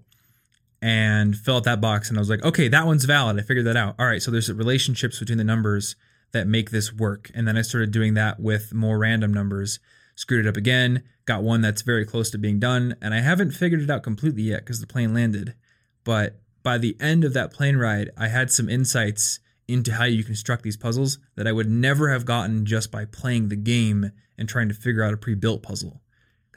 and 0.81 1.35
fill 1.35 1.57
out 1.57 1.63
that 1.63 1.81
box. 1.81 2.09
And 2.09 2.17
I 2.17 2.21
was 2.21 2.29
like, 2.29 2.43
okay, 2.43 2.67
that 2.67 2.85
one's 2.85 3.05
valid. 3.05 3.37
I 3.37 3.41
figured 3.41 3.65
that 3.65 3.75
out. 3.75 3.95
All 3.99 4.05
right, 4.05 4.21
so 4.21 4.31
there's 4.31 4.51
relationships 4.51 5.19
between 5.19 5.39
the 5.39 5.43
numbers 5.43 5.95
that 6.31 6.47
make 6.47 6.69
this 6.69 6.93
work. 6.93 7.31
And 7.33 7.47
then 7.47 7.57
I 7.57 7.61
started 7.63 7.91
doing 7.91 8.13
that 8.13 8.39
with 8.39 8.73
more 8.73 8.97
random 8.97 9.33
numbers, 9.33 9.79
screwed 10.15 10.45
it 10.45 10.49
up 10.49 10.57
again, 10.57 11.03
got 11.25 11.41
one 11.41 11.61
that's 11.61 11.81
very 11.81 12.05
close 12.05 12.29
to 12.31 12.37
being 12.37 12.59
done. 12.59 12.95
And 13.01 13.13
I 13.13 13.21
haven't 13.21 13.51
figured 13.51 13.81
it 13.81 13.89
out 13.89 14.03
completely 14.03 14.43
yet 14.43 14.61
because 14.61 14.79
the 14.79 14.87
plane 14.87 15.13
landed. 15.13 15.55
But 16.03 16.39
by 16.63 16.77
the 16.77 16.95
end 16.99 17.23
of 17.23 17.33
that 17.33 17.51
plane 17.51 17.77
ride, 17.77 18.11
I 18.17 18.27
had 18.27 18.51
some 18.51 18.69
insights 18.69 19.39
into 19.67 19.93
how 19.93 20.05
you 20.05 20.23
construct 20.23 20.63
these 20.63 20.77
puzzles 20.77 21.17
that 21.35 21.47
I 21.47 21.51
would 21.51 21.69
never 21.69 22.11
have 22.11 22.25
gotten 22.25 22.65
just 22.65 22.91
by 22.91 23.05
playing 23.05 23.49
the 23.49 23.55
game 23.55 24.11
and 24.37 24.47
trying 24.47 24.69
to 24.69 24.75
figure 24.75 25.03
out 25.03 25.13
a 25.13 25.17
pre 25.17 25.33
built 25.33 25.63
puzzle. 25.63 26.01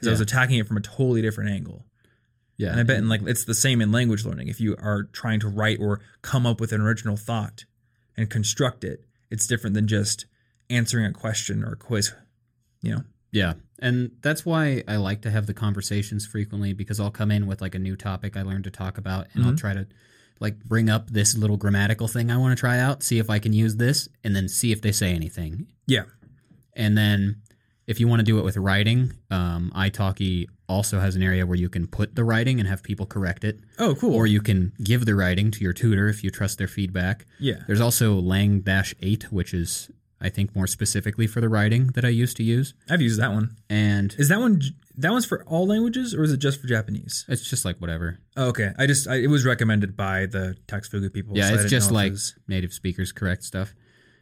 Because 0.01 0.07
I 0.07 0.11
was 0.11 0.21
attacking 0.21 0.57
it 0.59 0.67
from 0.67 0.77
a 0.77 0.81
totally 0.81 1.21
different 1.21 1.51
angle. 1.51 1.85
yeah. 2.57 2.71
And 2.71 2.79
I 2.79 2.83
bet 2.83 2.97
in 2.97 3.07
like 3.09 3.21
it's 3.23 3.45
the 3.45 3.53
same 3.53 3.81
in 3.81 3.91
language 3.91 4.25
learning. 4.25 4.47
If 4.49 4.59
you 4.59 4.75
are 4.79 5.03
trying 5.13 5.39
to 5.41 5.47
write 5.47 5.79
or 5.79 6.01
come 6.21 6.45
up 6.45 6.59
with 6.59 6.71
an 6.73 6.81
original 6.81 7.15
thought 7.17 7.65
and 8.17 8.29
construct 8.29 8.83
it, 8.83 9.05
it's 9.29 9.47
different 9.47 9.73
than 9.75 9.87
just 9.87 10.25
answering 10.69 11.05
a 11.05 11.13
question 11.13 11.63
or 11.63 11.73
a 11.73 11.75
quiz. 11.77 12.13
You 12.81 12.95
know? 12.95 13.03
Yeah. 13.31 13.53
And 13.79 14.11
that's 14.21 14.45
why 14.45 14.83
I 14.87 14.97
like 14.97 15.21
to 15.21 15.31
have 15.31 15.45
the 15.47 15.53
conversations 15.53 16.25
frequently 16.27 16.73
because 16.73 16.99
I'll 16.99 17.11
come 17.11 17.31
in 17.31 17.47
with 17.47 17.61
like 17.61 17.73
a 17.75 17.79
new 17.79 17.95
topic 17.95 18.35
I 18.37 18.41
learned 18.41 18.65
to 18.65 18.71
talk 18.71 18.97
about 18.97 19.27
and 19.33 19.43
I'll 19.45 19.53
Mhm. 19.53 19.57
try 19.57 19.73
to 19.73 19.87
like 20.39 20.63
bring 20.65 20.89
up 20.89 21.09
this 21.11 21.37
little 21.37 21.57
grammatical 21.57 22.07
thing 22.07 22.29
I 22.31 22.37
want 22.37 22.55
to 22.57 22.59
try 22.59 22.79
out, 22.79 23.03
see 23.03 23.19
if 23.19 23.29
I 23.29 23.37
can 23.39 23.53
use 23.53 23.75
this, 23.75 24.09
and 24.23 24.35
then 24.35 24.47
see 24.49 24.71
if 24.71 24.81
they 24.81 24.91
say 24.91 25.13
anything. 25.13 25.67
Yeah. 25.87 26.05
And 26.75 26.97
then 26.97 27.41
if 27.91 27.99
you 27.99 28.07
want 28.07 28.19
to 28.19 28.23
do 28.23 28.39
it 28.39 28.43
with 28.43 28.57
writing, 28.57 29.13
um, 29.29 29.71
italki 29.75 30.47
also 30.67 30.99
has 30.99 31.15
an 31.15 31.21
area 31.23 31.45
where 31.45 31.57
you 31.57 31.69
can 31.69 31.85
put 31.85 32.15
the 32.15 32.23
writing 32.23 32.59
and 32.59 32.67
have 32.67 32.81
people 32.81 33.05
correct 33.05 33.43
it, 33.43 33.59
Oh, 33.77 33.93
cool. 33.95 34.15
or 34.15 34.25
you 34.25 34.41
can 34.41 34.71
give 34.83 35.05
the 35.05 35.13
writing 35.15 35.51
to 35.51 35.59
your 35.65 35.73
tutor 35.73 36.07
if 36.07 36.23
you 36.23 36.29
trust 36.31 36.57
their 36.57 36.67
feedback. 36.67 37.25
yeah. 37.39 37.59
There's 37.67 37.81
also 37.81 38.15
Lang 38.15 38.63
8, 38.67 39.31
which 39.31 39.53
is, 39.53 39.91
I 40.21 40.29
think, 40.29 40.55
more 40.55 40.67
specifically 40.67 41.27
for 41.27 41.41
the 41.41 41.49
writing 41.49 41.87
that 41.95 42.05
I 42.05 42.09
used 42.09 42.37
to 42.37 42.43
use. 42.43 42.73
I've 42.89 43.01
used 43.01 43.19
that 43.19 43.31
one. 43.31 43.57
And 43.69 44.15
Is 44.17 44.29
that 44.29 44.39
one 44.39 44.61
that 44.97 45.11
one's 45.11 45.25
for 45.25 45.43
all 45.45 45.65
languages 45.67 46.13
or 46.13 46.21
is 46.23 46.31
it 46.33 46.37
just 46.37 46.59
for 46.61 46.67
Japanese? 46.67 47.25
it's 47.27 47.49
just 47.49 47.63
like 47.65 47.77
whatever. 47.77 48.19
Oh, 48.37 48.47
okay. 48.49 48.71
I 48.77 48.85
just 48.87 49.07
I, 49.07 49.15
it 49.15 49.27
was 49.27 49.45
recommended 49.45 49.95
by 49.97 50.25
the 50.25 50.55
TextFugu 50.67 51.11
people. 51.13 51.37
Yeah, 51.37 51.49
so 51.49 51.55
it's 51.55 51.69
just 51.69 51.91
it 51.91 51.93
like 51.93 52.11
was- 52.11 52.35
native 52.47 52.71
speakers 52.73 53.11
correct 53.11 53.43
stuff. 53.43 53.73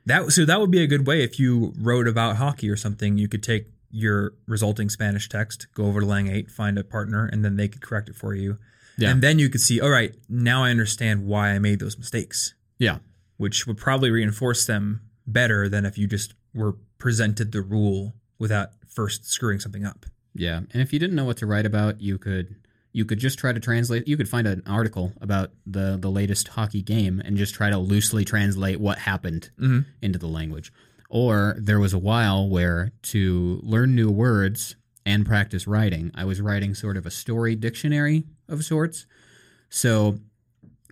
That. 0.09 0.31
So 0.31 0.45
that 0.45 0.59
would 0.59 0.71
be 0.71 0.83
a 0.83 0.87
good 0.87 1.07
way 1.07 1.23
if 1.23 1.39
you 1.39 1.73
wrote 1.79 2.07
about 2.07 2.35
hockey 2.37 2.69
or 2.69 2.75
something. 2.75 3.17
You 3.17 3.27
could 3.27 3.41
take 3.43 3.67
your 3.91 4.33
resulting 4.47 4.89
Spanish 4.89 5.27
text, 5.29 5.67
go 5.73 5.85
over 5.85 6.01
to 6.01 6.05
Lang 6.05 6.27
Eight, 6.27 6.51
find 6.51 6.77
a 6.77 6.83
partner, 6.83 7.25
and 7.25 7.43
then 7.43 7.55
they 7.55 7.67
could 7.67 7.81
correct 7.81 8.09
it 8.09 8.15
for 8.15 8.33
you. 8.35 8.57
Yeah. 8.97 9.09
And 9.11 9.21
then 9.21 9.39
you 9.39 9.49
could 9.49 9.61
see, 9.61 9.79
all 9.79 9.89
right, 9.89 10.13
now 10.27 10.63
I 10.63 10.69
understand 10.71 11.25
why 11.25 11.51
I 11.51 11.59
made 11.59 11.79
those 11.79 11.97
mistakes, 11.97 12.53
Yeah. 12.77 12.99
which 13.37 13.65
would 13.65 13.77
probably 13.77 14.11
reinforce 14.11 14.65
them 14.65 15.01
better 15.25 15.69
than 15.69 15.85
if 15.85 15.97
you 15.97 16.05
just 16.05 16.33
were 16.53 16.73
presented 16.97 17.51
the 17.51 17.61
rule 17.61 18.13
without 18.37 18.71
first 18.87 19.25
screwing 19.31 19.59
something 19.59 19.85
up. 19.85 20.05
Yeah. 20.35 20.57
And 20.71 20.81
if 20.81 20.91
you 20.93 20.99
didn't 20.99 21.15
know 21.15 21.25
what 21.25 21.37
to 21.37 21.45
write 21.45 21.65
about, 21.65 22.01
you 22.01 22.17
could 22.17 22.55
you 22.91 23.05
could 23.05 23.19
just 23.19 23.37
try 23.37 23.51
to 23.53 23.59
translate 23.59 24.07
you 24.07 24.17
could 24.17 24.27
find 24.29 24.47
an 24.47 24.63
article 24.65 25.13
about 25.21 25.51
the 25.65 25.97
the 26.01 26.09
latest 26.09 26.47
hockey 26.49 26.81
game 26.81 27.21
and 27.23 27.37
just 27.37 27.53
try 27.53 27.69
to 27.69 27.77
loosely 27.77 28.25
translate 28.25 28.79
what 28.79 28.97
happened 28.99 29.49
Mhm. 29.59 29.85
into 30.01 30.17
the 30.19 30.27
language. 30.27 30.71
Or 31.09 31.55
there 31.59 31.79
was 31.79 31.93
a 31.93 31.97
while 31.99 32.47
where 32.49 32.91
to 33.13 33.59
learn 33.63 33.95
new 33.95 34.09
words 34.11 34.75
and 35.05 35.25
practice 35.25 35.65
writing, 35.67 36.11
I 36.13 36.25
was 36.25 36.39
writing 36.41 36.75
sort 36.75 36.97
of 36.97 37.05
a 37.05 37.11
story 37.11 37.55
dictionary 37.55 38.25
of 38.47 38.63
sorts. 38.63 39.05
So 39.69 40.19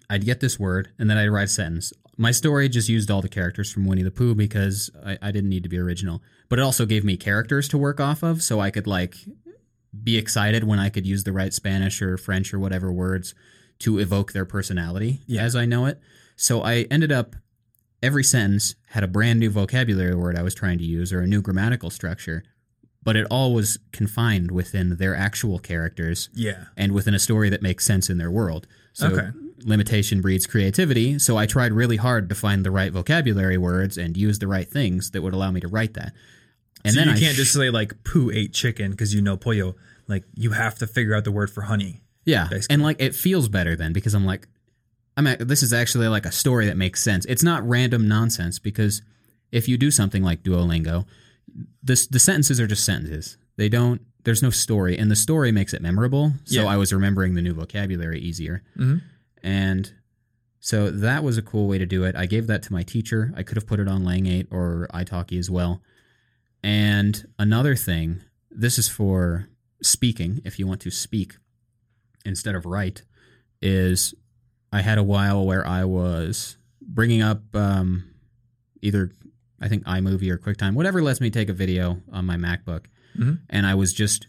I'd 0.09 0.25
get 0.25 0.39
this 0.39 0.59
word 0.59 0.89
and 0.97 1.09
then 1.09 1.17
I'd 1.17 1.27
write 1.29 1.43
a 1.45 1.47
sentence. 1.47 1.93
My 2.19 2.31
story 2.31 2.67
just 2.69 2.89
used 2.89 3.11
all 3.11 3.21
the 3.21 3.29
characters 3.29 3.71
from 3.71 3.85
Winnie 3.85 4.01
the 4.03 4.09
Pooh 4.11 4.33
because 4.33 4.89
I, 5.05 5.17
I 5.21 5.31
didn't 5.31 5.49
need 5.49 5.63
to 5.63 5.69
be 5.69 5.77
original. 5.77 6.23
But 6.49 6.57
it 6.59 6.63
also 6.63 6.85
gave 6.87 7.03
me 7.03 7.15
characters 7.17 7.67
to 7.69 7.77
work 7.77 7.99
off 7.99 8.23
of 8.23 8.41
so 8.41 8.59
I 8.59 8.71
could 8.71 8.87
like 8.87 9.17
be 10.03 10.17
excited 10.17 10.63
when 10.63 10.79
I 10.79 10.89
could 10.89 11.05
use 11.07 11.23
the 11.23 11.31
right 11.31 11.53
Spanish 11.53 12.01
or 12.01 12.17
French 12.17 12.53
or 12.53 12.59
whatever 12.59 12.91
words 12.91 13.33
to 13.79 13.99
evoke 13.99 14.33
their 14.33 14.45
personality 14.45 15.21
Yeah. 15.27 15.43
as 15.43 15.55
I 15.55 15.65
know 15.65 15.85
it. 15.85 15.99
So 16.35 16.61
I 16.63 16.87
ended 16.91 17.11
up 17.11 17.35
every 18.03 18.23
sentence 18.23 18.75
had 18.89 19.03
a 19.03 19.07
brand 19.07 19.39
new 19.39 19.49
vocabulary 19.49 20.15
word 20.15 20.35
I 20.37 20.43
was 20.43 20.53
trying 20.53 20.77
to 20.79 20.83
use 20.85 21.11
or 21.11 21.21
a 21.21 21.27
new 21.27 21.41
grammatical 21.41 21.89
structure, 21.89 22.43
but 23.03 23.15
it 23.15 23.25
all 23.31 23.53
was 23.53 23.79
confined 23.91 24.51
within 24.51 24.97
their 24.97 25.15
actual 25.15 25.57
characters 25.59 26.29
Yeah. 26.33 26.65
and 26.75 26.91
within 26.91 27.13
a 27.15 27.19
story 27.19 27.49
that 27.49 27.61
makes 27.61 27.85
sense 27.85 28.09
in 28.09 28.17
their 28.17 28.29
world. 28.31 28.67
So 28.93 29.07
Okay. 29.09 29.29
limitation 29.63 30.21
breeds 30.21 30.45
creativity. 30.45 31.17
So 31.17 31.37
I 31.37 31.45
tried 31.47 31.71
really 31.73 31.97
hard 31.97 32.29
to 32.29 32.35
find 32.35 32.63
the 32.63 32.71
right 32.71 32.91
vocabulary 32.91 33.57
words 33.57 33.97
and 33.97 34.15
use 34.15 34.37
the 34.39 34.47
right 34.47 34.69
things 34.69 35.11
that 35.11 35.21
would 35.23 35.33
allow 35.33 35.49
me 35.51 35.59
to 35.61 35.67
write 35.67 35.93
that. 35.95 36.13
And 36.87 36.93
so 36.95 36.99
then 36.99 37.07
you 37.09 37.13
I 37.13 37.19
can't 37.19 37.33
sh- 37.33 37.37
just 37.37 37.53
say 37.53 37.69
like 37.69 38.03
poo 38.03 38.31
ate 38.31 38.53
chicken 38.53 38.91
because 38.91 39.13
you 39.13 39.21
know 39.21 39.37
pollo. 39.37 39.75
Like 40.07 40.23
you 40.35 40.51
have 40.51 40.75
to 40.79 40.87
figure 40.87 41.13
out 41.15 41.23
the 41.25 41.31
word 41.31 41.49
for 41.49 41.61
honey. 41.63 42.01
Yeah, 42.25 42.47
basically. 42.49 42.73
and 42.73 42.83
like 42.83 43.01
it 43.01 43.15
feels 43.15 43.47
better 43.49 43.75
then 43.75 43.93
because 43.93 44.13
I'm 44.13 44.25
like, 44.25 44.47
I'm 45.15 45.27
at, 45.27 45.47
this 45.47 45.63
is 45.63 45.71
actually 45.73 46.07
like 46.09 46.25
a 46.25 46.31
story 46.31 46.65
that 46.67 46.77
makes 46.77 47.01
sense. 47.01 47.25
It's 47.25 47.43
not 47.43 47.67
random 47.67 48.07
nonsense 48.07 48.59
because 48.59 49.01
if 49.51 49.67
you 49.69 49.77
do 49.77 49.91
something 49.91 50.23
like 50.23 50.43
Duolingo, 50.43 51.05
this 51.81 52.07
the 52.07 52.19
sentences 52.19 52.59
are 52.59 52.67
just 52.67 52.83
sentences. 52.85 53.37
They 53.55 53.69
don't. 53.69 54.01
There's 54.23 54.43
no 54.43 54.49
story, 54.49 54.97
and 54.97 55.09
the 55.09 55.15
story 55.15 55.51
makes 55.53 55.73
it 55.73 55.81
memorable. 55.81 56.33
So 56.43 56.63
Yeah. 56.63 56.67
I 56.67 56.75
was 56.77 56.91
remembering 56.91 57.33
the 57.35 57.41
new 57.41 57.53
vocabulary 57.53 58.19
easier, 58.19 58.61
Mhm. 58.77 59.01
and 59.41 59.91
so 60.59 60.91
that 60.91 61.23
was 61.23 61.37
a 61.37 61.41
cool 61.41 61.67
way 61.67 61.77
to 61.77 61.85
do 61.85 62.03
it. 62.03 62.13
I 62.15 62.25
gave 62.25 62.47
that 62.47 62.61
to 62.63 62.73
my 62.73 62.83
teacher. 62.83 63.31
I 63.37 63.43
could 63.43 63.55
have 63.55 63.65
put 63.65 63.79
it 63.79 63.87
on 63.87 64.03
Lang 64.03 64.25
8 64.27 64.47
or 64.51 64.87
italki 64.93 65.39
as 65.39 65.49
well. 65.49 65.81
And 66.63 67.27
another 67.39 67.75
thing, 67.75 68.21
this 68.51 68.77
is 68.77 68.87
for 68.89 69.47
speaking. 69.81 70.41
If 70.43 70.59
you 70.59 70.67
want 70.67 70.81
to 70.81 70.91
speak 70.91 71.35
instead 72.25 72.55
of 72.55 72.65
write, 72.65 73.03
is 73.61 74.13
I 74.71 74.81
had 74.81 74.97
a 74.97 75.03
while 75.03 75.45
where 75.45 75.65
I 75.65 75.85
was 75.85 76.57
bringing 76.81 77.21
up 77.21 77.41
um, 77.55 78.09
either 78.81 79.11
I 79.61 79.67
think 79.67 79.83
iMovie 79.85 80.29
or 80.29 80.37
QuickTime, 80.37 80.73
whatever 80.73 81.01
lets 81.01 81.19
me 81.21 81.29
take 81.29 81.49
a 81.49 81.53
video 81.53 82.01
on 82.11 82.25
my 82.25 82.35
MacBook, 82.37 82.85
Mhm. 83.17 83.39
and 83.49 83.65
I 83.65 83.73
was 83.75 83.93
just 83.93 84.27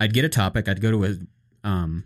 I'd 0.00 0.12
get 0.14 0.24
a 0.24 0.28
topic, 0.28 0.68
I'd 0.68 0.80
go 0.80 0.90
to 0.90 1.04
a 1.04 1.66
um, 1.68 2.04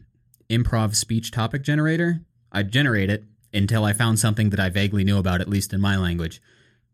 improv 0.48 0.94
speech 0.94 1.30
topic 1.32 1.62
generator, 1.62 2.20
I'd 2.52 2.70
generate 2.72 3.10
it 3.10 3.24
until 3.52 3.84
I 3.84 3.92
found 3.92 4.18
something 4.20 4.50
that 4.50 4.60
I 4.60 4.68
vaguely 4.68 5.02
knew 5.04 5.18
about, 5.18 5.40
at 5.40 5.48
least 5.48 5.72
in 5.72 5.80
my 5.80 5.96
language, 5.96 6.40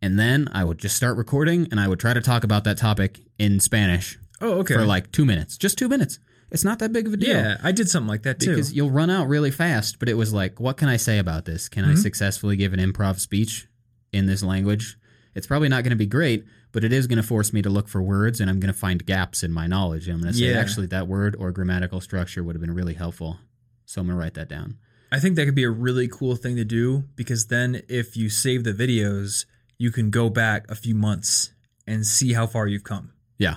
and 0.02 0.18
then 0.18 0.48
I 0.52 0.64
would 0.64 0.78
just 0.78 0.96
start 0.96 1.16
recording 1.16 1.68
and 1.70 1.80
I 1.80 1.88
would 1.88 2.00
try 2.00 2.12
to 2.14 2.20
talk 2.20 2.44
about 2.44 2.64
that 2.64 2.78
topic 2.78 3.20
in 3.38 3.60
Spanish 3.60 4.18
Oh, 4.40 4.58
okay. 4.60 4.74
for 4.74 4.84
like 4.84 5.10
two 5.12 5.24
minutes, 5.24 5.56
just 5.56 5.78
two 5.78 5.88
minutes. 5.88 6.18
It's 6.50 6.62
not 6.64 6.78
that 6.78 6.92
big 6.92 7.06
of 7.08 7.12
a 7.14 7.16
deal 7.16 7.30
yeah, 7.36 7.56
I 7.62 7.72
did 7.72 7.88
something 7.88 8.08
like 8.08 8.22
that 8.22 8.38
too. 8.38 8.50
because 8.50 8.72
you'll 8.72 8.90
run 8.90 9.10
out 9.10 9.26
really 9.28 9.50
fast. 9.50 9.98
But 9.98 10.08
it 10.08 10.14
was 10.14 10.32
like, 10.32 10.60
what 10.60 10.76
can 10.76 10.88
I 10.88 10.96
say 10.96 11.18
about 11.18 11.44
this? 11.44 11.68
Can 11.68 11.84
I 11.84 11.94
Mhm. 11.94 11.98
successfully 11.98 12.56
give 12.56 12.72
an 12.72 12.78
improv 12.80 13.18
speech 13.18 13.66
in 14.12 14.26
this 14.26 14.42
language? 14.44 14.96
It's 15.34 15.46
probably 15.46 15.68
not 15.68 15.82
going 15.82 15.90
to 15.90 15.96
be 15.96 16.06
great, 16.06 16.44
but 16.72 16.84
it 16.84 16.92
is 16.92 17.06
going 17.08 17.16
to 17.16 17.22
force 17.22 17.52
me 17.52 17.62
to 17.62 17.68
look 17.68 17.88
for 17.88 18.00
words, 18.00 18.40
and 18.40 18.48
I'm 18.48 18.60
going 18.60 18.72
to 18.72 18.78
find 18.78 19.04
gaps 19.04 19.42
in 19.42 19.52
my 19.52 19.66
knowledge. 19.66 20.06
And 20.06 20.14
I'm 20.14 20.20
going 20.22 20.32
to 20.32 20.38
say, 20.38 20.46
Yeah. 20.52 20.58
actually, 20.60 20.86
that 20.86 21.08
word 21.08 21.34
or 21.36 21.50
grammatical 21.50 22.00
structure 22.00 22.44
would 22.44 22.54
have 22.54 22.60
been 22.60 22.74
really 22.74 22.94
helpful. 22.94 23.38
So 23.84 24.00
I'm 24.00 24.06
going 24.06 24.16
to 24.16 24.20
write 24.20 24.34
that 24.34 24.48
down. 24.48 24.76
I 25.10 25.18
think 25.18 25.34
that 25.36 25.46
could 25.46 25.54
be 25.54 25.64
a 25.64 25.70
really 25.70 26.06
cool 26.08 26.36
thing 26.36 26.54
to 26.56 26.64
do 26.64 27.04
because 27.16 27.46
then 27.46 27.82
if 27.88 28.16
you 28.16 28.28
save 28.30 28.62
the 28.64 28.72
videos, 28.72 29.46
you 29.78 29.90
can 29.90 30.10
go 30.10 30.28
back 30.30 30.70
a 30.70 30.74
few 30.74 30.94
months 30.94 31.52
and 31.86 32.06
see 32.06 32.32
how 32.32 32.46
far 32.46 32.66
you've 32.66 32.84
come, 32.84 33.12
Yeah. 33.38 33.56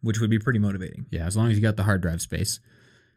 which 0.00 0.20
would 0.20 0.30
be 0.30 0.38
pretty 0.38 0.58
motivating. 0.58 1.06
Yeah. 1.10 1.26
As 1.26 1.36
long 1.36 1.50
as 1.50 1.56
you 1.56 1.62
got 1.62 1.76
the 1.76 1.84
hard 1.84 2.00
drive 2.02 2.20
space. 2.20 2.60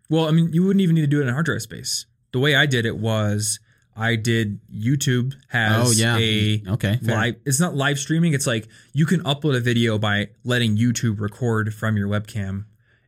Well, 0.09 0.25
I 0.27 0.31
mean, 0.31 0.53
you 0.53 0.63
wouldn't 0.63 0.81
even 0.81 0.95
need 0.95 1.01
to 1.01 1.07
do 1.07 1.19
it 1.19 1.27
in 1.27 1.33
hard 1.33 1.45
drive 1.45 1.61
space. 1.61 2.05
The 2.31 2.39
way 2.39 2.55
I 2.55 2.65
did 2.65 2.85
it 2.85 2.97
was 2.97 3.59
I 3.95 4.15
did 4.15 4.59
YouTube 4.71 5.33
has 5.47 5.88
Oh, 5.88 5.91
yeah. 5.91 6.17
a 6.17 6.63
Okay. 6.73 6.99
fair. 7.03 7.15
live 7.15 7.35
it's 7.45 7.59
not 7.59 7.75
live 7.75 7.97
streaming, 7.97 8.33
it's 8.33 8.45
like 8.47 8.67
you 8.93 9.05
can 9.07 9.21
upload 9.23 9.57
a 9.57 9.59
video 9.59 9.97
by 9.97 10.27
letting 10.43 10.77
YouTube 10.77 11.19
record 11.19 11.73
from 11.73 11.97
your 11.97 12.07
webcam 12.07 12.65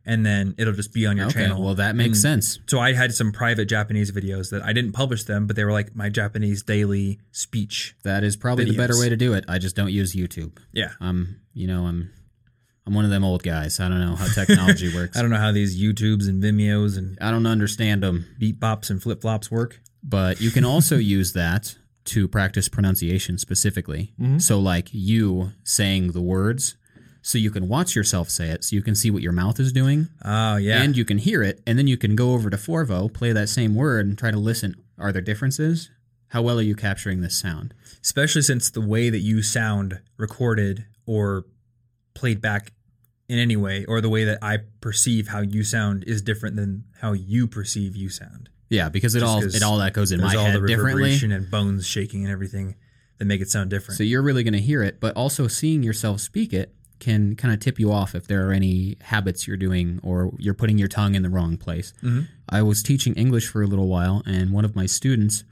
and 0.10 0.26
then 0.26 0.56
it'll 0.58 0.74
just 0.74 0.92
be 0.94 1.06
on 1.06 1.16
your 1.18 1.28
Okay. 1.28 1.42
channel. 1.46 1.64
Well, 1.64 1.76
that 1.76 1.96
makes 1.96 2.24
And 2.24 2.44
sense. 2.44 2.60
So 2.68 2.80
I 2.80 2.94
had 2.94 3.14
some 3.14 3.32
private 3.32 3.66
Japanese 3.68 4.12
videos 4.12 4.50
that 4.50 4.62
I 4.64 4.74
didn't 4.74 4.94
publish 4.94 5.24
them, 5.24 5.46
but 5.48 5.56
they 5.56 5.64
were 5.64 5.72
like 5.72 5.96
my 5.96 6.10
Japanese 6.10 6.64
daily 6.64 7.20
speech. 7.32 7.96
That 8.04 8.24
is 8.24 8.36
probably 8.36 8.66
the 8.66 8.76
better 8.78 8.98
way 9.00 9.08
to 9.10 9.16
do 9.16 9.34
it. 9.34 9.46
I 9.48 9.58
just 9.60 9.76
don't 9.76 9.92
use 9.92 10.16
YouTube. 10.16 10.58
Yeah. 10.74 10.92
I'm, 11.00 11.42
you 11.54 11.68
know, 11.68 11.86
I'm, 11.86 12.12
I'm 12.88 12.94
one 12.96 13.06
of 13.06 13.12
them 13.12 13.24
old 13.24 13.44
guys. 13.44 13.80
I 13.80 13.88
don't 13.88 14.00
know 14.00 14.16
how 14.16 14.26
technology 14.28 14.94
works. 14.96 15.16
I 15.18 15.22
don't 15.22 15.30
know 15.30 15.38
how 15.38 15.52
these 15.52 15.80
YouTubes 15.82 16.28
and 16.28 16.42
Vimeos 16.44 16.98
and 16.98 17.18
I 17.22 17.30
don't 17.30 17.46
understand 17.46 18.02
them. 18.04 18.26
beat 18.40 18.60
bops 18.60 18.90
and 18.90 19.02
flip 19.02 19.22
flops 19.22 19.52
work. 19.52 19.80
but 20.04 20.42
you 20.42 20.50
can 20.50 20.66
also 20.66 20.98
use 21.18 21.34
that 21.34 21.76
to 22.06 22.28
practice 22.28 22.68
pronunciation 22.68 23.38
specifically. 23.38 24.14
Mm-hmm. 24.20 24.40
So, 24.40 24.60
like 24.60 24.88
you 24.92 25.52
saying 25.64 26.14
the 26.14 26.22
words, 26.22 26.76
so 27.22 27.38
you 27.38 27.52
can 27.52 27.68
watch 27.68 27.96
yourself 27.96 28.30
say 28.30 28.50
it, 28.50 28.64
so 28.64 28.76
you 28.76 28.82
can 28.82 28.96
see 28.96 29.12
what 29.12 29.22
your 29.22 29.32
mouth 29.34 29.60
is 29.60 29.72
doing, 29.74 30.08
Oh 30.24 30.56
yeah. 30.58 30.82
and 30.82 30.96
you 30.98 31.06
can 31.06 31.18
hear 31.18 31.44
it, 31.44 31.62
and 31.68 31.78
then 31.78 31.88
you 31.88 31.98
can 31.98 32.16
go 32.16 32.34
over 32.34 32.50
to 32.50 32.58
Forvo, 32.58 33.12
play 33.14 33.32
that 33.34 33.50
same 33.50 33.76
word, 33.76 34.06
and 34.06 34.18
try 34.18 34.32
to 34.32 34.38
listen. 34.40 34.76
Are 34.98 35.12
there 35.12 35.22
differences? 35.22 35.90
How 36.30 36.42
well 36.42 36.60
are 36.60 36.64
you 36.64 36.76
capturing 36.76 37.22
this 37.22 37.36
sound? 37.38 37.74
especially 38.02 38.42
since 38.42 38.70
the 38.70 38.80
way 38.80 39.10
that 39.10 39.20
you 39.20 39.42
sound 39.44 40.00
recorded 40.16 40.86
or 41.06 41.44
played 42.14 42.40
back 42.42 42.72
in 43.28 43.38
any 43.38 43.56
way, 43.58 43.84
or 43.86 44.00
the 44.02 44.10
way 44.10 44.24
that 44.24 44.40
I 44.42 44.60
perceive 44.82 45.28
how 45.28 45.42
you 45.42 45.64
sound 45.64 46.04
is 46.06 46.22
different 46.22 46.56
than 46.56 46.86
how 47.02 47.12
you 47.14 47.46
perceive 47.48 47.96
you 47.96 48.10
sound. 48.10 48.50
Yeah, 48.70 48.90
because 48.90 49.16
it 49.16 49.20
Just 49.20 49.30
all 49.30 49.44
it 49.44 49.64
all 49.64 49.78
that 49.80 49.94
goes 49.94 50.12
in 50.12 50.22
my 50.22 50.34
all 50.36 50.46
head 50.46 50.62
the 50.62 50.68
differently. 50.68 51.20
and 51.24 51.52
bones 51.52 51.86
shaking 51.86 52.24
and 52.24 52.32
everything 52.32 52.76
that 53.18 53.26
make 53.26 53.42
it 53.42 53.50
sound 53.50 53.70
different. 53.70 53.98
So 53.98 54.04
you're 54.04 54.22
really 54.24 54.44
going 54.44 54.54
to 54.54 54.62
hear 54.62 54.82
it, 54.82 55.00
but 55.00 55.16
also 55.16 55.48
seeing 55.48 55.84
yourself 55.84 56.22
speak 56.22 56.54
it 56.54 56.74
can 57.00 57.36
kind 57.36 57.54
of 57.54 57.60
tip 57.60 57.80
you 57.80 57.92
off 57.92 58.14
if 58.16 58.28
there 58.28 58.48
are 58.48 58.52
any 58.52 58.98
habits 59.02 59.48
you're 59.48 59.58
doing 59.58 60.00
or 60.04 60.34
you're 60.38 60.54
putting 60.54 60.78
your 60.78 60.88
tongue 60.88 61.16
in 61.16 61.24
the 61.24 61.30
wrong 61.30 61.58
place. 61.58 61.94
Mhm. 62.04 62.28
I 62.50 62.62
was 62.62 62.84
teaching 62.84 63.14
English 63.14 63.48
for 63.48 63.62
a 63.62 63.68
little 63.68 63.88
while, 63.88 64.22
and 64.26 64.52
one 64.52 64.66
of 64.66 64.76
my 64.76 64.86
students 64.86 65.44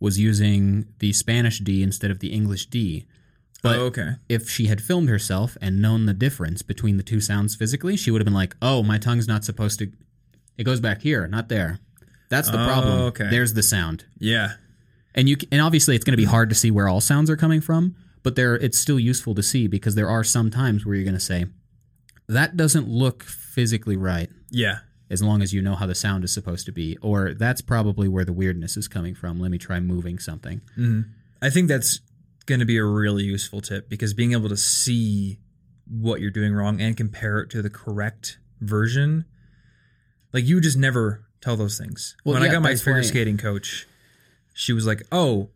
was 0.00 0.18
using 0.18 0.86
the 0.98 1.12
Spanish 1.12 1.60
D 1.60 1.82
instead 1.82 2.10
of 2.10 2.18
the 2.18 2.28
English 2.32 2.66
D. 2.66 3.06
But 3.62 3.76
oh, 3.76 3.82
okay. 3.86 4.16
if 4.28 4.48
she 4.50 4.66
had 4.66 4.80
filmed 4.82 5.08
herself 5.08 5.56
and 5.60 5.80
known 5.80 6.06
the 6.06 6.12
difference 6.14 6.62
between 6.62 6.98
the 6.98 7.02
two 7.02 7.20
sounds 7.20 7.54
physically, 7.56 7.96
she 7.96 8.10
would 8.10 8.20
have 8.20 8.26
been 8.26 8.34
like, 8.34 8.54
"Oh, 8.60 8.82
my 8.82 8.98
tongue's 8.98 9.26
not 9.26 9.44
supposed 9.44 9.78
to. 9.78 9.90
It 10.58 10.64
goes 10.64 10.80
back 10.80 11.02
here, 11.02 11.26
not 11.26 11.48
there." 11.48 11.78
That's 12.28 12.50
the 12.50 12.60
Oh, 12.60 12.66
problem. 12.66 13.00
okay. 13.10 13.28
There's 13.30 13.54
the 13.54 13.62
sound 13.62 14.04
Yeah. 14.18 14.54
and 15.14 15.28
you 15.28 15.36
and 15.50 15.60
obviously 15.62 15.94
it's 15.96 16.04
going 16.04 16.12
to 16.12 16.16
be 16.18 16.24
hard 16.24 16.48
to 16.50 16.54
see 16.54 16.70
where 16.70 16.88
all 16.88 17.00
sounds 17.00 17.30
are 17.30 17.36
coming 17.36 17.60
from 17.62 17.94
but 18.26 18.34
there 18.34 18.56
it's 18.56 18.76
still 18.76 18.98
useful 18.98 19.36
to 19.36 19.42
see 19.42 19.68
because 19.68 19.94
there 19.94 20.08
are 20.08 20.24
some 20.24 20.50
times 20.50 20.84
where 20.84 20.96
you're 20.96 21.04
going 21.04 21.14
to 21.14 21.20
say 21.20 21.46
that 22.26 22.56
doesn't 22.56 22.88
look 22.88 23.22
physically 23.22 23.96
right 23.96 24.28
Yeah. 24.50 24.78
as 25.08 25.22
long 25.22 25.42
as 25.42 25.54
you 25.54 25.62
know 25.62 25.76
how 25.76 25.86
the 25.86 25.94
sound 25.94 26.24
is 26.24 26.34
supposed 26.34 26.66
to 26.66 26.72
be 26.72 26.98
or 27.00 27.34
that's 27.34 27.60
probably 27.60 28.08
where 28.08 28.24
the 28.24 28.32
weirdness 28.32 28.76
is 28.76 28.88
coming 28.88 29.14
from 29.14 29.38
let 29.38 29.52
me 29.52 29.58
try 29.58 29.78
moving 29.78 30.18
something 30.18 30.60
mm-hmm. 30.76 31.02
I 31.40 31.50
think 31.50 31.68
that's 31.68 32.00
going 32.46 32.58
to 32.58 32.66
be 32.66 32.78
a 32.78 32.84
really 32.84 33.22
useful 33.22 33.60
tip 33.60 33.88
because 33.88 34.12
being 34.12 34.32
able 34.32 34.48
to 34.48 34.56
see 34.56 35.38
what 35.88 36.20
you're 36.20 36.32
doing 36.32 36.52
wrong 36.52 36.80
and 36.80 36.96
compare 36.96 37.38
it 37.38 37.50
to 37.50 37.62
the 37.62 37.70
correct 37.70 38.38
version, 38.60 39.24
like 40.32 40.44
you 40.44 40.56
would 40.56 40.64
just 40.64 40.78
never 40.78 41.24
tell 41.40 41.56
those 41.56 41.78
things. 41.78 42.16
Well, 42.24 42.34
when 42.34 42.42
I 42.42 42.50
got 42.50 42.62
my 42.62 42.74
figure 42.74 43.02
skating 43.02 43.36
coach, 43.36 43.86
she 44.54 44.72
was 44.72 44.86
like, 44.86 45.02
"Oh, 45.12 45.50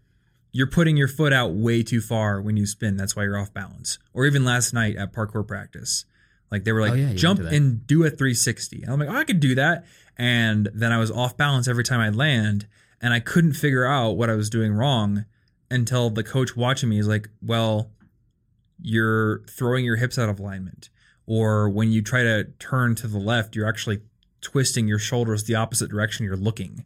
you're 0.53 0.67
putting 0.67 0.97
your 0.97 1.09
foot 1.09 1.33
out 1.33 1.53
way 1.53 1.83
too 1.83 2.01
far 2.01 2.41
when 2.41 2.57
you 2.57 2.67
spin. 2.67 2.97
That's 2.97 3.15
why 3.15 3.25
you're 3.25 3.39
off 3.39 3.53
balance." 3.53 3.99
Or 4.13 4.27
even 4.27 4.45
last 4.45 4.73
night 4.73 4.97
at 4.97 5.13
parkour 5.13 5.47
practice, 5.47 6.05
like 6.51 6.65
they 6.65 6.73
were 6.73 6.81
like, 6.81 6.93
Oh, 6.93 6.97
yeah, 6.97 7.15
"Jump 7.15 7.39
went 7.41 7.51
to 7.51 7.55
that. 7.55 7.63
and 7.63 7.87
do 7.87 8.05
a 8.05 8.11
360." 8.11 8.83
And 8.83 8.93
I'm 8.93 8.99
like, 8.99 9.09
"Oh, 9.09 9.17
I 9.17 9.25
could 9.25 9.41
do 9.41 9.55
that." 9.55 9.85
And 10.17 10.69
then 10.75 10.93
I 10.93 10.99
was 10.99 11.11
off 11.11 11.37
balance 11.37 11.69
every 11.69 11.85
time 11.85 12.01
I'd 12.01 12.17
land, 12.17 12.67
and 13.01 13.15
I 13.15 13.21
couldn't 13.21 13.53
figure 13.55 13.87
out 13.87 14.17
what 14.17 14.29
I 14.29 14.35
was 14.35 14.51
doing 14.51 14.73
wrong 14.73 15.25
until 15.71 16.11
the 16.11 16.25
coach 16.25 16.57
watching 16.57 16.89
me 16.89 16.99
is 16.99 17.07
like, 17.07 17.29
"Well, 17.41 17.93
you're 18.83 19.43
throwing 19.47 19.85
your 19.85 19.97
hips 19.97 20.19
out 20.19 20.29
of 20.29 20.39
alignment." 20.39 20.91
Or 21.27 21.69
when 21.71 21.93
you 21.93 22.03
try 22.03 22.23
to 22.25 22.45
turn 22.59 22.97
to 22.97 23.07
the 23.07 23.19
left, 23.19 23.55
you're 23.55 23.69
actually 23.69 24.01
twisting 24.41 24.89
your 24.89 24.99
shoulders 24.99 25.45
the 25.45 25.55
opposite 25.55 25.91
direction 25.91 26.25
you're 26.25 26.37
looking. 26.37 26.85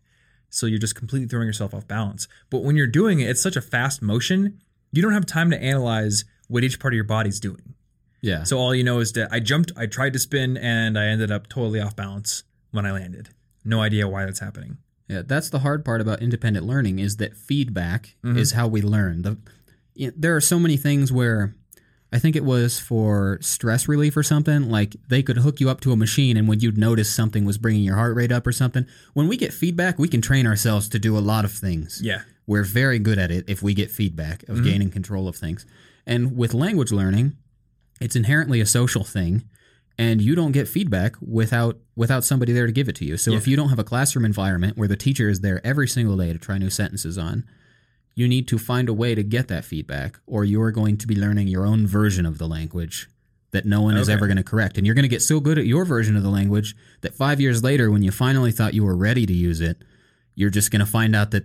So 0.54 0.66
you're 0.66 0.78
just 0.78 0.94
completely 0.94 1.28
throwing 1.28 1.46
yourself 1.46 1.74
off 1.74 1.86
balance. 1.88 2.28
But 2.50 2.62
when 2.62 2.76
you're 2.76 2.86
doing 2.86 3.20
it, 3.20 3.28
it's 3.28 3.42
such 3.42 3.56
a 3.56 3.60
fast 3.62 4.02
motion, 4.02 4.60
you 4.92 5.02
don't 5.02 5.12
have 5.12 5.26
time 5.26 5.50
to 5.50 5.60
analyze 5.62 6.24
what 6.48 6.62
each 6.64 6.78
part 6.78 6.94
of 6.94 6.96
your 6.96 7.04
body's 7.04 7.40
doing. 7.40 7.74
yeah 8.20 8.42
So 8.44 8.58
all 8.58 8.74
you 8.74 8.84
know 8.84 9.00
is 9.00 9.12
that 9.12 9.28
I 9.32 9.40
jumped, 9.40 9.72
I 9.76 9.86
tried 9.86 10.12
to 10.12 10.18
spin, 10.18 10.56
and 10.56 10.98
I 10.98 11.06
ended 11.06 11.30
up 11.32 11.48
totally 11.48 11.80
off 11.80 11.96
balance 11.96 12.44
when 12.70 12.86
I 12.86 12.92
landed. 12.92 13.30
No 13.64 13.80
idea 13.80 14.06
why 14.08 14.24
that's 14.24 14.40
happening. 14.40 14.78
Yeah, 15.08 15.22
that's 15.26 15.50
the 15.50 15.58
hard 15.60 15.84
part 15.84 16.00
about 16.00 16.22
independent 16.22 16.64
learning 16.66 16.98
is 16.98 17.16
that 17.16 17.36
feedback 17.36 18.14
Mhm. 18.24 18.38
is 18.38 18.52
how 18.52 18.66
we 18.68 18.80
learn. 18.82 19.22
The 19.22 19.36
there 20.16 20.34
are 20.34 20.40
so 20.40 20.58
many 20.58 20.76
things 20.76 21.12
where 21.12 21.54
I 22.14 22.20
think 22.20 22.36
it 22.36 22.44
was 22.44 22.78
for 22.78 23.38
stress 23.40 23.88
relief 23.88 24.16
or 24.16 24.22
something, 24.22 24.70
like 24.70 24.94
they 25.08 25.20
could 25.20 25.38
hook 25.38 25.58
you 25.60 25.68
up 25.68 25.80
to 25.80 25.90
a 25.90 25.96
machine 25.96 26.36
and 26.36 26.46
when 26.46 26.60
you'd 26.60 26.78
notice 26.78 27.12
something 27.12 27.44
was 27.44 27.58
bringing 27.58 27.82
your 27.82 27.96
heart 27.96 28.14
rate 28.14 28.30
up 28.30 28.46
or 28.46 28.52
something, 28.52 28.86
when 29.14 29.26
we 29.26 29.36
get 29.36 29.52
feedback, 29.52 29.98
we 29.98 30.06
can 30.06 30.20
train 30.22 30.46
ourselves 30.46 30.88
to 30.90 31.00
do 31.00 31.18
a 31.18 31.20
lot 31.20 31.44
of 31.44 31.50
things. 31.52 32.00
Yeah. 32.02 32.22
We're 32.46 32.62
very 32.62 33.00
good 33.00 33.18
at 33.18 33.32
it 33.32 33.44
if 33.48 33.62
we 33.62 33.74
get 33.74 33.90
feedback 33.90 34.44
of 34.48 34.58
Mhm. 34.58 34.64
gaining 34.64 34.90
control 34.90 35.26
of 35.26 35.34
things. 35.34 35.66
And 36.06 36.36
with 36.36 36.54
language 36.54 36.92
learning, 36.92 37.32
it's 38.00 38.14
inherently 38.14 38.60
a 38.60 38.66
social 38.66 39.02
thing 39.02 39.42
and 39.98 40.22
you 40.22 40.36
don't 40.36 40.52
get 40.52 40.68
feedback 40.68 41.16
without 41.20 41.78
without 41.96 42.24
somebody 42.24 42.52
there 42.52 42.66
to 42.66 42.72
give 42.72 42.88
it 42.88 42.94
to 42.96 43.04
you. 43.04 43.16
So 43.16 43.32
Yeah. 43.32 43.38
if 43.38 43.48
you 43.48 43.56
don't 43.56 43.70
have 43.70 43.78
a 43.80 43.84
classroom 43.84 44.24
environment 44.24 44.76
where 44.76 44.88
the 44.88 44.96
teacher 44.96 45.28
is 45.28 45.40
there 45.40 45.64
every 45.66 45.88
single 45.88 46.16
day 46.16 46.32
to 46.32 46.38
try 46.38 46.58
new 46.58 46.70
sentences 46.70 47.16
on, 47.18 47.44
you 48.14 48.28
need 48.28 48.46
to 48.48 48.58
find 48.58 48.88
a 48.88 48.92
way 48.94 49.14
to 49.14 49.22
get 49.22 49.48
that 49.48 49.64
feedback 49.64 50.18
or 50.26 50.44
you're 50.44 50.70
going 50.70 50.96
to 50.98 51.06
be 51.06 51.16
learning 51.16 51.48
your 51.48 51.66
own 51.66 51.86
version 51.86 52.24
of 52.26 52.38
the 52.38 52.46
language 52.46 53.08
that 53.50 53.64
no 53.64 53.80
one 53.82 53.96
is 53.96 54.08
ever 54.08 54.26
going 54.26 54.36
to 54.36 54.42
correct. 54.42 54.76
And 54.78 54.86
you're 54.86 54.94
going 54.94 55.04
to 55.04 55.08
get 55.08 55.22
so 55.22 55.38
good 55.40 55.58
at 55.58 55.66
your 55.66 55.84
version 55.84 56.16
of 56.16 56.22
the 56.22 56.28
language 56.30 56.74
that 57.02 57.14
5 57.14 57.40
years 57.40 57.62
later 57.62 57.90
when 57.90 58.02
you 58.02 58.10
finally 58.10 58.50
thought 58.52 58.74
you 58.74 58.84
were 58.84 58.96
ready 58.96 59.26
to 59.26 59.32
use 59.32 59.60
it, 59.60 59.78
you're 60.34 60.50
just 60.50 60.70
going 60.72 60.80
to 60.80 60.86
find 60.86 61.14
out 61.14 61.30
that 61.32 61.44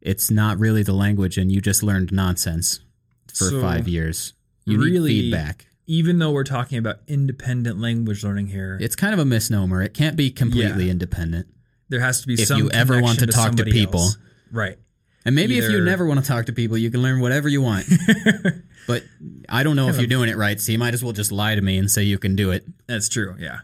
it's 0.00 0.30
not 0.30 0.58
really 0.58 0.82
the 0.82 0.92
language 0.92 1.38
and 1.38 1.50
you 1.52 1.60
just 1.60 1.82
learned 1.82 2.12
nonsense 2.12 2.80
for 3.28 3.44
So, 3.50 3.60
5 3.60 3.86
years. 3.88 4.32
You 4.64 4.78
really- 4.78 5.12
need 5.12 5.20
feedback. 5.22 5.66
Even 5.88 6.18
though 6.18 6.32
we're 6.32 6.42
talking 6.42 6.78
about 6.78 6.96
independent 7.06 7.78
language 7.80 8.24
learning 8.24 8.48
here, 8.48 8.76
It's 8.80 8.96
kind 8.96 9.12
of 9.14 9.20
a 9.20 9.24
misnomer. 9.24 9.82
It 9.82 9.94
can't 9.94 10.16
be 10.16 10.30
completely 10.30 10.86
Yeah. 10.86 10.92
independent. 10.92 11.46
there 11.88 12.00
has 12.00 12.20
to 12.22 12.26
be 12.26 12.34
if 12.34 12.48
some 12.48 12.58
you 12.58 12.68
ever 12.70 12.94
want 13.00 13.18
connection 13.20 13.26
to 13.28 13.32
talk 13.32 13.54
to 13.58 13.64
people. 13.64 14.00
else. 14.00 14.18
Right. 14.50 14.76
And 15.26 15.34
maybe 15.34 15.58
if 15.58 15.70
you 15.70 15.80
never 15.84 16.06
want 16.06 16.20
to 16.20 16.26
talk 16.26 16.46
to 16.46 16.52
people, 16.52 16.78
you 16.78 16.90
can 16.90 17.02
learn 17.02 17.20
whatever 17.20 17.48
you 17.48 17.60
want. 17.60 17.84
but 18.86 19.02
I 19.48 19.62
don't 19.62 19.76
know 19.76 19.88
if 19.88 19.98
you're 19.98 20.06
doing 20.06 20.28
it 20.30 20.36
right, 20.36 20.60
so 20.60 20.72
you 20.72 20.78
might 20.78 20.94
as 20.94 21.02
well 21.02 21.12
just 21.12 21.32
lie 21.32 21.54
to 21.54 21.60
me 21.60 21.76
and 21.78 21.90
say 21.90 22.02
you 22.04 22.18
can 22.18 22.36
do 22.36 22.50
it. 22.52 22.64
That's 22.86 23.08
true, 23.08 23.34
yeah. 23.38 23.58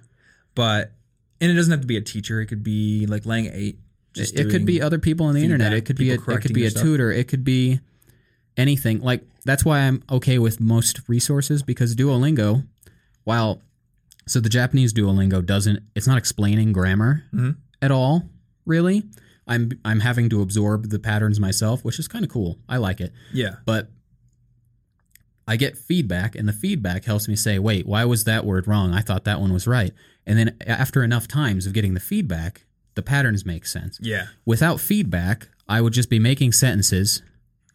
But 0.55 0.93
and 1.41 1.51
it 1.51 1.55
doesn't 1.55 1.71
have 1.71 1.81
to 1.81 1.87
be 1.87 1.97
a 1.97 2.01
teacher. 2.03 2.41
It 2.41 2.47
could 2.47 2.63
be 2.63 3.07
like 3.07 3.25
Lang 3.27 3.47
Eight. 3.47 3.79
Just 4.15 4.39
it 4.39 4.51
could 4.51 4.67
be 4.67 4.83
other 4.83 4.99
people 4.99 5.27
on 5.27 5.35
the 5.35 5.43
internet. 5.43 5.73
It 5.73 5.83
could 5.87 5.97
be 5.97 6.11
a, 6.11 6.15
it 6.15 6.21
could 6.43 6.53
be 6.53 6.67
a 6.67 6.71
tutor. 6.71 7.11
It 7.11 7.29
could 7.29 7.45
be 7.45 7.81
anything. 8.57 9.01
Like 9.01 9.23
that's 9.45 9.65
why 9.65 9.81
I'm 9.81 10.03
okay 10.11 10.39
with 10.39 10.61
most 10.61 11.01
resources 11.09 11.63
because 11.63 11.95
Duolingo, 11.97 12.67
while 13.25 13.63
so 14.27 14.39
the 14.41 14.49
Japanese 14.51 14.93
Duolingo 14.93 15.45
doesn't, 15.45 15.81
it's 15.95 16.07
not 16.07 16.19
explaining 16.19 16.73
grammar 16.73 17.25
Mhm. 17.33 17.57
at 17.81 17.91
all. 17.91 18.29
Really, 18.67 19.03
I'm 19.53 19.71
I'm 19.85 20.01
having 20.01 20.29
to 20.31 20.43
absorb 20.43 20.91
the 20.91 20.99
patterns 20.99 21.39
myself, 21.41 21.85
which 21.85 21.99
is 21.99 22.09
kind 22.09 22.25
of 22.25 22.31
cool. 22.31 22.59
I 22.69 22.77
like 22.79 23.01
it. 23.01 23.13
yeah, 23.33 23.57
but 23.67 23.91
I 25.47 25.57
get 25.57 25.77
feedback, 25.77 26.35
and 26.37 26.49
the 26.49 26.53
feedback 26.53 27.05
helps 27.05 27.27
me 27.29 27.35
say, 27.37 27.59
wait, 27.59 27.87
why 27.87 28.05
was 28.05 28.25
that 28.25 28.45
word 28.45 28.67
wrong? 28.69 28.95
I 28.95 29.01
thought 29.01 29.25
that 29.25 29.41
one 29.41 29.53
was 29.53 29.67
right. 29.67 29.93
And 30.27 30.39
then 30.39 30.57
after 30.67 31.03
enough 31.03 31.27
times 31.27 31.67
of 31.67 31.73
getting 31.73 31.95
the 31.95 32.01
feedback, 32.01 32.65
the 32.95 33.03
patterns 33.03 33.45
make 33.45 33.67
sense. 33.67 33.99
yeah, 34.01 34.27
Without 34.45 34.79
feedback, 34.81 35.49
I 35.69 35.81
would 35.81 35.93
just 35.93 36.09
be 36.09 36.21
making 36.21 36.53
sentences, 36.53 37.23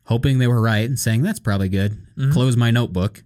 hoping 0.06 0.38
they 0.40 0.48
were 0.48 0.62
right, 0.62 0.88
and 0.88 0.98
saying, 0.98 1.24
that's 1.24 1.40
probably 1.40 1.68
good. 1.70 1.98
Mhm. 2.18 2.32
Close 2.32 2.56
my 2.56 2.72
notebook. 2.72 3.24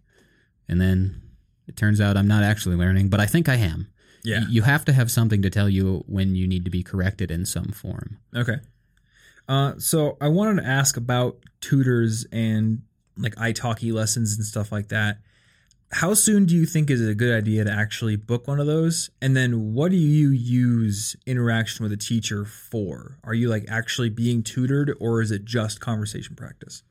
And 0.68 0.82
then 0.82 1.22
it 1.68 1.76
turns 1.78 2.02
out 2.02 2.18
I'm 2.18 2.28
not 2.28 2.44
actually 2.44 2.76
learning, 2.78 3.10
but 3.10 3.20
I 3.20 3.28
think 3.28 3.48
I 3.48 3.56
am. 3.56 3.88
Yeah. 4.24 4.46
You 4.50 4.62
have 4.64 4.86
to 4.86 4.94
have 4.94 5.10
something 5.10 5.42
to 5.42 5.50
tell 5.50 5.70
you 5.70 6.04
when 6.08 6.36
you 6.36 6.48
need 6.48 6.66
to 6.66 6.72
be 6.72 6.84
corrected 6.84 7.32
in 7.32 7.46
some 7.46 7.70
form. 7.70 8.20
Okay. 8.36 8.58
Uh, 9.48 9.74
so 9.78 10.18
I 10.22 10.28
wanted 10.28 10.62
to 10.62 10.68
ask 10.68 10.98
about 10.98 11.38
tutors 11.60 12.26
and 12.32 12.84
like 13.18 13.36
italki 13.36 13.92
lessons 13.92 14.36
and 14.36 14.46
stuff 14.46 14.72
like 14.72 14.90
that. 14.90 15.18
How 15.94 16.14
soon 16.14 16.46
do 16.46 16.56
you 16.56 16.66
think 16.66 16.90
is 16.90 17.06
a 17.06 17.14
good 17.14 17.36
idea 17.36 17.66
to 17.66 17.72
actually 17.72 18.16
book 18.16 18.48
one 18.48 18.62
of 18.62 18.66
those? 18.66 19.10
And 19.22 19.36
then 19.36 19.74
what 19.74 19.92
do 19.92 19.98
you 19.98 20.30
use 20.30 21.18
interaction 21.26 21.84
with 21.84 21.92
a 21.92 21.98
teacher 21.98 22.46
for? 22.46 23.18
Are 23.26 23.34
you 23.34 23.50
like 23.50 23.66
actually 23.68 24.10
being 24.10 24.42
tutored 24.42 24.96
or 25.02 25.22
is 25.22 25.32
it 25.32 25.44
just 25.44 25.82
conversation 25.82 26.36
practice? 26.36 26.84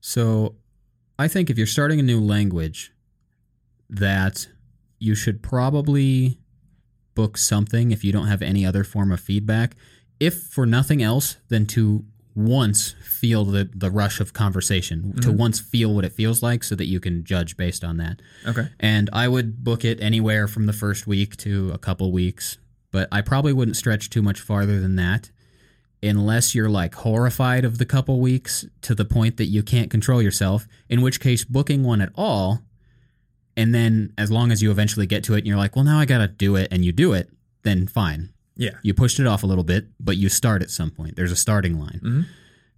So 0.00 0.56
I 1.18 1.26
think 1.26 1.48
if 1.48 1.56
you're 1.56 1.66
starting 1.66 2.00
a 2.00 2.02
new 2.02 2.20
language, 2.20 2.92
that 3.88 4.46
you 4.98 5.14
should 5.14 5.42
probably 5.42 6.38
book 7.18 7.36
something 7.36 7.90
if 7.90 8.04
you 8.04 8.12
don't 8.12 8.28
have 8.28 8.42
any 8.42 8.64
other 8.64 8.84
form 8.84 9.10
of 9.10 9.18
feedback. 9.18 9.74
If 10.20 10.40
for 10.40 10.64
nothing 10.64 11.02
else 11.02 11.36
than 11.48 11.66
to 11.66 12.04
once 12.36 12.94
feel 13.02 13.44
the, 13.44 13.68
the 13.74 13.90
rush 13.90 14.20
of 14.20 14.32
conversation, 14.32 15.14
to 15.14 15.28
mm-hmm. 15.28 15.36
once 15.36 15.58
feel 15.58 15.92
what 15.92 16.04
it 16.04 16.12
feels 16.12 16.44
like 16.44 16.62
so 16.62 16.76
that 16.76 16.86
you 16.86 17.00
can 17.00 17.24
judge 17.24 17.56
based 17.56 17.82
on 17.82 17.96
that. 17.96 18.22
Okay. 18.46 18.68
And 18.78 19.10
I 19.12 19.26
would 19.26 19.64
book 19.64 19.84
it 19.84 20.00
anywhere 20.00 20.46
from 20.46 20.66
the 20.66 20.72
first 20.72 21.08
week 21.08 21.36
to 21.38 21.72
a 21.74 21.78
couple 21.78 22.12
weeks, 22.12 22.58
but 22.92 23.08
I 23.10 23.20
probably 23.20 23.52
wouldn't 23.52 23.76
stretch 23.76 24.10
too 24.10 24.22
much 24.22 24.40
farther 24.40 24.78
than 24.78 24.94
that 24.94 25.32
unless 26.00 26.54
you're 26.54 26.68
like 26.68 26.94
horrified 26.94 27.64
of 27.64 27.78
the 27.78 27.84
couple 27.84 28.20
weeks 28.20 28.64
to 28.82 28.94
the 28.94 29.04
point 29.04 29.38
that 29.38 29.46
you 29.46 29.64
can't 29.64 29.90
control 29.90 30.22
yourself, 30.22 30.68
in 30.88 31.02
which 31.02 31.18
case 31.18 31.44
booking 31.44 31.82
one 31.82 32.00
at 32.00 32.12
all 32.14 32.62
and 33.58 33.74
then 33.74 34.12
as 34.16 34.30
long 34.30 34.50
as 34.52 34.62
you 34.62 34.70
eventually 34.70 35.06
get 35.06 35.24
to 35.24 35.34
it 35.34 35.38
and 35.38 35.46
you're 35.46 35.58
like, 35.58 35.76
"Well, 35.76 35.84
now 35.84 35.98
I 35.98 36.06
got 36.06 36.18
to 36.18 36.28
do 36.28 36.56
it," 36.56 36.68
and 36.70 36.82
you 36.84 36.92
do 36.92 37.12
it, 37.12 37.28
then 37.64 37.86
fine. 37.86 38.30
Yeah. 38.56 38.70
You 38.82 38.94
pushed 38.94 39.20
it 39.20 39.26
off 39.26 39.42
a 39.42 39.46
little 39.46 39.64
bit, 39.64 39.86
but 40.00 40.16
you 40.16 40.28
start 40.30 40.62
at 40.62 40.70
some 40.70 40.90
point. 40.90 41.16
There's 41.16 41.30
a 41.32 41.36
starting 41.36 41.78
line. 41.78 42.00
Mhm. 42.02 42.26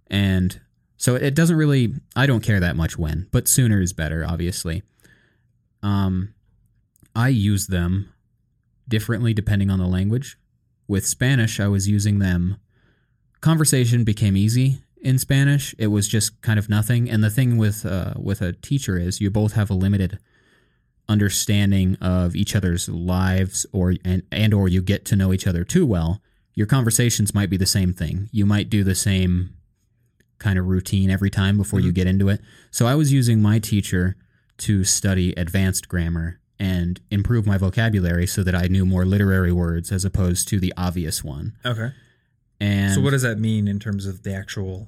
And 0.07 0.59
so 0.97 1.15
it 1.15 1.33
doesn't 1.35 1.55
really 1.55 1.93
I 2.15 2.25
don't 2.25 2.43
care 2.43 2.59
that 2.59 2.75
much 2.75 2.97
when, 2.97 3.27
but 3.31 3.47
sooner 3.47 3.81
is 3.81 3.93
better, 3.93 4.25
obviously. 4.27 4.83
Um 5.81 6.33
I 7.15 7.29
use 7.29 7.67
them 7.67 8.09
differently 8.87 9.33
depending 9.33 9.69
on 9.71 9.79
the 9.79 9.87
language. 9.87 10.37
With 10.87 11.05
Spanish, 11.07 11.59
I 11.59 11.67
was 11.67 11.87
using 11.87 12.19
them 12.19 12.57
conversation 13.39 14.03
became 14.03 14.37
easy 14.37 14.83
in 15.01 15.17
Spanish. 15.17 15.73
It 15.79 15.87
was 15.87 16.07
just 16.07 16.39
kind 16.41 16.59
of 16.59 16.69
nothing. 16.69 17.09
And 17.09 17.23
the 17.23 17.29
thing 17.31 17.57
with 17.57 17.85
uh, 17.85 18.13
with 18.17 18.41
a 18.41 18.53
teacher 18.53 18.97
is 18.97 19.19
you 19.21 19.31
both 19.31 19.53
have 19.53 19.69
a 19.71 19.73
limited 19.73 20.19
understanding 21.09 21.97
of 22.01 22.35
each 22.35 22.55
other's 22.55 22.87
lives 22.87 23.65
or 23.73 23.95
and, 24.05 24.23
and 24.31 24.53
or 24.53 24.67
you 24.67 24.81
get 24.81 25.05
to 25.05 25.15
know 25.15 25.33
each 25.33 25.47
other 25.47 25.63
too 25.63 25.85
well 25.85 26.21
your 26.53 26.67
conversations 26.67 27.33
might 27.33 27.49
be 27.49 27.57
the 27.57 27.65
same 27.65 27.93
thing. 27.93 28.29
You 28.31 28.45
might 28.45 28.69
do 28.69 28.83
the 28.83 28.95
same 28.95 29.55
kind 30.39 30.57
of 30.57 30.65
routine 30.67 31.09
every 31.09 31.29
time 31.29 31.57
before 31.57 31.79
you 31.79 31.87
mm-hmm. 31.87 31.95
get 31.95 32.07
into 32.07 32.29
it. 32.29 32.41
So 32.71 32.87
i 32.87 32.95
was 32.95 33.13
using 33.13 33.41
my 33.41 33.59
teacher 33.59 34.15
to 34.57 34.83
study 34.83 35.33
advanced 35.37 35.87
grammar 35.87 36.39
and 36.59 36.99
improve 37.09 37.47
my 37.47 37.57
vocabulary 37.57 38.27
so 38.27 38.43
that 38.43 38.53
i 38.53 38.67
knew 38.67 38.85
more 38.85 39.05
literary 39.05 39.51
words 39.51 39.91
as 39.91 40.05
opposed 40.05 40.47
to 40.49 40.59
the 40.59 40.73
obvious 40.77 41.23
one. 41.23 41.53
Okay. 41.65 41.91
and 42.59 42.93
so 42.93 43.01
what 43.01 43.11
does 43.11 43.21
that 43.21 43.39
mean 43.39 43.67
in 43.67 43.79
terms 43.79 44.05
of 44.05 44.23
the 44.23 44.33
actual 44.33 44.87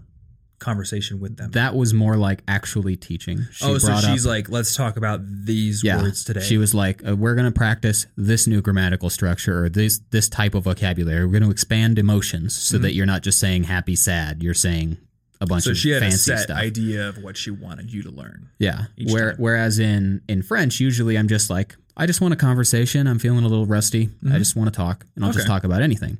conversation 0.63 1.19
with 1.19 1.37
them? 1.37 1.51
that 1.51 1.75
was 1.75 1.93
more 1.93 2.15
like 2.17 2.41
actually 2.47 2.95
teaching 2.95 3.45
she 3.51 3.65
oh, 3.65 3.77
so 3.77 3.95
she's 3.99 4.25
up- 4.25 4.29
like, 4.29 4.49
let's 4.49 4.75
talk 4.75 4.97
about 4.97 5.19
these 5.23 5.83
words 5.83 6.23
today. 6.23 6.41
She 6.41 6.57
was 6.57 6.73
like, 6.73 7.05
uh, 7.07 7.15
"We're 7.15 7.35
going 7.35 7.45
to 7.51 7.57
practice 7.57 8.05
this 8.17 8.47
new 8.47 8.61
grammatical 8.61 9.09
structure 9.09 9.63
or 9.65 9.69
this 9.69 9.99
this 10.11 10.29
type 10.29 10.55
of 10.55 10.63
vocabulary. 10.63 11.25
We're 11.25 11.31
going 11.39 11.43
to 11.43 11.51
expand 11.51 11.99
emotions 11.99 12.55
so 12.55 12.77
that 12.79 12.93
you're 12.93 13.05
not 13.05 13.21
just 13.23 13.39
saying 13.39 13.65
happy, 13.65 13.95
sad. 13.95 14.41
You're 14.41 14.53
saying 14.53 14.97
a 15.41 15.45
bunch 15.45 15.63
Mm-hmm. 15.63 15.67
so 15.67 15.71
of 15.71 15.77
she 15.77 15.89
had 15.89 16.01
a 16.03 16.05
fancy 16.05 16.17
set 16.31 16.39
stuff. 16.39 16.57
idea 16.57 17.09
of 17.09 17.17
what 17.21 17.35
she 17.35 17.51
wanted 17.51 17.91
you 17.91 18.01
to 18.03 18.09
learn. 18.11 18.47
yeah. 18.59 18.85
Where, 19.11 19.35
whereas 19.37 19.77
in 19.79 20.21
in 20.29 20.41
French, 20.41 20.79
usually 20.79 21.17
I'm 21.17 21.27
just 21.27 21.49
like, 21.49 21.75
I 21.97 22.05
just 22.05 22.21
want 22.21 22.33
a 22.33 22.37
conversation. 22.37 23.05
I'm 23.07 23.19
feeling 23.19 23.43
a 23.43 23.47
little 23.47 23.65
rusty. 23.65 24.09
I 24.31 24.37
just 24.37 24.55
want 24.55 24.71
to 24.73 24.75
talk, 24.75 25.05
and 25.15 25.25
I'll 25.25 25.31
just 25.31 25.45
Mm-hmm. 25.45 25.53
Talk 25.53 25.63
about 25.65 25.81
anything. 25.81 26.17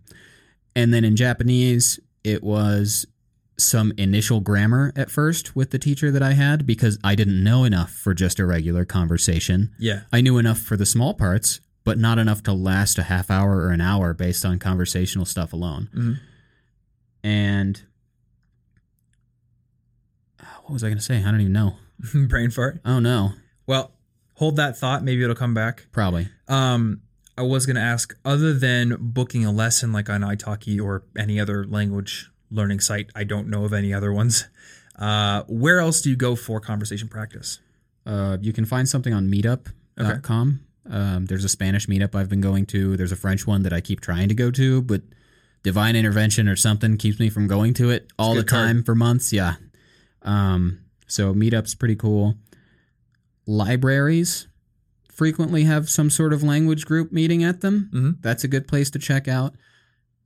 And 0.76 0.94
then 0.94 1.06
in 1.06 1.16
Japanese, 1.16 2.00
it 2.24 2.44
was 2.44 3.06
some 3.58 3.94
initial 3.98 4.40
grammar 4.40 4.92
at 4.96 5.12
first 5.12 5.56
with 5.56 5.70
the 5.72 5.80
teacher 5.80 6.10
that 6.12 6.24
I 6.24 6.34
had 6.34 6.66
because 6.66 6.98
I 7.04 7.16
didn't 7.16 7.44
know 7.44 7.64
enough 7.64 7.92
for 7.92 8.14
just 8.14 8.40
a 8.40 8.46
regular 8.46 8.84
conversation. 8.86 9.72
Yeah. 9.78 10.02
I 10.12 10.22
knew 10.22 10.38
enough 10.40 10.60
for 10.60 10.76
the 10.76 10.86
small 10.86 11.14
parts, 11.14 11.60
but 11.84 11.98
not 12.00 12.18
enough 12.18 12.42
to 12.44 12.54
last 12.54 12.98
a 12.98 13.04
half 13.04 13.30
hour 13.30 13.58
or 13.58 13.70
an 13.70 13.82
hour 13.82 14.14
based 14.14 14.44
on 14.46 14.58
conversational 14.60 15.26
stuff 15.26 15.54
alone. 15.54 15.90
Mhm. 15.96 16.20
And 17.24 17.82
uh, 20.40 20.46
what 20.64 20.74
was 20.74 20.84
I 20.84 20.88
going 20.88 20.98
to 20.98 21.04
say? 21.04 21.20
I 21.20 21.32
don't 21.32 21.42
even 21.42 21.54
know. 21.54 21.76
Brain 22.28 22.50
fart. 22.50 22.82
Oh 22.86 23.00
no, 23.00 23.34
Well, 23.68 23.92
hold 24.36 24.56
that 24.58 24.78
thought. 24.78 25.04
Maybe 25.04 25.24
it'll 25.24 25.36
come 25.36 25.54
back. 25.54 25.88
probably. 25.92 26.28
Um, 26.48 27.02
I 27.38 27.42
was 27.44 27.66
going 27.66 27.76
to 27.78 27.82
ask, 27.82 28.16
other 28.24 28.54
than 28.54 28.96
booking 29.00 29.46
a 29.46 29.52
lesson 29.52 29.92
like 29.92 30.10
on 30.10 30.22
italki 30.22 30.80
or 30.84 31.04
any 31.18 31.40
other 31.40 31.66
language 31.66 32.30
learning 32.54 32.80
site, 32.80 33.10
I 33.16 33.24
don't 33.26 33.50
know 33.50 33.66
of 33.66 33.74
any 33.74 33.94
other 33.94 34.14
ones. 34.14 34.48
Uh, 34.98 35.44
where 35.48 35.80
else 35.80 36.02
do 36.02 36.10
you 36.10 36.16
go 36.16 36.36
for 36.36 36.60
conversation 36.60 37.08
practice? 37.08 37.60
Uh, 38.06 38.38
you 38.42 38.54
can 38.54 38.64
find 38.66 38.88
something 38.88 39.14
on 39.14 39.28
meetup.com. 39.30 40.60
Um, 40.90 41.26
there's 41.26 41.44
a 41.44 41.50
Spanish 41.50 41.88
meetup 41.88 42.14
I've 42.16 42.30
been 42.30 42.42
going 42.42 42.66
to. 42.68 42.96
There's 42.98 43.12
a 43.12 43.16
French 43.16 43.48
one 43.48 43.64
that 43.64 43.74
I 43.74 43.82
keep 43.82 44.02
trying 44.02 44.30
to 44.30 44.36
go 44.36 44.52
to, 44.52 44.82
but 44.82 45.02
divine 45.64 45.96
intervention 45.96 46.48
or 46.48 46.56
something 46.56 46.98
keeps 46.98 47.20
me 47.20 47.30
from 47.30 47.48
going 47.48 47.74
to 47.76 47.90
it 47.90 48.12
all 48.20 48.36
the 48.36 48.44
card. 48.44 48.68
time 48.68 48.84
for 48.84 48.94
months. 48.94 49.32
Yeah. 49.34 49.56
Um, 50.22 50.80
so 51.08 51.34
meetup's 51.34 51.74
pretty 51.74 51.96
cool. 51.96 52.36
Libraries 53.46 54.48
frequently 55.12 55.64
have 55.64 55.90
some 55.90 56.10
sort 56.10 56.34
of 56.34 56.44
language 56.44 56.86
group 56.86 57.12
meeting 57.12 57.44
at 57.44 57.62
them. 57.62 57.90
Mhm. 57.94 58.22
That's 58.22 58.44
a 58.44 58.48
good 58.48 58.68
place 58.68 58.90
to 58.92 59.00
check 59.00 59.28
out. 59.28 59.56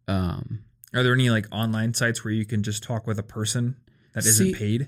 Um, 0.07 0.59
Are 0.93 1.03
there 1.03 1.13
any 1.13 1.29
like 1.29 1.47
online 1.51 1.93
sites 1.93 2.23
where 2.23 2.33
you 2.33 2.45
can 2.45 2.63
just 2.63 2.81
talk 2.83 3.05
with 3.07 3.19
a 3.19 3.23
person 3.23 3.75
that 4.13 4.25
isn't 4.25 4.55
paid? 4.55 4.87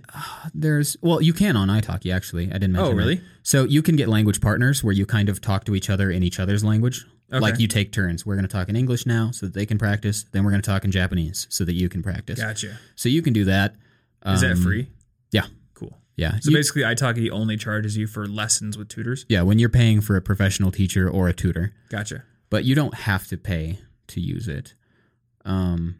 there's 0.53 0.95
well, 1.01 1.21
you 1.21 1.33
can 1.33 1.55
on 1.57 1.67
italki 1.67 2.13
actually. 2.13 2.49
I 2.49 2.53
didn't 2.53 2.73
mention. 2.73 2.85
Oh, 2.87 2.89
that. 2.91 2.95
really? 2.95 3.21
So 3.43 3.63
you 3.65 3.81
can 3.81 3.95
get 3.95 4.07
language 4.07 4.41
partners 4.41 4.83
where 4.83 4.93
you 4.93 5.05
kind 5.05 5.29
of 5.29 5.41
talk 5.41 5.65
to 5.65 5.75
each 5.75 5.89
other 5.89 6.09
in 6.09 6.23
each 6.23 6.39
other's 6.39 6.63
language. 6.63 7.05
Okay. 7.31 7.39
Like 7.39 7.59
you 7.59 7.67
take 7.67 7.91
turns. 7.91 8.25
We're 8.25 8.35
going 8.35 8.47
to 8.47 8.51
talk 8.51 8.69
in 8.69 8.75
English 8.75 9.05
now 9.05 9.29
so 9.31 9.45
that 9.45 9.53
they 9.53 9.65
can 9.65 9.77
practice. 9.77 10.23
Then 10.31 10.43
we're 10.43 10.49
going 10.51 10.61
to 10.63 10.67
talk 10.69 10.83
in 10.83 10.89
Japanese 10.91 11.45
so 11.49 11.63
that 11.65 11.73
you 11.73 11.87
can 11.87 12.01
practice. 12.01 12.39
Gotcha. 12.39 12.79
So 12.95 13.07
you 13.07 13.21
can 13.21 13.33
do 13.33 13.45
that. 13.45 13.75
Is 14.25 14.41
that 14.41 14.53
Um, 14.53 14.63
free? 14.63 14.87
yeah. 15.31 15.45
Cool. 15.75 15.95
Yeah. 16.17 16.39
So 16.39 16.49
You- 16.49 16.57
basically, 16.57 16.81
italki 16.81 17.29
only 17.29 17.55
charges 17.55 17.95
you 17.97 18.07
for 18.07 18.25
lessons 18.27 18.79
with 18.79 18.87
tutors. 18.89 19.25
yeah, 19.29 19.43
when 19.43 19.59
you're 19.59 19.69
paying 19.69 20.01
for 20.01 20.15
a 20.15 20.21
professional 20.21 20.71
teacher 20.71 21.07
or 21.07 21.27
a 21.29 21.33
tutor, 21.33 21.71
Gotcha. 21.89 22.23
but 22.49 22.65
you 22.65 22.73
don't 22.73 22.95
have 22.95 23.27
to 23.27 23.37
pay 23.37 23.77
to 24.07 24.19
use 24.19 24.47
it. 24.47 24.73
Um. 25.49 25.95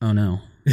Oh 0.00 0.12
no. 0.12 0.40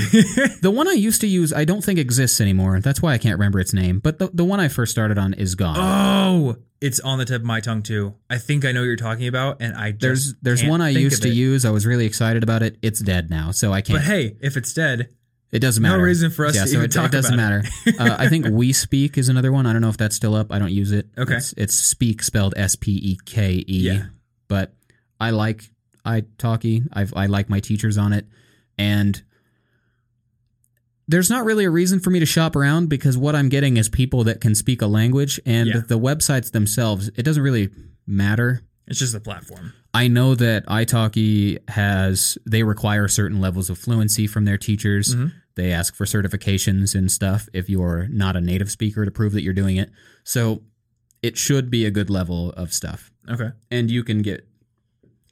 The 0.62 0.72
one 0.72 0.88
I 0.88 0.94
used 0.94 1.22
to 1.22 1.28
use, 1.28 1.54
I 1.54 1.66
don't 1.66 1.84
think 1.84 2.00
exists 2.00 2.42
anymore. 2.42 2.80
That's 2.80 3.02
why 3.02 3.14
I 3.14 3.18
can't 3.18 3.38
remember 3.38 3.60
its 3.60 3.74
name. 3.74 4.00
But 4.00 4.18
the, 4.18 4.30
the 4.34 4.46
one 4.46 4.60
I 4.60 4.68
first 4.68 4.92
started 4.92 5.18
on 5.18 5.34
is 5.34 5.56
gone. 5.56 5.76
oh, 5.78 6.56
it's 6.82 7.00
on 7.02 7.20
the 7.20 7.26
tip 7.26 7.42
of 7.42 7.46
my 7.46 7.60
tongue 7.60 7.84
too. 7.84 8.16
I 8.30 8.38
think 8.38 8.66
I 8.66 8.72
know 8.72 8.82
what 8.82 8.86
you're 8.86 8.96
talking 8.96 9.28
about, 9.28 9.58
and 9.60 9.76
I 9.76 9.92
there's 9.92 10.34
there's 10.42 10.64
one 10.64 10.82
I 10.82 10.90
used 10.90 11.24
to 11.24 11.30
use. 11.30 11.66
I 11.66 11.72
was 11.72 11.86
really 11.86 12.06
excited 12.06 12.44
about 12.44 12.64
it. 12.64 12.78
It's 12.82 13.00
dead 13.02 13.30
now, 13.30 13.52
so 13.52 13.72
I 13.72 13.82
can't. 13.82 14.00
But 14.00 14.06
hey, 14.06 14.36
if 14.42 14.58
it's 14.58 14.74
dead, 14.74 15.10
it 15.52 15.60
doesn't 15.60 15.84
matter. 15.84 15.98
no 15.98 16.04
reason 16.04 16.32
for 16.32 16.46
us 16.46 16.56
yeah, 16.56 16.64
to 16.64 16.68
so 16.68 16.78
even 16.78 16.86
it, 16.86 16.92
talk 16.92 17.06
it 17.06 17.12
doesn't 17.12 17.36
matter. 17.38 17.64
uh, 18.00 18.16
I 18.18 18.28
think 18.28 18.46
WeSpeke 18.46 19.18
is 19.18 19.30
another 19.30 19.52
one. 19.52 19.68
I 19.68 19.74
don't 19.74 19.82
know 19.84 19.90
if 19.90 19.98
that's 19.98 20.16
still 20.16 20.34
up. 20.34 20.52
I 20.52 20.58
don't 20.58 20.72
use 20.72 20.92
it. 20.92 21.08
Okay. 21.18 21.36
It's, 21.36 21.54
it's 21.56 21.76
Speak 21.76 22.24
spelled 22.24 22.56
S 22.58 22.76
P 22.76 22.92
E 22.92 23.18
K 23.26 23.58
E. 23.58 23.64
Yeah. 23.68 24.06
But 24.48 24.74
I 25.20 25.30
like 25.32 25.70
italki. 26.06 26.88
I 26.94 27.08
I 27.16 27.26
like 27.28 27.50
my 27.50 27.60
teachers 27.60 27.98
on 27.98 28.14
it, 28.14 28.28
and 28.78 29.22
there's 31.08 31.30
not 31.30 31.44
really 31.46 31.66
a 31.66 31.70
reason 31.70 32.00
for 32.00 32.10
me 32.10 32.20
to 32.20 32.26
shop 32.26 32.56
around 32.56 32.88
because 32.90 33.18
what 33.18 33.36
I'm 33.36 33.50
getting 33.50 33.78
is 33.78 33.90
people 33.90 34.24
that 34.26 34.40
can 34.42 34.56
speak 34.56 34.82
a 34.82 34.88
language, 34.88 35.40
and 35.46 35.68
Yeah. 35.70 35.82
the 35.88 36.00
websites 36.00 36.52
themselves. 36.52 37.10
It 37.16 37.24
doesn't 37.24 37.44
really 37.44 37.70
matter. 38.08 38.62
it's 38.86 39.00
just 39.00 39.16
a 39.16 39.20
platform. 39.22 39.72
I 39.94 40.10
know 40.10 40.36
that 40.36 40.66
italki 40.66 41.58
has 41.70 42.38
they 42.46 42.64
require 42.64 43.08
certain 43.08 43.40
levels 43.40 43.70
of 43.70 43.78
fluency 43.78 44.28
from 44.28 44.44
their 44.44 44.58
teachers. 44.58 45.16
Mhm. 45.16 45.32
They 45.56 45.72
ask 45.72 45.96
for 45.96 46.04
certifications 46.04 46.94
and 46.94 47.10
stuff 47.10 47.48
if 47.54 47.70
you're 47.70 48.10
not 48.10 48.36
a 48.36 48.42
native 48.42 48.70
speaker 48.70 49.06
to 49.06 49.10
prove 49.12 49.32
that 49.34 49.42
you're 49.42 49.54
doing 49.54 49.78
it. 49.78 49.90
So 50.26 50.64
it 51.22 51.38
should 51.38 51.70
be 51.70 51.86
a 51.86 51.92
good 51.92 52.10
level 52.10 52.52
of 52.58 52.74
stuff. 52.74 53.10
Okay. 53.30 53.52
And 53.72 53.90
you 53.90 54.04
can 54.04 54.22
get 54.22 54.46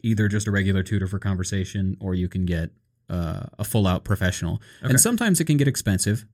either 0.04 0.28
just 0.28 0.48
a 0.48 0.52
regular 0.52 0.84
tutor 0.84 1.08
for 1.08 1.20
conversation 1.20 1.98
or 2.00 2.16
you 2.16 2.28
can 2.28 2.46
get 2.46 2.72
uh, 3.10 3.44
a 3.60 3.64
full 3.64 3.88
out 3.88 4.04
professional. 4.04 4.62
Okay. 4.82 4.92
And 4.92 5.00
sometimes 5.00 5.40
it 5.40 5.46
can 5.46 5.58
get 5.58 5.68
expensive. 5.68 6.26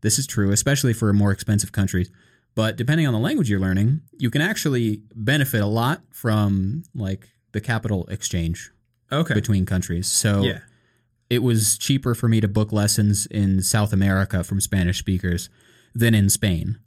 This 0.00 0.18
is 0.18 0.26
true, 0.26 0.52
especially 0.52 0.92
for 0.92 1.12
more 1.12 1.32
expensive 1.32 1.72
countries. 1.72 2.10
But 2.54 2.76
depending 2.76 3.06
on 3.06 3.12
the 3.12 3.18
language 3.18 3.48
you're 3.50 3.60
learning, 3.60 4.00
you 4.18 4.30
can 4.30 4.42
actually 4.42 5.02
benefit 5.14 5.60
a 5.60 5.66
lot 5.66 6.02
from 6.10 6.84
like 6.94 7.28
the 7.52 7.60
capital 7.60 8.06
exchange 8.08 8.70
Okay. 9.10 9.34
between 9.34 9.64
countries. 9.64 10.06
So 10.06 10.42
yeah. 10.42 10.60
it 11.30 11.42
was 11.42 11.78
cheaper 11.78 12.14
for 12.14 12.28
me 12.28 12.40
to 12.40 12.48
book 12.48 12.72
lessons 12.72 13.26
in 13.26 13.62
South 13.62 13.92
America 13.92 14.44
from 14.44 14.60
Spanish 14.60 14.98
speakers 14.98 15.48
than 15.94 16.14
in 16.14 16.28
Spain. 16.28 16.78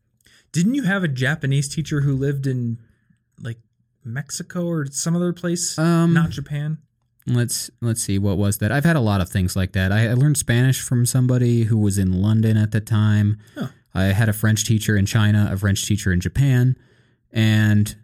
Didn't 0.51 0.75
you 0.75 0.83
have 0.83 1.03
a 1.03 1.07
Japanese 1.07 1.73
teacher 1.73 2.01
who 2.01 2.15
lived 2.15 2.45
in 2.45 2.77
like 3.39 3.57
Mexico 4.03 4.65
or 4.67 4.85
some 4.87 5.15
other 5.15 5.33
place? 5.33 5.77
Um, 5.77 6.13
not 6.13 6.29
Japan. 6.31 6.77
Let's 7.27 7.69
let's 7.81 8.01
see 8.01 8.17
what 8.17 8.37
was 8.37 8.57
that. 8.57 8.71
I've 8.71 8.83
had 8.83 8.95
a 8.95 8.99
lot 9.01 9.21
of 9.21 9.29
things 9.29 9.55
like 9.55 9.73
that. 9.73 9.91
I, 9.91 10.07
I 10.09 10.13
learned 10.13 10.37
Spanish 10.37 10.81
from 10.81 11.05
somebody 11.05 11.63
who 11.65 11.77
was 11.77 11.97
in 11.99 12.21
London 12.21 12.57
at 12.57 12.71
the 12.71 12.81
time. 12.81 13.37
Huh. 13.55 13.67
I 13.93 14.05
had 14.05 14.27
a 14.29 14.33
French 14.33 14.65
teacher 14.65 14.95
in 14.97 15.05
China, 15.05 15.49
a 15.51 15.57
French 15.57 15.85
teacher 15.85 16.11
in 16.11 16.19
Japan, 16.19 16.75
and 17.31 17.95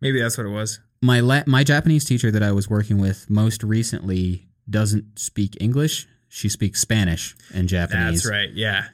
Maybe 0.00 0.20
that's 0.20 0.36
what 0.38 0.46
it 0.46 0.50
was. 0.50 0.80
my 1.00 1.20
la- 1.20 1.42
my 1.46 1.64
Japanese 1.64 2.04
teacher 2.04 2.30
that 2.30 2.42
I 2.42 2.52
was 2.52 2.68
working 2.70 2.98
with 2.98 3.28
most 3.30 3.62
recently 3.64 4.48
doesn't 4.68 5.18
speak 5.18 5.56
English. 5.60 6.06
She 6.28 6.48
speaks 6.48 6.80
Spanish 6.80 7.34
and 7.52 7.68
Japanese. 7.68 8.22
That's 8.22 8.30
right. 8.30 8.50
Yeah. 8.52 8.84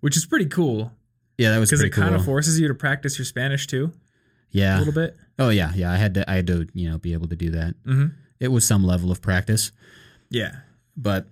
Which 0.00 0.16
is 0.16 0.24
pretty 0.26 0.46
cool 0.46 0.92
Yeah, 1.38 1.50
that 1.50 1.58
was 1.58 1.70
cool. 1.70 1.78
because 1.78 1.96
it 1.98 2.00
kind 2.00 2.14
of 2.14 2.24
forces 2.24 2.58
you 2.58 2.68
to 2.68 2.74
practice 2.74 3.18
your 3.18 3.24
Spanish 3.26 3.66
too 3.66 3.92
a 4.52 4.78
little 4.78 4.92
bit. 4.94 5.16
Oh 5.38 5.48
yeah, 5.48 5.72
yeah. 5.74 5.90
I 5.92 5.96
had 5.96 6.14
to 6.14 6.30
I 6.30 6.34
had 6.36 6.46
to 6.48 6.66
you 6.74 6.90
know 6.90 6.98
be 6.98 7.12
able 7.12 7.28
to 7.28 7.36
do 7.36 7.50
that. 7.50 7.74
Mm-hmm. 7.84 8.06
It 8.40 8.48
was 8.48 8.66
some 8.66 8.84
level 8.84 9.10
of 9.10 9.20
practice. 9.22 9.72
Yeah. 10.30 10.52
but 10.96 11.26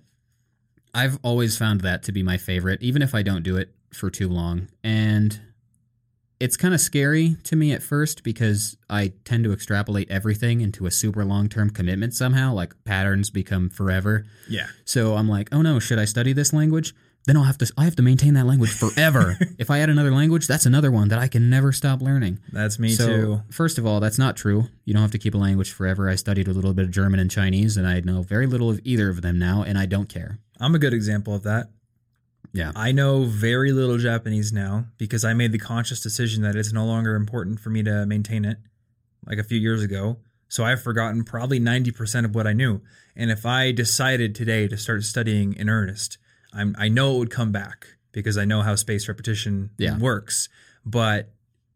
I've 0.93 1.17
always 1.23 1.57
found 1.57 1.81
that 1.81 2.03
to 2.03 2.11
be 2.11 2.21
my 2.23 2.37
favorite, 2.37 2.81
even 2.81 3.01
if 3.01 3.15
I 3.15 3.21
don't 3.23 3.43
do 3.43 3.57
it 3.57 3.73
for 3.93 4.09
too 4.09 4.27
long. 4.27 4.67
And 4.83 5.39
it's 6.39 6.57
kind 6.57 6.73
of 6.73 6.81
scary 6.81 7.37
to 7.45 7.55
me 7.55 7.71
at 7.71 7.81
first 7.83 8.23
because 8.23 8.77
I 8.89 9.13
tend 9.25 9.43
to 9.45 9.53
extrapolate 9.53 10.09
everything 10.11 10.61
into 10.61 10.85
a 10.85 10.91
super 10.91 11.23
long 11.23 11.49
term 11.49 11.69
commitment 11.69 12.13
somehow, 12.13 12.53
like 12.53 12.73
patterns 12.83 13.29
become 13.29 13.69
forever. 13.69 14.25
Yeah. 14.49 14.67
So 14.85 15.15
I'm 15.15 15.29
like, 15.29 15.49
oh 15.51 15.61
no, 15.61 15.79
should 15.79 15.99
I 15.99 16.05
study 16.05 16.33
this 16.33 16.51
language? 16.51 16.93
Then 17.27 17.37
I'll 17.37 17.43
have 17.43 17.57
to 17.59 17.71
I 17.77 17.83
have 17.83 17.95
to 17.97 18.01
maintain 18.01 18.33
that 18.33 18.45
language 18.45 18.71
forever. 18.71 19.37
if 19.59 19.69
I 19.69 19.79
add 19.79 19.89
another 19.89 20.11
language, 20.11 20.47
that's 20.47 20.65
another 20.65 20.91
one 20.91 21.09
that 21.09 21.19
I 21.19 21.27
can 21.27 21.49
never 21.49 21.71
stop 21.71 22.01
learning. 22.01 22.39
That's 22.51 22.79
me 22.79 22.89
so, 22.89 23.07
too. 23.07 23.41
first 23.51 23.77
of 23.77 23.85
all, 23.85 23.99
that's 23.99 24.17
not 24.17 24.35
true. 24.35 24.65
You 24.85 24.93
don't 24.93 25.03
have 25.03 25.11
to 25.11 25.19
keep 25.19 25.35
a 25.35 25.37
language 25.37 25.71
forever. 25.71 26.09
I 26.09 26.15
studied 26.15 26.47
a 26.47 26.53
little 26.53 26.73
bit 26.73 26.85
of 26.85 26.91
German 26.91 27.19
and 27.19 27.29
Chinese, 27.29 27.77
and 27.77 27.87
I 27.87 27.99
know 27.99 28.23
very 28.23 28.47
little 28.47 28.69
of 28.69 28.79
either 28.83 29.09
of 29.09 29.21
them 29.21 29.37
now, 29.37 29.63
and 29.63 29.77
I 29.77 29.85
don't 29.85 30.09
care. 30.09 30.39
I'm 30.59 30.75
a 30.75 30.79
good 30.79 30.93
example 30.93 31.35
of 31.35 31.43
that. 31.43 31.69
Yeah. 32.53 32.71
I 32.75 32.91
know 32.91 33.23
very 33.23 33.71
little 33.71 33.97
Japanese 33.97 34.51
now 34.51 34.85
because 34.97 35.23
I 35.23 35.33
made 35.33 35.51
the 35.51 35.59
conscious 35.59 36.01
decision 36.01 36.43
that 36.43 36.55
it's 36.55 36.73
no 36.73 36.85
longer 36.85 37.15
important 37.15 37.59
for 37.59 37.69
me 37.69 37.81
to 37.83 38.05
maintain 38.05 38.45
it 38.45 38.57
like 39.25 39.37
a 39.37 39.43
few 39.43 39.57
years 39.59 39.83
ago. 39.83 40.17
So 40.47 40.65
I've 40.65 40.81
forgotten 40.81 41.23
probably 41.23 41.59
90% 41.59 42.25
of 42.25 42.35
what 42.35 42.45
I 42.45 42.53
knew. 42.53 42.81
And 43.15 43.31
if 43.31 43.45
I 43.45 43.71
decided 43.71 44.35
today 44.35 44.67
to 44.67 44.77
start 44.77 45.03
studying 45.03 45.53
in 45.53 45.69
earnest, 45.69 46.17
I'm, 46.53 46.75
I 46.77 46.89
know 46.89 47.15
it 47.15 47.19
would 47.19 47.29
come 47.31 47.51
back 47.51 47.87
because 48.11 48.37
I 48.37 48.45
know 48.45 48.61
how 48.61 48.75
spaced 48.75 49.07
repetition 49.07 49.69
Yeah. 49.77 49.97
works. 49.97 50.49
But 50.85 51.31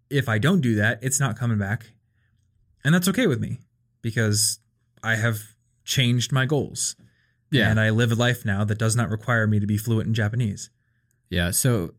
if 0.09 0.27
I 0.27 0.37
don't 0.37 0.61
do 0.61 0.75
that, 0.75 0.99
it's 1.01 1.19
not 1.19 1.37
coming 1.37 1.57
back. 1.57 1.91
And 2.83 2.93
that's 2.93 3.07
okay 3.07 3.27
with 3.27 3.39
me 3.39 3.59
because 4.01 4.59
I 5.01 5.15
have 5.15 5.39
changed 5.83 6.31
my 6.31 6.45
goals. 6.45 6.95
Yeah. 7.51 7.69
And 7.69 7.79
I 7.79 7.89
live 7.91 8.11
a 8.11 8.15
life 8.15 8.43
now 8.45 8.63
that 8.65 8.77
does 8.77 8.95
not 8.95 9.09
require 9.09 9.47
me 9.47 9.59
to 9.59 9.67
be 9.67 9.77
fluent 9.77 10.07
in 10.07 10.13
Japanese. 10.13 10.69
Yeah. 11.29 11.51
So 11.51 11.93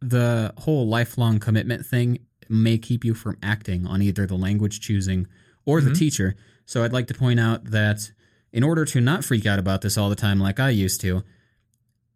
the 0.00 0.52
whole 0.58 0.86
lifelong 0.88 1.38
commitment 1.38 1.84
thing 1.86 2.20
may 2.48 2.78
keep 2.78 3.04
you 3.04 3.14
from 3.14 3.36
acting 3.42 3.86
on 3.86 4.02
either 4.02 4.26
the 4.26 4.36
language 4.36 4.80
choosing 4.80 5.26
or 5.64 5.80
the 5.80 5.90
Mhm. 5.90 5.98
teacher. 5.98 6.36
So 6.66 6.84
I'd 6.84 6.92
like 6.92 7.06
to 7.08 7.14
point 7.14 7.40
out 7.40 7.66
that 7.66 8.12
in 8.52 8.62
order 8.62 8.84
to 8.84 9.00
not 9.00 9.24
freak 9.24 9.46
out 9.46 9.58
about 9.58 9.80
this 9.82 9.96
all 9.98 10.08
the 10.08 10.14
time 10.16 10.38
like 10.38 10.60
I 10.60 10.70
used 10.70 11.00
to, 11.02 11.24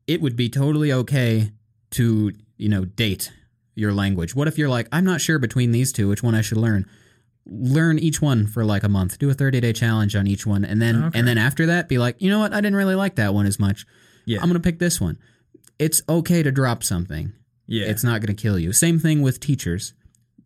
it 0.08 0.20
would 0.20 0.34
be 0.34 0.48
totally 0.48 0.92
okay 0.92 1.52
to, 1.92 2.32
you 2.56 2.68
know, 2.68 2.84
date 2.84 3.30
your 3.76 3.92
language. 3.92 4.34
What 4.34 4.48
if 4.48 4.58
you're 4.58 4.68
like, 4.68 4.88
I'm 4.90 5.04
not 5.04 5.20
sure 5.20 5.38
between 5.38 5.70
these 5.70 5.92
two 5.92 6.08
which 6.08 6.22
one 6.24 6.34
I 6.34 6.40
should 6.40 6.58
learn? 6.58 6.84
Learn 7.46 7.98
each 7.98 8.20
one 8.20 8.46
for 8.46 8.64
like 8.64 8.82
a 8.82 8.88
month. 8.88 9.18
Do 9.18 9.30
a 9.30 9.34
30 9.34 9.60
day 9.60 9.72
challenge 9.72 10.16
on 10.16 10.26
each 10.26 10.44
one, 10.46 10.64
and 10.64 10.82
then 10.82 11.04
Okay. 11.04 11.18
and 11.18 11.26
then 11.28 11.38
after 11.38 11.66
that, 11.66 11.88
be 11.88 11.96
like, 11.98 12.20
you 12.20 12.28
know 12.28 12.40
what? 12.40 12.52
I 12.52 12.56
didn't 12.60 12.76
really 12.76 12.96
like 12.96 13.14
that 13.14 13.32
one 13.32 13.46
as 13.46 13.58
much. 13.60 13.86
Yeah. 14.26 14.40
I'm 14.42 14.48
gonna 14.48 14.60
pick 14.60 14.78
this 14.80 15.00
one. 15.00 15.16
It's 15.78 16.02
okay 16.08 16.42
to 16.42 16.50
drop 16.50 16.82
something. 16.82 17.32
yeah. 17.66 17.86
It's 17.86 18.02
not 18.02 18.20
going 18.20 18.34
to 18.34 18.42
kill 18.42 18.58
you. 18.58 18.72
Same 18.72 18.98
thing 18.98 19.22
with 19.22 19.38
teachers. 19.38 19.92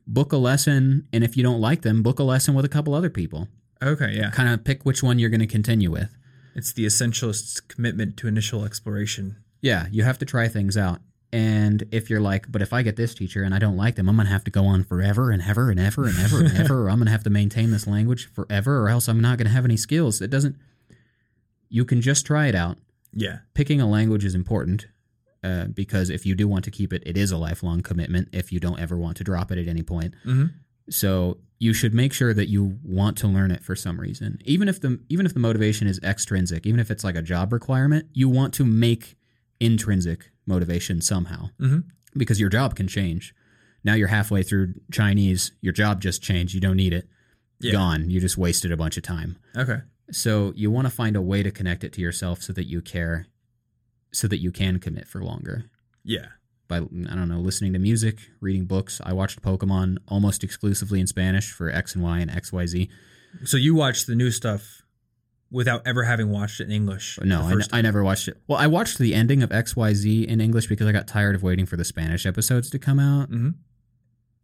Book 0.06 0.32
a 0.32 0.36
lesson, 0.36 1.06
and 1.12 1.24
if 1.24 1.36
you 1.38 1.42
don't 1.42 1.60
like 1.60 1.80
them, 1.82 2.02
book 2.02 2.18
a 2.18 2.22
lesson 2.22 2.52
with 2.54 2.64
a 2.66 2.68
couple 2.68 2.92
other 2.94 3.08
people. 3.08 3.48
okay. 3.82 4.12
Yeah. 4.14 4.30
Kind 4.30 4.48
of 4.52 4.62
pick 4.62 4.82
which 4.84 5.02
one 5.02 5.18
you're 5.18 5.30
going 5.30 5.40
to 5.40 5.46
continue 5.46 5.90
with. 5.90 6.14
It's 6.54 6.72
the 6.74 6.84
essentialist 6.84 7.66
commitment 7.68 8.16
to 8.18 8.28
initial 8.28 8.64
exploration. 8.64 9.36
Yeah, 9.62 9.86
you 9.90 10.02
have 10.02 10.18
to 10.18 10.26
try 10.26 10.48
things 10.48 10.76
out. 10.76 11.00
And 11.32 11.84
if 11.92 12.10
you're 12.10 12.20
like, 12.20 12.52
but 12.52 12.60
if 12.60 12.74
I 12.74 12.82
get 12.82 12.96
this 12.96 13.14
teacher 13.14 13.42
and 13.42 13.54
I 13.54 13.58
don't 13.58 13.76
like 13.78 13.94
them, 13.94 14.08
I'm 14.08 14.16
going 14.16 14.26
to 14.26 14.32
have 14.32 14.44
to 14.44 14.50
go 14.50 14.66
on 14.66 14.84
forever 14.84 15.30
and 15.30 15.40
ever 15.40 15.70
and 15.70 15.80
ever 15.80 16.06
and 16.06 16.18
ever 16.18 16.40
and 16.40 16.58
ever, 16.58 16.84
or 16.84 16.90
I'm 16.90 16.98
going 16.98 17.06
to 17.06 17.12
have 17.12 17.22
to 17.24 17.30
maintain 17.30 17.70
this 17.70 17.86
language 17.86 18.30
forever, 18.30 18.84
or 18.84 18.90
else 18.90 19.08
I'm 19.08 19.20
not 19.20 19.38
going 19.38 19.46
to 19.46 19.52
have 19.52 19.64
any 19.64 19.78
skills. 19.78 20.20
It 20.20 20.28
doesn't. 20.28 20.56
You 21.70 21.86
can 21.86 22.02
just 22.02 22.26
try 22.26 22.48
it 22.48 22.54
out. 22.54 22.76
Yeah. 23.14 23.38
Picking 23.54 23.80
a 23.80 23.88
language 23.88 24.26
is 24.26 24.34
important 24.34 24.88
uh, 25.42 25.66
because 25.66 26.10
if 26.10 26.26
you 26.26 26.34
do 26.34 26.46
want 26.46 26.64
to 26.64 26.70
keep 26.70 26.92
it, 26.92 27.02
it 27.06 27.16
is 27.16 27.32
a 27.32 27.38
lifelong 27.38 27.80
commitment 27.80 28.28
if 28.32 28.52
you 28.52 28.60
don't 28.60 28.78
ever 28.78 28.98
want 28.98 29.16
to 29.16 29.24
drop 29.24 29.50
it 29.50 29.58
at 29.58 29.68
any 29.68 29.82
point. 29.82 30.14
Mm-hmm. 30.26 30.46
So 30.90 31.38
you 31.58 31.72
should 31.72 31.94
make 31.94 32.12
sure 32.12 32.34
that 32.34 32.48
you 32.48 32.78
want 32.84 33.16
to 33.18 33.28
learn 33.28 33.50
it 33.50 33.62
for 33.62 33.74
some 33.74 33.98
reason. 33.98 34.38
Even 34.44 34.68
if 34.68 34.80
the 34.80 35.00
even 35.08 35.24
if 35.24 35.32
the 35.32 35.40
motivation 35.40 35.86
is 35.86 35.98
extrinsic, 36.02 36.66
even 36.66 36.80
if 36.80 36.90
it's 36.90 37.04
like 37.04 37.16
a 37.16 37.22
job 37.22 37.52
requirement, 37.52 38.06
you 38.12 38.28
want 38.28 38.52
to 38.54 38.64
make 38.64 39.16
intrinsic 39.62 40.30
motivation 40.46 41.00
somehow. 41.00 41.48
Mhm. 41.60 41.84
Because 42.16 42.38
your 42.40 42.50
job 42.50 42.74
can 42.74 42.88
change. 42.88 43.34
Now 43.84 43.94
you're 43.94 44.08
halfway 44.08 44.42
through 44.42 44.74
Chinese, 44.92 45.52
your 45.60 45.72
job 45.72 46.00
just 46.02 46.22
changed, 46.22 46.54
you 46.54 46.60
don't 46.60 46.76
need 46.76 46.92
it. 46.92 47.08
Yeah. 47.60 47.72
Gone. 47.72 48.10
You 48.10 48.20
just 48.20 48.36
wasted 48.36 48.72
a 48.72 48.76
bunch 48.76 48.96
of 48.96 49.02
time. 49.02 49.36
Okay. 49.56 49.78
So 50.10 50.52
you 50.56 50.70
want 50.70 50.86
to 50.86 50.90
find 50.90 51.16
a 51.16 51.22
way 51.22 51.42
to 51.42 51.50
connect 51.50 51.84
it 51.84 51.92
to 51.94 52.00
yourself 52.00 52.42
so 52.42 52.52
that 52.52 52.64
you 52.68 52.80
care 52.80 53.26
so 54.12 54.28
that 54.28 54.38
you 54.40 54.52
can 54.52 54.78
commit 54.78 55.08
for 55.08 55.22
longer 55.24 55.64
Yeah. 56.04 56.26
by 56.68 56.76
I 56.78 56.80
don't 57.16 57.28
know 57.28 57.40
listening 57.40 57.72
to 57.72 57.78
music, 57.78 58.18
reading 58.40 58.66
books. 58.66 59.00
I 59.04 59.12
watched 59.14 59.40
Pokemon 59.40 59.98
almost 60.06 60.44
exclusively 60.44 61.00
in 61.00 61.06
Spanish 61.06 61.50
for 61.50 61.70
X 61.70 61.94
and 61.94 62.04
Y 62.04 62.18
and 62.18 62.30
X 62.30 62.52
Y 62.52 62.66
Z. 62.66 62.90
So 63.44 63.56
you 63.56 63.74
watch 63.74 64.04
the 64.06 64.14
new 64.14 64.30
stuff 64.30 64.81
without 65.52 65.82
ever 65.86 66.02
having 66.02 66.30
watched 66.30 66.60
it 66.60 66.64
in 66.64 66.70
English. 66.72 67.18
No, 67.22 67.46
the 67.48 67.68
I, 67.72 67.82
never 67.82 68.02
watched 68.02 68.26
it. 68.26 68.38
Well, 68.48 68.58
I 68.58 68.66
watched 68.66 68.98
the 68.98 69.14
ending 69.14 69.42
of 69.42 69.52
X 69.52 69.76
Y 69.76 69.92
Z 69.94 70.22
in 70.24 70.40
English 70.40 70.66
because 70.66 70.86
I 70.88 70.92
got 70.92 71.06
tired 71.06 71.34
of 71.36 71.42
waiting 71.42 71.66
for 71.66 71.76
the 71.76 71.84
Spanish 71.84 72.26
episodes 72.26 72.70
to 72.70 72.78
come 72.78 72.98
out. 72.98 73.28
time. 73.30 73.54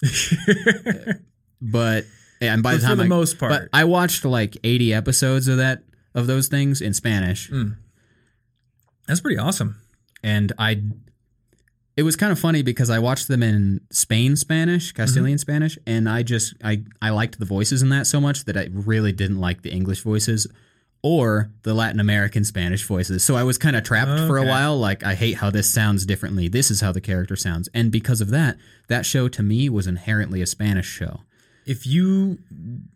But 1.61 2.05
and 2.41 2.63
by 2.63 2.75
But 2.75 2.81
the 2.83 2.87
for 2.89 2.95
the 2.95 3.03
I, 3.05 3.09
most 3.09 3.39
but 3.39 3.49
part. 3.49 3.69
I 3.73 3.85
watched 3.85 4.25
like 4.25 4.57
eighty 4.63 4.95
episodes 4.95 5.49
of 5.49 5.57
that 5.57 5.83
of 6.15 6.27
those 6.29 6.47
things 6.49 6.81
in 6.81 6.95
Spanish, 6.95 7.51
Mm. 7.51 7.77
That's 9.09 9.21
pretty 9.21 9.39
awesome. 9.39 9.81
and 10.23 10.53
I. 10.59 10.83
It 11.97 12.05
was 12.05 12.15
kind 12.15 12.31
of 12.31 12.39
funny 12.39 12.63
because 12.63 12.91
I 12.91 13.01
watched 13.01 13.27
them 13.27 13.43
in 13.43 13.81
Spain 13.91 14.37
Spanish, 14.37 14.93
Castilian 14.93 15.35
Mm-hmm. 15.35 15.41
Spanish, 15.41 15.79
and 15.85 16.09
I 16.09 16.23
just 16.23 16.55
I 16.63 16.85
I 17.03 17.11
liked 17.11 17.41
the 17.41 17.45
voices 17.45 17.83
in 17.83 17.89
that 17.89 18.07
so 18.07 18.21
much 18.21 18.45
that 18.45 18.57
I 18.57 18.69
really 18.71 19.11
didn't 19.11 19.41
like 19.41 19.63
the 19.63 19.73
English 19.73 20.03
voices 20.03 20.47
or 21.03 21.51
the 21.63 21.75
Latin 21.75 22.01
American 22.01 22.45
Spanish 22.45 22.83
voices. 22.85 23.23
So 23.23 23.37
I 23.37 23.45
was 23.45 23.57
kind 23.57 23.77
of 23.77 23.85
trapped 23.85 24.27
for 24.27 24.37
a 24.39 24.45
while 24.45 24.77
like 24.79 25.05
I 25.05 25.15
hate 25.15 25.37
how 25.37 25.51
this 25.51 25.73
sounds 25.73 26.05
differently. 26.05 26.49
This 26.49 26.71
is 26.71 26.81
how 26.81 26.91
the 26.93 27.01
character 27.01 27.37
sounds. 27.37 27.69
And 27.73 27.93
because 27.93 28.21
of 28.21 28.31
that, 28.31 28.57
that 28.89 29.07
show 29.07 29.29
to 29.29 29.43
me 29.43 29.69
was 29.69 29.87
inherently 29.87 30.43
a 30.43 30.47
Spanish 30.47 30.87
show. 30.89 31.21
If 31.67 31.87
you 31.87 32.39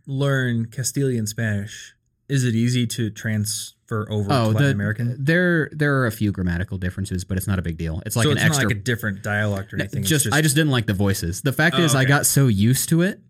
learn 0.06 0.66
Castilian 0.66 1.26
Spanish, 1.26 1.94
is 2.28 2.44
it 2.44 2.54
easy 2.54 2.86
to 2.88 3.10
transfer 3.10 4.06
over 4.10 4.32
oh, 4.32 4.34
to 4.34 4.40
Oh, 4.42 4.46
Latin 4.48 4.62
the, 4.62 4.70
American? 4.70 5.16
there 5.24 5.68
there 5.72 5.96
are 6.00 6.06
a 6.06 6.12
few 6.12 6.32
grammatical 6.32 6.78
differences, 6.78 7.24
but 7.24 7.36
it's 7.36 7.46
not 7.46 7.58
a 7.58 7.62
big 7.62 7.76
deal. 7.76 8.02
It's 8.06 8.16
like 8.16 8.24
so 8.24 8.30
an 8.30 8.38
it's 8.38 8.46
extra 8.46 8.66
like 8.68 8.76
a 8.76 8.80
different 8.80 9.22
dialect 9.22 9.72
or 9.72 9.76
anything. 9.78 10.00
it's 10.00 10.08
just, 10.08 10.32
I 10.32 10.40
just 10.40 10.56
didn't 10.56 10.70
like 10.72 10.86
the 10.86 10.94
voices. 10.94 11.42
The 11.42 11.52
fact 11.52 11.76
Oh, 11.78 11.82
is, 11.82 11.94
I 11.94 12.04
got 12.04 12.24
so 12.26 12.46
used 12.46 12.88
to 12.88 13.02
it 13.02 13.20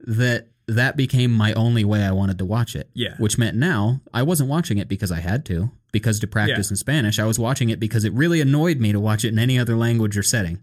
that 0.00 0.48
that 0.68 0.96
became 0.96 1.30
my 1.32 1.52
only 1.54 1.84
way 1.84 2.02
I 2.04 2.10
wanted 2.10 2.38
to 2.38 2.44
watch 2.44 2.74
it. 2.74 2.90
Yeah. 2.92 3.14
Which 3.18 3.38
meant 3.38 3.56
now 3.56 4.00
I 4.12 4.22
wasn't 4.22 4.48
watching 4.50 4.78
it 4.78 4.88
because 4.88 5.12
I 5.12 5.20
had 5.20 5.44
to, 5.46 5.70
because 5.92 6.18
to 6.20 6.26
practice 6.26 6.68
Yeah. 6.68 6.72
in 6.72 6.76
Spanish. 6.76 7.18
I 7.18 7.24
was 7.24 7.38
watching 7.38 7.70
it 7.70 7.78
because 7.78 8.04
it 8.04 8.12
really 8.12 8.40
annoyed 8.40 8.80
me 8.80 8.92
to 8.92 8.98
watch 9.00 9.24
it 9.24 9.28
in 9.28 9.38
any 9.38 9.58
other 9.58 9.76
language 9.76 10.16
or 10.18 10.22
setting. 10.24 10.58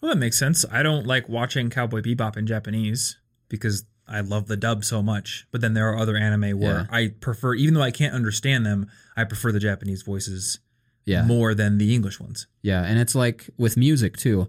Well, 0.00 0.12
that 0.12 0.18
makes 0.18 0.38
sense. 0.38 0.64
I 0.70 0.82
don't 0.82 1.06
like 1.06 1.28
watching 1.28 1.70
Cowboy 1.70 2.00
Bebop 2.02 2.36
in 2.36 2.46
Japanese 2.46 3.16
because 3.48 3.84
I 4.08 4.20
love 4.20 4.46
the 4.48 4.56
dub 4.56 4.84
so 4.84 5.00
much. 5.02 5.46
But 5.52 5.60
then 5.60 5.74
there 5.74 5.88
are 5.90 5.96
other 5.98 6.16
anime 6.16 6.58
where 6.58 6.88
I 6.90 7.08
prefer, 7.20 7.54
even 7.54 7.74
though 7.74 7.82
I 7.82 7.90
can't 7.92 8.14
understand 8.14 8.66
them, 8.66 8.88
I 9.16 9.24
prefer 9.24 9.52
the 9.52 9.60
Japanese 9.60 10.02
voices 10.02 10.58
Yeah. 11.04 11.24
more 11.24 11.54
than 11.54 11.78
the 11.78 11.94
English 11.94 12.18
ones. 12.20 12.46
Yeah. 12.62 12.82
And 12.82 12.98
it's 12.98 13.14
like 13.14 13.48
with 13.56 13.76
music 13.76 14.16
too. 14.16 14.48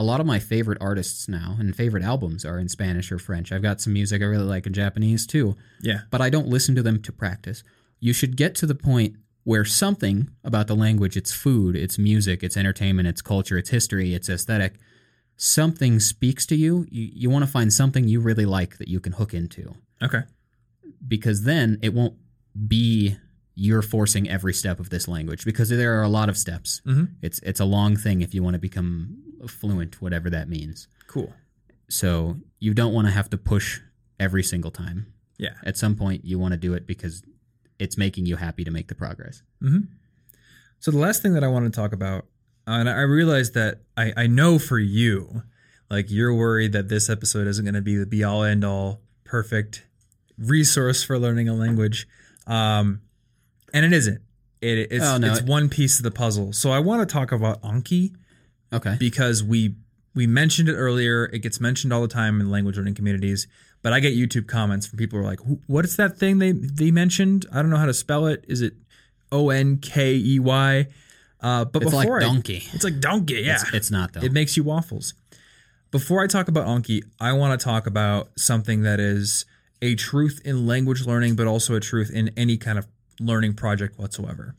A 0.00 0.04
lot 0.10 0.20
of 0.20 0.26
my 0.26 0.38
favorite 0.38 0.78
artists 0.80 1.28
now 1.28 1.56
and 1.60 1.76
favorite 1.76 2.02
albums 2.02 2.44
are 2.44 2.58
in 2.58 2.68
Spanish 2.68 3.12
or 3.12 3.18
French. 3.18 3.52
I've 3.52 3.60
got 3.62 3.80
some 3.82 3.92
music 3.92 4.22
I 4.22 4.24
really 4.24 4.44
like 4.54 4.66
in 4.66 4.72
Japanese 4.72 5.26
too. 5.26 5.56
Yeah. 5.82 6.00
but 6.10 6.20
I 6.22 6.30
don't 6.30 6.48
listen 6.48 6.74
to 6.76 6.82
them 6.82 7.02
to 7.02 7.12
practice. 7.12 7.62
you 8.00 8.12
should 8.14 8.34
get 8.36 8.54
to 8.56 8.66
the 8.66 8.74
point 8.74 9.16
where 9.44 9.64
something 9.64 10.30
about 10.42 10.66
the 10.68 10.74
language, 10.74 11.16
its 11.18 11.32
food, 11.32 11.76
its 11.76 11.98
music, 11.98 12.42
its 12.42 12.56
entertainment, 12.56 13.08
its 13.08 13.20
culture, 13.22 13.58
its 13.58 13.70
history, 13.70 14.14
its 14.14 14.28
aesthetic, 14.30 14.74
something 15.36 16.00
speaks 16.00 16.46
to 16.46 16.56
you. 16.56 16.86
You, 16.90 17.10
you 17.14 17.30
want 17.30 17.44
to 17.44 17.50
find 17.50 17.70
something 17.72 18.08
you 18.08 18.20
really 18.20 18.46
like 18.46 18.78
that 18.78 18.88
you 18.88 19.00
can 19.00 19.12
hook 19.12 19.34
into 19.34 19.74
Okay. 20.02 20.22
because 21.06 21.42
then 21.44 21.78
it 21.82 21.92
won't 21.94 22.14
be 22.68 23.16
you're 23.54 23.82
forcing 23.82 24.28
every 24.30 24.54
step 24.54 24.80
of 24.80 24.88
this 24.90 25.06
language 25.08 25.44
because 25.44 25.68
there 25.68 25.98
are 25.98 26.02
a 26.02 26.08
lot 26.08 26.28
of 26.30 26.38
steps. 26.38 26.80
Mhm. 26.86 27.08
It's 27.20 27.38
it's 27.40 27.60
a 27.60 27.64
long 27.66 27.96
thing 27.96 28.22
if 28.22 28.34
you 28.34 28.42
want 28.42 28.54
to 28.54 28.58
become 28.60 29.18
fluent, 29.48 30.00
whatever 30.02 30.30
that 30.30 30.48
means. 30.48 30.88
Cool. 31.06 31.32
So 31.88 32.36
you 32.58 32.74
don't 32.74 32.92
want 32.92 33.06
to 33.06 33.12
have 33.12 33.30
to 33.30 33.36
push 33.38 33.80
every 34.18 34.42
single 34.42 34.70
time. 34.70 35.12
Yeah. 35.38 35.54
At 35.64 35.76
some 35.76 35.96
point, 35.96 36.24
you 36.24 36.38
want 36.38 36.52
to 36.52 36.58
do 36.58 36.74
it 36.74 36.86
because 36.86 37.22
it's 37.78 37.96
making 37.96 38.26
you 38.26 38.36
happy 38.36 38.62
to 38.64 38.70
make 38.70 38.88
the 38.88 38.94
progress. 38.94 39.42
So 40.78 40.90
the 40.90 40.98
last 40.98 41.22
thing 41.22 41.34
that 41.34 41.44
I 41.44 41.48
want 41.48 41.64
to 41.64 41.70
talk 41.70 41.92
about, 41.92 42.26
uh, 42.66 42.72
and 42.72 42.88
I 42.88 43.02
realized 43.02 43.54
that 43.54 43.80
I, 43.96 44.12
I 44.16 44.26
know 44.26 44.58
for 44.58 44.78
you, 44.78 45.42
like 45.90 46.10
you're 46.10 46.34
worried 46.34 46.72
that 46.72 46.88
this 46.88 47.10
episode 47.10 47.46
isn't 47.46 47.64
going 47.64 47.74
to 47.74 47.80
be 47.82 47.96
the 47.96 48.06
be 48.06 48.22
all 48.24 48.44
end 48.44 48.64
all 48.64 49.00
perfect 49.24 49.86
resource 50.38 51.02
for 51.02 51.18
learning 51.18 51.48
a 51.48 51.54
language, 51.54 52.06
um, 52.46 53.00
and 53.74 53.84
it 53.84 53.92
isn't. 53.92 54.20
It, 54.60 54.92
it's 54.92 55.04
Oh, 55.04 55.16
no, 55.18 55.30
it's 55.32 55.42
one 55.42 55.68
piece 55.68 55.98
of 55.98 56.02
the 56.04 56.10
puzzle. 56.10 56.52
So 56.52 56.70
I 56.70 56.78
want 56.78 57.06
to 57.06 57.12
talk 57.12 57.32
about 57.32 57.62
Anki 57.62 58.14
Okay. 58.72 58.96
because 58.98 59.42
we 59.42 59.74
we 60.14 60.26
mentioned 60.26 60.68
it 60.68 60.74
earlier. 60.74 61.24
It 61.26 61.40
gets 61.40 61.60
mentioned 61.60 61.92
all 61.92 62.02
the 62.02 62.08
time 62.08 62.40
in 62.40 62.50
language 62.50 62.76
learning 62.76 62.94
communities. 62.94 63.46
But 63.82 63.92
I 63.94 64.00
get 64.00 64.14
YouTube 64.14 64.46
comments 64.46 64.86
from 64.86 64.98
people 64.98 65.18
who 65.18 65.24
are 65.24 65.28
like, 65.28 65.40
"What 65.66 65.84
is 65.84 65.96
that 65.96 66.18
thing 66.18 66.38
they 66.38 66.52
they 66.52 66.90
mentioned? 66.90 67.46
I 67.52 67.62
don't 67.62 67.70
know 67.70 67.76
how 67.78 67.86
to 67.86 67.94
spell 67.94 68.26
it. 68.26 68.44
Is 68.48 68.60
it 68.60 68.74
O 69.32 69.50
N 69.50 69.78
K 69.78 70.14
E 70.16 70.38
Y?" 70.38 70.86
Uh, 71.40 71.64
but 71.64 71.82
It's 71.82 71.92
like 71.94 72.04
before 72.04 72.18
I- 72.20 72.24
donkey. 72.24 72.62
it's 72.72 72.84
like 72.84 73.00
donkey. 73.00 73.42
Yeah, 73.44 73.54
It's, 73.54 73.72
it's 73.74 73.90
not 73.90 74.12
though. 74.12 74.20
it 74.20 74.32
makes 74.32 74.56
you 74.58 74.62
waffles. 74.64 75.14
Before 75.90 76.22
I 76.22 76.26
talk 76.26 76.46
about 76.48 76.66
Anki, 76.66 77.02
I 77.18 77.32
want 77.32 77.58
to 77.58 77.64
talk 77.64 77.86
about 77.86 78.28
something 78.38 78.82
that 78.82 79.00
is 79.00 79.44
a 79.82 79.94
truth 79.96 80.40
in 80.44 80.66
language 80.66 81.06
learning, 81.06 81.34
but 81.36 81.46
also 81.46 81.74
a 81.74 81.80
truth 81.80 82.10
in 82.10 82.30
any 82.36 82.56
kind 82.58 82.78
of 82.78 82.86
learning 83.18 83.54
project 83.54 83.98
whatsoever. 83.98 84.54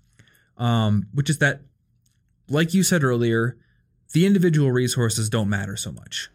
Um, 0.58 1.06
which 1.14 1.30
is 1.30 1.38
that, 1.38 1.62
like 2.50 2.74
you 2.74 2.84
said 2.84 3.04
earlier, 3.04 3.56
the 4.14 4.26
individual 4.26 4.72
resources 4.72 5.30
don't 5.30 5.50
matter 5.50 5.76
so 5.76 5.92
much 5.92 6.30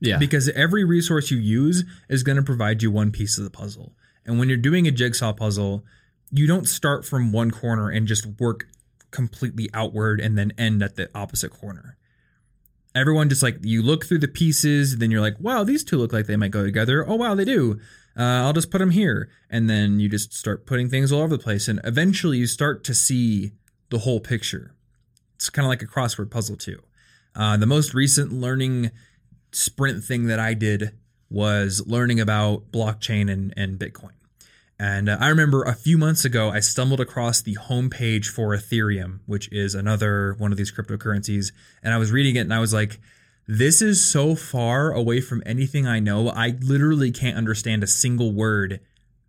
yeah. 0.00 0.18
because 0.18 0.48
every 0.50 0.84
resource 0.84 1.30
you 1.30 1.38
use 1.38 1.84
is 2.08 2.22
going 2.22 2.36
to 2.36 2.42
provide 2.42 2.82
you 2.82 2.90
one 2.90 3.10
piece 3.10 3.38
of 3.38 3.44
the 3.44 3.50
puzzle. 3.50 3.92
And 4.24 4.38
when 4.38 4.48
you're 4.48 4.58
doing 4.58 4.86
a 4.86 4.90
jigsaw 4.90 5.32
puzzle, 5.32 5.84
you 6.30 6.46
don't 6.46 6.66
start 6.66 7.04
from 7.04 7.32
one 7.32 7.50
corner 7.50 7.88
and 7.88 8.06
just 8.06 8.26
work 8.38 8.66
completely 9.10 9.70
outward 9.72 10.20
and 10.20 10.36
then 10.36 10.52
end 10.58 10.82
at 10.82 10.96
the 10.96 11.08
opposite 11.14 11.50
corner. 11.50 11.96
Everyone 12.94 13.28
just 13.28 13.42
like 13.42 13.58
you 13.62 13.82
look 13.82 14.06
through 14.06 14.18
the 14.18 14.28
pieces, 14.28 14.98
then 14.98 15.10
you're 15.10 15.20
like, 15.20 15.38
wow, 15.38 15.64
these 15.64 15.84
two 15.84 15.98
look 15.98 16.12
like 16.12 16.26
they 16.26 16.36
might 16.36 16.50
go 16.50 16.64
together. 16.64 17.08
Oh, 17.08 17.14
wow, 17.14 17.34
they 17.34 17.44
do. 17.44 17.78
Uh, 18.18 18.22
I'll 18.22 18.54
just 18.54 18.70
put 18.70 18.78
them 18.78 18.90
here. 18.90 19.28
And 19.50 19.68
then 19.68 20.00
you 20.00 20.08
just 20.08 20.32
start 20.32 20.66
putting 20.66 20.88
things 20.88 21.12
all 21.12 21.20
over 21.20 21.36
the 21.36 21.42
place. 21.42 21.68
And 21.68 21.80
eventually 21.84 22.38
you 22.38 22.46
start 22.46 22.84
to 22.84 22.94
see 22.94 23.52
the 23.90 23.98
whole 23.98 24.20
picture. 24.20 24.74
It's 25.34 25.50
kind 25.50 25.66
of 25.66 25.68
like 25.68 25.82
a 25.82 25.86
crossword 25.86 26.30
puzzle, 26.30 26.56
too. 26.56 26.82
Uh, 27.36 27.56
the 27.56 27.66
most 27.66 27.94
recent 27.94 28.32
learning 28.32 28.90
sprint 29.52 30.02
thing 30.02 30.26
that 30.26 30.40
I 30.40 30.54
did 30.54 30.92
was 31.28 31.86
learning 31.86 32.20
about 32.20 32.70
blockchain 32.72 33.30
and, 33.30 33.52
and 33.56 33.78
Bitcoin. 33.78 34.12
And 34.78 35.08
uh, 35.08 35.16
I 35.20 35.28
remember 35.28 35.62
a 35.62 35.74
few 35.74 35.96
months 35.96 36.24
ago, 36.24 36.50
I 36.50 36.60
stumbled 36.60 37.00
across 37.00 37.40
the 37.40 37.54
homepage 37.54 38.26
for 38.26 38.54
Ethereum, 38.54 39.20
which 39.26 39.50
is 39.50 39.74
another 39.74 40.34
one 40.38 40.52
of 40.52 40.58
these 40.58 40.72
cryptocurrencies. 40.72 41.52
And 41.82 41.94
I 41.94 41.96
was 41.96 42.12
reading 42.12 42.36
it 42.36 42.40
and 42.40 42.54
I 42.54 42.60
was 42.60 42.74
like, 42.74 43.00
this 43.48 43.80
is 43.80 44.04
so 44.04 44.34
far 44.34 44.92
away 44.92 45.20
from 45.20 45.42
anything 45.46 45.86
I 45.86 46.00
know. 46.00 46.28
I 46.28 46.56
literally 46.60 47.10
can't 47.10 47.38
understand 47.38 47.82
a 47.82 47.86
single 47.86 48.32
word 48.32 48.80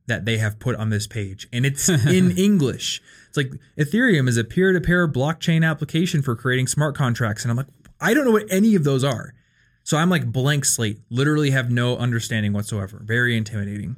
that 0.08 0.26
they 0.26 0.38
have 0.38 0.60
put 0.60 0.76
on 0.76 0.90
this 0.90 1.06
page. 1.06 1.48
And 1.54 1.66
it's 1.66 1.88
in 2.08 2.38
English. 2.38 3.02
It's 3.28 3.38
like 3.38 3.52
Ethereum 3.78 4.28
is 4.28 4.38
a 4.38 4.44
peer 4.44 4.74
to 4.74 4.82
peer 4.82 5.08
blockchain 5.08 5.70
application 5.70 6.22
for 6.22 6.36
creating 6.36 6.68
smart 6.68 6.96
contracts. 6.96 7.44
And 7.44 7.52
I'm 7.52 7.58
like, 7.58 7.68
I 8.00 8.14
don't 8.14 8.26
know 8.26 8.32
what 8.32 8.52
any 8.52 8.76
of 8.76 8.84
those 8.84 9.04
are. 9.04 9.34
So 9.84 9.98
I'm 9.98 10.10
like 10.10 10.32
blank 10.32 10.66
slate, 10.66 11.00
literally 11.10 11.52
have 11.52 11.72
no 11.72 11.98
understanding 11.98 12.54
whatsoever. 12.54 13.02
Very 13.04 13.38
intimidating. 13.38 13.96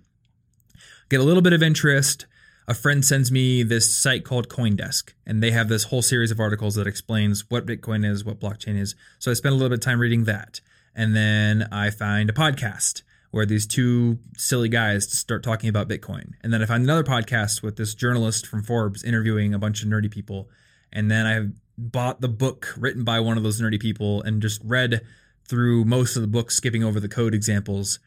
Get 1.10 1.20
a 1.20 1.24
little 1.24 1.42
bit 1.42 1.54
of 1.54 1.64
interest. 1.64 2.28
A 2.68 2.76
friend 2.76 3.04
sends 3.04 3.32
me 3.32 3.64
this 3.64 3.98
site 3.98 4.24
called 4.24 4.48
Coindesk, 4.48 5.14
and 5.26 5.42
they 5.42 5.50
have 5.50 5.70
this 5.70 5.86
whole 5.86 6.04
series 6.04 6.30
of 6.30 6.40
articles 6.40 6.76
that 6.76 6.86
explains 6.86 7.50
what 7.50 7.66
Bitcoin 7.66 8.06
is, 8.06 8.24
what 8.24 8.40
blockchain 8.40 8.80
is. 8.80 8.94
So 9.18 9.32
I 9.32 9.34
spend 9.34 9.54
a 9.54 9.56
little 9.56 9.70
bit 9.70 9.80
of 9.80 9.86
time 9.86 10.00
reading 10.00 10.26
that. 10.26 10.62
And 10.94 11.16
then 11.16 11.68
I 11.72 11.90
find 11.90 12.30
a 12.30 12.34
podcast 12.34 13.02
where 13.32 13.48
these 13.48 13.66
two 13.66 14.20
silly 14.38 14.70
guys 14.70 15.12
start 15.12 15.42
talking 15.42 15.70
about 15.70 15.90
Bitcoin. 15.90 16.34
And 16.44 16.54
then 16.54 16.62
I 16.62 16.66
find 16.66 16.84
another 16.84 17.04
podcast 17.04 17.64
with 17.64 17.76
this 17.76 17.96
journalist 17.96 18.46
from 18.46 18.62
Forbes 18.64 19.04
interviewing 19.04 19.54
a 19.56 19.60
bunch 19.60 19.82
of 19.82 19.90
nerdy 19.90 20.12
people. 20.12 20.50
And 20.94 21.10
then 21.10 21.26
I 21.26 21.48
bought 21.80 22.22
the 22.22 22.28
book 22.28 22.74
written 22.78 23.04
by 23.04 23.20
one 23.20 23.38
of 23.38 23.44
those 23.44 23.62
nerdy 23.62 23.80
people 23.80 24.22
and 24.22 24.42
just 24.42 24.62
read 24.64 25.02
through 25.46 25.86
most 25.86 26.16
of 26.16 26.22
the 26.22 26.28
book, 26.28 26.52
skipping 26.52 26.84
over 26.84 27.00
the 27.00 27.10
code 27.10 27.34
examples. 27.34 28.00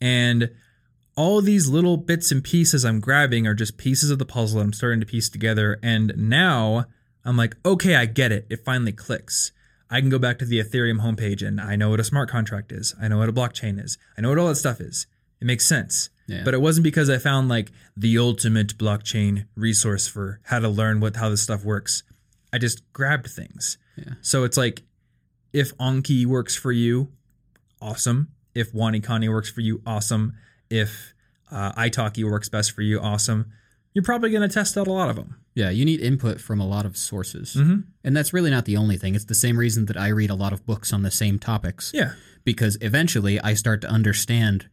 And 0.00 0.50
all 1.16 1.40
these 1.40 1.68
little 1.68 1.96
bits 1.96 2.30
and 2.30 2.44
pieces 2.44 2.84
I'm 2.84 3.00
grabbing 3.00 3.46
are 3.46 3.54
just 3.54 3.78
pieces 3.78 4.10
of 4.10 4.18
the 4.18 4.26
puzzle 4.26 4.58
that 4.58 4.64
I'm 4.64 4.72
starting 4.72 5.00
to 5.00 5.06
piece 5.06 5.28
together. 5.28 5.78
And 5.82 6.12
now 6.16 6.84
I'm 7.24 7.36
like, 7.36 7.56
okay, 7.64 7.96
I 7.96 8.06
get 8.06 8.32
it. 8.32 8.46
It 8.50 8.64
finally 8.64 8.92
clicks. 8.92 9.50
I 9.90 10.00
can 10.00 10.10
go 10.10 10.18
back 10.18 10.38
to 10.38 10.44
the 10.44 10.60
Ethereum 10.60 11.00
homepage 11.00 11.46
and 11.46 11.60
I 11.60 11.76
know 11.76 11.90
what 11.90 12.00
a 12.00 12.04
smart 12.04 12.28
contract 12.28 12.72
is. 12.72 12.94
I 13.00 13.08
know 13.08 13.18
what 13.18 13.28
a 13.28 13.32
blockchain 13.32 13.82
is. 13.82 13.98
I 14.16 14.20
know 14.20 14.28
what 14.28 14.38
all 14.38 14.48
that 14.48 14.56
stuff 14.56 14.80
is. 14.80 15.06
It 15.40 15.44
makes 15.44 15.66
sense. 15.66 16.10
Yeah. 16.26 16.42
But 16.44 16.54
it 16.54 16.60
wasn't 16.60 16.84
because 16.84 17.08
I 17.08 17.18
found 17.18 17.48
like 17.48 17.70
the 17.96 18.18
ultimate 18.18 18.76
blockchain 18.78 19.46
resource 19.54 20.08
for 20.08 20.40
how 20.44 20.58
to 20.58 20.68
learn 20.68 21.00
what 21.00 21.16
how 21.16 21.28
this 21.28 21.42
stuff 21.42 21.64
works. 21.64 22.02
I 22.56 22.58
just 22.58 22.90
grabbed 22.94 23.28
things. 23.28 23.76
Yeah. 23.96 24.14
So 24.22 24.44
it's 24.44 24.56
like 24.56 24.82
if 25.52 25.76
Anki 25.76 26.24
works 26.24 26.56
for 26.56 26.72
you, 26.72 27.12
awesome. 27.82 28.28
If 28.54 28.72
WaniKani 28.72 29.28
works 29.28 29.50
for 29.50 29.60
you, 29.60 29.82
awesome. 29.86 30.32
If 30.70 31.12
uh, 31.52 31.72
Italki 31.72 32.24
works 32.24 32.48
best 32.48 32.72
for 32.72 32.80
you, 32.80 32.98
awesome. 32.98 33.52
You're 33.92 34.02
probably 34.04 34.30
going 34.30 34.48
to 34.48 34.52
test 34.52 34.76
out 34.78 34.86
a 34.86 34.92
lot 34.92 35.10
of 35.10 35.16
them. 35.16 35.36
Yeah, 35.54 35.68
you 35.68 35.84
need 35.84 36.00
input 36.00 36.40
from 36.40 36.60
a 36.60 36.66
lot 36.66 36.86
of 36.86 36.96
sources. 36.96 37.54
Mhm. 37.54 37.84
And 38.04 38.16
that's 38.16 38.32
really 38.32 38.50
not 38.50 38.64
the 38.64 38.78
only 38.78 38.96
thing. 38.96 39.14
It's 39.14 39.26
the 39.26 39.34
same 39.34 39.58
reason 39.58 39.84
that 39.86 39.96
I 39.98 40.08
read 40.08 40.30
a 40.30 40.34
lot 40.34 40.52
of 40.54 40.64
books 40.64 40.92
on 40.94 41.02
the 41.02 41.10
same 41.10 41.38
topics. 41.38 41.92
Yeah. 41.94 42.12
Because 42.44 42.78
eventually 42.80 43.38
I 43.40 43.52
start 43.54 43.82
to 43.82 43.88
understand, 43.88 44.68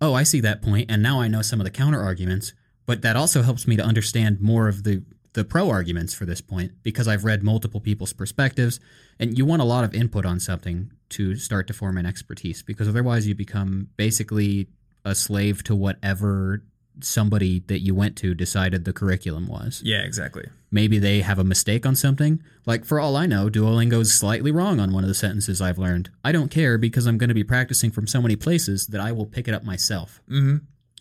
oh, 0.00 0.14
I 0.14 0.24
see 0.24 0.40
that 0.40 0.62
point, 0.62 0.90
and 0.90 1.02
now 1.02 1.20
I 1.20 1.28
know 1.28 1.42
some 1.42 1.60
of 1.60 1.64
the 1.64 1.70
counter 1.70 2.00
arguments. 2.00 2.52
But 2.86 3.02
that 3.02 3.16
also 3.16 3.42
helps 3.42 3.66
me 3.68 3.76
to 3.76 3.84
understand 3.84 4.40
more 4.40 4.66
of 4.68 4.82
the, 4.82 5.04
the 5.38 5.44
pro 5.44 5.70
arguments 5.70 6.12
for 6.12 6.26
this 6.26 6.40
point 6.40 6.72
because 6.82 7.06
I've 7.08 7.24
read 7.24 7.42
multiple 7.42 7.80
people's 7.80 8.12
perspectives. 8.12 8.80
And 9.20 9.36
you 9.38 9.44
want 9.46 9.62
a 9.62 9.64
lot 9.64 9.84
of 9.84 9.94
input 9.94 10.26
on 10.26 10.38
something 10.40 10.90
to 11.10 11.36
start 11.36 11.66
to 11.68 11.72
form 11.72 11.96
an 11.96 12.06
expertise 12.06 12.62
because 12.62 12.88
otherwise 12.88 13.26
you 13.26 13.34
become 13.34 13.88
basically 13.96 14.68
a 15.04 15.14
slave 15.14 15.62
to 15.64 15.74
whatever 15.74 16.62
somebody 17.00 17.60
that 17.68 17.78
you 17.80 17.94
went 17.94 18.16
to 18.16 18.34
decided 18.34 18.84
the 18.84 18.92
curriculum 18.92 19.46
was 19.46 19.80
Yeah, 19.84 20.02
exactly. 20.02 20.46
maybe 20.70 20.98
they 20.98 21.20
have 21.20 21.38
a 21.38 21.44
mistake 21.44 21.86
on 21.86 21.94
something. 21.94 22.42
Like 22.66 22.84
for 22.84 22.98
all 22.98 23.16
I 23.16 23.26
know, 23.26 23.48
Duolingo's 23.48 24.12
slightly 24.12 24.50
wrong 24.50 24.80
on 24.80 24.92
one 24.92 25.04
of 25.04 25.08
the 25.08 25.14
sentences 25.14 25.60
I've 25.60 25.78
learned. 25.78 26.10
I 26.24 26.32
don't 26.32 26.50
care 26.50 26.76
because 26.76 27.06
I'm 27.06 27.16
going 27.16 27.28
to 27.28 27.34
be 27.34 27.44
practicing 27.44 27.90
from 27.92 28.06
so 28.08 28.20
many 28.20 28.34
places 28.36 28.88
that 28.88 29.00
I 29.00 29.12
will 29.12 29.26
pick 29.26 29.46
it 29.46 29.54
up 29.54 29.62
myself. 29.64 30.20
Mm-hmm. 30.28 30.56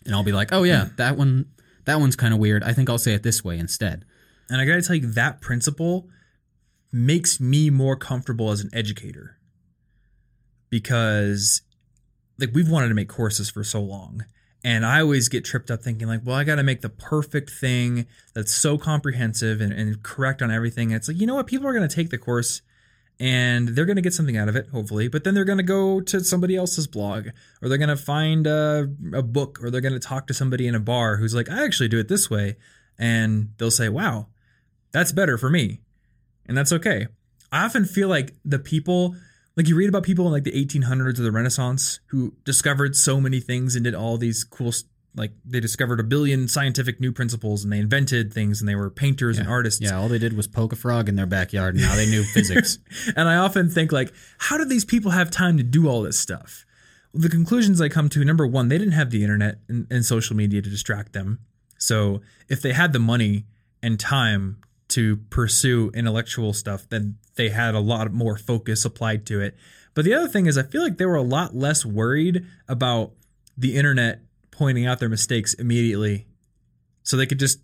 And 0.06 0.16
I'll 0.16 0.24
be 0.24 0.32
like, 0.32 0.54
"Oh 0.54 0.64
yeah, 0.64 0.90
that 0.98 1.18
one 1.18 1.48
that 1.86 2.00
one's 2.00 2.16
kind 2.16 2.34
of 2.34 2.40
weird. 2.40 2.64
I 2.64 2.74
think 2.74 2.90
I'll 2.90 2.98
say 3.08 3.14
it 3.14 3.24
this 3.24 3.44
way 3.44 3.58
instead." 3.60 4.06
And 4.50 4.62
I 4.62 4.66
got 4.66 4.76
to 4.76 4.82
tell 4.82 4.96
you, 4.96 5.08
that 5.12 5.42
principle 5.42 6.08
makes 6.92 7.40
me 7.40 7.70
more 7.70 7.96
comfortable 7.96 8.52
as 8.52 8.62
an 8.62 8.70
educator 8.74 9.38
because, 10.70 11.62
like, 12.40 12.52
we've 12.54 12.70
wanted 12.70 12.90
to 12.90 12.96
make 12.96 13.10
courses 13.10 13.50
for 13.50 13.64
so 13.64 13.82
long. 13.82 14.26
And 14.64 14.86
I 14.86 15.02
always 15.02 15.30
get 15.30 15.46
tripped 15.46 15.70
up 15.70 15.82
thinking, 15.82 16.08
like, 16.08 16.22
well, 16.26 16.36
I 16.36 16.44
got 16.44 16.56
to 16.56 16.64
make 16.64 16.82
the 16.82 16.90
perfect 16.90 17.52
thing 17.52 18.08
that's 18.34 18.54
so 18.54 18.78
comprehensive 18.78 19.62
and, 19.62 19.72
and 19.72 20.02
correct 20.02 20.42
on 20.42 20.52
everything. 20.52 20.92
And 20.92 20.98
it's 20.98 21.08
like, 21.08 21.20
you 21.20 21.28
know 21.28 21.36
what? 21.36 21.48
People 21.48 21.68
are 21.68 21.74
going 21.74 21.88
to 21.88 21.96
take 21.96 22.10
the 22.10 22.18
course 22.18 22.62
and 23.20 23.70
they're 23.70 23.86
going 23.86 23.96
to 23.96 24.02
get 24.02 24.14
something 24.14 24.38
out 24.38 24.50
of 24.50 24.56
it, 24.56 24.68
hopefully. 24.70 25.08
But 25.08 25.24
then 25.24 25.34
they're 25.34 25.46
going 25.46 25.58
to 25.58 25.64
go 25.64 26.02
to 26.02 26.24
somebody 26.24 26.56
else's 26.56 26.88
blog 26.88 27.30
or 27.62 27.70
they're 27.70 27.78
going 27.78 27.90
to 27.90 27.98
find 27.98 28.46
a, 28.46 28.90
a 29.14 29.24
book 29.24 29.60
or 29.62 29.70
they're 29.70 29.82
going 29.82 29.94
to 29.94 30.00
talk 30.00 30.28
to 30.28 30.34
somebody 30.34 30.68
in 30.68 30.76
a 30.76 30.80
bar 30.80 31.18
who's 31.18 31.34
like, 31.34 31.50
I 31.50 31.64
actually 31.64 31.90
do 31.90 32.00
it 32.00 32.08
this 32.08 32.30
way. 32.30 32.58
And 33.00 33.54
they'll 33.58 33.72
say, 33.72 33.90
wow, 33.90 34.28
that's 34.92 35.12
better 35.12 35.38
for 35.38 35.50
me. 35.50 35.82
And 36.48 36.58
that's 36.58 36.72
okay. 36.72 37.08
I 37.52 37.66
often 37.66 37.86
feel 37.86 38.08
like 38.08 38.34
the 38.44 38.60
people, 38.60 39.16
like 39.56 39.68
you 39.68 39.76
read 39.76 39.90
about 39.90 40.04
people 40.04 40.26
in 40.26 40.32
like 40.32 40.44
the 40.44 40.52
1800s 40.52 41.20
or 41.20 41.24
the 41.24 41.32
Renaissance 41.32 42.00
who 42.08 42.34
discovered 42.44 42.96
so 42.96 43.20
many 43.20 43.40
things 43.40 43.76
and 43.76 43.84
did 43.84 43.96
all 43.96 44.18
these 44.18 44.44
cool 44.44 44.74
like 45.18 45.32
they 45.44 45.60
discovered 45.60 46.00
a 46.00 46.04
billion 46.04 46.48
scientific 46.48 47.02
new 47.02 47.12
principles 47.12 47.64
and 47.64 47.74
they 47.74 47.80
invented 47.80 48.32
things 48.32 48.62
and 48.62 48.70
they 48.70 48.76
were 48.76 48.90
painters 48.90 49.40
and 49.40 49.48
artists. 49.48 49.82
Yeah, 49.82 49.98
all 49.98 50.08
they 50.08 50.20
did 50.20 50.38
was 50.38 50.48
poke 50.48 50.72
a 50.72 50.76
frog 50.76 51.10
in 51.10 51.16
their 51.16 51.26
backyard, 51.26 51.74
and 51.74 51.84
now 51.84 51.96
they 51.96 52.06
knew 52.06 52.24
physics. 52.34 52.78
And 53.16 53.28
I 53.28 53.38
often 53.38 53.70
think 53.70 53.92
like, 53.92 54.14
how 54.38 54.58
did 54.58 54.70
these 54.70 54.86
people 54.86 55.12
have 55.12 55.32
time 55.32 55.58
to 55.58 55.64
do 55.64 55.90
all 55.90 56.04
this 56.04 56.20
stuff? 56.20 56.66
Well, 57.12 57.24
the 57.24 57.30
conclusions 57.30 57.82
I 57.82 57.90
come 57.90 58.10
to 58.10 58.24
number 58.24 58.46
one, 58.46 58.68
they 58.68 58.78
didn't 58.78 58.94
have 58.94 59.10
the 59.10 59.24
internet 59.24 59.58
and, 59.68 59.88
and 59.90 60.06
social 60.06 60.36
media 60.36 60.62
to 60.62 60.70
distract 60.70 61.14
them. 61.14 61.40
So 61.80 62.22
if 62.48 62.62
they 62.62 62.74
had 62.74 62.94
the 62.94 63.00
money 63.00 63.46
and 63.82 64.00
time 64.00 64.62
to 64.90 65.18
pursue 65.30 65.92
intellectual 65.94 66.54
stuff, 66.54 66.88
then 66.90 67.18
they 67.36 67.50
had 67.50 67.76
a 67.76 67.80
lot 67.80 68.12
more 68.12 68.38
focus 68.38 68.86
applied 68.86 69.26
to 69.28 69.42
it. 69.42 69.56
But 69.94 70.06
the 70.06 70.14
other 70.14 70.28
thing 70.28 70.46
is, 70.46 70.58
I 70.58 70.64
feel 70.64 70.84
like 70.84 70.98
they 70.98 71.06
were 71.06 71.16
a 71.16 71.22
lot 71.22 71.56
less 71.56 71.86
worried 71.86 72.46
about 72.68 73.14
the 73.58 73.76
internet 73.76 74.22
pointing 74.52 74.86
out 74.86 75.00
their 75.00 75.10
mistakes 75.10 75.54
immediately. 75.54 76.28
So 77.04 77.18
they 77.18 77.26
could 77.26 77.40
just 77.40 77.60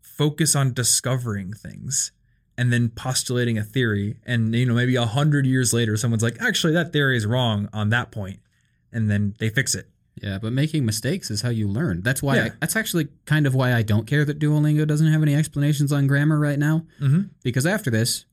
focus 0.00 0.54
on 0.56 0.72
discovering 0.72 1.52
things 1.52 2.12
and 2.56 2.72
then 2.72 2.88
postulating 2.88 3.58
a 3.58 3.64
theory. 3.64 4.18
And, 4.24 4.54
you 4.54 4.66
know, 4.66 4.74
maybe 4.74 4.96
a 4.96 5.06
hundred 5.06 5.46
years 5.46 5.72
later, 5.72 5.96
someone's 5.96 6.22
like, 6.22 6.40
actually, 6.40 6.72
that 6.74 6.92
theory 6.92 7.16
is 7.16 7.26
wrong 7.26 7.68
on 7.72 7.90
that 7.90 8.10
point. 8.10 8.40
And 8.92 9.10
then 9.10 9.34
they 9.38 9.50
fix 9.50 9.74
it. 9.74 9.88
Yeah, 10.22 10.38
but 10.40 10.52
making 10.52 10.86
mistakes 10.86 11.30
is 11.30 11.42
how 11.42 11.50
you 11.50 11.68
learn. 11.68 12.00
That's 12.02 12.22
why. 12.22 12.36
Yeah. 12.36 12.44
I, 12.44 12.50
that's 12.60 12.74
actually 12.76 13.08
kind 13.26 13.46
of 13.46 13.54
why 13.54 13.74
I 13.74 13.82
don't 13.82 14.06
care 14.06 14.24
that 14.24 14.38
Duolingo 14.38 14.86
doesn't 14.86 15.12
have 15.12 15.22
any 15.22 15.34
explanations 15.34 15.92
on 15.92 16.06
grammar 16.06 16.38
right 16.38 16.58
now. 16.58 16.86
Mm-hmm. 17.00 17.22
Because 17.42 17.66
after 17.66 17.90
this, 17.90 18.24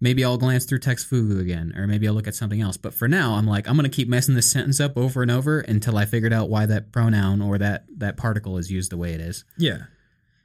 maybe 0.00 0.24
I'll 0.24 0.38
glance 0.38 0.64
through 0.64 0.78
TextFugu 0.80 1.38
again, 1.40 1.74
or 1.76 1.86
maybe 1.86 2.08
I'll 2.08 2.14
look 2.14 2.26
at 2.26 2.34
something 2.34 2.60
else. 2.62 2.76
But 2.78 2.94
for 2.94 3.06
now, 3.06 3.34
I'm 3.34 3.46
like, 3.46 3.68
I'm 3.68 3.76
gonna 3.76 3.90
keep 3.90 4.08
messing 4.08 4.34
this 4.34 4.50
sentence 4.50 4.80
up 4.80 4.96
over 4.96 5.20
and 5.20 5.30
over 5.30 5.60
until 5.60 5.98
I 5.98 6.06
figured 6.06 6.32
out 6.32 6.48
why 6.48 6.64
that 6.66 6.90
pronoun 6.90 7.42
or 7.42 7.58
that 7.58 7.84
that 7.98 8.16
particle 8.16 8.56
is 8.56 8.70
used 8.72 8.90
the 8.90 8.96
way 8.96 9.12
it 9.12 9.20
is. 9.20 9.44
Yeah. 9.58 9.78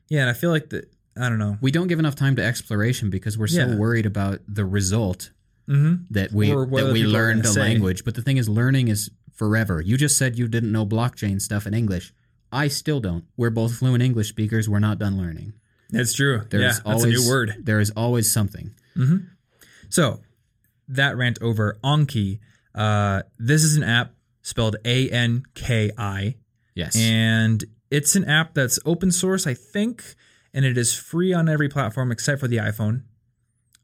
Yeah. 0.09 0.21
And 0.21 0.29
I 0.29 0.33
feel 0.33 0.49
like 0.49 0.71
that, 0.71 0.91
I 1.17 1.29
don't 1.29 1.39
know. 1.39 1.57
We 1.61 1.71
don't 1.71 1.87
give 1.87 1.99
enough 1.99 2.15
time 2.15 2.35
to 2.35 2.43
exploration 2.43 3.09
because 3.09 3.37
we're 3.37 3.47
so 3.47 3.65
Yeah. 3.65 3.75
worried 3.75 4.05
about 4.05 4.39
the 4.47 4.65
result 4.65 5.31
Mm-hmm. 5.69 6.03
that 6.13 6.33
we 6.33 6.49
that 6.49 6.57
we 6.57 6.81
people 7.01 7.15
are 7.15 7.19
learned 7.19 7.45
a 7.45 7.47
say. 7.47 7.61
language. 7.61 8.03
But 8.03 8.15
the 8.15 8.21
thing 8.21 8.35
is, 8.37 8.49
learning 8.49 8.89
is 8.89 9.09
forever. 9.33 9.81
You 9.81 9.97
just 9.97 10.17
said 10.17 10.37
you 10.37 10.47
didn't 10.47 10.71
know 10.71 10.85
blockchain 10.85 11.41
stuff 11.41 11.65
in 11.67 11.73
English. 11.73 12.13
I 12.51 12.67
still 12.67 12.99
don't. 12.99 13.25
We're 13.37 13.49
both 13.49 13.75
fluent 13.75 14.03
English 14.03 14.29
speakers. 14.29 14.67
We're 14.69 14.79
not 14.79 14.99
done 14.99 15.17
learning. 15.17 15.53
That's 15.89 16.13
true. 16.13 16.41
There's 16.49 16.61
yeah. 16.61 16.67
That's 16.69 16.79
always 16.85 17.03
a 17.19 17.23
new 17.23 17.29
word. 17.29 17.55
There 17.63 17.79
is 17.79 17.91
always 17.95 18.31
something. 18.31 18.71
So 19.89 20.21
that 20.87 21.17
rant 21.17 21.39
over 21.41 21.77
Anki. 21.83 22.39
Uh, 22.73 23.23
this 23.37 23.63
is 23.63 23.75
an 23.75 23.83
app 23.83 24.13
spelled 24.41 24.77
A 24.85 25.09
N 25.09 25.43
K 25.53 25.91
I, 25.97 26.35
Yes. 26.75 26.95
and 26.95 27.63
it's 27.89 28.15
an 28.15 28.23
app 28.25 28.53
that's 28.53 28.79
open 28.85 29.11
source, 29.11 29.45
I 29.45 29.53
think, 29.53 30.03
and 30.53 30.63
it 30.63 30.77
is 30.77 30.93
free 30.93 31.33
on 31.33 31.49
every 31.49 31.67
platform 31.67 32.11
except 32.11 32.39
for 32.39 32.47
the 32.47 32.57
iPhone. 32.57 33.03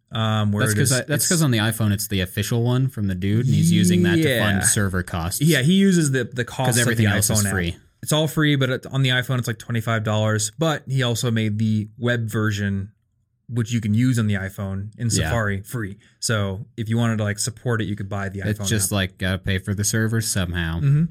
Um, 0.09 0.51
where 0.53 0.63
that's 0.63 0.73
because 0.73 1.05
that's 1.05 1.25
because 1.27 1.41
on 1.41 1.51
the 1.51 1.57
iPhone 1.57 1.91
it's 1.91 2.07
the 2.07 2.21
official 2.21 2.63
one 2.63 2.87
from 2.87 3.07
the 3.07 3.15
dude, 3.15 3.45
and 3.45 3.53
he's 3.53 3.71
using 3.71 4.03
that 4.03 4.15
to 4.15 4.21
Yeah. 4.29 4.39
fund 4.59 4.63
server 4.65 5.03
costs. 5.03 5.41
yeah 5.41 5.61
he 5.61 5.73
uses 5.73 6.11
the 6.11 6.23
the 6.23 6.45
cost 6.45 6.67
because 6.69 6.79
everything 6.79 7.07
else 7.07 7.29
is 7.29 7.45
app. 7.45 7.51
free. 7.51 7.75
It's 8.01 8.11
all 8.13 8.27
free, 8.27 8.55
but 8.55 8.85
on 8.85 9.01
the 9.01 9.09
iPhone 9.09 9.37
it's 9.39 9.47
like 9.47 9.57
twenty 9.59 9.81
five 9.81 10.03
dollars. 10.05 10.51
But 10.57 10.83
he 10.87 11.03
also 11.03 11.29
made 11.31 11.57
the 11.59 11.89
web 11.97 12.29
version, 12.29 12.91
which 13.49 13.73
you 13.73 13.81
can 13.81 13.93
use 13.93 14.17
on 14.17 14.27
the 14.27 14.35
iPhone 14.35 14.91
in 14.97 15.07
Yeah. 15.07 15.27
Safari 15.29 15.61
free. 15.63 15.97
So 16.19 16.67
if 16.77 16.87
you 16.87 16.95
wanted 16.97 17.17
to 17.17 17.23
like 17.25 17.39
support 17.39 17.81
it, 17.81 17.85
you 17.85 17.97
could 17.97 18.07
buy 18.07 18.29
the 18.29 18.39
iPhone. 18.41 18.45
It's 18.61 18.69
just 18.69 18.87
app. 18.93 18.95
like 18.95 19.17
gotta 19.17 19.39
pay 19.39 19.57
for 19.57 19.73
the 19.73 19.83
server 19.83 20.21
somehow. 20.21 20.77
Mm-hmm. 20.79 21.03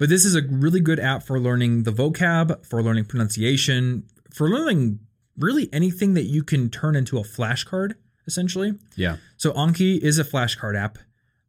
But 0.00 0.08
this 0.08 0.24
is 0.24 0.34
a 0.34 0.42
really 0.42 0.80
good 0.80 0.98
app 0.98 1.22
for 1.22 1.38
learning 1.38 1.84
the 1.84 1.92
vocab, 1.92 2.66
for 2.66 2.82
learning 2.82 3.04
pronunciation, 3.04 4.04
for 4.34 4.48
learning 4.48 4.98
really 5.38 5.68
anything 5.72 6.14
that 6.14 6.24
you 6.24 6.42
can 6.42 6.68
turn 6.70 6.96
into 6.96 7.18
a 7.18 7.22
flashcard, 7.22 7.92
essentially. 8.30 8.74
Yeah. 8.96 9.16
So 9.36 9.52
Anki 9.52 9.98
is 9.98 10.18
a 10.18 10.24
flashcard 10.24 10.76
app 10.76 10.98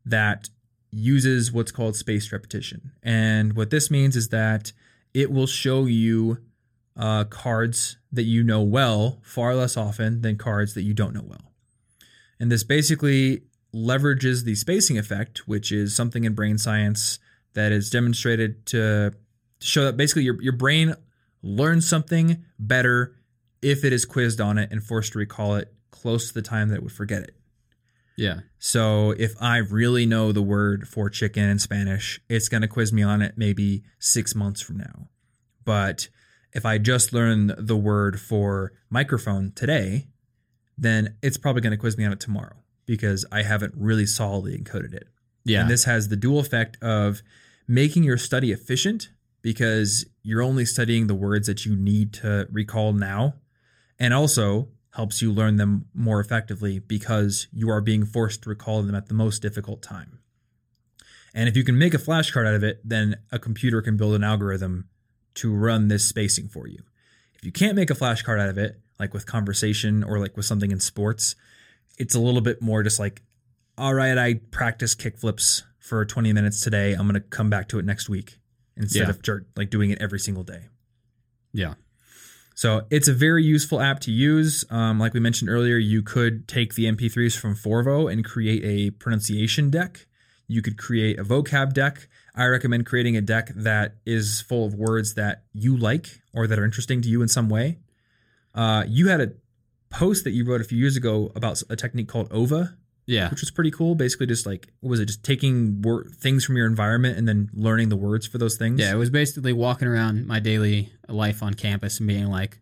that 0.03 0.49
uses 0.91 1.51
what's 1.51 1.71
called 1.71 1.95
spaced 1.95 2.31
repetition. 2.31 2.91
And 3.03 3.55
what 3.55 3.69
this 3.69 3.91
means 3.91 4.15
is 4.15 4.29
that 4.29 4.73
it 5.13 5.31
will 5.31 5.47
show 5.47 5.85
you 5.85 6.39
uh, 6.97 7.25
cards 7.25 7.97
that 8.11 8.23
you 8.23 8.43
know 8.43 8.61
well 8.61 9.19
far 9.21 9.55
less 9.55 9.77
often 9.77 10.21
than 10.21 10.37
cards 10.37 10.73
that 10.73 10.81
you 10.81 10.93
don't 10.93 11.13
know 11.13 11.23
well. 11.25 11.51
And 12.39 12.51
this 12.51 12.63
basically 12.63 13.43
leverages 13.73 14.43
the 14.43 14.55
spacing 14.55 14.97
effect, 14.97 15.47
which 15.47 15.71
is 15.71 15.95
something 15.95 16.23
in 16.23 16.33
brain 16.33 16.57
science 16.57 17.19
that 17.53 17.71
is 17.71 17.89
demonstrated 17.89 18.65
to 18.65 19.13
show 19.59 19.85
that 19.85 19.95
basically 19.95 20.23
your, 20.23 20.41
your 20.41 20.53
brain 20.53 20.95
learns 21.43 21.87
something 21.87 22.43
better 22.59 23.15
if 23.61 23.85
it 23.85 23.93
is 23.93 24.05
quizzed 24.05 24.41
on 24.41 24.57
it 24.57 24.71
and 24.71 24.83
forced 24.83 25.13
to 25.13 25.19
recall 25.19 25.55
it 25.55 25.73
close 26.01 26.27
to 26.29 26.33
the 26.33 26.41
time 26.41 26.69
that 26.69 26.75
it 26.75 26.83
would 26.83 26.91
forget 26.91 27.23
it. 27.23 27.35
Yeah. 28.17 28.41
So 28.59 29.11
if 29.11 29.33
I 29.39 29.57
really 29.57 30.05
know 30.05 30.31
the 30.31 30.41
word 30.41 30.87
for 30.87 31.09
chicken 31.09 31.43
in 31.43 31.59
Spanish, 31.59 32.19
it's 32.29 32.49
going 32.49 32.61
to 32.61 32.67
quiz 32.67 32.91
me 32.91 33.03
on 33.03 33.21
it 33.21 33.35
maybe 33.37 33.83
six 33.99 34.35
months 34.35 34.61
from 34.61 34.77
now. 34.77 35.07
But 35.63 36.09
if 36.53 36.65
I 36.65 36.77
just 36.77 37.13
learn 37.13 37.53
the 37.57 37.77
word 37.77 38.19
for 38.19 38.73
microphone 38.89 39.53
today, 39.55 40.07
then 40.77 41.15
it's 41.21 41.37
probably 41.37 41.61
going 41.61 41.71
to 41.71 41.77
quiz 41.77 41.97
me 41.97 42.05
on 42.05 42.11
it 42.11 42.19
tomorrow 42.19 42.57
because 42.85 43.25
I 43.31 43.43
haven't 43.43 43.73
really 43.77 44.05
solidly 44.05 44.57
encoded 44.57 44.93
it. 44.93 45.07
Yeah. 45.45 45.61
And 45.61 45.69
this 45.69 45.85
has 45.85 46.09
the 46.09 46.15
dual 46.15 46.39
effect 46.39 46.77
of 46.83 47.21
making 47.67 48.03
your 48.03 48.17
study 48.17 48.51
efficient 48.51 49.09
because 49.41 50.05
you're 50.23 50.41
only 50.41 50.65
studying 50.65 51.07
the 51.07 51.15
words 51.15 51.47
that 51.47 51.65
you 51.65 51.75
need 51.75 52.13
to 52.13 52.47
recall 52.51 52.93
now, 52.93 53.35
and 53.97 54.13
also 54.13 54.67
helps 54.91 55.21
you 55.21 55.31
learn 55.31 55.55
them 55.57 55.85
more 55.93 56.19
effectively 56.19 56.79
because 56.79 57.47
you 57.53 57.69
are 57.69 57.81
being 57.81 58.05
forced 58.05 58.43
to 58.43 58.49
recall 58.49 58.81
them 58.83 58.95
at 58.95 59.07
the 59.07 59.13
most 59.13 59.41
difficult 59.41 59.81
time. 59.81 60.19
And 61.33 61.47
if 61.47 61.55
you 61.55 61.63
can 61.63 61.77
make 61.77 61.93
a 61.93 61.97
flashcard 61.97 62.45
out 62.47 62.55
of 62.55 62.63
it, 62.63 62.81
then 62.83 63.15
a 63.31 63.39
computer 63.39 63.81
can 63.81 63.95
build 63.95 64.15
an 64.15 64.23
algorithm 64.23 64.89
to 65.35 65.53
run 65.53 65.87
this 65.87 66.05
spacing 66.05 66.49
for 66.49 66.67
you. 66.67 66.79
If 67.35 67.45
you 67.45 67.51
can't 67.53 67.75
make 67.75 67.89
a 67.89 67.93
flashcard 67.95 68.39
out 68.39 68.49
of 68.49 68.57
it, 68.57 68.79
like 68.99 69.13
with 69.13 69.25
conversation 69.25 70.03
or 70.03 70.19
like 70.19 70.35
with 70.35 70.45
something 70.45 70.71
in 70.71 70.79
sports, 70.81 71.35
it's 71.97 72.13
a 72.15 72.19
little 72.19 72.41
bit 72.41 72.61
more 72.61 72.83
just 72.83 72.99
like, 72.99 73.21
all 73.77 73.93
right, 73.93 74.17
I 74.17 74.35
practiced 74.51 74.99
kickflips 74.99 75.63
for 75.79 76.03
20 76.05 76.33
minutes 76.33 76.59
today. 76.61 76.91
I'm 76.93 77.03
going 77.07 77.13
to 77.13 77.21
come 77.21 77.49
back 77.49 77.69
to 77.69 77.79
it 77.79 77.85
next 77.85 78.09
week 78.09 78.39
instead 78.75 79.07
Yeah. 79.07 79.09
of 79.35 79.41
like 79.55 79.69
doing 79.69 79.89
it 79.91 80.01
every 80.01 80.19
single 80.19 80.43
day. 80.43 80.63
yeah. 81.53 81.75
So 82.53 82.85
it's 82.89 83.07
a 83.07 83.13
very 83.13 83.43
useful 83.43 83.81
app 83.81 83.99
to 84.01 84.11
use. 84.11 84.63
Um, 84.69 84.99
like 84.99 85.13
we 85.13 85.19
mentioned 85.19 85.49
earlier, 85.49 85.77
you 85.77 86.01
could 86.01 86.47
take 86.47 86.75
the 86.75 86.85
MP3s 86.85 87.37
from 87.37 87.55
Forvo 87.55 88.11
and 88.11 88.23
create 88.23 88.63
a 88.63 88.91
pronunciation 88.91 89.69
deck. 89.69 90.05
You 90.47 90.61
could 90.61 90.77
create 90.77 91.17
a 91.17 91.23
vocab 91.23 91.73
deck. 91.73 92.07
I 92.35 92.45
recommend 92.45 92.85
creating 92.85 93.17
a 93.17 93.21
deck 93.21 93.51
that 93.55 93.95
is 94.05 94.41
full 94.41 94.65
of 94.65 94.73
words 94.73 95.15
that 95.15 95.43
you 95.53 95.75
like 95.75 96.21
or 96.33 96.47
that 96.47 96.59
are 96.59 96.65
interesting 96.65 97.01
to 97.01 97.09
you 97.09 97.21
in 97.21 97.27
some 97.27 97.49
way. 97.49 97.79
Uh, 98.53 98.83
you 98.87 99.07
had 99.07 99.21
a 99.21 99.31
post 99.89 100.23
that 100.23 100.31
you 100.31 100.45
wrote 100.45 100.61
a 100.61 100.63
few 100.63 100.77
years 100.77 100.95
ago 100.95 101.31
about 101.35 101.61
a 101.69 101.75
technique 101.75 102.07
called 102.07 102.27
OVA, 102.31 102.77
Yeah. 103.11 103.29
which 103.29 103.41
was 103.41 103.51
pretty 103.51 103.71
cool. 103.71 103.93
Basically, 103.95 104.25
just 104.25 104.45
like 104.45 104.69
what 104.79 104.89
was 104.89 104.99
it 104.99 105.05
just 105.05 105.23
taking 105.23 105.81
wor- 105.81 106.05
things 106.05 106.45
from 106.45 106.55
your 106.57 106.65
environment 106.67 107.17
and 107.17 107.27
then 107.27 107.49
learning 107.53 107.89
the 107.89 107.95
words 107.97 108.25
for 108.25 108.37
those 108.37 108.55
things? 108.57 108.79
Yeah, 108.79 108.91
it 108.93 108.97
was 108.97 109.09
basically 109.09 109.53
walking 109.53 109.87
around 109.87 110.25
my 110.27 110.39
daily 110.39 110.91
life 111.09 111.43
on 111.43 111.53
campus 111.53 111.99
and 111.99 112.07
being 112.07 112.27
like, 112.27 112.59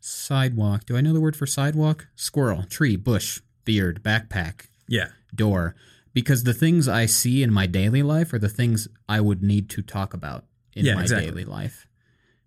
sidewalk. 0.00 0.84
Do 0.86 0.96
I 0.96 1.00
know 1.00 1.12
the 1.12 1.20
word 1.20 1.36
for 1.36 1.46
sidewalk? 1.46 2.08
Squirrel, 2.16 2.64
tree, 2.64 2.96
bush, 2.96 3.40
beard, 3.64 4.02
backpack, 4.02 4.66
yeah, 4.88 5.08
door. 5.34 5.74
Because 6.14 6.42
the 6.44 6.52
things 6.54 6.88
I 6.88 7.06
see 7.06 7.42
in 7.42 7.50
my 7.52 7.66
daily 7.66 8.02
life 8.02 8.32
are 8.34 8.38
the 8.38 8.48
things 8.48 8.86
I 9.08 9.20
would 9.20 9.42
need 9.42 9.70
to 9.70 9.82
talk 9.82 10.12
about 10.12 10.44
in 10.74 10.84
Yeah, 10.84 10.94
my 10.96 11.02
exactly. 11.02 11.28
daily 11.30 11.44
life. 11.44 11.86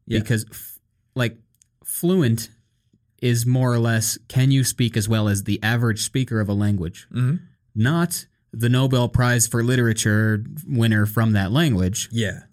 Yeah. 0.06 0.20
Because, 0.20 0.46
f- 0.52 0.78
like, 1.16 1.38
fluent 1.84 2.50
is 3.22 3.46
more 3.46 3.72
or 3.74 3.80
less 3.80 4.18
can 4.28 4.52
you 4.52 4.64
speak 4.64 4.96
as 4.98 5.08
well 5.10 5.28
as 5.28 5.44
the 5.44 5.62
average 5.64 6.04
speaker 6.04 6.40
of 6.40 6.50
a 6.50 6.54
language, 6.54 7.08
hmm 7.12 7.36
not 7.78 8.26
the 8.54 8.70
Nobel 8.70 9.10
Prize 9.10 9.48
for 9.48 9.62
Literature 9.62 10.42
winner 10.66 11.06
from 11.06 11.34
that 11.34 11.52
language, 11.52 12.08
yeah. 12.12 12.44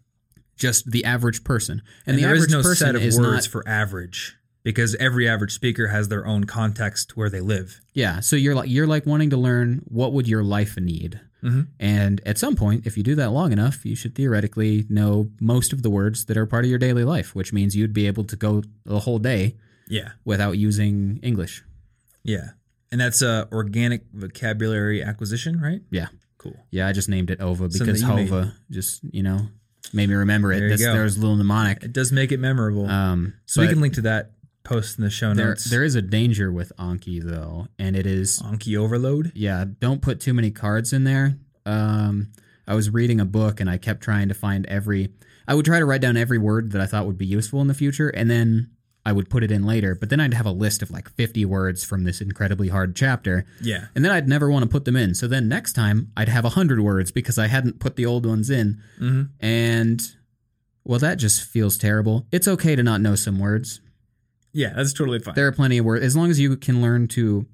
just 0.57 0.91
the 0.91 1.05
average 1.05 1.45
person. 1.45 1.81
And, 2.07 2.15
And, 2.15 2.19
the 2.19 2.23
there 2.23 2.31
average 2.31 2.49
is 2.49 2.53
no 2.53 2.63
person 2.63 2.87
set 2.87 2.95
of 2.97 3.03
words 3.03 3.19
not 3.19 3.47
for 3.47 3.69
average 3.69 4.37
because 4.65 4.97
every 4.97 5.29
average 5.29 5.53
speaker 5.53 5.89
has 5.89 6.09
their 6.09 6.27
own 6.27 6.45
context 6.45 7.17
where 7.17 7.31
they 7.31 7.41
live. 7.41 7.81
Yeah, 7.95 8.19
so 8.21 8.35
you're 8.35 8.55
like 8.57 8.69
you're 8.69 8.87
like 8.89 9.07
wanting 9.07 9.31
to 9.31 9.37
learn 9.37 9.83
what 9.85 10.13
would 10.13 10.27
your 10.27 10.43
life 10.43 10.77
need. 10.77 11.21
Mhm. 11.43 11.69
And 11.81 12.21
at 12.27 12.39
some 12.39 12.55
point, 12.57 12.87
if 12.87 12.97
you 12.97 13.03
do 13.03 13.15
that 13.17 13.31
long 13.31 13.53
enough, 13.53 13.85
you 13.85 13.97
should 13.97 14.15
theoretically 14.15 14.87
know 14.89 15.31
most 15.41 15.73
of 15.73 15.83
the 15.83 15.91
words 15.91 16.25
that 16.27 16.37
are 16.37 16.47
part 16.47 16.65
of 16.65 16.71
your 16.71 16.79
daily 16.79 17.05
life, 17.05 17.35
which 17.35 17.53
means 17.53 17.75
you'd 17.77 17.93
be 17.93 18.07
able 18.07 18.25
to 18.25 18.37
go 18.37 18.63
the 18.85 19.01
whole 19.01 19.19
day 19.19 19.57
Yeah, 19.93 20.11
without 20.25 20.53
using 20.59 21.21
English. 21.23 21.63
yeah, 22.25 22.51
and 22.91 23.01
that's 23.01 23.23
a 23.23 23.49
organic 23.53 24.03
vocabulary 24.13 25.03
acquisition, 25.03 25.61
right? 25.61 25.81
Yeah. 25.91 26.09
Cool. 26.39 26.57
Yeah, 26.71 26.89
I 26.89 26.93
just 26.93 27.09
named 27.09 27.31
it 27.31 27.41
OVA 27.41 27.69
because. 27.69 28.03
HOVA 28.03 28.53
just, 28.71 29.01
you 29.13 29.23
know, 29.23 29.49
made 29.93 30.09
me 30.09 30.15
remember 30.17 30.53
it. 30.53 30.57
There 30.59 30.69
you 30.69 30.73
This, 30.77 30.85
go. 30.85 30.93
there 30.93 31.05
was 31.05 31.17
a 31.17 31.21
little 31.21 31.37
mnemonic. 31.37 31.85
It 31.85 31.93
does 31.93 32.11
make 32.11 32.33
it 32.33 32.39
memorable. 32.41 32.87
Um, 32.87 33.35
so 33.47 33.61
we 33.63 33.69
can 33.69 33.81
link 33.81 33.95
to 33.95 34.01
that 34.03 34.33
post 34.65 34.99
in 34.99 35.05
the 35.05 35.11
show 35.11 35.35
there, 35.35 35.49
notes. 35.51 35.71
there 35.71 35.85
is 35.85 35.95
a 35.95 36.03
danger 36.03 36.51
with 36.51 36.73
Anki 36.79 37.23
though, 37.23 37.69
and 37.79 37.95
it 37.97 38.07
is 38.07 38.41
Anki 38.43 38.77
overload. 38.77 39.31
yeah. 39.37 39.65
Don't 39.79 40.03
put 40.03 40.19
too 40.21 40.35
many 40.35 40.51
cards 40.51 40.93
in 40.93 41.05
there. 41.05 41.37
Um, 41.65 42.33
I 42.67 42.75
was 42.75 42.91
reading 42.91 43.21
a 43.21 43.25
book 43.25 43.61
and 43.61 43.71
I 43.71 43.77
kept 43.79 44.03
trying 44.03 44.29
to 44.29 44.35
find 44.35 44.67
every. 44.67 45.11
I 45.47 45.55
would 45.55 45.65
try 45.65 45.79
to 45.79 45.85
write 45.85 46.01
down 46.01 46.17
every 46.17 46.39
word 46.39 46.73
that 46.73 46.81
I 46.81 46.87
thought 46.87 47.07
would 47.07 47.19
be 47.19 47.27
useful 47.27 47.61
in 47.61 47.67
the 47.69 47.75
future, 47.75 48.09
and 48.09 48.29
then 48.31 48.71
I 49.05 49.13
would 49.13 49.29
put 49.29 49.43
it 49.43 49.51
in 49.51 49.65
later. 49.65 49.95
But 49.97 50.11
then 50.11 50.21
I'd 50.21 50.35
have 50.35 50.47
a 50.47 50.53
list 50.53 50.81
of 50.83 50.91
like 50.91 51.09
50 51.11 51.45
words 51.45 51.83
from 51.85 52.05
this 52.05 52.21
incredibly 52.21 52.69
hard 52.69 52.95
chapter, 52.95 53.45
Yeah. 53.61 53.87
and 53.95 54.05
then 54.05 54.13
I'd 54.13 54.29
never 54.29 54.49
want 54.51 54.63
to 54.63 54.69
put 54.69 54.85
them 54.85 54.95
in. 54.97 55.15
So 55.15 55.27
then 55.27 55.49
next 55.49 55.73
time 55.73 56.13
I'd 56.17 56.29
have 56.29 56.45
100 56.45 56.81
words 56.81 57.11
because 57.11 57.39
I 57.39 57.49
hadn't 57.49 57.81
put 57.81 57.97
the 57.97 58.07
old 58.07 58.25
ones 58.27 58.49
in. 58.51 58.81
hmm 58.99 59.23
And 59.41 60.01
well, 60.85 60.99
that 61.01 61.17
just 61.17 61.43
feels 61.45 61.77
terrible. 61.79 62.27
It's 62.33 62.47
okay 62.49 62.75
to 62.77 62.83
not 62.83 63.01
know 63.01 63.15
some 63.15 63.39
words. 63.39 63.81
Yeah, 64.53 64.73
that's 64.75 64.93
totally 64.93 65.19
fine. 65.19 65.35
There 65.35 65.47
are 65.47 65.53
plenty 65.53 65.79
of 65.79 65.85
words 65.85 66.05
as 66.05 66.15
long 66.17 66.31
as 66.31 66.39
you 66.39 66.57
can 66.57 66.83
learn 66.83 67.09
to. 67.09 67.47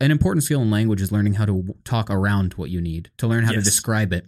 An 0.00 0.10
important 0.10 0.42
skill 0.44 0.60
in 0.62 0.70
language 0.70 1.00
is 1.00 1.12
learning 1.12 1.34
how 1.34 1.44
to 1.44 1.76
talk 1.84 2.10
around 2.10 2.54
what 2.54 2.70
you 2.70 2.80
need 2.80 3.10
to 3.18 3.28
learn 3.28 3.44
how 3.44 3.52
to 3.52 3.62
describe 3.62 4.12
it. 4.12 4.26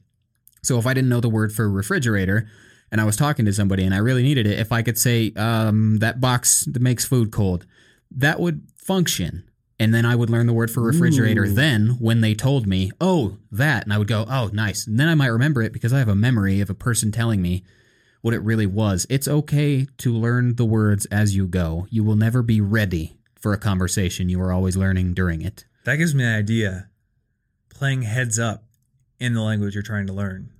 So 0.62 0.78
if 0.78 0.87
I 0.87 0.95
didn't 0.95 1.11
know 1.11 1.20
the 1.20 1.28
word 1.28 1.53
for 1.53 1.68
refrigerator, 1.68 2.49
and 2.95 3.01
I 3.01 3.05
was 3.05 3.16
talking 3.16 3.45
to 3.47 3.53
somebody 3.53 3.82
and 3.82 3.92
I 3.92 3.99
really 3.99 4.22
needed 4.22 4.47
it, 4.47 4.57
if 4.57 4.70
I 4.70 4.80
could 4.82 4.97
say 4.97 5.32
um, 5.34 5.99
that 5.99 6.20
box 6.20 6.64
that 6.66 6.80
makes 6.80 7.05
food 7.05 7.32
cold, 7.32 7.66
that 8.12 8.38
would 8.38 8.68
function. 8.76 9.51
And 9.80 9.92
then 9.92 10.07
I 10.07 10.14
would 10.14 10.30
learn 10.30 10.47
the 10.47 10.53
word 10.53 10.70
for 10.70 10.80
refrigerator. 10.80 11.42
Ooh. 11.42 11.53
Then 11.53 11.97
when 11.99 12.20
they 12.20 12.34
told 12.34 12.68
me, 12.68 12.92
oh, 13.01 13.38
that, 13.51 13.82
and 13.82 13.92
I 13.92 13.99
would 13.99 14.07
go, 14.07 14.24
oh, 14.30 14.49
nice. 14.53 14.86
And 14.86 15.01
then 15.01 15.09
I 15.09 15.16
might 15.16 15.26
remember 15.26 15.61
it 15.61 15.72
because 15.72 15.92
I 15.92 15.99
have 15.99 16.09
a 16.09 16.14
memory 16.14 16.61
of 16.61 16.70
a 16.70 16.74
person 16.74 17.11
telling 17.11 17.42
me 17.42 17.64
what 18.20 18.32
it 18.32 18.42
really 18.42 18.64
was. 18.64 19.09
It's 19.11 19.26
okay 19.26 19.88
to 19.99 20.12
learn 20.12 20.55
the 20.55 20.64
words 20.64 21.05
as 21.07 21.34
you 21.34 21.49
go. 21.49 21.88
You 21.90 22.05
will 22.05 22.14
never 22.14 22.42
be 22.42 22.61
ready 22.61 23.18
for 23.34 23.53
a 23.53 23.59
conversation. 23.59 24.28
You 24.28 24.40
are 24.40 24.53
always 24.53 24.76
learning 24.76 25.14
during 25.14 25.42
it. 25.42 25.64
that 25.82 25.97
gives 25.97 26.14
me 26.14 26.22
an 26.22 26.32
idea. 26.32 26.90
Playing 27.70 28.03
heads 28.03 28.38
up 28.38 28.62
in 29.18 29.34
the 29.34 29.42
language 29.42 29.74
you're 29.74 29.82
trying 29.82 30.07
to 30.07 30.12
learn. 30.12 30.53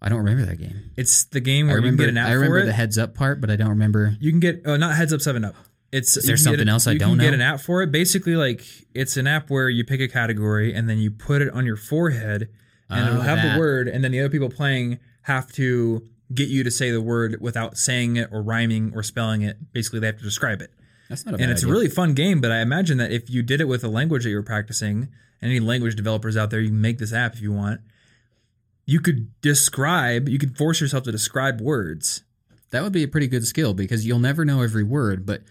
I 0.00 0.08
don't 0.08 0.18
remember 0.18 0.44
that 0.46 0.56
game. 0.58 0.90
It's 0.96 1.24
the 1.24 1.40
game 1.40 1.66
I 1.68 1.72
where 1.72 1.78
you 1.78 1.82
can 1.82 1.96
remember, 1.96 2.02
get 2.04 2.08
an 2.10 2.16
app 2.18 2.28
I 2.28 2.32
remember 2.34 2.58
for 2.60 2.62
it. 2.62 2.66
the 2.66 2.72
heads 2.72 2.98
up 2.98 3.14
part, 3.14 3.40
but 3.40 3.50
I 3.50 3.56
don't 3.56 3.70
remember. 3.70 4.16
You 4.20 4.30
can 4.30 4.40
get 4.40 4.62
oh, 4.64 4.76
not 4.76 4.94
heads 4.96 5.12
up 5.12 5.20
seven 5.20 5.44
up. 5.44 5.54
It's 5.90 6.16
Is 6.16 6.24
you 6.24 6.28
there 6.28 6.36
get 6.36 6.42
something 6.42 6.68
a- 6.68 6.72
else 6.72 6.86
I 6.86 6.92
you 6.92 6.98
don't 6.98 7.16
can 7.16 7.18
get 7.18 7.34
an 7.34 7.40
app 7.40 7.60
for 7.60 7.82
it. 7.82 7.90
Basically, 7.90 8.36
like 8.36 8.62
it's 8.94 9.16
an 9.16 9.26
app 9.26 9.50
where 9.50 9.68
you 9.68 9.84
pick 9.84 10.00
a 10.00 10.08
category 10.08 10.72
and 10.74 10.88
then 10.88 10.98
you 10.98 11.10
put 11.10 11.42
it 11.42 11.50
on 11.52 11.64
your 11.66 11.76
forehead, 11.76 12.48
and 12.90 13.04
Oh, 13.08 13.10
it'll 13.12 13.22
have 13.22 13.38
that. 13.38 13.54
the 13.54 13.58
word, 13.58 13.88
and 13.88 14.04
then 14.04 14.12
the 14.12 14.20
other 14.20 14.28
people 14.30 14.50
playing 14.50 14.98
have 15.22 15.50
to 15.52 16.06
get 16.34 16.48
you 16.48 16.62
to 16.62 16.70
say 16.70 16.90
the 16.90 17.00
word 17.00 17.38
without 17.40 17.76
saying 17.78 18.16
it 18.16 18.28
or 18.30 18.42
rhyming 18.42 18.92
or 18.94 19.02
spelling 19.02 19.42
it. 19.42 19.72
Basically, 19.72 19.98
they 19.98 20.06
have 20.08 20.18
to 20.18 20.24
describe 20.24 20.60
it, 20.60 20.70
That's 21.08 21.24
not 21.24 21.34
a 21.34 21.38
bad 21.38 21.42
and 21.44 21.52
it's 21.52 21.62
idea. 21.64 21.70
a 21.72 21.74
really 21.74 21.88
fun 21.88 22.12
game. 22.14 22.40
But 22.42 22.52
I 22.52 22.60
imagine 22.60 22.98
that 22.98 23.10
if 23.10 23.30
you 23.30 23.42
did 23.42 23.60
it 23.62 23.66
with 23.66 23.82
a 23.82 23.88
language 23.88 24.24
that 24.24 24.30
you 24.30 24.36
were 24.36 24.42
practicing, 24.42 25.08
any 25.40 25.58
language 25.58 25.96
developers 25.96 26.36
out 26.36 26.50
there, 26.50 26.60
you 26.60 26.68
can 26.68 26.80
make 26.82 26.98
this 26.98 27.12
app 27.14 27.34
if 27.34 27.40
you 27.40 27.50
want. 27.52 27.80
You 28.88 29.00
could 29.00 29.38
describe. 29.42 30.30
You 30.30 30.38
could 30.38 30.56
force 30.56 30.80
yourself 30.80 31.04
to 31.04 31.12
describe 31.12 31.60
words. 31.60 32.22
That 32.70 32.82
would 32.82 32.92
be 32.92 33.02
a 33.02 33.08
pretty 33.08 33.26
good 33.26 33.46
skill 33.46 33.74
because 33.74 34.06
you'll 34.06 34.18
never 34.18 34.46
know 34.46 34.62
every 34.62 34.82
word, 34.82 35.26
but 35.26 35.42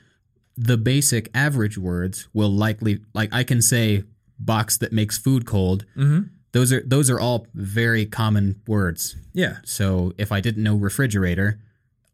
the 0.58 0.76
basic 0.76 1.30
average 1.36 1.78
words 1.78 2.28
will 2.34 2.50
likely 2.50 3.00
like 3.14 3.30
I 3.32 3.44
can 3.44 3.62
say 3.62 4.04
box 4.40 4.78
that 4.78 4.92
makes 4.92 5.20
food 5.20 5.46
cold. 5.46 5.86
Mm-hmm. 5.96 6.30
Those 6.52 6.74
are 6.74 6.82
those 6.82 7.12
are 7.12 7.20
all 7.20 7.46
very 7.54 8.08
common 8.08 8.60
words. 8.68 9.16
Yeah. 9.34 9.58
So 9.64 10.14
if 10.18 10.32
I 10.32 10.42
didn't 10.42 10.64
know 10.64 10.76
refrigerator, 10.76 11.60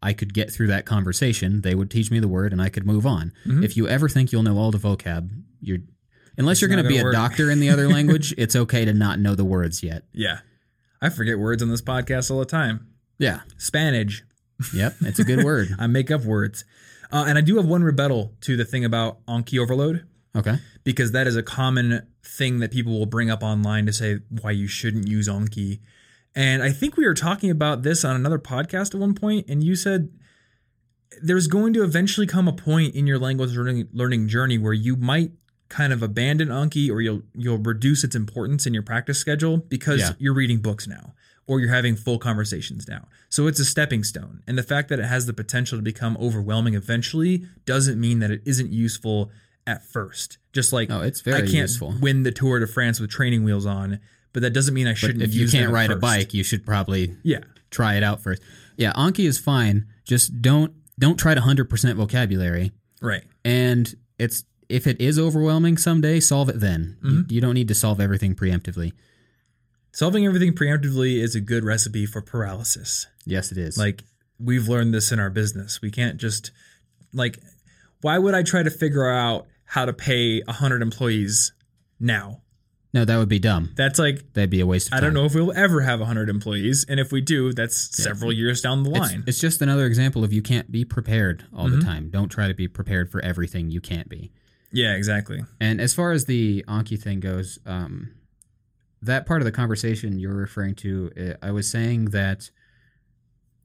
I 0.01 0.11
could 0.11 0.33
get 0.33 0.51
through 0.51 0.67
that 0.67 0.85
conversation. 0.85 1.61
They 1.61 1.73
would 1.73 1.89
teach 1.89 2.11
me 2.11 2.19
the 2.19 2.27
word 2.27 2.51
and 2.51 2.61
I 2.61 2.67
could 2.67 2.85
move 2.85 3.05
on. 3.05 3.31
Mhm. 3.47 3.63
If 3.63 3.77
you 3.77 3.87
ever 3.87 4.09
think 4.09 4.33
you'll 4.33 4.43
know 4.43 4.57
all 4.57 4.71
the 4.71 4.77
vocab, 4.77 5.29
you're 5.61 5.79
unless 6.37 6.55
It's 6.57 6.61
you're 6.63 6.69
going 6.69 6.83
to 6.83 6.89
be 6.89 6.97
a 6.97 7.11
doctor 7.13 7.49
in 7.49 7.61
the 7.61 7.69
other 7.69 7.87
language, 7.97 8.33
it's 8.37 8.57
okay 8.57 8.83
to 8.83 8.93
not 8.93 9.19
know 9.19 9.35
the 9.35 9.45
words 9.45 9.83
yet. 9.83 10.03
Yeah. 10.11 10.39
I 11.03 11.09
forget 11.09 11.37
words 11.37 11.61
on 11.61 11.69
this 11.69 11.81
podcast 11.81 12.31
all 12.31 12.39
the 12.39 12.45
time. 12.45 12.87
Yeah. 13.19 13.41
Spanish. 13.57 14.23
Yep, 14.73 14.95
it's 15.01 15.19
a 15.19 15.23
good 15.25 15.43
word. 15.43 15.67
I 15.79 15.87
make 15.87 16.09
up 16.09 16.21
words. 16.23 16.63
Uh, 17.11 17.25
and 17.27 17.37
I 17.37 17.41
do 17.41 17.57
have 17.57 17.65
one 17.65 17.83
rebuttal 17.83 18.33
to 18.41 18.55
the 18.55 18.63
thing 18.65 18.85
about 18.85 19.23
Anki 19.25 19.59
overload 19.59 20.07
Okay. 20.35 20.57
because 20.83 21.11
that 21.11 21.27
is 21.27 21.35
a 21.35 21.43
common 21.43 22.07
thing 22.23 22.59
that 22.59 22.71
people 22.71 22.97
will 22.97 23.05
bring 23.05 23.29
up 23.29 23.43
online 23.43 23.85
to 23.85 23.93
say 23.93 24.19
why 24.41 24.51
you 24.51 24.65
shouldn't 24.67 25.07
use 25.07 25.27
Anki. 25.27 25.81
And 26.35 26.63
I 26.63 26.71
think 26.71 26.95
we 26.97 27.05
were 27.05 27.13
talking 27.13 27.51
about 27.51 27.83
this 27.83 28.03
on 28.05 28.15
another 28.15 28.39
podcast 28.39 28.95
at 28.95 28.99
one 29.01 29.13
point, 29.13 29.45
and 29.49 29.63
you 29.63 29.75
said 29.75 30.09
there's 31.21 31.47
going 31.47 31.73
to 31.73 31.83
eventually 31.83 32.25
come 32.25 32.47
a 32.47 32.53
point 32.53 32.95
in 32.95 33.05
your 33.05 33.19
language 33.19 33.55
learning, 33.55 33.89
learning 33.93 34.27
journey 34.29 34.57
where 34.57 34.73
you 34.73 34.95
might 34.95 35.31
kind 35.73 35.91
of 35.91 36.03
abandon 36.03 36.49
Anki 36.49 36.89
or 36.91 37.01
you'll 37.01 37.23
you'll 37.33 37.57
reduce 37.57 38.03
its 38.03 38.15
importance 38.15 38.67
in 38.67 38.73
your 38.75 38.83
practice 38.83 39.17
schedule 39.17 39.57
because 39.57 39.99
Yeah. 40.01 40.11
you're 40.19 40.33
reading 40.35 40.59
books 40.59 40.87
now 40.87 41.13
or 41.47 41.59
you're 41.59 41.73
having 41.73 41.95
full 41.95 42.19
conversations 42.19 42.87
now. 42.87 43.07
So 43.29 43.47
it's 43.47 43.59
a 43.59 43.65
stepping 43.65 44.03
stone. 44.03 44.43
And 44.47 44.55
the 44.57 44.63
fact 44.63 44.87
that 44.89 44.99
it 44.99 45.05
has 45.05 45.25
the 45.25 45.33
potential 45.33 45.77
to 45.77 45.81
become 45.81 46.15
overwhelming 46.21 46.75
eventually 46.75 47.45
doesn't 47.65 47.99
mean 47.99 48.19
that 48.19 48.29
it 48.31 48.41
isn't 48.45 48.71
useful 48.71 49.31
at 49.65 49.83
first. 49.83 50.37
Just 50.53 50.71
like 50.71 50.91
Oh, 50.91 51.01
it's 51.01 51.21
very 51.21 51.37
I 51.37 51.41
can't 51.41 51.53
useful. 51.69 51.95
win 51.99 52.21
the 52.23 52.31
Tour 52.31 52.59
de 52.59 52.67
France 52.67 52.99
with 52.99 53.09
training 53.09 53.43
wheels 53.43 53.65
on, 53.65 53.99
but 54.31 54.41
that 54.43 54.51
doesn't 54.53 54.73
mean 54.75 54.87
I 54.87 54.93
shouldn't 54.93 55.23
if 55.23 55.33
you 55.33 55.47
can't 55.47 55.71
ride 55.71 55.89
a 55.91 55.95
bike, 55.95 56.33
you 56.35 56.43
should 56.43 56.65
probably 56.65 57.15
Yeah. 57.23 57.39
try 57.71 57.95
it 57.95 58.03
out 58.03 58.21
first. 58.21 58.41
Yeah, 58.77 58.93
Anki 58.93 59.25
is 59.27 59.39
fine. 59.39 59.85
Just 60.05 60.39
don't 60.41 60.71
don't 60.99 61.17
try 61.17 61.33
to 61.33 61.41
hundred 61.41 61.65
percent 61.71 61.97
vocabulary. 61.97 62.71
Right. 63.01 63.23
And 63.43 63.91
it's 64.19 64.43
if 64.69 64.87
it 64.87 64.99
is 65.01 65.17
overwhelming 65.19 65.77
someday, 65.77 66.19
solve 66.19 66.49
it 66.49 66.59
then. 66.59 66.97
You, 67.03 67.09
Mm-hmm. 67.09 67.31
you 67.31 67.41
don't 67.41 67.53
need 67.53 67.67
to 67.69 67.75
solve 67.75 67.99
everything 67.99 68.35
preemptively. 68.35 68.93
Solving 69.91 70.25
everything 70.25 70.53
preemptively 70.53 71.21
is 71.21 71.35
a 71.35 71.41
good 71.41 71.63
recipe 71.63 72.05
for 72.05 72.21
paralysis. 72.21 73.05
Yes, 73.25 73.51
it 73.51 73.57
is. 73.59 73.77
Like 73.77 74.03
we've 74.39 74.67
learned 74.67 74.93
this 74.93 75.11
in 75.11 75.19
our 75.19 75.29
business. 75.29 75.81
We 75.81 75.91
can't 75.91 76.17
just 76.17 76.51
like 77.13 77.39
why 78.01 78.17
would 78.17 78.33
I 78.33 78.43
try 78.43 78.63
to 78.63 78.71
figure 78.71 79.07
out 79.09 79.45
how 79.65 79.85
to 79.85 79.93
pay 79.93 80.41
100 80.41 80.81
employees 80.81 81.53
now? 81.99 82.39
no, 82.95 83.05
that 83.05 83.17
would 83.17 83.29
be 83.29 83.39
dumb. 83.39 83.71
That's 83.75 83.97
like 83.97 84.33
That'd 84.33 84.49
be 84.51 84.59
a 84.61 84.65
waste 84.67 84.87
of 84.91 84.93
I 84.93 84.99
don't 84.99 85.13
know 85.15 85.25
if 85.25 85.33
we'll 85.35 85.51
ever 85.55 85.81
have 85.81 85.99
100 85.99 86.29
employees 86.29 86.85
and 86.89 86.99
if 86.99 87.11
we 87.11 87.21
do, 87.21 87.51
that's 87.53 87.95
several 88.03 88.31
years 88.31 88.61
down 88.61 88.83
the 88.83 88.89
It's, 88.91 88.99
line. 88.99 89.23
it's 89.27 89.39
just 89.39 89.61
another 89.61 89.85
example 89.85 90.23
of 90.23 90.31
you 90.33 90.41
can't 90.41 90.71
be 90.71 90.85
prepared 90.85 91.45
all 91.55 91.67
Mm-hmm. 91.67 91.79
the 91.79 91.85
time. 91.85 92.09
Don't 92.09 92.29
try 92.29 92.47
to 92.47 92.53
be 92.55 92.67
prepared 92.67 93.11
for 93.11 93.19
everything 93.21 93.69
you 93.71 93.79
can't 93.81 94.09
be. 94.09 94.31
Yeah, 94.73 94.93
exactly. 94.95 95.43
And 95.61 95.79
as 95.79 95.93
far 95.93 96.11
as 96.11 96.25
the 96.25 96.63
Anki 96.67 96.99
thing 96.99 97.19
goes, 97.21 97.59
um, 97.65 98.11
that 99.01 99.25
part 99.25 99.41
of 99.41 99.45
the 99.45 99.51
conversation 99.51 100.19
you're 100.19 100.33
referring 100.33 100.75
to, 100.75 101.11
uh, 101.19 101.45
I 101.45 101.51
was 101.51 101.69
saying 101.69 102.05
that 102.05 102.49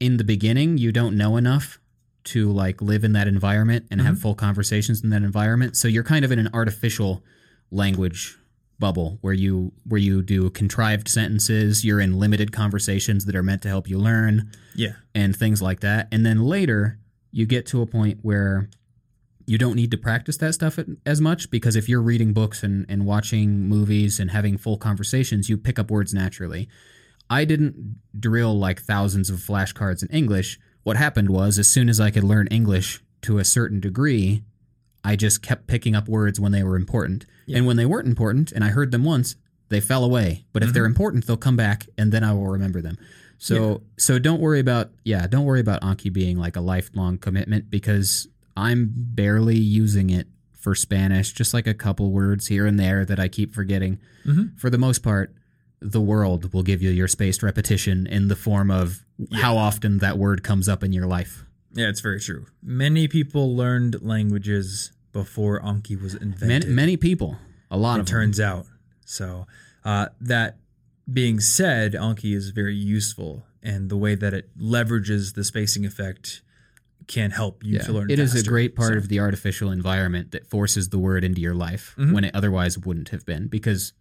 in 0.00 0.16
the 0.16 0.24
beginning, 0.24 0.78
you 0.78 0.92
don't 0.92 1.16
know 1.16 1.36
enough 1.36 1.80
to 2.24 2.50
like 2.52 2.82
live 2.82 3.04
in 3.04 3.12
that 3.12 3.26
environment 3.26 3.86
and 3.90 4.00
have 4.02 4.18
full 4.20 4.34
conversations 4.34 5.02
in 5.02 5.10
that 5.10 5.22
environment. 5.22 5.76
So 5.76 5.88
you're 5.88 6.04
kind 6.04 6.24
of 6.24 6.30
in 6.32 6.38
an 6.38 6.50
artificial 6.52 7.22
language 7.70 8.36
bubble 8.78 9.18
where 9.22 9.32
you 9.32 9.72
where 9.88 10.00
you 10.00 10.22
do 10.22 10.50
contrived 10.50 11.08
sentences. 11.08 11.84
You're 11.84 12.00
in 12.00 12.18
limited 12.18 12.52
conversations 12.52 13.24
that 13.24 13.34
are 13.34 13.42
meant 13.42 13.62
to 13.62 13.68
help 13.68 13.88
you 13.88 13.98
learn 13.98 14.50
Yeah. 14.74 14.92
and 15.14 15.34
things 15.34 15.62
like 15.62 15.80
that. 15.80 16.06
And 16.12 16.24
then 16.26 16.40
later, 16.40 16.98
you 17.32 17.46
get 17.46 17.66
to 17.66 17.80
a 17.82 17.86
point 17.86 18.18
where 18.22 18.68
you 19.48 19.56
don't 19.56 19.76
need 19.76 19.90
to 19.90 19.96
practice 19.96 20.36
that 20.36 20.52
stuff 20.52 20.78
as 21.06 21.22
much 21.22 21.50
because 21.50 21.74
if 21.74 21.88
you're 21.88 22.02
reading 22.02 22.34
books 22.34 22.62
and, 22.62 22.84
and 22.86 23.06
watching 23.06 23.66
movies 23.66 24.20
and 24.20 24.30
having 24.30 24.58
full 24.58 24.76
conversations, 24.76 25.48
you 25.48 25.56
pick 25.56 25.78
up 25.78 25.90
words 25.90 26.12
naturally. 26.12 26.68
I 27.30 27.46
didn't 27.46 27.96
drill 28.18 28.58
like 28.58 28.82
thousands 28.82 29.30
of 29.30 29.38
flashcards 29.38 30.02
in 30.02 30.10
English. 30.10 30.60
What 30.82 30.98
happened 30.98 31.30
was, 31.30 31.58
as 31.58 31.66
soon 31.66 31.88
as 31.88 31.98
I 31.98 32.10
could 32.10 32.24
learn 32.24 32.46
English 32.48 33.02
to 33.22 33.38
a 33.38 33.44
certain 33.44 33.80
degree, 33.80 34.42
I 35.02 35.16
just 35.16 35.42
kept 35.42 35.66
picking 35.66 35.94
up 35.94 36.08
words 36.08 36.38
when 36.38 36.52
they 36.52 36.62
were 36.62 36.76
important. 36.76 37.24
And 37.52 37.66
when 37.66 37.78
they 37.78 37.86
weren't 37.86 38.06
important 38.06 38.52
and 38.52 38.62
I 38.62 38.68
heard 38.68 38.90
them 38.90 39.04
once, 39.04 39.36
they 39.70 39.80
fell 39.80 40.04
away. 40.04 40.44
But 40.52 40.62
if 40.62 40.68
mm-hmm. 40.68 40.74
they're 40.74 40.84
important, 40.84 41.26
they'll 41.26 41.38
come 41.38 41.56
back 41.56 41.86
and 41.96 42.12
then 42.12 42.22
I 42.22 42.34
will 42.34 42.48
remember 42.48 42.82
them. 42.82 42.98
So 43.38 43.82
so 43.96 44.18
don't 44.18 44.40
worry 44.40 44.60
about 44.60 44.90
yeah, 45.04 45.26
don't 45.26 45.44
worry 45.44 45.60
about 45.60 45.80
Anki 45.82 46.12
being 46.12 46.36
like 46.38 46.56
a 46.56 46.60
lifelong 46.60 47.18
commitment 47.18 47.70
because 47.70 48.26
I'm 48.58 48.90
barely 48.92 49.56
using 49.56 50.10
it 50.10 50.26
for 50.52 50.74
Spanish, 50.74 51.32
just 51.32 51.54
like 51.54 51.66
a 51.66 51.74
couple 51.74 52.10
words 52.10 52.48
here 52.48 52.66
and 52.66 52.78
there 52.78 53.04
that 53.04 53.20
I 53.20 53.28
keep 53.28 53.54
forgetting. 53.54 53.98
Mhm. 54.26 54.58
For 54.58 54.68
the 54.70 54.78
most 54.78 55.02
part, 55.02 55.32
the 55.80 56.00
world 56.00 56.52
will 56.52 56.64
give 56.64 56.82
you 56.82 56.90
your 56.90 57.06
spaced 57.06 57.42
repetition 57.42 58.06
in 58.08 58.26
the 58.26 58.34
form 58.34 58.70
of 58.70 59.04
how 59.34 59.56
often 59.56 59.98
that 59.98 60.18
word 60.18 60.42
comes 60.42 60.68
up 60.68 60.82
in 60.82 60.92
your 60.92 61.06
life. 61.06 61.44
Yeah, 61.72 61.88
it's 61.88 62.00
very 62.00 62.18
true. 62.20 62.46
Many 62.62 63.06
people 63.06 63.54
learned 63.56 64.02
languages 64.02 64.90
before 65.12 65.60
Anki 65.60 66.00
was 66.00 66.14
invented. 66.14 66.48
Many, 66.48 66.66
many 66.66 66.96
people, 66.96 67.38
a 67.70 67.76
lot 67.78 67.98
it 67.98 68.00
of 68.00 68.06
them. 68.06 68.12
turns 68.12 68.40
out. 68.40 68.66
So 69.04 69.46
uh, 69.84 70.08
that 70.20 70.58
being 71.10 71.38
said, 71.38 71.92
Anki 71.92 72.34
is 72.34 72.50
very 72.50 72.74
useful 72.74 73.44
and 73.62 73.88
the 73.88 73.96
way 73.96 74.14
that 74.16 74.34
it 74.34 74.50
leverages 74.58 75.34
the 75.34 75.44
spacing 75.44 75.86
effect 75.86 76.42
can 77.08 77.30
help 77.32 77.64
you 77.64 77.78
to 77.80 77.92
learn. 77.92 78.10
it. 78.10 78.14
It 78.14 78.22
is 78.22 78.34
a 78.34 78.42
great 78.44 78.76
part 78.76 78.92
So- 78.92 78.98
of 78.98 79.08
the 79.08 79.18
artificial 79.18 79.70
environment 79.72 80.30
that 80.32 80.46
forces 80.46 80.90
the 80.90 80.98
word 80.98 81.24
into 81.24 81.40
your 81.40 81.54
life 81.54 81.94
Mhm. 81.98 82.12
when 82.12 82.22
it 82.24 82.34
otherwise 82.34 82.78
wouldn't 82.78 83.08
have 83.08 83.24
been 83.26 83.48
because 83.48 83.92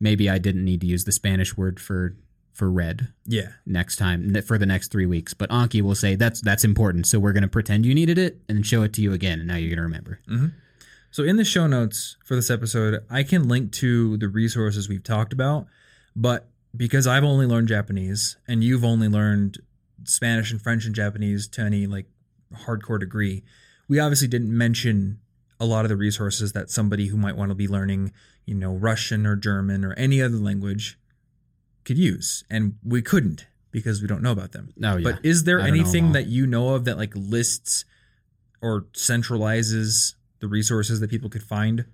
maybe 0.00 0.28
I 0.28 0.38
didn't 0.38 0.64
need 0.64 0.80
to 0.80 0.86
use 0.86 1.04
the 1.04 1.12
Spanish 1.12 1.56
word 1.56 1.78
for 1.78 2.16
for 2.54 2.70
red 2.70 3.08
yeah. 3.26 3.48
next 3.64 3.96
time 3.96 4.34
for 4.42 4.58
the 4.58 4.66
next 4.66 4.92
3 4.92 5.06
weeks 5.06 5.32
but 5.32 5.48
Anki 5.48 5.80
will 5.80 5.94
say 5.94 6.16
that's 6.16 6.40
that's 6.42 6.64
important 6.64 7.06
so 7.06 7.18
we're 7.18 7.32
going 7.32 7.42
to 7.42 7.48
pretend 7.48 7.86
you 7.86 7.94
needed 7.94 8.18
it 8.18 8.42
and 8.46 8.56
then 8.58 8.62
show 8.62 8.82
it 8.82 8.92
to 8.92 9.00
you 9.00 9.14
again 9.14 9.38
and 9.38 9.48
now 9.48 9.56
you're 9.56 9.70
going 9.70 9.78
to 9.78 9.82
remember. 9.82 10.20
So 11.10 11.22
in 11.24 11.36
the 11.36 11.44
show 11.44 11.66
notes 11.66 12.16
for 12.24 12.34
this 12.36 12.50
episode, 12.50 13.02
I 13.10 13.22
can 13.22 13.48
link 13.48 13.72
to 13.72 14.16
the 14.18 14.28
resources 14.28 14.86
we've 14.88 15.02
talked 15.02 15.32
about, 15.32 15.66
but 16.16 16.48
because 16.76 17.06
I've 17.06 17.24
only 17.24 17.46
learned 17.46 17.68
Japanese 17.68 18.36
and 18.48 18.62
you've 18.64 18.84
only 18.84 19.08
learned 19.08 19.58
Spanish 20.04 20.50
and 20.52 20.60
French 20.60 20.84
and 20.84 20.94
Japanese 20.94 21.46
to 21.48 21.62
any 21.62 21.86
like 21.86 22.06
hardcore 22.66 23.00
degree, 23.00 23.42
we 23.88 23.98
obviously 23.98 24.28
didn't 24.28 24.56
mention 24.56 25.20
a 25.60 25.66
lot 25.66 25.84
of 25.84 25.88
the 25.88 25.96
resources 25.96 26.52
that 26.52 26.70
somebody 26.70 27.06
who 27.06 27.16
might 27.16 27.36
want 27.36 27.50
to 27.50 27.54
be 27.54 27.68
learning, 27.68 28.12
you 28.46 28.54
know, 28.54 28.72
Russian 28.72 29.26
or 29.26 29.36
German 29.36 29.84
or 29.84 29.92
any 29.94 30.20
other 30.20 30.36
language 30.36 30.98
could 31.84 31.98
use. 31.98 32.44
And 32.50 32.76
we 32.84 33.02
couldn't 33.02 33.46
because 33.70 34.02
we 34.02 34.08
don't 34.08 34.22
know 34.22 34.32
about 34.32 34.52
them. 34.52 34.72
Oh 34.82 34.96
yeah. 34.96 35.12
But 35.12 35.24
is 35.24 35.44
there 35.44 35.60
anything 35.60 36.12
that 36.12 36.26
you 36.26 36.46
know 36.46 36.74
of 36.74 36.84
that 36.84 36.98
like 36.98 37.12
lists 37.14 37.84
or 38.60 38.82
centralizes 38.92 40.14
the 40.40 40.48
resources 40.48 41.00
that 41.00 41.10
people 41.10 41.30
could 41.30 41.42
find? 41.42 41.86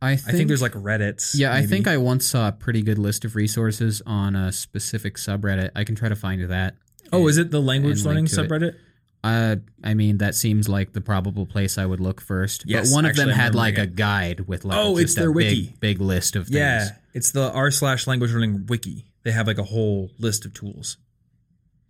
I 0.00 0.12
I 0.12 0.16
think 0.16 0.48
there's 0.48 0.62
like 0.62 0.72
Reddit's. 0.72 1.34
Yeah, 1.34 1.54
I 1.54 1.64
think 1.64 1.86
I 1.86 1.96
once 1.96 2.26
saw 2.26 2.48
a 2.48 2.52
pretty 2.52 2.82
good 2.82 2.98
list 2.98 3.24
of 3.24 3.36
resources 3.36 4.02
on 4.04 4.34
a 4.34 4.50
specific 4.50 5.16
subreddit. 5.16 5.70
I 5.76 5.84
can 5.84 5.94
try 5.94 6.08
to 6.08 6.16
find 6.16 6.42
that. 6.48 6.74
Oh, 7.12 7.28
is 7.28 7.38
it 7.38 7.50
the 7.50 7.60
language 7.60 8.04
learning 8.04 8.26
subreddit? 8.26 8.70
it. 8.70 8.80
Uh, 9.24 9.56
I 9.84 9.94
mean, 9.94 10.18
that 10.18 10.34
seems 10.34 10.68
like 10.68 10.92
the 10.92 11.00
probable 11.00 11.46
place 11.46 11.78
I 11.78 11.86
would 11.86 12.00
look 12.00 12.20
first. 12.20 12.64
Yes, 12.66 12.90
but 12.90 12.94
one 12.96 13.04
of 13.04 13.10
actually, 13.10 13.26
them 13.26 13.34
had 13.38 13.54
like 13.54 13.78
a 13.78 13.86
guide 13.86 14.40
with 14.48 14.64
like 14.64 14.76
Oh, 14.76 14.94
just 14.94 15.02
it's 15.02 15.14
their 15.14 15.28
a 15.28 15.32
wiki. 15.32 15.62
big, 15.66 15.80
big 15.80 16.00
list 16.00 16.34
of 16.34 16.46
things. 16.46 16.56
Yeah, 16.56 16.88
it's 17.14 17.30
the 17.30 17.52
r 17.52 17.70
slash 17.70 18.06
language 18.08 18.32
learning 18.32 18.66
wiki. 18.66 19.06
They 19.22 19.30
have 19.30 19.46
like 19.46 19.58
a 19.58 19.62
whole 19.64 20.10
list 20.18 20.44
of 20.44 20.54
tools. 20.54 20.96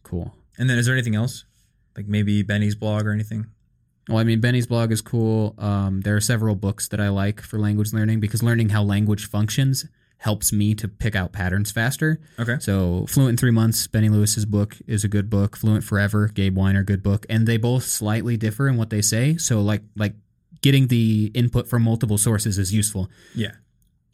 Cool. 0.03 0.35
And 0.59 0.69
then 0.69 0.77
is 0.79 0.85
there 0.87 0.95
anything 0.95 1.15
else? 1.15 1.45
Like 1.97 2.07
maybe 2.07 2.43
Benny's 2.43 2.75
blog 2.75 3.07
or 3.07 3.13
anything? 3.13 3.47
Well, 4.09 4.19
I 4.19 4.25
mean, 4.25 4.41
Benny's 4.41 4.67
blog 4.67 4.93
is 4.93 5.01
cool. 5.01 5.55
Um, 5.59 6.01
there 6.03 6.17
are 6.17 6.21
several 6.21 6.55
books 6.55 6.89
that 6.89 7.01
I 7.01 7.09
like 7.09 7.41
for 7.41 7.59
language 7.59 7.93
learning 7.95 8.21
because 8.21 8.43
learning 8.43 8.69
how 8.71 8.83
language 8.83 9.27
functions 9.27 9.87
helps 10.23 10.53
me 10.53 10.73
to 10.73 10.87
pick 10.87 11.17
out 11.17 11.33
patterns 11.33 11.73
faster. 11.73 12.21
Okay. 12.39 12.57
So, 12.61 13.07
Fluent 13.09 13.31
in 13.31 13.37
Three 13.37 13.51
Months, 13.51 13.89
Benny 13.89 14.09
Lewis's 14.09 14.47
book 14.47 14.77
is 14.87 15.03
a 15.03 15.09
good 15.09 15.29
book. 15.29 15.57
Fluent 15.57 15.83
Forever, 15.83 16.29
Gabe 16.29 16.57
Wyner, 16.57 16.87
good 16.87 17.03
book, 17.03 17.27
and 17.29 17.45
they 17.45 17.57
both 17.57 17.83
slightly 17.83 18.37
differ 18.37 18.69
in 18.69 18.77
what 18.77 18.91
they 18.91 19.03
say. 19.03 19.37
So, 19.37 19.61
like, 19.61 19.83
like 19.97 20.15
getting 20.61 20.87
the 20.87 21.33
input 21.35 21.67
from 21.67 21.83
multiple 21.83 22.19
sources 22.19 22.57
is 22.57 22.73
useful. 22.73 23.11
Yeah. 23.35 23.51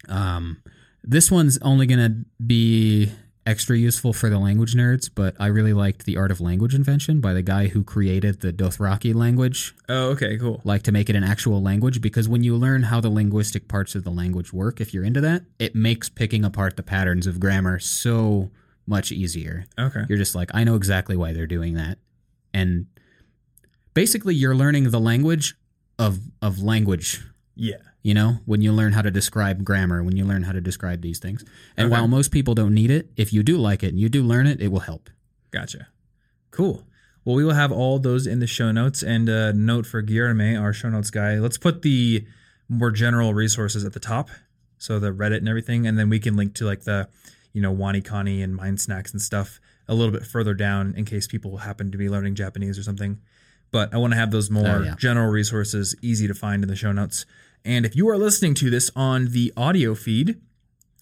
Um, 0.08 0.62
this 1.04 1.30
one's 1.30 1.58
only 1.58 1.84
gonna 1.86 2.24
be 2.44 3.12
extra 3.48 3.76
useful 3.76 4.12
for 4.12 4.28
the 4.28 4.38
language 4.38 4.74
nerds, 4.74 5.08
but 5.12 5.34
I 5.40 5.46
really 5.46 5.72
liked 5.72 6.04
the 6.04 6.16
Art 6.16 6.30
of 6.30 6.40
Language 6.40 6.74
Invention 6.74 7.20
by 7.20 7.32
the 7.32 7.42
guy 7.42 7.68
who 7.68 7.82
created 7.82 8.40
the 8.40 8.52
Dothraki 8.52 9.14
language 9.14 9.74
Oh, 9.88 10.10
okay, 10.10 10.36
cool. 10.38 10.60
like 10.64 10.82
to 10.82 10.92
make 10.92 11.08
it 11.08 11.16
an 11.16 11.24
actual 11.24 11.62
language 11.62 12.00
because 12.00 12.28
when 12.28 12.44
you 12.44 12.54
learn 12.56 12.84
how 12.84 13.00
the 13.00 13.08
linguistic 13.08 13.66
parts 13.68 13.94
of 13.94 14.04
the 14.04 14.10
language 14.10 14.52
work, 14.52 14.80
if 14.80 14.92
you're 14.92 15.04
into 15.04 15.20
that, 15.22 15.42
it 15.58 15.74
makes 15.74 16.08
picking 16.08 16.44
apart 16.44 16.76
the 16.76 16.82
patterns 16.82 17.26
of 17.26 17.40
grammar 17.40 17.78
so 17.78 18.50
much 18.86 19.10
easier. 19.12 19.64
Okay. 19.78 20.02
You're 20.08 20.18
just 20.18 20.34
like, 20.34 20.50
I 20.54 20.64
know 20.64 20.74
exactly 20.76 21.16
why 21.16 21.32
they're 21.32 21.46
doing 21.46 21.74
that. 21.74 21.98
And 22.54 22.86
basically 23.94 24.34
you're 24.34 24.54
learning 24.54 24.90
the 24.90 25.00
language 25.00 25.54
of 25.98 26.20
of 26.42 26.62
language, 26.62 27.20
Yeah. 27.56 27.76
You 28.02 28.14
know, 28.14 28.38
when 28.46 28.62
you 28.62 28.72
learn 28.72 28.92
how 28.92 29.02
to 29.02 29.10
describe 29.10 29.64
grammar, 29.64 30.02
when 30.02 30.16
you 30.16 30.24
learn 30.24 30.44
how 30.44 30.52
to 30.52 30.60
describe 30.60 31.02
these 31.02 31.18
things. 31.18 31.44
And 31.76 31.86
Okay. 31.86 31.92
while 32.00 32.08
most 32.08 32.30
people 32.30 32.54
don't 32.54 32.72
need 32.74 32.90
it, 32.90 33.10
if 33.16 33.32
you 33.32 33.42
do 33.42 33.58
like 33.58 33.82
it 33.82 33.88
and 33.88 33.98
you 34.00 34.08
do 34.08 34.22
learn 34.22 34.46
it, 34.46 34.60
it 34.60 34.68
will 34.68 34.80
help. 34.80 35.10
Gotcha. 35.50 35.88
Cool. 36.50 36.86
Well, 37.24 37.34
we 37.36 37.44
will 37.44 37.54
have 37.54 37.72
all 37.72 37.98
those 37.98 38.26
in 38.26 38.38
the 38.38 38.46
show 38.46 38.70
notes. 38.72 39.02
And 39.02 39.28
a 39.28 39.52
note 39.52 39.84
for 39.84 40.00
Guillerme, 40.02 40.58
our 40.60 40.72
show 40.72 40.88
notes 40.88 41.10
guy. 41.10 41.38
Let's 41.38 41.58
put 41.58 41.82
the 41.82 42.24
more 42.68 42.90
general 42.90 43.34
resources 43.34 43.84
at 43.84 43.92
the 43.92 44.00
top, 44.00 44.30
so 44.78 44.98
the 44.98 45.12
Reddit 45.12 45.38
and 45.38 45.48
everything, 45.48 45.86
and 45.86 45.98
then 45.98 46.08
we 46.08 46.18
can 46.20 46.36
link 46.36 46.54
to 46.54 46.64
like 46.66 46.84
the, 46.84 47.08
you 47.52 47.60
know, 47.60 47.74
WaniKani 47.74 48.42
and 48.44 48.58
MindSnacks 48.58 49.12
and 49.12 49.20
stuff 49.20 49.60
a 49.88 49.94
little 49.94 50.12
bit 50.12 50.24
further 50.24 50.54
down 50.54 50.94
in 50.96 51.04
case 51.04 51.26
people 51.26 51.56
happen 51.58 51.90
to 51.90 51.98
be 51.98 52.08
learning 52.08 52.34
Japanese 52.36 52.78
or 52.78 52.82
something. 52.82 53.18
But 53.70 53.92
I 53.92 53.96
want 53.98 54.12
to 54.12 54.18
have 54.18 54.30
those 54.30 54.50
more 54.50 54.66
Oh, 54.66 54.82
yeah. 54.82 54.94
general 54.98 55.30
resources 55.30 55.94
easy 56.00 56.28
to 56.28 56.34
find 56.34 56.62
in 56.62 56.68
the 56.68 56.76
show 56.76 56.92
notes. 56.92 57.26
And 57.68 57.84
if 57.84 57.94
you 57.94 58.08
are 58.08 58.16
listening 58.16 58.54
to 58.54 58.70
this 58.70 58.90
on 58.96 59.26
the 59.32 59.52
audio 59.54 59.94
feed, 59.94 60.40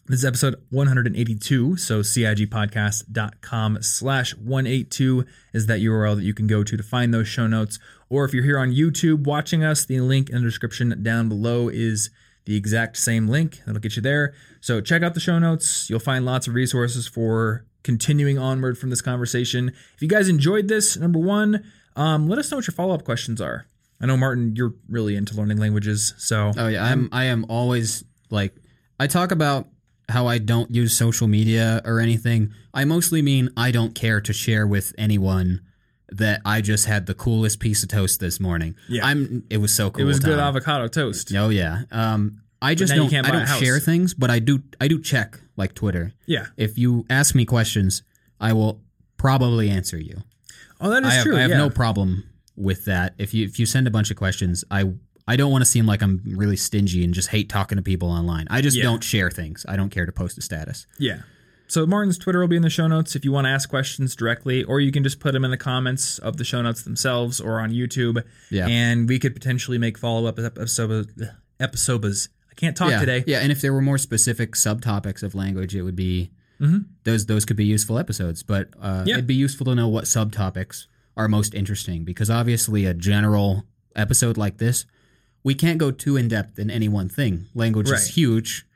this 0.06 0.18
is 0.18 0.24
episode 0.24 0.56
182. 0.70 1.76
So 1.76 2.00
CIGpodcast.com 2.00 3.82
slash 3.82 4.34
182 4.34 5.24
is 5.54 5.66
that 5.66 5.78
URL 5.78 6.16
that 6.16 6.24
you 6.24 6.34
can 6.34 6.48
go 6.48 6.64
to 6.64 6.76
to 6.76 6.82
find 6.82 7.14
those 7.14 7.28
show 7.28 7.46
notes. 7.46 7.78
Or 8.08 8.24
if 8.24 8.34
you're 8.34 8.42
here 8.42 8.58
on 8.58 8.72
YouTube 8.72 9.26
watching 9.26 9.62
us, 9.62 9.84
the 9.84 10.00
link 10.00 10.28
in 10.28 10.38
the 10.38 10.42
description 10.42 11.04
down 11.04 11.28
below 11.28 11.68
is 11.68 12.10
the 12.46 12.56
exact 12.56 12.96
same 12.96 13.28
link. 13.28 13.60
That'll 13.64 13.80
get 13.80 13.94
you 13.94 14.02
there. 14.02 14.34
So 14.60 14.80
check 14.80 15.04
out 15.04 15.14
the 15.14 15.20
show 15.20 15.38
notes. 15.38 15.88
You'll 15.88 16.00
find 16.00 16.26
lots 16.26 16.48
of 16.48 16.54
resources 16.54 17.06
for 17.06 17.64
continuing 17.84 18.40
onward 18.40 18.76
from 18.76 18.90
this 18.90 19.02
conversation. 19.02 19.68
If 19.94 20.02
you 20.02 20.08
guys 20.08 20.28
enjoyed 20.28 20.66
this, 20.66 20.96
number 20.96 21.20
one, 21.20 21.64
um, 21.94 22.28
let 22.28 22.40
us 22.40 22.50
know 22.50 22.56
what 22.56 22.66
your 22.66 22.74
follow-up 22.74 23.04
questions 23.04 23.40
are. 23.40 23.66
I 24.00 24.06
know 24.06 24.16
Martin, 24.16 24.54
you're 24.56 24.74
really 24.88 25.16
into 25.16 25.34
learning 25.34 25.58
languages, 25.58 26.14
so 26.18 26.52
Oh 26.56 26.68
yeah, 26.68 26.84
I'm 26.84 27.08
I 27.12 27.24
am 27.24 27.46
always 27.48 28.04
like 28.30 28.54
I 29.00 29.06
talk 29.06 29.30
about 29.30 29.68
how 30.08 30.26
I 30.26 30.38
don't 30.38 30.70
use 30.70 30.96
social 30.96 31.26
media 31.26 31.82
or 31.84 32.00
anything. 32.00 32.52
I 32.72 32.84
mostly 32.84 33.22
mean 33.22 33.50
I 33.56 33.70
don't 33.70 33.94
care 33.94 34.20
to 34.20 34.32
share 34.32 34.66
with 34.66 34.92
anyone 34.96 35.62
that 36.10 36.40
I 36.44 36.60
just 36.60 36.86
had 36.86 37.06
the 37.06 37.14
coolest 37.14 37.58
piece 37.58 37.82
of 37.82 37.88
toast 37.88 38.20
this 38.20 38.38
morning. 38.38 38.76
Yeah. 38.88 39.04
I'm 39.04 39.44
it 39.50 39.58
was 39.58 39.74
so 39.74 39.90
cool. 39.90 40.02
it 40.02 40.04
was 40.04 40.20
good 40.20 40.36
Tom. 40.38 40.48
avocado 40.48 40.88
toast. 40.88 41.32
Oh 41.34 41.48
yeah. 41.48 41.82
Um 41.90 42.42
I 42.62 42.74
just 42.74 42.94
don't 42.94 43.12
I 43.12 43.30
don't 43.30 43.48
share 43.58 43.78
things, 43.80 44.14
but 44.14 44.30
I 44.30 44.38
do 44.38 44.62
I 44.80 44.88
do 44.88 45.00
check 45.00 45.40
like 45.56 45.74
Twitter. 45.74 46.12
Yeah. 46.26 46.46
If 46.56 46.78
you 46.78 47.04
ask 47.10 47.34
me 47.34 47.44
questions, 47.44 48.02
I 48.40 48.52
will 48.52 48.82
probably 49.16 49.68
answer 49.70 49.98
you. 49.98 50.22
Oh, 50.80 50.90
that 50.90 51.02
is 51.02 51.08
I 51.08 51.14
have, 51.14 51.24
true. 51.24 51.36
I 51.36 51.40
have 51.40 51.50
yeah. 51.50 51.58
no 51.58 51.70
problem 51.70 52.24
with 52.56 52.84
that. 52.86 53.14
If 53.18 53.32
you 53.34 53.44
if 53.46 53.58
you 53.58 53.66
send 53.66 53.86
a 53.86 53.90
bunch 53.90 54.10
of 54.10 54.16
questions, 54.16 54.64
I 54.70 54.92
I 55.28 55.36
don't 55.36 55.50
want 55.50 55.62
to 55.62 55.66
seem 55.70 55.86
like 55.86 56.02
I'm 56.02 56.22
really 56.24 56.56
stingy 56.56 57.02
and 57.04 57.12
just 57.12 57.28
hate 57.28 57.48
talking 57.48 57.76
to 57.76 57.82
people 57.82 58.10
online. 58.10 58.46
I 58.50 58.60
just 58.60 58.76
Yeah. 58.76 58.84
don't 58.84 59.02
share 59.02 59.30
things. 59.30 59.64
I 59.68 59.76
don't 59.76 59.90
care 59.90 60.06
to 60.06 60.12
post 60.12 60.38
a 60.38 60.40
status. 60.42 60.86
Yeah. 60.98 61.22
So 61.68 61.84
Martin's 61.84 62.16
Twitter 62.16 62.38
will 62.38 62.46
be 62.46 62.54
in 62.54 62.62
the 62.62 62.70
show 62.70 62.86
notes 62.86 63.16
if 63.16 63.24
you 63.24 63.32
want 63.32 63.46
to 63.46 63.48
ask 63.50 63.68
questions 63.68 64.14
directly, 64.14 64.62
or 64.62 64.78
you 64.80 64.92
can 64.92 65.02
just 65.02 65.18
put 65.18 65.32
them 65.32 65.44
in 65.44 65.50
the 65.50 65.56
comments 65.56 66.18
of 66.18 66.36
the 66.36 66.44
show 66.44 66.62
notes 66.62 66.82
themselves 66.82 67.40
or 67.40 67.58
on 67.60 67.72
YouTube. 67.72 68.22
Yeah. 68.52 68.68
And 68.68 69.08
we 69.08 69.18
could 69.18 69.34
potentially 69.34 69.76
make 69.76 69.98
follow 69.98 70.26
up 70.28 70.38
episodes. 70.38 71.12
Episodes. 71.58 72.28
I 72.50 72.54
can't 72.54 72.76
talk 72.76 72.90
yeah, 72.90 73.00
today. 73.00 73.24
Yeah, 73.26 73.38
and 73.40 73.50
if 73.50 73.60
there 73.60 73.72
were 73.72 73.80
more 73.82 73.98
specific 73.98 74.52
subtopics 74.52 75.22
of 75.22 75.34
language, 75.34 75.74
it 75.74 75.82
would 75.82 75.96
be 75.96 76.30
Mhm. 76.60 76.84
those 77.04 77.26
those 77.26 77.44
could 77.44 77.56
be 77.56 77.64
useful 77.64 77.98
episodes. 77.98 78.42
But 78.42 78.70
uh, 78.80 79.02
Yeah. 79.06 79.14
it'd 79.14 79.26
be 79.26 79.34
useful 79.34 79.64
to 79.66 79.74
know 79.74 79.88
what 79.88 80.04
subtopics 80.04 80.86
are 81.16 81.28
most 81.28 81.54
interesting 81.54 82.04
because 82.04 82.28
obviously 82.30 82.84
a 82.84 82.94
general 82.94 83.64
episode 83.94 84.36
like 84.36 84.58
this, 84.58 84.84
we 85.42 85.54
can't 85.54 85.78
go 85.78 85.90
too 85.90 86.16
in 86.16 86.28
depth 86.28 86.58
in 86.58 86.70
any 86.70 86.88
one 86.88 87.08
thing. 87.08 87.46
Language 87.54 87.88
Right. 87.90 88.00
is 88.00 88.08
huge. 88.08 88.66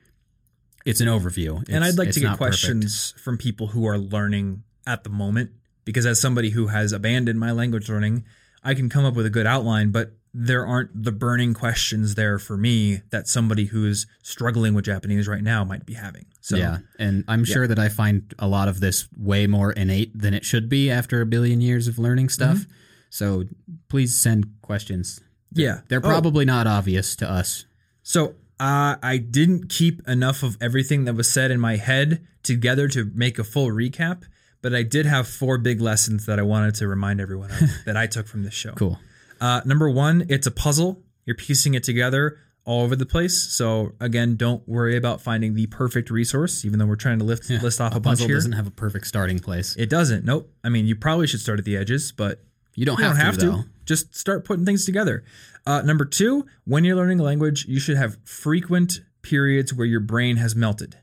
It's 0.87 1.01
an 1.03 1.09
overview, 1.09 1.63
and 1.69 1.85
I'd 1.85 1.99
like 1.99 2.11
to 2.13 2.21
get 2.21 2.27
not 2.27 2.39
perfect. 2.39 2.63
questions 2.63 3.13
from 3.19 3.37
people 3.37 3.67
who 3.69 3.87
are 3.87 3.99
learning 3.99 4.63
at 4.87 5.05
the 5.05 5.11
moment, 5.11 5.51
because 5.85 6.07
as 6.07 6.19
somebody 6.19 6.51
who 6.51 6.69
has 6.69 6.93
abandoned 6.93 7.39
my 7.39 7.51
language 7.53 7.89
learning, 7.91 8.25
I 8.65 8.73
can 8.73 8.89
come 8.89 9.05
up 9.05 9.13
with 9.15 9.27
a 9.27 9.31
good 9.31 9.47
outline, 9.47 9.91
but 9.91 10.13
there 10.33 10.65
aren't 10.67 11.03
the 11.05 11.11
burning 11.13 11.55
questions 11.55 12.15
there 12.15 12.39
for 12.39 12.57
me 12.57 13.03
that 13.11 13.27
somebody 13.27 13.65
who's 13.67 14.07
struggling 14.23 14.75
with 14.75 14.85
Japanese 14.85 15.27
right 15.27 15.43
now 15.43 15.65
might 15.65 15.85
be 15.85 15.95
having. 15.95 16.27
So 16.41 16.57
yeah, 16.57 16.79
and 16.99 17.25
I'm 17.29 17.45
sure 17.45 17.67
that 17.67 17.79
I 17.79 17.89
find 17.89 18.33
a 18.39 18.47
lot 18.47 18.69
of 18.69 18.81
this 18.81 19.09
way 19.19 19.47
more 19.47 19.73
innate 19.73 20.17
than 20.17 20.33
it 20.35 20.45
should 20.45 20.69
be 20.69 20.91
after 20.91 21.21
a 21.21 21.27
billion 21.27 21.61
years 21.61 21.89
of 21.89 21.99
learning 21.99 22.29
stuff. 22.29 22.59
Mm-hmm. 22.59 22.73
So 23.11 23.45
please 23.89 24.17
send 24.21 24.47
questions. 24.63 25.21
yeah, 25.53 25.81
They're 25.89 25.99
Oh, 25.99 26.09
probably 26.09 26.45
not 26.45 26.67
obvious 26.69 27.17
to 27.17 27.29
us. 27.31 27.65
So 28.05 28.37
uh, 28.61 28.97
I 29.03 29.19
didn't 29.19 29.69
keep 29.69 30.07
enough 30.09 30.43
of 30.45 30.57
everything 30.61 31.05
that 31.07 31.15
was 31.15 31.31
said 31.31 31.51
in 31.51 31.59
my 31.59 31.77
head 31.77 32.25
together 32.45 32.87
to 32.89 33.11
make 33.15 33.39
a 33.39 33.45
full 33.45 33.69
recap, 33.69 34.23
but 34.63 34.73
I 34.75 34.83
did 34.85 35.07
have 35.07 35.27
four 35.27 35.59
big 35.59 35.81
lessons 35.81 36.27
that 36.27 36.39
I 36.39 36.43
wanted 36.43 36.77
to 36.77 36.87
remind 36.87 37.21
everyone 37.21 37.51
of 37.51 37.59
that 37.87 37.97
I 37.97 38.07
took 38.07 38.27
from 38.29 38.45
this 38.45 38.55
show. 38.55 38.73
Cool. 38.75 38.99
Uh, 39.41 39.61
number 39.65 39.89
one, 39.91 40.27
it's 40.29 40.47
a 40.47 40.51
puzzle. 40.51 41.03
You're 41.25 41.37
piecing 41.37 41.75
it 41.75 41.83
together. 41.85 42.39
all 42.67 42.83
over 42.83 42.95
the 42.95 43.07
place. 43.07 43.41
So 43.41 43.93
again, 44.01 44.37
don't 44.37 44.67
worry 44.69 44.97
about 44.97 45.21
finding 45.23 45.55
the 45.55 45.67
perfect 45.69 46.11
resource, 46.11 46.65
even 46.65 46.79
though 46.79 46.87
we're 46.87 46.97
trying 46.97 47.19
to 47.19 47.25
lift, 47.25 47.49
list 47.51 47.81
off 47.81 47.95
a, 47.95 47.97
A 47.97 48.01
bunch 48.01 48.19
puzzle 48.19 48.27
here. 48.29 48.37
doesn't 48.37 48.53
have 48.53 48.67
a 48.67 48.71
perfect 48.71 49.07
starting 49.07 49.39
place. 49.39 49.75
It 49.77 49.89
doesn't. 49.89 50.25
Nope. 50.25 50.53
I 50.63 50.69
mean, 50.69 50.87
you 50.87 50.95
probably 50.95 51.27
should 51.27 51.41
start 51.41 51.59
at 51.59 51.65
the 51.65 51.77
edges, 51.77 52.13
but 52.13 52.45
You 52.75 52.85
don't 52.85 52.99
you 52.99 53.05
have, 53.05 53.17
don't 53.17 53.25
have 53.25 53.39
to. 53.39 53.65
Just 53.87 54.15
start 54.15 54.45
putting 54.45 54.65
things 54.67 54.85
together. 54.85 55.25
Uh, 55.67 55.81
number 55.83 56.05
two, 56.05 56.47
when 56.65 56.85
you're 56.85 56.97
learning 56.97 57.19
a 57.19 57.23
language, 57.23 57.65
you 57.67 57.81
should 57.81 57.97
have 57.97 58.19
frequent 58.25 59.01
periods 59.23 59.73
where 59.75 59.87
your 59.87 60.01
brain 60.01 60.37
has 60.37 60.55
melted. 60.55 60.99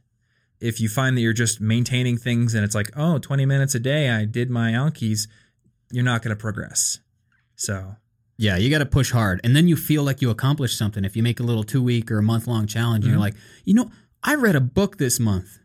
If 0.61 0.79
you 0.79 0.89
find 0.89 1.17
that 1.17 1.21
you're 1.21 1.33
just 1.33 1.59
maintaining 1.59 2.17
things 2.17 2.53
and 2.53 2.63
it's 2.63 2.75
like, 2.75 2.91
oh, 2.95 3.17
20 3.19 3.45
minutes 3.45 3.75
a 3.75 3.79
day, 3.79 4.09
I 4.11 4.25
did 4.25 4.49
my 4.49 4.71
Anki's, 4.71 5.27
you're 5.91 6.03
not 6.05 6.21
going 6.21 6.35
to 6.35 6.39
progress. 6.39 6.99
So, 7.55 7.95
Yeah, 8.37 8.57
you 8.57 8.69
got 8.69 8.79
to 8.79 8.85
push 8.85 9.11
hard, 9.11 9.41
and 9.43 9.55
then 9.55 9.67
you 9.67 9.75
feel 9.75 10.03
like 10.03 10.21
you 10.21 10.29
accomplished 10.29 10.77
something. 10.77 11.03
If 11.03 11.15
you 11.15 11.23
make 11.23 11.39
a 11.39 11.43
little 11.43 11.63
two 11.63 11.81
week 11.81 12.11
or 12.11 12.19
a 12.19 12.23
month 12.23 12.45
long 12.47 12.67
challenge, 12.67 13.03
and 13.03 13.09
Mhm. 13.11 13.15
you're 13.15 13.19
like, 13.19 13.35
you 13.65 13.73
know, 13.73 13.89
I 14.23 14.35
read 14.35 14.55
a 14.55 14.61
book 14.61 14.97
this 14.97 15.19
month 15.19 15.57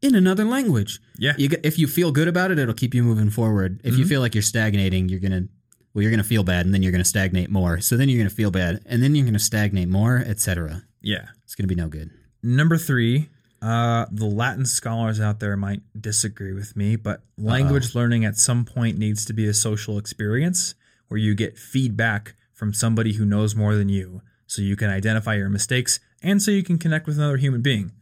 in 0.00 0.14
another 0.14 0.44
language. 0.44 1.00
yeah. 1.18 1.32
You 1.38 1.48
if 1.62 1.78
you 1.78 1.86
feel 1.86 2.12
good 2.12 2.28
about 2.28 2.50
it, 2.50 2.58
it'll 2.58 2.74
keep 2.74 2.94
you 2.94 3.02
moving 3.02 3.30
forward. 3.30 3.80
If 3.84 3.96
you 3.98 4.04
Mhm. 4.04 4.08
feel 4.08 4.20
like 4.20 4.34
you're 4.34 4.42
stagnating, 4.42 5.08
you're 5.08 5.20
gonna 5.20 5.48
well, 5.94 6.02
you're 6.02 6.10
gonna 6.10 6.24
feel 6.24 6.42
bad, 6.42 6.66
and 6.66 6.74
then 6.74 6.82
you're 6.82 6.90
gonna 6.90 7.04
stagnate 7.04 7.50
more. 7.50 7.80
So 7.80 7.96
then 7.96 8.08
you're 8.08 8.18
gonna 8.18 8.28
feel 8.30 8.50
bad, 8.50 8.80
and 8.84 9.00
then 9.02 9.14
you're 9.14 9.24
gonna 9.24 9.38
stagnate 9.38 9.88
more, 9.88 10.18
etc. 10.26 10.82
Yeah. 11.00 11.26
It's 11.44 11.54
gonna 11.54 11.68
be 11.68 11.76
no 11.76 11.86
good. 11.88 12.10
Number 12.42 12.76
three, 12.76 13.28
uh, 13.62 14.06
the 14.10 14.24
Latin 14.26 14.66
scholars 14.66 15.20
out 15.20 15.38
there 15.38 15.56
might 15.56 15.82
disagree 15.98 16.52
with 16.52 16.76
me, 16.76 16.96
but 16.96 17.22
language 17.38 17.94
learning 17.94 18.24
at 18.24 18.36
some 18.36 18.64
point 18.64 18.98
needs 18.98 19.24
to 19.26 19.32
be 19.32 19.46
a 19.46 19.54
social 19.54 19.96
experience 19.98 20.74
where 21.08 21.18
you 21.18 21.34
get 21.34 21.58
feedback 21.58 22.34
from 22.52 22.72
somebody 22.72 23.14
who 23.14 23.24
knows 23.24 23.54
more 23.54 23.74
than 23.74 23.88
you 23.88 24.22
so 24.46 24.62
you 24.62 24.76
can 24.76 24.90
identify 24.90 25.34
your 25.34 25.48
mistakes 25.48 26.00
and 26.22 26.40
so 26.40 26.50
you 26.50 26.62
can 26.62 26.78
connect 26.78 27.06
with 27.06 27.18
another 27.18 27.36
human 27.36 27.62
being. 27.62 27.92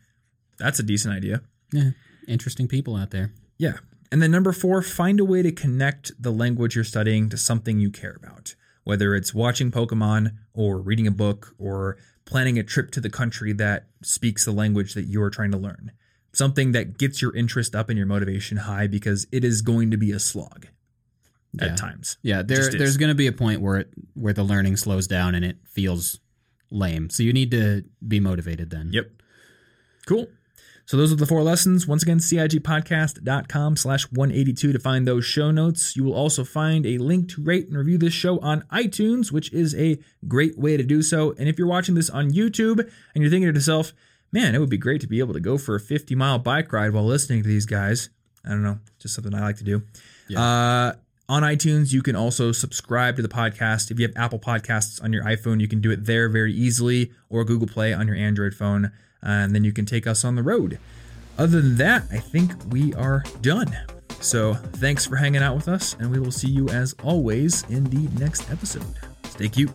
That's 0.59 0.79
a 0.79 0.85
decent 0.85 1.15
idea. 1.15 1.43
Yeah, 1.73 1.91
interesting 2.29 2.69
people 2.69 2.97
out 2.97 3.11
there. 3.11 3.33
Yeah. 3.59 3.79
And 4.11 4.21
then 4.21 4.31
number 4.31 4.53
four, 4.53 4.83
find 4.83 5.21
a 5.21 5.25
way 5.25 5.41
to 5.43 5.51
connect 5.51 6.13
the 6.23 6.31
language 6.31 6.75
you're 6.75 6.85
studying 6.85 7.31
to 7.31 7.39
something 7.39 7.81
you 7.81 7.91
care 7.91 8.17
about, 8.23 8.55
whether 8.85 9.15
it's 9.15 9.33
watching 9.33 9.71
Pokemon 9.71 10.37
or 10.53 10.79
reading 10.79 11.07
a 11.07 11.13
book 11.13 11.55
or 11.59 11.97
planning 12.27 12.59
a 12.59 12.63
trip 12.63 12.91
to 12.91 13.01
the 13.01 13.09
country 13.09 13.55
that 13.55 13.87
speaks 14.03 14.45
the 14.45 14.53
language 14.53 14.93
that 14.95 15.05
you're 15.05 15.31
trying 15.31 15.51
to 15.51 15.57
learn. 15.57 15.93
Something 16.35 16.73
that 16.73 16.99
gets 16.99 17.23
your 17.23 17.35
interest 17.35 17.75
up 17.75 17.89
and 17.89 17.97
your 17.97 18.07
motivation 18.07 18.59
high 18.59 18.87
because 18.87 19.27
it 19.33 19.45
is 19.45 19.63
going 19.63 19.91
to 19.91 19.97
be 19.97 20.13
a 20.13 20.19
slog 20.19 20.67
Yeah. 21.55 21.67
at 21.67 21.77
times. 21.77 22.17
Yeah, 22.23 22.43
there, 22.43 22.71
there's 22.71 22.97
going 22.97 23.11
to 23.11 23.15
be 23.15 23.27
a 23.27 23.33
point 23.33 23.61
where 23.61 23.79
it 23.79 23.91
where 24.15 24.33
the 24.33 24.43
learning 24.43 24.77
slows 24.77 25.07
down 25.07 25.35
and 25.35 25.45
it 25.45 25.57
feels 25.67 26.19
lame. 26.71 27.11
So 27.11 27.23
you 27.23 27.33
need 27.33 27.51
to 27.51 27.85
be 28.07 28.21
motivated 28.21 28.71
then. 28.71 28.91
Yep. 28.93 29.11
Cool. 30.07 30.29
So 30.85 30.97
those 30.97 31.13
are 31.13 31.17
the 31.17 31.27
four 31.27 31.43
lessons. 31.43 31.87
Once 31.87 32.03
again, 32.03 32.19
CIGpodcast.com 32.19 33.77
slash 33.77 34.05
182 34.11 34.73
to 34.73 34.79
find 34.79 35.07
those 35.07 35.25
show 35.25 35.51
notes. 35.51 35.97
You 35.97 36.05
will 36.05 36.15
also 36.15 36.45
find 36.45 36.85
a 36.85 36.99
link 36.99 37.29
to 37.31 37.43
rate 37.43 37.69
and 37.69 37.77
review 37.77 37.99
this 37.99 38.13
show 38.13 38.39
on 38.41 38.63
iTunes, 38.73 39.31
which 39.31 39.53
is 39.53 39.75
a 39.77 39.99
great 40.27 40.59
way 40.59 40.77
to 40.77 40.83
do 40.83 41.01
so. 41.03 41.35
And 41.39 41.49
if 41.49 41.57
you're 41.57 41.69
watching 41.69 41.95
this 41.95 42.11
on 42.11 42.31
YouTube 42.31 42.81
and 42.81 43.23
you're 43.23 43.31
thinking 43.31 43.49
to 43.49 43.55
yourself, 43.55 43.93
man, 44.33 44.55
it 44.55 44.59
would 44.59 44.71
be 44.71 44.79
great 44.79 45.01
to 45.03 45.07
be 45.07 45.21
able 45.21 45.35
to 45.35 45.41
go 45.41 45.57
for 45.57 45.77
a 45.77 45.81
50 45.81 46.15
mile 46.15 46.39
bike 46.39 46.73
ride 46.73 46.93
while 46.93 47.05
listening 47.05 47.43
to 47.43 47.49
these 47.49 47.67
guys. 47.67 48.11
I 48.45 48.49
don't 48.51 48.65
know, 48.65 48.81
just 48.99 49.15
something 49.15 49.33
I 49.35 49.41
like 49.41 49.59
to 49.59 49.65
do. 49.65 49.83
Uh, 50.37 50.95
on 51.33 51.43
iTunes, 51.43 51.95
you 51.95 52.03
can 52.03 52.15
also 52.15 52.53
subscribe 52.53 53.17
to 53.17 53.23
the 53.23 53.29
podcast. 53.29 53.91
If 53.91 53.99
you 53.99 54.07
have 54.07 54.15
Apple 54.19 54.39
Podcasts 54.39 55.03
on 55.03 55.15
your 55.15 55.25
iPhone, 55.25 55.63
you 55.63 55.67
can 55.67 55.81
do 55.81 55.91
it 55.91 56.05
there 56.05 56.29
very 56.29 56.53
easily, 56.53 57.11
or 57.31 57.43
Google 57.43 57.67
Play 57.67 57.95
on 57.95 58.07
your 58.07 58.17
Android 58.17 58.53
phone, 58.53 58.93
and 59.23 59.55
then 59.55 59.65
you 59.65 59.73
can 59.73 59.87
take 59.87 60.07
us 60.07 60.27
on 60.27 60.35
the 60.35 60.43
road. 60.43 60.79
Other 61.39 61.63
than 61.63 61.77
that, 61.77 62.03
I 62.13 62.19
think 62.19 62.53
we 62.71 62.93
are 62.93 63.25
done. 63.41 63.75
So 64.21 64.53
thanks 64.53 65.07
for 65.07 65.17
hanging 65.17 65.43
out 65.43 65.57
with 65.57 65.69
us, 65.69 65.97
and 65.99 66.11
we 66.11 66.21
will 66.21 66.33
see 66.33 66.51
you 66.51 66.69
as 66.69 66.95
always 67.03 67.63
in 67.71 67.85
the 67.85 68.11
next 68.21 68.51
episode. 68.51 68.85
Stay 69.25 69.49
cute. 69.49 69.71